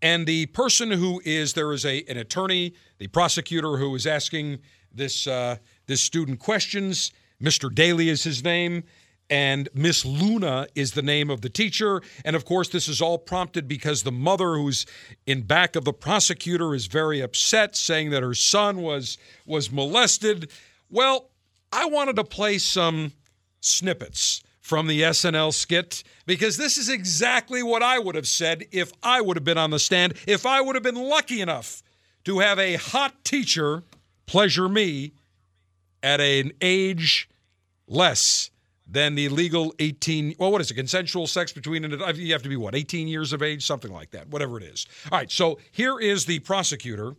And 0.00 0.24
the 0.24 0.46
person 0.46 0.92
who 0.92 1.20
is 1.24 1.54
there 1.54 1.72
is 1.72 1.84
a 1.84 2.04
an 2.08 2.16
attorney, 2.16 2.74
the 2.98 3.08
prosecutor 3.08 3.76
who 3.76 3.92
is 3.96 4.06
asking 4.06 4.60
this 4.92 5.26
uh, 5.26 5.56
this 5.88 6.00
student 6.00 6.38
questions. 6.38 7.10
Mr. 7.42 7.74
Daly 7.74 8.08
is 8.08 8.22
his 8.22 8.44
name, 8.44 8.84
and 9.28 9.68
Miss 9.74 10.04
Luna 10.04 10.66
is 10.74 10.92
the 10.92 11.02
name 11.02 11.30
of 11.30 11.40
the 11.40 11.48
teacher. 11.48 12.00
And 12.24 12.36
of 12.36 12.44
course, 12.44 12.68
this 12.68 12.88
is 12.88 13.00
all 13.00 13.18
prompted 13.18 13.66
because 13.66 14.02
the 14.02 14.12
mother, 14.12 14.54
who's 14.54 14.86
in 15.26 15.42
back 15.42 15.76
of 15.76 15.84
the 15.84 15.92
prosecutor, 15.92 16.74
is 16.74 16.86
very 16.86 17.20
upset, 17.20 17.76
saying 17.76 18.10
that 18.10 18.22
her 18.22 18.34
son 18.34 18.82
was 18.82 19.18
was 19.44 19.70
molested. 19.70 20.50
Well, 20.90 21.30
I 21.72 21.86
wanted 21.86 22.16
to 22.16 22.24
play 22.24 22.58
some 22.58 23.12
snippets 23.60 24.42
from 24.60 24.86
the 24.86 25.02
SNL 25.02 25.52
skit 25.52 26.02
because 26.26 26.56
this 26.56 26.76
is 26.76 26.88
exactly 26.88 27.62
what 27.62 27.82
I 27.82 27.98
would 27.98 28.14
have 28.14 28.26
said 28.26 28.64
if 28.72 28.92
I 29.02 29.20
would 29.20 29.36
have 29.36 29.44
been 29.44 29.58
on 29.58 29.70
the 29.70 29.78
stand, 29.78 30.14
if 30.26 30.44
I 30.44 30.60
would 30.60 30.74
have 30.74 30.82
been 30.82 30.94
lucky 30.96 31.40
enough 31.40 31.82
to 32.24 32.40
have 32.40 32.58
a 32.58 32.74
hot 32.74 33.24
teacher 33.24 33.84
pleasure 34.26 34.68
me 34.68 35.12
at 36.02 36.20
an 36.20 36.52
age 36.60 37.28
less 37.86 38.50
than 38.86 39.14
the 39.14 39.28
legal 39.28 39.74
18 39.78 40.36
well 40.38 40.52
what 40.52 40.60
is 40.60 40.70
it 40.70 40.74
consensual 40.74 41.26
sex 41.26 41.52
between 41.52 41.84
an 41.84 41.92
adult? 41.92 42.16
you 42.16 42.32
have 42.32 42.42
to 42.42 42.48
be 42.48 42.56
what 42.56 42.74
18 42.74 43.08
years 43.08 43.32
of 43.32 43.42
age 43.42 43.64
something 43.64 43.92
like 43.92 44.10
that 44.10 44.28
whatever 44.28 44.58
it 44.58 44.62
is 44.62 44.86
all 45.10 45.18
right 45.18 45.30
so 45.30 45.58
here 45.70 45.98
is 45.98 46.26
the 46.26 46.38
prosecutor 46.40 47.14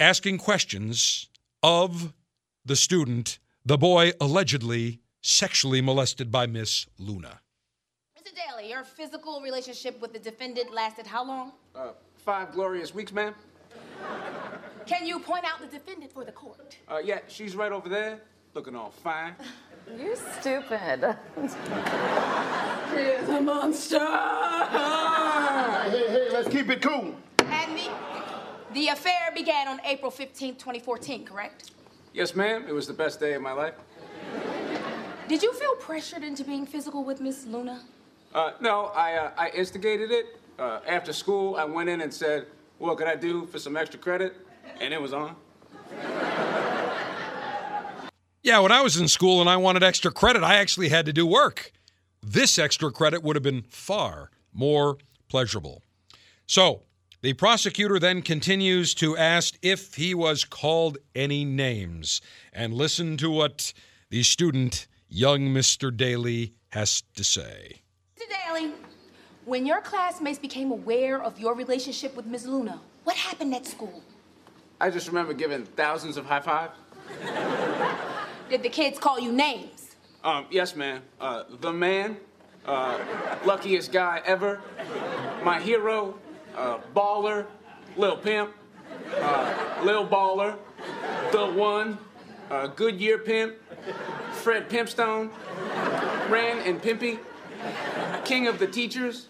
asking 0.00 0.38
questions 0.38 1.28
of 1.62 2.12
the 2.64 2.76
student 2.76 3.38
the 3.64 3.78
boy 3.78 4.12
allegedly 4.20 5.00
sexually 5.20 5.80
molested 5.80 6.30
by 6.30 6.46
miss 6.46 6.86
luna 6.98 7.40
Mr. 8.18 8.34
Daly, 8.34 8.70
your 8.70 8.84
physical 8.84 9.40
relationship 9.40 10.00
with 10.00 10.12
the 10.12 10.18
defendant 10.18 10.74
lasted 10.74 11.06
how 11.06 11.24
long? 11.24 11.52
Uh, 11.74 11.90
five 12.16 12.52
glorious 12.52 12.92
weeks, 12.92 13.12
ma'am. 13.12 13.34
Can 14.86 15.06
you 15.06 15.20
point 15.20 15.44
out 15.44 15.60
the 15.60 15.66
defendant 15.66 16.12
for 16.12 16.24
the 16.24 16.32
court? 16.32 16.76
Uh, 16.88 16.98
yeah, 17.02 17.20
she's 17.28 17.54
right 17.54 17.72
over 17.72 17.88
there, 17.88 18.20
looking 18.54 18.74
all 18.74 18.90
fine. 18.90 19.34
You're 19.96 20.16
stupid. 20.16 21.16
He's 21.40 21.54
a 23.28 23.40
monster. 23.40 23.98
hey, 23.98 25.90
hey, 25.90 26.08
hey, 26.08 26.28
let's 26.32 26.48
keep 26.48 26.68
it 26.68 26.82
cool. 26.82 27.14
And 27.38 27.78
the, 27.78 27.90
the 28.74 28.88
affair 28.88 29.30
began 29.34 29.68
on 29.68 29.80
April 29.84 30.10
15, 30.10 30.56
2014, 30.56 31.24
correct? 31.24 31.70
Yes, 32.12 32.34
ma'am. 32.34 32.64
It 32.68 32.72
was 32.72 32.86
the 32.86 32.92
best 32.92 33.20
day 33.20 33.34
of 33.34 33.42
my 33.42 33.52
life. 33.52 33.74
Did 35.28 35.42
you 35.42 35.52
feel 35.52 35.74
pressured 35.76 36.24
into 36.24 36.44
being 36.44 36.66
physical 36.66 37.04
with 37.04 37.20
Miss 37.20 37.46
Luna? 37.46 37.82
Uh, 38.34 38.52
no, 38.60 38.86
I, 38.86 39.14
uh, 39.14 39.30
I 39.36 39.50
instigated 39.50 40.10
it. 40.10 40.38
Uh, 40.58 40.80
after 40.86 41.12
school, 41.12 41.56
I 41.56 41.64
went 41.64 41.88
in 41.88 42.00
and 42.00 42.12
said, 42.12 42.46
what 42.78 42.98
could 42.98 43.06
I 43.06 43.14
do 43.16 43.46
for 43.46 43.58
some 43.58 43.76
extra 43.76 43.98
credit? 43.98 44.36
And 44.80 44.92
it 44.92 45.00
was 45.00 45.12
on. 45.12 45.36
Yeah, 48.48 48.60
when 48.60 48.72
I 48.72 48.80
was 48.80 48.96
in 48.96 49.08
school 49.08 49.42
and 49.42 49.50
I 49.50 49.58
wanted 49.58 49.82
extra 49.82 50.10
credit, 50.10 50.42
I 50.42 50.54
actually 50.54 50.88
had 50.88 51.04
to 51.04 51.12
do 51.12 51.26
work. 51.26 51.70
This 52.22 52.58
extra 52.58 52.90
credit 52.90 53.22
would 53.22 53.36
have 53.36 53.42
been 53.42 53.60
far 53.68 54.30
more 54.54 54.96
pleasurable. 55.28 55.82
So, 56.46 56.84
the 57.20 57.34
prosecutor 57.34 57.98
then 57.98 58.22
continues 58.22 58.94
to 58.94 59.18
ask 59.18 59.58
if 59.60 59.96
he 59.96 60.14
was 60.14 60.46
called 60.46 60.96
any 61.14 61.44
names 61.44 62.22
and 62.50 62.72
listen 62.72 63.18
to 63.18 63.30
what 63.30 63.74
the 64.08 64.22
student, 64.22 64.86
young 65.10 65.48
Mr. 65.48 65.94
Daly, 65.94 66.54
has 66.70 67.02
to 67.16 67.24
say. 67.24 67.82
Mr. 68.18 68.30
Daly, 68.30 68.72
when 69.44 69.66
your 69.66 69.82
classmates 69.82 70.38
became 70.38 70.70
aware 70.70 71.22
of 71.22 71.38
your 71.38 71.54
relationship 71.54 72.16
with 72.16 72.24
Miss 72.24 72.46
Luna, 72.46 72.80
what 73.04 73.14
happened 73.14 73.54
at 73.54 73.66
school? 73.66 74.02
I 74.80 74.88
just 74.88 75.06
remember 75.06 75.34
giving 75.34 75.66
thousands 75.66 76.16
of 76.16 76.24
high 76.24 76.40
fives. 76.40 76.78
Did 78.48 78.62
the 78.62 78.70
kids 78.70 78.98
call 78.98 79.20
you 79.20 79.30
names? 79.30 79.94
Um, 80.24 80.46
yes, 80.50 80.74
ma'am. 80.74 81.02
Uh, 81.20 81.44
the 81.60 81.72
man, 81.72 82.16
uh, 82.64 82.98
luckiest 83.44 83.92
guy 83.92 84.22
ever, 84.24 84.62
my 85.44 85.60
hero, 85.60 86.18
uh, 86.56 86.78
baller, 86.96 87.46
Lil 87.96 88.16
Pimp, 88.16 88.52
uh, 89.20 89.82
Lil 89.84 90.06
Baller, 90.08 90.56
the 91.30 91.46
one, 91.46 91.98
uh, 92.50 92.68
Goodyear 92.68 93.18
Pimp, 93.18 93.54
Fred 94.32 94.70
Pimpstone, 94.70 95.30
Ran 96.30 96.58
and 96.66 96.80
Pimpy, 96.80 97.18
King 98.24 98.46
of 98.46 98.58
the 98.58 98.66
Teachers, 98.66 99.28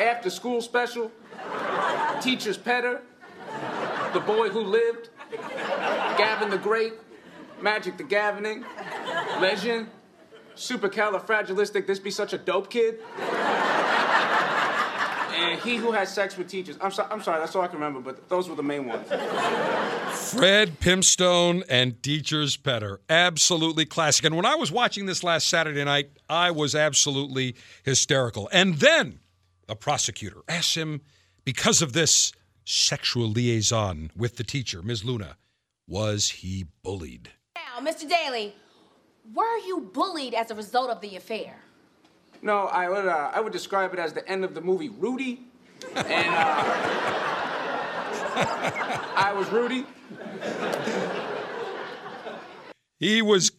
After 0.00 0.30
School 0.30 0.60
Special, 0.60 1.12
Teacher's 2.20 2.58
Petter, 2.58 3.02
The 4.12 4.20
Boy 4.20 4.48
Who 4.48 4.62
Lived, 4.62 5.10
Gavin 6.18 6.50
the 6.50 6.58
Great, 6.58 6.94
Magic 7.62 7.96
the 7.96 8.04
Gavining, 8.04 8.64
Legend, 9.40 9.88
Supercalifragilistic, 10.56 11.86
This 11.86 11.98
Be 11.98 12.10
Such 12.10 12.32
a 12.32 12.38
Dope 12.38 12.68
Kid, 12.70 12.98
and 15.34 15.60
He 15.60 15.76
Who 15.76 15.92
Has 15.92 16.12
Sex 16.12 16.36
with 16.36 16.48
Teachers. 16.48 16.76
I'm, 16.80 16.90
so, 16.90 17.06
I'm 17.10 17.22
sorry, 17.22 17.40
that's 17.40 17.54
all 17.56 17.62
I 17.62 17.68
can 17.68 17.78
remember, 17.78 18.00
but 18.00 18.28
those 18.28 18.48
were 18.48 18.54
the 18.54 18.62
main 18.62 18.86
ones. 18.86 19.06
Fred 20.32 20.80
Pimpstone 20.80 21.62
and 21.68 22.02
Teacher's 22.02 22.56
Petter. 22.56 23.00
Absolutely 23.08 23.84
classic. 23.86 24.24
And 24.24 24.36
when 24.36 24.46
I 24.46 24.56
was 24.56 24.70
watching 24.70 25.06
this 25.06 25.22
last 25.24 25.48
Saturday 25.48 25.84
night, 25.84 26.10
I 26.28 26.50
was 26.50 26.74
absolutely 26.74 27.54
hysterical. 27.82 28.48
And 28.52 28.76
then 28.76 29.20
the 29.66 29.76
prosecutor 29.76 30.42
asked 30.48 30.74
him, 30.76 31.00
because 31.44 31.82
of 31.82 31.92
this 31.92 32.32
sexual 32.64 33.28
liaison 33.28 34.10
with 34.16 34.36
the 34.36 34.44
teacher, 34.44 34.82
Ms. 34.82 35.04
Luna, 35.04 35.36
was 35.88 36.28
he 36.28 36.66
bullied? 36.82 37.30
Now, 37.74 37.80
Mr. 37.90 38.08
Daly, 38.08 38.54
were 39.32 39.56
you 39.58 39.80
bullied 39.80 40.34
as 40.34 40.50
a 40.50 40.54
result 40.54 40.90
of 40.90 41.00
the 41.00 41.16
affair? 41.16 41.56
No, 42.42 42.66
I 42.66 42.88
would, 42.88 43.06
uh, 43.06 43.30
I 43.32 43.40
would 43.40 43.52
describe 43.52 43.94
it 43.94 43.98
as 43.98 44.12
the 44.12 44.28
end 44.28 44.44
of 44.44 44.54
the 44.54 44.60
movie 44.60 44.90
Rudy. 44.90 45.44
And 45.94 46.28
uh, 46.28 46.62
I 49.16 49.32
was 49.34 49.48
Rudy. 49.50 49.86
He 52.98 53.22
was, 53.22 53.52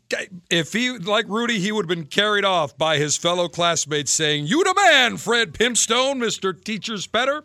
if 0.50 0.74
he, 0.74 0.92
like 0.92 1.28
Rudy, 1.28 1.60
he 1.60 1.72
would 1.72 1.86
have 1.86 1.98
been 1.98 2.06
carried 2.06 2.46
off 2.46 2.78
by 2.78 2.98
his 2.98 3.18
fellow 3.18 3.48
classmates 3.48 4.12
saying, 4.12 4.46
You 4.46 4.64
the 4.64 4.76
man, 4.76 5.18
Fred 5.18 5.54
Pimpstone, 5.54 6.16
Mr. 6.16 6.62
Teacher's 6.62 7.08
Petter. 7.08 7.44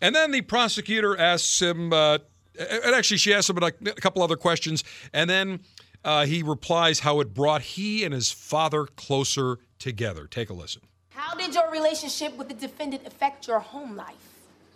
And 0.00 0.14
then 0.14 0.30
the 0.30 0.40
prosecutor 0.40 1.18
asks 1.18 1.60
him, 1.60 1.92
uh, 1.92 2.18
and 2.58 2.94
actually, 2.94 3.18
she 3.18 3.32
asks 3.32 3.50
him 3.50 3.58
a, 3.58 3.66
a 3.66 3.70
couple 3.92 4.22
other 4.22 4.36
questions. 4.36 4.84
And 5.12 5.28
then 5.30 5.60
uh, 6.04 6.26
he 6.26 6.42
replies 6.42 7.00
how 7.00 7.20
it 7.20 7.34
brought 7.34 7.62
he 7.62 8.04
and 8.04 8.14
his 8.14 8.30
father 8.32 8.86
closer 8.86 9.58
together. 9.78 10.26
Take 10.26 10.50
a 10.50 10.54
listen. 10.54 10.82
How 11.10 11.34
did 11.34 11.54
your 11.54 11.70
relationship 11.70 12.36
with 12.36 12.48
the 12.48 12.54
defendant 12.54 13.06
affect 13.06 13.46
your 13.46 13.58
home 13.60 13.96
life? 13.96 14.14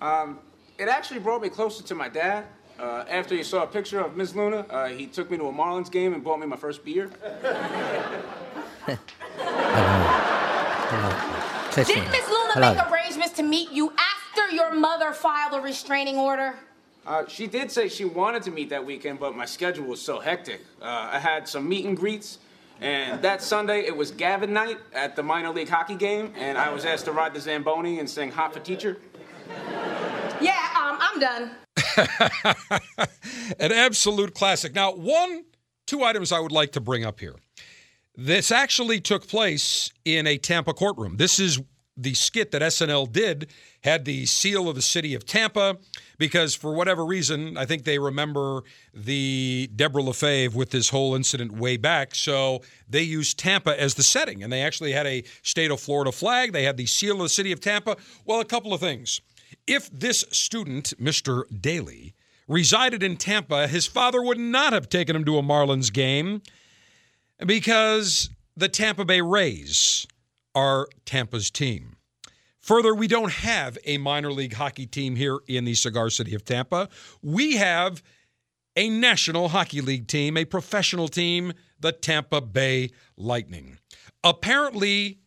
Um, 0.00 0.38
it 0.78 0.88
actually 0.88 1.20
brought 1.20 1.42
me 1.42 1.48
closer 1.48 1.82
to 1.84 1.94
my 1.94 2.08
dad. 2.08 2.44
Uh, 2.78 3.04
after 3.08 3.36
he 3.36 3.42
saw 3.44 3.62
a 3.62 3.66
picture 3.66 4.00
of 4.00 4.16
Ms. 4.16 4.34
Luna, 4.34 4.66
uh, 4.68 4.88
he 4.88 5.06
took 5.06 5.30
me 5.30 5.36
to 5.36 5.44
a 5.44 5.52
Marlins 5.52 5.90
game 5.90 6.12
and 6.12 6.24
bought 6.24 6.40
me 6.40 6.46
my 6.46 6.56
first 6.56 6.84
beer. 6.84 7.08
Listen, 11.76 12.02
Did 12.02 12.10
Miss 12.12 12.28
Luna 12.28 12.52
hello. 12.54 12.74
make 12.74 12.90
arrangements 12.92 13.32
to 13.34 13.42
meet 13.42 13.70
you 13.72 13.92
after 13.98 14.54
your 14.54 14.72
mother 14.74 15.12
filed 15.12 15.54
a 15.54 15.60
restraining 15.60 16.16
order? 16.16 16.54
Uh, 17.06 17.26
she 17.26 17.46
did 17.46 17.70
say 17.70 17.88
she 17.88 18.04
wanted 18.04 18.42
to 18.42 18.50
meet 18.50 18.70
that 18.70 18.84
weekend, 18.84 19.20
but 19.20 19.36
my 19.36 19.44
schedule 19.44 19.84
was 19.84 20.00
so 20.00 20.20
hectic. 20.20 20.60
Uh, 20.80 21.10
I 21.12 21.18
had 21.18 21.46
some 21.46 21.68
meet 21.68 21.84
and 21.84 21.96
greets, 21.96 22.38
and 22.80 23.20
that 23.22 23.42
Sunday 23.42 23.80
it 23.80 23.94
was 23.94 24.10
Gavin 24.10 24.52
night 24.52 24.78
at 24.94 25.14
the 25.14 25.22
minor 25.22 25.50
league 25.50 25.68
hockey 25.68 25.96
game, 25.96 26.32
and 26.36 26.56
I 26.56 26.70
was 26.70 26.84
asked 26.84 27.04
to 27.04 27.12
ride 27.12 27.34
the 27.34 27.40
Zamboni 27.40 27.98
and 27.98 28.08
sing 28.08 28.30
Hot 28.30 28.54
for 28.54 28.60
Teacher. 28.60 28.98
Yeah, 30.40 30.58
um, 30.76 30.98
I'm 31.00 31.20
done. 31.20 31.50
An 33.60 33.72
absolute 33.72 34.34
classic. 34.34 34.74
Now, 34.74 34.92
one, 34.94 35.44
two 35.86 36.02
items 36.02 36.32
I 36.32 36.40
would 36.40 36.52
like 36.52 36.72
to 36.72 36.80
bring 36.80 37.04
up 37.04 37.20
here. 37.20 37.36
This 38.16 38.50
actually 38.50 39.00
took 39.00 39.26
place 39.26 39.92
in 40.04 40.26
a 40.26 40.38
Tampa 40.38 40.72
courtroom. 40.72 41.16
This 41.16 41.38
is 41.38 41.60
the 41.96 42.14
skit 42.14 42.50
that 42.50 42.62
SNL 42.62 43.10
did, 43.12 43.50
had 43.82 44.04
the 44.04 44.26
seal 44.26 44.68
of 44.68 44.74
the 44.74 44.82
city 44.82 45.14
of 45.14 45.24
Tampa, 45.24 45.78
because 46.18 46.54
for 46.54 46.74
whatever 46.74 47.04
reason, 47.04 47.56
I 47.56 47.66
think 47.66 47.84
they 47.84 47.98
remember 47.98 48.62
the 48.92 49.70
Deborah 49.74 50.02
LaFave 50.02 50.54
with 50.54 50.70
this 50.70 50.88
whole 50.88 51.14
incident 51.14 51.52
way 51.52 51.76
back. 51.76 52.14
So 52.14 52.62
they 52.88 53.02
used 53.02 53.38
Tampa 53.38 53.80
as 53.80 53.94
the 53.94 54.02
setting, 54.02 54.42
and 54.42 54.52
they 54.52 54.62
actually 54.62 54.92
had 54.92 55.06
a 55.06 55.22
state 55.42 55.70
of 55.70 55.80
Florida 55.80 56.12
flag. 56.12 56.52
They 56.52 56.64
had 56.64 56.76
the 56.76 56.86
seal 56.86 57.16
of 57.16 57.22
the 57.22 57.28
city 57.28 57.52
of 57.52 57.60
Tampa. 57.60 57.96
Well, 58.24 58.40
a 58.40 58.44
couple 58.44 58.74
of 58.74 58.80
things. 58.80 59.20
If 59.66 59.90
this 59.90 60.24
student, 60.30 60.94
Mr. 61.00 61.44
Daly, 61.60 62.14
resided 62.48 63.02
in 63.02 63.16
Tampa, 63.16 63.68
his 63.68 63.86
father 63.86 64.22
would 64.22 64.38
not 64.38 64.72
have 64.72 64.88
taken 64.88 65.14
him 65.14 65.24
to 65.24 65.38
a 65.38 65.42
Marlins 65.42 65.92
game 65.92 66.42
because 67.44 68.30
the 68.56 68.68
Tampa 68.68 69.04
Bay 69.04 69.20
Rays 69.20 70.06
are 70.54 70.88
Tampa's 71.04 71.50
team. 71.50 71.96
Further, 72.60 72.94
we 72.94 73.08
don't 73.08 73.30
have 73.32 73.76
a 73.84 73.98
minor 73.98 74.32
league 74.32 74.54
hockey 74.54 74.86
team 74.86 75.16
here 75.16 75.38
in 75.46 75.64
the 75.64 75.74
cigar 75.74 76.08
city 76.08 76.34
of 76.34 76.44
Tampa. 76.44 76.88
We 77.22 77.56
have 77.56 78.02
a 78.76 78.88
National 78.88 79.48
Hockey 79.48 79.80
League 79.80 80.08
team, 80.08 80.36
a 80.36 80.44
professional 80.44 81.08
team, 81.08 81.52
the 81.78 81.92
Tampa 81.92 82.40
Bay 82.40 82.90
Lightning. 83.16 83.78
Apparently, 84.22 85.18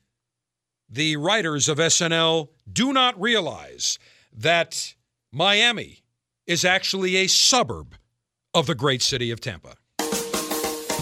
the 0.90 1.18
writers 1.18 1.70
of 1.70 1.78
SNL 1.78 2.50
do 2.72 2.92
not 2.94 3.20
realize 3.22 4.00
that 4.34 4.96
Miami 5.32 6.00
is 6.46 6.66
actually 6.66 7.18
a 7.18 7.28
suburb 7.28 7.96
of 8.54 8.66
the 8.66 8.76
great 8.76 9.02
city 9.02 9.30
of 9.32 9.40
Tampa. 9.40 9.76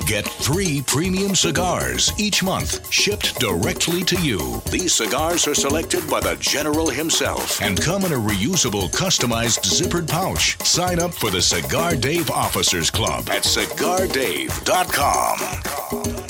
Get 0.06 0.28
three 0.28 0.84
premium 0.86 1.34
cigars 1.36 2.12
each 2.20 2.44
month 2.44 2.92
shipped 2.92 3.40
directly 3.40 4.04
to 4.04 4.22
you. 4.22 4.62
These 4.70 4.94
cigars 4.94 5.48
are 5.48 5.56
selected 5.56 6.08
by 6.10 6.20
the 6.20 6.36
General 6.36 6.90
himself 6.90 7.62
and 7.62 7.82
come 7.82 8.04
in 8.06 8.12
a 8.14 8.18
reusable, 8.18 8.92
customized 8.92 9.64
zippered 9.64 10.08
pouch. 10.08 10.62
Sign 10.66 11.00
up 11.00 11.14
for 11.14 11.32
the 11.32 11.42
Cigar 11.42 11.96
Dave 11.96 12.30
Officers 12.30 12.92
Club 12.92 13.30
at 13.30 13.44
cigardave.com. 13.44 16.26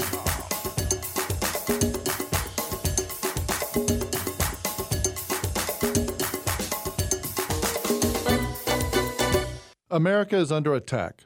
America 9.92 10.36
is 10.36 10.52
under 10.52 10.74
attack. 10.74 11.26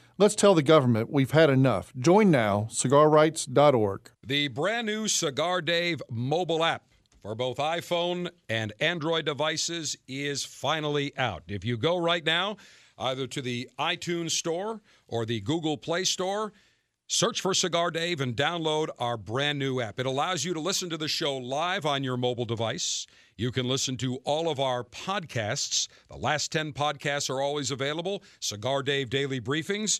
Let's 0.21 0.35
tell 0.35 0.53
the 0.53 0.61
government 0.61 1.09
we've 1.09 1.31
had 1.31 1.49
enough. 1.49 1.91
Join 1.97 2.29
now, 2.29 2.67
cigarrights.org. 2.69 4.11
The 4.23 4.49
brand 4.49 4.85
new 4.85 5.07
Cigar 5.07 5.63
Dave 5.63 5.99
mobile 6.11 6.63
app 6.63 6.83
for 7.23 7.33
both 7.33 7.57
iPhone 7.57 8.29
and 8.47 8.71
Android 8.79 9.25
devices 9.25 9.97
is 10.07 10.45
finally 10.45 11.11
out. 11.17 11.41
If 11.47 11.65
you 11.65 11.75
go 11.75 11.97
right 11.97 12.23
now, 12.23 12.57
either 12.99 13.25
to 13.25 13.41
the 13.41 13.67
iTunes 13.79 14.29
Store 14.29 14.81
or 15.07 15.25
the 15.25 15.41
Google 15.41 15.75
Play 15.75 16.03
Store, 16.03 16.53
Search 17.07 17.41
for 17.41 17.53
Cigar 17.53 17.91
Dave 17.91 18.21
and 18.21 18.37
download 18.37 18.87
our 18.97 19.17
brand 19.17 19.59
new 19.59 19.81
app. 19.81 19.99
It 19.99 20.05
allows 20.05 20.45
you 20.45 20.53
to 20.53 20.61
listen 20.61 20.89
to 20.91 20.97
the 20.97 21.09
show 21.09 21.35
live 21.35 21.85
on 21.85 22.05
your 22.05 22.15
mobile 22.15 22.45
device. 22.45 23.05
You 23.41 23.51
can 23.51 23.67
listen 23.67 23.97
to 23.97 24.17
all 24.17 24.51
of 24.51 24.59
our 24.59 24.83
podcasts. 24.83 25.87
The 26.11 26.15
last 26.15 26.51
10 26.51 26.73
podcasts 26.73 27.27
are 27.27 27.41
always 27.41 27.71
available. 27.71 28.21
Cigar 28.39 28.83
Dave 28.83 29.09
Daily 29.09 29.41
Briefings. 29.41 29.99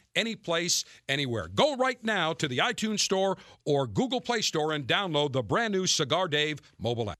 any 0.15 0.35
place, 0.35 0.83
anywhere. 1.07 1.47
Go 1.47 1.75
right 1.75 2.03
now 2.03 2.33
to 2.33 2.47
the 2.47 2.59
iTunes 2.59 2.99
Store 2.99 3.37
or 3.65 3.87
Google 3.87 4.21
Play 4.21 4.41
Store 4.41 4.71
and 4.71 4.87
download 4.87 5.33
the 5.33 5.43
brand 5.43 5.73
new 5.73 5.87
Cigar 5.87 6.27
Dave 6.27 6.59
mobile 6.79 7.09
app. 7.09 7.17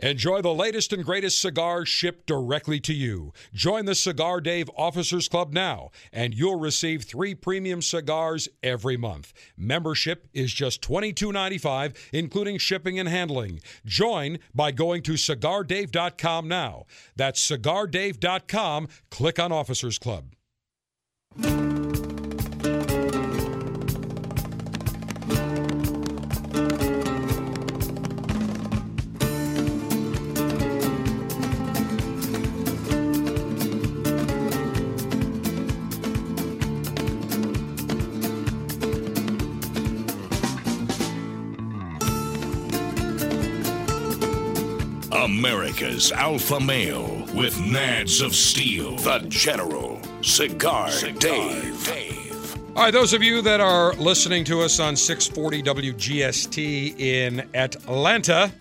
Enjoy 0.00 0.40
the 0.40 0.54
latest 0.54 0.92
and 0.92 1.04
greatest 1.04 1.42
cigars 1.42 1.88
shipped 1.88 2.26
directly 2.26 2.78
to 2.78 2.94
you. 2.94 3.32
Join 3.52 3.84
the 3.84 3.96
Cigar 3.96 4.40
Dave 4.40 4.70
Officers 4.76 5.26
Club 5.28 5.52
now, 5.52 5.90
and 6.12 6.32
you'll 6.32 6.58
receive 6.58 7.02
three 7.02 7.34
premium 7.34 7.82
cigars 7.82 8.48
every 8.62 8.96
month. 8.96 9.32
Membership 9.56 10.28
is 10.32 10.52
just 10.52 10.82
$22.95, 10.82 11.96
including 12.12 12.58
shipping 12.58 13.00
and 13.00 13.08
handling. 13.08 13.60
Join 13.84 14.38
by 14.54 14.70
going 14.70 15.02
to 15.02 15.14
cigardave.com 15.14 16.46
now. 16.46 16.84
That's 17.16 17.44
cigardave.com. 17.44 18.88
Click 19.10 19.38
on 19.40 19.50
Officers 19.50 19.98
Club. 19.98 20.26
America's 45.38 46.10
Alpha 46.10 46.58
Male 46.58 47.24
with 47.34 47.54
nads 47.58 48.24
of 48.24 48.34
steel. 48.34 48.96
The 48.96 49.20
General. 49.28 50.07
Cigar, 50.22 50.90
Dave. 51.18 51.86
Dave. 51.86 52.56
All 52.76 52.84
right, 52.84 52.92
those 52.92 53.12
of 53.12 53.22
you 53.22 53.42
that 53.42 53.60
are 53.60 53.92
listening 53.94 54.44
to 54.44 54.60
us 54.60 54.80
on 54.80 54.96
640 54.96 55.62
WGST 55.62 56.98
in 56.98 57.48
Atlanta, 57.54 58.52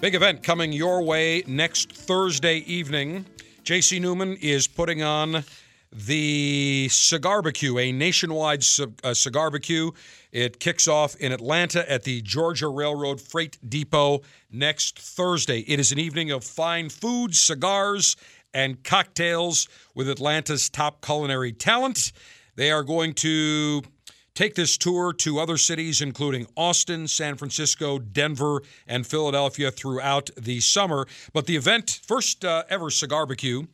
Big 0.00 0.14
event 0.14 0.44
coming 0.44 0.72
your 0.72 1.02
way 1.02 1.42
next 1.48 1.92
Thursday 1.92 2.58
evening. 2.58 3.26
JC 3.64 4.00
Newman 4.00 4.36
is 4.36 4.68
putting 4.68 5.02
on 5.02 5.42
the 5.90 6.88
Cigar 6.88 7.42
Barbecue, 7.42 7.78
a 7.78 7.90
nationwide 7.90 8.60
uh, 9.02 9.12
cigar 9.12 9.50
barbecue. 9.50 9.90
It 10.30 10.60
kicks 10.60 10.86
off 10.86 11.16
in 11.16 11.32
Atlanta 11.32 11.90
at 11.90 12.04
the 12.04 12.22
Georgia 12.22 12.68
Railroad 12.68 13.20
Freight 13.20 13.58
Depot 13.68 14.20
next 14.52 15.00
Thursday. 15.00 15.60
It 15.60 15.80
is 15.80 15.90
an 15.90 15.98
evening 15.98 16.30
of 16.30 16.44
fine 16.44 16.90
food, 16.90 17.34
cigars, 17.34 18.14
and 18.52 18.82
cocktails 18.82 19.68
with 19.94 20.08
Atlanta's 20.08 20.68
top 20.68 21.04
culinary 21.04 21.52
talent. 21.52 22.12
They 22.56 22.70
are 22.70 22.82
going 22.82 23.14
to 23.14 23.82
take 24.34 24.54
this 24.54 24.76
tour 24.76 25.12
to 25.12 25.38
other 25.38 25.56
cities, 25.56 26.00
including 26.00 26.46
Austin, 26.56 27.08
San 27.08 27.36
Francisco, 27.36 27.98
Denver, 27.98 28.62
and 28.86 29.06
Philadelphia 29.06 29.70
throughout 29.70 30.30
the 30.36 30.60
summer. 30.60 31.06
But 31.32 31.46
the 31.46 31.56
event, 31.56 32.00
first 32.06 32.44
uh, 32.44 32.64
ever 32.68 32.90
cigar 32.90 33.26
barbecue, 33.28 33.66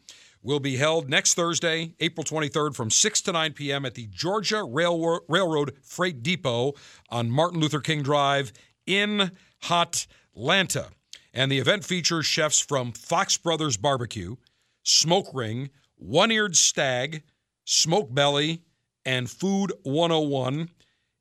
will 0.43 0.61
be 0.61 0.77
held 0.77 1.09
next 1.09 1.35
Thursday, 1.35 1.95
April 2.01 2.25
23rd, 2.25 2.75
from 2.75 2.91
6 2.91 3.21
to 3.23 3.33
9 3.33 3.53
p.m. 3.53 3.85
at 3.85 3.95
the 3.95 4.07
Georgia 4.07 4.57
Railro- 4.57 5.21
Railroad 5.29 5.73
Freight 5.83 6.23
Depot 6.23 6.73
on 7.11 7.31
Martin 7.31 7.61
Luther 7.61 7.81
King 7.81 8.03
Drive 8.03 8.53
in 8.87 9.33
Hot 9.65 10.07
Atlanta. 10.35 10.89
And 11.33 11.53
the 11.53 11.59
event 11.59 11.85
features 11.85 12.27
chefs 12.27 12.61
from 12.61 12.93
Fox 12.93 13.37
Brothers 13.37 13.77
Barbecue, 13.77 14.37
Smoke 14.85 15.29
Ring, 15.35 15.71
One 15.97 16.31
Eared 16.31 16.57
Stag, 16.57 17.23
Smoke 17.65 18.15
Belly, 18.15 18.63
and 19.05 19.29
Food 19.31 19.73
101. 19.83 20.69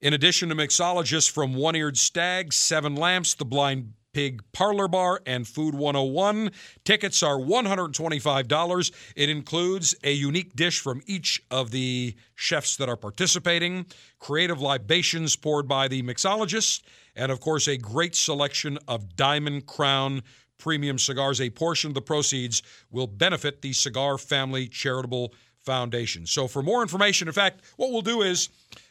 In 0.01 0.13
addition 0.13 0.49
to 0.49 0.55
mixologists 0.55 1.31
from 1.31 1.55
One 1.55 1.75
Eared 1.75 1.97
Stag, 1.97 2.53
Seven 2.53 2.95
Lamps, 2.95 3.33
The 3.33 3.45
Blind 3.45 3.93
Pig 4.13 4.43
Parlor 4.51 4.87
Bar, 4.87 5.21
and 5.25 5.47
Food 5.47 5.73
101. 5.73 6.51
Tickets 6.85 7.23
are 7.23 7.37
$125. 7.37 8.91
It 9.15 9.29
includes 9.29 9.95
a 10.03 10.11
unique 10.11 10.55
dish 10.55 10.79
from 10.79 11.01
each 11.07 11.41
of 11.49 11.71
the 11.71 12.15
chefs 12.35 12.77
that 12.77 12.89
are 12.89 12.97
participating, 12.97 13.87
creative 14.19 14.61
libations 14.61 15.35
poured 15.35 15.67
by 15.67 15.87
the 15.87 16.03
mixologists, 16.03 16.81
and 17.15 17.31
of 17.31 17.39
course, 17.39 17.67
a 17.67 17.77
great 17.77 18.15
selection 18.15 18.77
of 18.87 19.15
Diamond 19.15 19.65
Crown 19.65 20.21
premium 20.57 20.97
cigars. 20.97 21.41
A 21.41 21.49
portion 21.49 21.89
of 21.89 21.93
the 21.93 22.01
proceeds 22.01 22.61
will 22.91 23.07
benefit 23.07 23.61
the 23.61 23.73
Cigar 23.73 24.17
Family 24.17 24.67
Charitable 24.67 25.33
Foundation. 25.65 26.25
So, 26.25 26.47
for 26.47 26.61
more 26.61 26.81
information, 26.81 27.27
in 27.27 27.33
fact, 27.33 27.61
what 27.77 27.91
we'll 27.91 28.01
do 28.01 28.21
is 28.21 28.49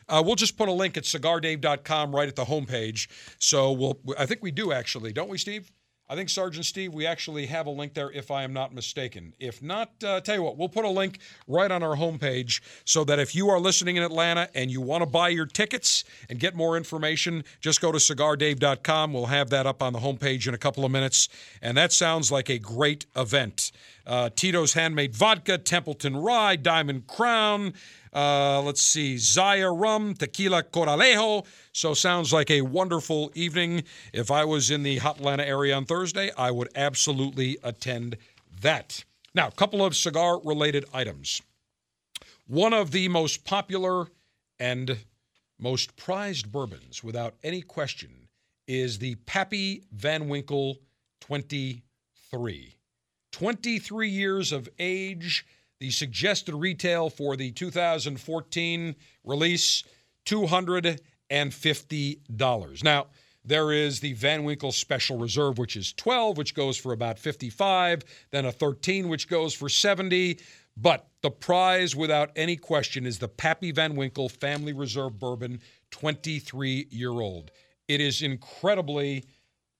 uh, 0.09 0.23
we'll 0.25 0.37
just 0.37 0.57
put 0.57 0.69
a 0.69 0.73
link 0.73 0.97
at 0.97 1.05
cigardave.com 1.05 2.15
right 2.15 2.29
at 2.29 2.37
the 2.37 2.45
homepage. 2.45 3.09
So, 3.39 3.73
we'll, 3.73 4.01
I 4.19 4.27
think 4.27 4.43
we 4.43 4.51
do 4.51 4.73
actually, 4.73 5.13
don't 5.13 5.29
we, 5.29 5.39
Steve? 5.39 5.71
I 6.13 6.15
think 6.15 6.29
Sergeant 6.29 6.67
Steve, 6.67 6.93
we 6.93 7.07
actually 7.07 7.47
have 7.47 7.65
a 7.65 7.71
link 7.71 7.95
there, 7.95 8.11
if 8.11 8.31
I 8.31 8.43
am 8.43 8.53
not 8.53 8.75
mistaken. 8.75 9.33
If 9.41 9.63
not, 9.63 9.93
uh, 10.05 10.21
tell 10.21 10.35
you 10.35 10.43
what, 10.43 10.59
we'll 10.59 10.69
put 10.69 10.85
a 10.85 10.91
link 10.91 11.21
right 11.49 11.71
on 11.71 11.83
our 11.83 11.97
homepage 11.97 12.61
so 12.85 13.03
that 13.05 13.19
if 13.19 13.35
you 13.35 13.49
are 13.49 13.59
listening 13.59 13.97
in 13.97 14.03
Atlanta 14.03 14.51
and 14.55 14.71
you 14.71 14.83
want 14.83 15.01
to 15.01 15.07
buy 15.07 15.31
your 15.31 15.47
tickets 15.47 16.05
and 16.29 16.39
get 16.39 16.55
more 16.55 16.77
information, 16.77 17.45
just 17.63 17.81
go 17.81 17.91
to 17.91 17.97
cigardave.com. 17.97 19.15
We'll 19.15 19.25
have 19.25 19.49
that 19.49 19.67
up 19.67 19.83
on 19.83 19.95
the 19.95 20.01
homepage 20.01 20.47
in 20.47 20.53
a 20.53 20.59
couple 20.59 20.85
of 20.85 20.91
minutes. 20.91 21.31
And 21.63 21.79
that 21.79 21.95
sounds 21.95 22.31
like 22.31 22.51
a 22.51 22.59
great 22.59 23.07
event. 23.17 23.73
Uh, 24.07 24.31
Tito's 24.35 24.75
Handmade 24.75 25.15
Vodka, 25.15 25.59
Templeton 25.59 26.17
Rye, 26.17 26.57
Diamond 26.57 27.07
Crown. 27.07 27.75
Uh, 28.13 28.61
let's 28.61 28.83
see, 28.83 29.17
Zaya 29.17 29.71
Rum, 29.71 30.15
Tequila 30.15 30.63
Coralejo. 30.65 31.47
So 31.73 31.95
sounds 31.95 32.33
like 32.33 32.51
a 32.51 32.63
wonderful 32.63 33.31
evening. 33.35 33.85
If 34.13 34.31
I 34.31 34.45
was 34.45 34.71
in 34.71 34.83
the 34.83 34.99
Hot 34.99 35.17
Atlanta 35.19 35.47
area 35.47 35.75
on 35.75 35.87
Thursday, 35.87 36.31
I 36.37 36.51
would 36.51 36.69
absolutely 36.75 37.59
attend 37.63 38.19
that. 38.61 39.05
Now, 39.35 39.49
a 39.49 39.53
couple 39.53 39.85
of 39.85 39.97
cigar 39.97 40.41
related 40.45 40.85
items. 40.93 41.41
One 42.47 42.75
of 42.75 42.91
the 42.91 43.09
most 43.09 43.45
popular 43.45 44.09
and 44.59 44.99
most 45.59 45.97
prized 45.97 46.53
bourbons, 46.53 47.03
without 47.03 47.35
any 47.43 47.63
question, 47.63 48.29
is 48.67 48.99
the 48.99 49.15
Pappy 49.27 49.85
Van 49.93 50.29
Winkle 50.29 50.79
23. 51.21 52.75
23 53.33 54.09
years 54.09 54.53
of 54.53 54.69
age. 54.79 55.45
The 55.81 55.91
suggested 55.91 56.55
retail 56.55 57.11
for 57.11 57.37
the 57.37 57.51
2014 57.51 58.95
release, 59.25 59.83
$250. 60.27 62.85
Now, 62.85 63.07
there 63.45 63.73
is 63.73 63.99
the 63.99 64.13
Van 64.13 64.45
Winkle 64.45 64.71
Special 64.71 65.19
Reserve, 65.19 65.59
which 65.59 65.77
is 65.77 65.93
12, 65.95 66.39
which 66.39 66.55
goes 66.55 66.77
for 66.77 66.93
about 66.93 67.19
55, 67.19 68.03
then 68.31 68.47
a 68.47 68.53
13, 68.53 69.09
which 69.09 69.29
goes 69.29 69.53
for 69.53 69.69
70. 69.69 70.39
But 70.77 71.09
the 71.23 71.31
prize, 71.31 71.97
without 71.97 72.31
any 72.37 72.57
question, 72.57 73.05
is 73.05 73.19
the 73.19 73.29
Pappy 73.29 73.73
Van 73.73 73.97
Winkle 73.97 74.29
Family 74.29 74.73
Reserve 74.73 75.19
Bourbon, 75.19 75.61
23 75.91 76.87
year 76.91 77.11
old. 77.11 77.51
It 77.89 78.01
is 78.01 78.23
incredibly 78.23 79.25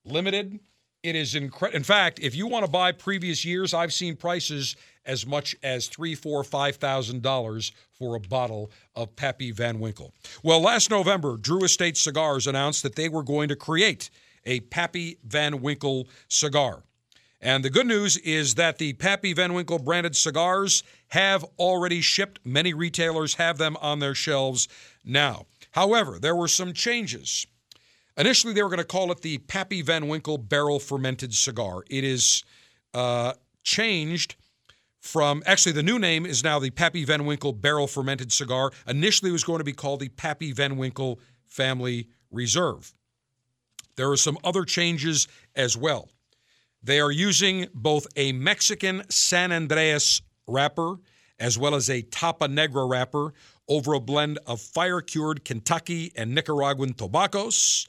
limited. 0.05 0.59
It 1.03 1.17
is 1.17 1.35
incredible. 1.35 1.75
In 1.75 1.83
fact, 1.83 2.19
if 2.21 2.33
you 2.33 2.47
want 2.47 2.65
to 2.65 2.71
buy 2.71 2.93
previous 2.93 3.43
years, 3.43 3.73
I've 3.73 3.91
seen 3.91 4.15
prices 4.15 4.77
as 5.05 5.27
much 5.27 5.53
as 5.61 5.87
three, 5.87 6.15
four, 6.15 6.45
five 6.45 6.77
thousand 6.77 7.21
dollars 7.21 7.73
for 7.91 8.15
a 8.15 8.21
bottle 8.21 8.71
of 8.95 9.13
Pappy 9.17 9.51
Van 9.51 9.81
Winkle. 9.81 10.13
Well, 10.43 10.61
last 10.61 10.89
November, 10.89 11.35
Drew 11.35 11.65
Estate 11.65 11.97
Cigars 11.97 12.47
announced 12.47 12.83
that 12.83 12.95
they 12.95 13.09
were 13.09 13.21
going 13.23 13.49
to 13.49 13.55
create 13.57 14.09
a 14.45 14.61
Pappy 14.61 15.17
Van 15.25 15.61
Winkle 15.61 16.07
cigar. 16.29 16.83
And 17.41 17.65
the 17.65 17.69
good 17.69 17.87
news 17.87 18.15
is 18.17 18.55
that 18.55 18.77
the 18.77 18.93
Pappy 18.93 19.33
Van 19.33 19.53
Winkle 19.53 19.79
branded 19.79 20.15
cigars 20.15 20.83
have 21.09 21.43
already 21.59 21.99
shipped. 21.99 22.39
Many 22.45 22.73
retailers 22.73 23.33
have 23.33 23.57
them 23.57 23.75
on 23.81 23.99
their 23.99 24.15
shelves 24.15 24.69
now. 25.03 25.47
However, 25.71 26.17
there 26.17 26.35
were 26.35 26.47
some 26.47 26.71
changes. 26.71 27.45
Initially, 28.17 28.53
they 28.53 28.61
were 28.61 28.69
going 28.69 28.77
to 28.77 28.85
call 28.85 29.11
it 29.11 29.21
the 29.21 29.39
Pappy 29.39 29.81
Van 29.81 30.07
Winkle 30.07 30.37
Barrel 30.37 30.79
Fermented 30.79 31.33
Cigar. 31.33 31.83
It 31.89 32.03
is 32.03 32.43
uh, 32.93 33.33
changed 33.63 34.35
from, 34.99 35.41
actually, 35.45 35.71
the 35.71 35.83
new 35.83 35.97
name 35.97 36.25
is 36.25 36.43
now 36.43 36.59
the 36.59 36.69
Pappy 36.69 37.03
Van 37.05 37.25
Winkle 37.25 37.53
Barrel 37.53 37.87
Fermented 37.87 38.31
Cigar. 38.31 38.71
Initially, 38.87 39.29
it 39.29 39.33
was 39.33 39.43
going 39.43 39.57
to 39.57 39.63
be 39.63 39.73
called 39.73 39.99
the 39.99 40.09
Pappy 40.09 40.51
Van 40.51 40.77
Winkle 40.77 41.19
Family 41.45 42.07
Reserve. 42.31 42.93
There 43.95 44.09
are 44.11 44.17
some 44.17 44.37
other 44.43 44.63
changes 44.63 45.27
as 45.55 45.75
well. 45.75 46.09
They 46.83 46.99
are 46.99 47.11
using 47.11 47.67
both 47.73 48.07
a 48.15 48.31
Mexican 48.31 49.03
San 49.09 49.51
Andreas 49.51 50.21
wrapper 50.47 50.97
as 51.39 51.57
well 51.57 51.75
as 51.75 51.89
a 51.89 52.01
Capa 52.01 52.47
Negra 52.47 52.85
wrapper 52.85 53.33
over 53.67 53.93
a 53.93 53.99
blend 53.99 54.39
of 54.45 54.61
fire 54.61 55.01
cured 55.01 55.45
Kentucky 55.45 56.11
and 56.15 56.33
Nicaraguan 56.33 56.93
tobaccos. 56.93 57.87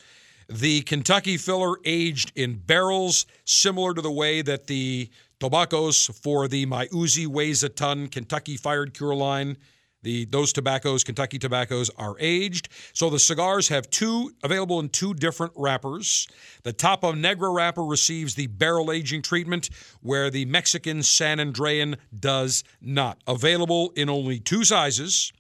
The 0.49 0.83
Kentucky 0.83 1.37
filler 1.37 1.77
aged 1.85 2.33
in 2.35 2.57
barrels, 2.59 3.27
similar 3.45 3.95
to 3.95 4.03
the 4.03 4.13
way 4.13 4.43
that 4.43 4.67
the 4.67 5.11
tobaccos 5.41 6.07
for 6.23 6.49
the 6.49 6.67
My 6.67 6.87
Uzi 6.89 7.27
weighs 7.27 7.63
a 7.63 7.69
ton 7.69 8.09
Kentucky 8.09 8.57
fired 8.57 8.95
cure 8.95 9.15
line. 9.15 9.57
The, 10.03 10.27
those 10.27 10.53
tobaccos, 10.53 11.03
Kentucky 11.03 11.39
tobaccos, 11.39 11.91
are 11.97 12.15
aged. 12.21 12.69
So 12.93 13.09
the 13.09 13.19
cigars 13.19 13.69
have 13.69 13.89
two 13.89 14.33
available 14.43 14.79
in 14.81 14.91
two 14.91 15.15
different 15.15 15.55
wrappers. 15.57 16.29
The 16.63 16.75
Capa 16.75 17.15
Negra 17.15 17.51
wrapper 17.51 17.83
receives 17.83 18.35
the 18.35 18.49
barrel 18.49 18.93
aging 18.93 19.23
treatment, 19.23 19.71
where 20.03 20.29
the 20.29 20.45
Mexican 20.45 21.03
San 21.03 21.39
Andrean 21.39 21.97
does 22.21 22.65
not. 22.83 23.23
Available 23.27 23.95
in 23.97 24.11
only 24.11 24.39
two 24.39 24.63
sizes 24.63 25.33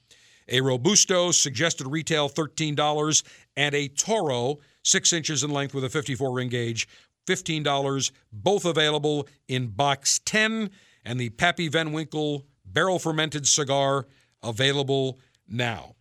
a 0.48 0.60
Robusto, 0.60 1.32
suggested 1.32 1.86
retail 1.86 2.28
$13, 2.28 3.22
and 3.56 3.74
a 3.74 3.88
Toro, 3.88 4.58
six 4.82 5.12
inches 5.12 5.42
in 5.42 5.50
length 5.50 5.74
with 5.74 5.84
a 5.84 5.88
54 5.88 6.32
ring 6.32 6.48
gauge, 6.48 6.88
$15, 7.26 8.10
both 8.32 8.64
available 8.64 9.28
in 9.48 9.68
box 9.68 10.20
10, 10.24 10.70
and 11.04 11.20
the 11.20 11.30
Pappy 11.30 11.68
Van 11.68 11.92
Winkle 11.92 12.46
barrel 12.64 12.98
fermented 12.98 13.46
cigar 13.46 14.06
available 14.42 15.18
now. 15.48 15.94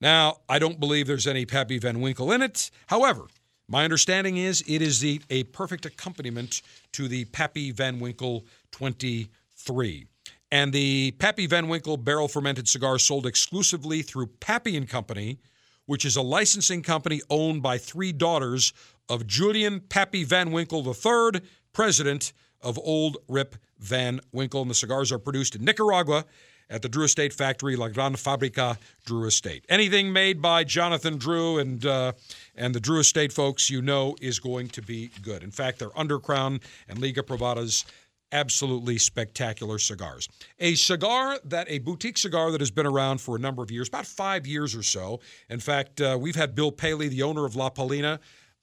Now, 0.00 0.38
I 0.48 0.58
don't 0.58 0.78
believe 0.78 1.06
there's 1.06 1.26
any 1.26 1.46
Pappy 1.46 1.78
Van 1.78 2.00
Winkle 2.00 2.32
in 2.32 2.42
it. 2.42 2.70
However, 2.88 3.26
my 3.68 3.84
understanding 3.84 4.36
is 4.36 4.62
it 4.66 4.82
is 4.82 5.00
the, 5.00 5.22
a 5.30 5.44
perfect 5.44 5.86
accompaniment 5.86 6.62
to 6.92 7.08
the 7.08 7.24
Pappy 7.26 7.70
Van 7.72 7.98
Winkle 7.98 8.44
23. 8.72 10.06
And 10.50 10.72
the 10.72 11.12
Pappy 11.12 11.46
Van 11.46 11.68
Winkle 11.68 11.96
barrel 11.96 12.28
fermented 12.28 12.68
cigar 12.68 12.98
sold 12.98 13.26
exclusively 13.26 14.02
through 14.02 14.28
Pappy 14.40 14.76
and 14.76 14.88
Company, 14.88 15.38
which 15.86 16.04
is 16.04 16.16
a 16.16 16.22
licensing 16.22 16.82
company 16.82 17.20
owned 17.30 17.62
by 17.62 17.78
three 17.78 18.12
daughters 18.12 18.72
of 19.08 19.26
Julian 19.26 19.80
Pappy 19.80 20.24
Van 20.24 20.52
Winkle 20.52 20.86
III, 20.86 21.40
president 21.72 22.32
of 22.60 22.78
Old 22.78 23.18
Rip 23.28 23.56
Van 23.78 24.20
Winkle. 24.32 24.62
And 24.62 24.70
the 24.70 24.74
cigars 24.74 25.12
are 25.12 25.18
produced 25.18 25.56
in 25.56 25.64
Nicaragua 25.64 26.24
at 26.68 26.82
the 26.82 26.88
Drew 26.88 27.04
Estate 27.04 27.32
factory, 27.32 27.76
La 27.76 27.88
Gran 27.88 28.16
Fabrica 28.16 28.78
Drew 29.04 29.26
Estate. 29.26 29.64
Anything 29.68 30.12
made 30.12 30.42
by 30.42 30.64
Jonathan 30.64 31.16
Drew 31.16 31.58
and 31.58 31.84
uh, 31.84 32.12
and 32.56 32.74
the 32.74 32.80
Drew 32.80 33.00
Estate 33.00 33.32
folks, 33.32 33.70
you 33.70 33.82
know, 33.82 34.16
is 34.20 34.38
going 34.38 34.68
to 34.68 34.82
be 34.82 35.10
good. 35.22 35.42
In 35.42 35.50
fact, 35.50 35.78
their 35.78 35.90
Undercrown 35.90 36.60
and 36.88 36.98
Liga 37.00 37.22
Privadas 37.22 37.84
absolutely 38.32 38.98
spectacular 38.98 39.78
cigars. 39.78 40.28
A 40.58 40.74
cigar 40.74 41.38
that 41.44 41.66
a 41.70 41.78
boutique 41.78 42.18
cigar 42.18 42.50
that 42.50 42.60
has 42.60 42.70
been 42.70 42.86
around 42.86 43.20
for 43.20 43.36
a 43.36 43.38
number 43.38 43.62
of 43.62 43.70
years, 43.70 43.88
about 43.88 44.06
five 44.06 44.46
years 44.46 44.74
or 44.74 44.82
so. 44.82 45.20
In 45.48 45.60
fact, 45.60 46.00
uh, 46.00 46.18
we've 46.20 46.36
had 46.36 46.54
Bill 46.54 46.72
Paley, 46.72 47.08
the 47.08 47.22
owner 47.22 47.44
of 47.44 47.56
La 47.56 47.70
Palina, 47.70 48.18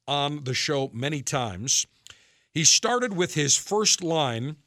on 0.08 0.44
the 0.44 0.54
show 0.54 0.90
many 0.94 1.22
times. 1.22 1.88
He 2.54 2.64
started 2.64 3.16
with 3.16 3.34
his 3.34 3.56
first 3.56 4.04
line 4.04 4.58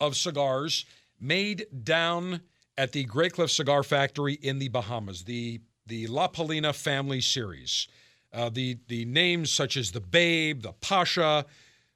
of 0.00 0.16
cigars 0.16 0.86
made 1.20 1.66
down 1.82 2.40
at 2.76 2.92
the 2.92 3.04
Graycliff 3.04 3.50
Cigar 3.50 3.82
Factory 3.82 4.34
in 4.34 4.58
the 4.58 4.68
Bahamas, 4.68 5.24
the 5.24 5.60
the 5.86 6.06
La 6.06 6.28
Palina 6.28 6.74
family 6.74 7.20
series. 7.20 7.88
Uh, 8.32 8.48
the 8.50 8.78
the 8.88 9.04
names 9.06 9.50
such 9.50 9.76
as 9.76 9.90
the 9.90 10.00
Babe, 10.00 10.62
the 10.62 10.72
Pasha, 10.72 11.44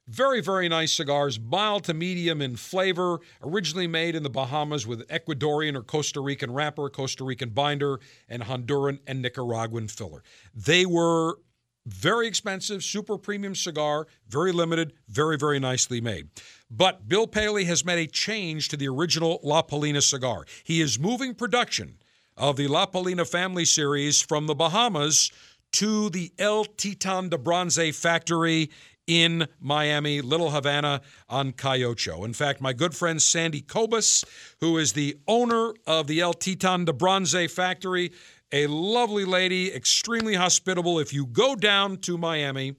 very, 0.07 0.41
very 0.41 0.67
nice 0.67 0.93
cigars, 0.93 1.39
mild 1.39 1.85
to 1.85 1.93
medium 1.93 2.41
in 2.41 2.55
flavor, 2.55 3.19
originally 3.41 3.87
made 3.87 4.15
in 4.15 4.23
the 4.23 4.29
Bahamas 4.29 4.85
with 4.85 5.07
Ecuadorian 5.07 5.75
or 5.75 5.83
Costa 5.83 6.19
Rican 6.19 6.51
wrapper, 6.51 6.89
Costa 6.89 7.23
Rican 7.23 7.49
binder, 7.49 7.99
and 8.27 8.43
Honduran 8.43 8.99
and 9.07 9.21
Nicaraguan 9.21 9.87
filler. 9.87 10.23
They 10.53 10.85
were 10.85 11.37
very 11.85 12.27
expensive, 12.27 12.83
super 12.83 13.17
premium 13.17 13.55
cigar, 13.55 14.07
very 14.27 14.51
limited, 14.51 14.93
very, 15.09 15.37
very 15.37 15.59
nicely 15.59 15.99
made. 15.99 16.29
But 16.71 17.07
Bill 17.07 17.27
Paley 17.27 17.65
has 17.65 17.83
made 17.83 17.99
a 17.99 18.09
change 18.09 18.69
to 18.69 18.77
the 18.77 18.87
original 18.87 19.39
La 19.43 19.61
Palina 19.61 20.01
cigar. 20.01 20.45
He 20.63 20.81
is 20.81 20.99
moving 20.99 21.35
production 21.35 21.97
of 22.37 22.55
the 22.55 22.67
La 22.67 22.85
Palina 22.85 23.29
family 23.29 23.65
series 23.65 24.21
from 24.21 24.47
the 24.47 24.55
Bahamas 24.55 25.31
to 25.73 26.09
the 26.09 26.31
El 26.37 26.65
Titan 26.65 27.29
de 27.29 27.37
Bronze 27.37 27.97
factory 27.97 28.69
in 29.07 29.47
Miami, 29.59 30.21
Little 30.21 30.51
Havana 30.51 31.01
on 31.29 31.51
Calle 31.51 31.83
Ocho. 31.83 32.23
In 32.23 32.33
fact, 32.33 32.61
my 32.61 32.73
good 32.73 32.95
friend 32.95 33.21
Sandy 33.21 33.61
Cobas, 33.61 34.23
who 34.61 34.77
is 34.77 34.93
the 34.93 35.17
owner 35.27 35.73
of 35.85 36.07
the 36.07 36.21
El 36.21 36.33
Titan 36.33 36.85
de 36.85 36.93
Bronze 36.93 37.51
factory, 37.51 38.11
a 38.51 38.67
lovely 38.67 39.25
lady, 39.25 39.73
extremely 39.73 40.35
hospitable. 40.35 40.99
If 40.99 41.11
you 41.13 41.25
go 41.25 41.55
down 41.55 41.97
to 41.97 42.17
Miami 42.17 42.75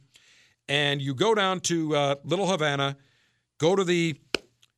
and 0.69 1.03
you 1.03 1.15
go 1.15 1.35
down 1.35 1.61
to 1.61 1.95
uh, 1.95 2.15
Little 2.25 2.47
Havana, 2.47 2.97
go 3.59 3.77
to 3.77 3.85
the 3.85 4.17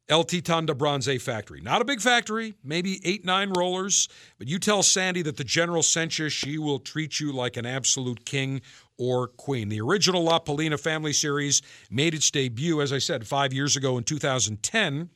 El 0.09 0.23
Titan 0.23 0.67
de 0.67 0.75
Bronze 0.75 1.21
factory. 1.21 1.61
Not 1.61 1.83
a 1.83 1.85
big 1.85 2.01
factory, 2.01 2.55
maybe 2.63 3.01
eight, 3.05 3.25
nine 3.25 3.53
rollers, 3.53 4.09
but 4.39 4.47
you 4.47 4.59
tell 4.59 4.85
Sandy 4.85 5.21
that 5.23 5.37
the 5.37 5.45
general 5.45 5.83
sent 5.83 6.19
you, 6.19 6.29
she 6.29 6.59
will 6.59 6.79
treat 6.79 7.19
you 7.19 7.33
like 7.33 7.57
an 7.57 7.67
absolute 7.67 8.25
king 8.25 8.63
or 8.99 9.29
queen. 9.29 9.69
The 9.69 9.81
original 9.81 10.23
La 10.23 10.39
Palina 10.39 10.79
family 10.79 11.13
series 11.13 11.63
made 11.91 12.15
its 12.15 12.31
debut, 12.31 12.81
as 12.81 12.93
I 12.93 12.99
said, 12.99 13.27
five 13.27 13.53
years 13.53 13.77
ago 13.77 13.99
in 13.99 14.05
2010. 14.05 15.11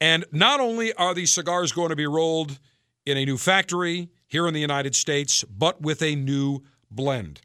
And 0.00 0.24
not 0.30 0.60
only 0.60 0.92
are 0.94 1.14
these 1.14 1.32
cigars 1.32 1.72
going 1.72 1.90
to 1.90 1.96
be 1.96 2.06
rolled 2.06 2.58
in 3.04 3.16
a 3.16 3.24
new 3.24 3.38
factory 3.38 4.08
here 4.26 4.46
in 4.46 4.54
the 4.54 4.60
United 4.60 4.94
States, 4.94 5.44
but 5.44 5.80
with 5.80 6.02
a 6.02 6.14
new 6.16 6.62
blend. 6.90 7.40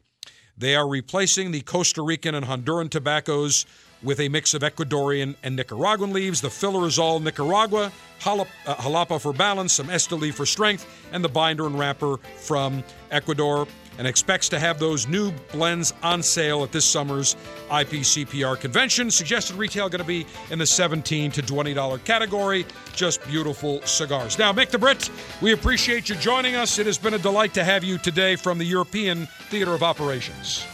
They 0.56 0.74
are 0.74 0.88
replacing 0.88 1.50
the 1.50 1.62
Costa 1.62 2.02
Rican 2.02 2.34
and 2.34 2.46
Honduran 2.46 2.90
tobaccos 2.90 3.64
with 4.02 4.20
a 4.20 4.28
mix 4.28 4.52
of 4.52 4.62
Ecuadorian 4.62 5.36
and 5.42 5.56
Nicaraguan 5.56 6.12
leaves. 6.12 6.40
The 6.40 6.50
filler 6.50 6.86
is 6.86 6.98
all 6.98 7.20
Nicaragua, 7.20 7.92
uh, 8.24 8.44
jalapa 8.66 9.20
for 9.20 9.32
balance, 9.32 9.72
some 9.72 9.86
Esteli 9.88 10.34
for 10.34 10.44
strength, 10.44 10.86
and 11.12 11.24
the 11.24 11.28
binder 11.28 11.66
and 11.66 11.78
wrapper 11.78 12.18
from 12.36 12.82
Ecuador 13.10 13.66
and 13.98 14.06
expects 14.06 14.48
to 14.50 14.58
have 14.58 14.78
those 14.78 15.06
new 15.06 15.32
blends 15.52 15.92
on 16.02 16.22
sale 16.22 16.62
at 16.62 16.72
this 16.72 16.84
summer's 16.84 17.36
IPCPR 17.70 18.58
convention. 18.58 19.10
Suggested 19.10 19.56
retail 19.56 19.88
going 19.88 20.00
to 20.00 20.06
be 20.06 20.26
in 20.50 20.58
the 20.58 20.66
17 20.66 21.30
to 21.32 21.42
$20 21.42 22.04
category. 22.04 22.66
Just 22.94 23.24
beautiful 23.26 23.80
cigars. 23.82 24.38
Now, 24.38 24.52
Mick 24.52 24.70
the 24.70 24.78
Brit, 24.78 25.10
we 25.40 25.52
appreciate 25.52 26.08
you 26.08 26.14
joining 26.16 26.54
us. 26.54 26.78
It 26.78 26.86
has 26.86 26.98
been 26.98 27.14
a 27.14 27.18
delight 27.18 27.54
to 27.54 27.64
have 27.64 27.84
you 27.84 27.98
today 27.98 28.36
from 28.36 28.58
the 28.58 28.64
European 28.64 29.26
Theater 29.48 29.74
of 29.74 29.82
Operations. 29.82 30.64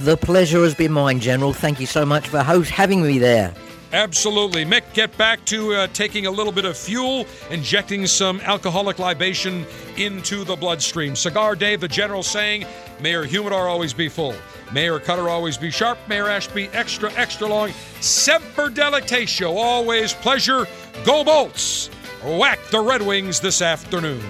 The 0.00 0.16
pleasure 0.16 0.62
has 0.62 0.74
been 0.74 0.92
mine, 0.92 1.20
General. 1.20 1.54
Thank 1.54 1.80
you 1.80 1.86
so 1.86 2.04
much 2.04 2.28
for 2.28 2.42
host 2.42 2.70
having 2.70 3.02
me 3.02 3.18
there. 3.18 3.54
Absolutely. 3.92 4.64
Mick, 4.64 4.82
get 4.94 5.16
back 5.16 5.44
to 5.46 5.72
uh, 5.72 5.86
taking 5.88 6.26
a 6.26 6.30
little 6.30 6.52
bit 6.52 6.64
of 6.64 6.76
fuel, 6.76 7.24
injecting 7.50 8.06
some 8.06 8.40
alcoholic 8.40 8.98
libation 8.98 9.64
into 9.96 10.44
the 10.44 10.56
bloodstream. 10.56 11.14
Cigar 11.14 11.54
Dave, 11.54 11.80
the 11.80 11.88
general 11.88 12.22
saying, 12.22 12.66
Mayor 13.00 13.24
Humidor 13.24 13.68
always 13.68 13.94
be 13.94 14.08
full. 14.08 14.34
Mayor 14.72 14.98
Cutter 14.98 15.28
always 15.28 15.56
be 15.56 15.70
sharp. 15.70 15.98
Mayor 16.08 16.28
Ashby 16.28 16.68
extra, 16.72 17.12
extra 17.14 17.46
long. 17.46 17.70
Semper 18.00 18.68
Delectatio, 18.68 19.54
always 19.56 20.12
pleasure. 20.12 20.66
Go 21.04 21.22
Bolts! 21.22 21.88
Whack 22.24 22.58
the 22.70 22.80
Red 22.80 23.02
Wings 23.02 23.38
this 23.40 23.62
afternoon. 23.62 24.22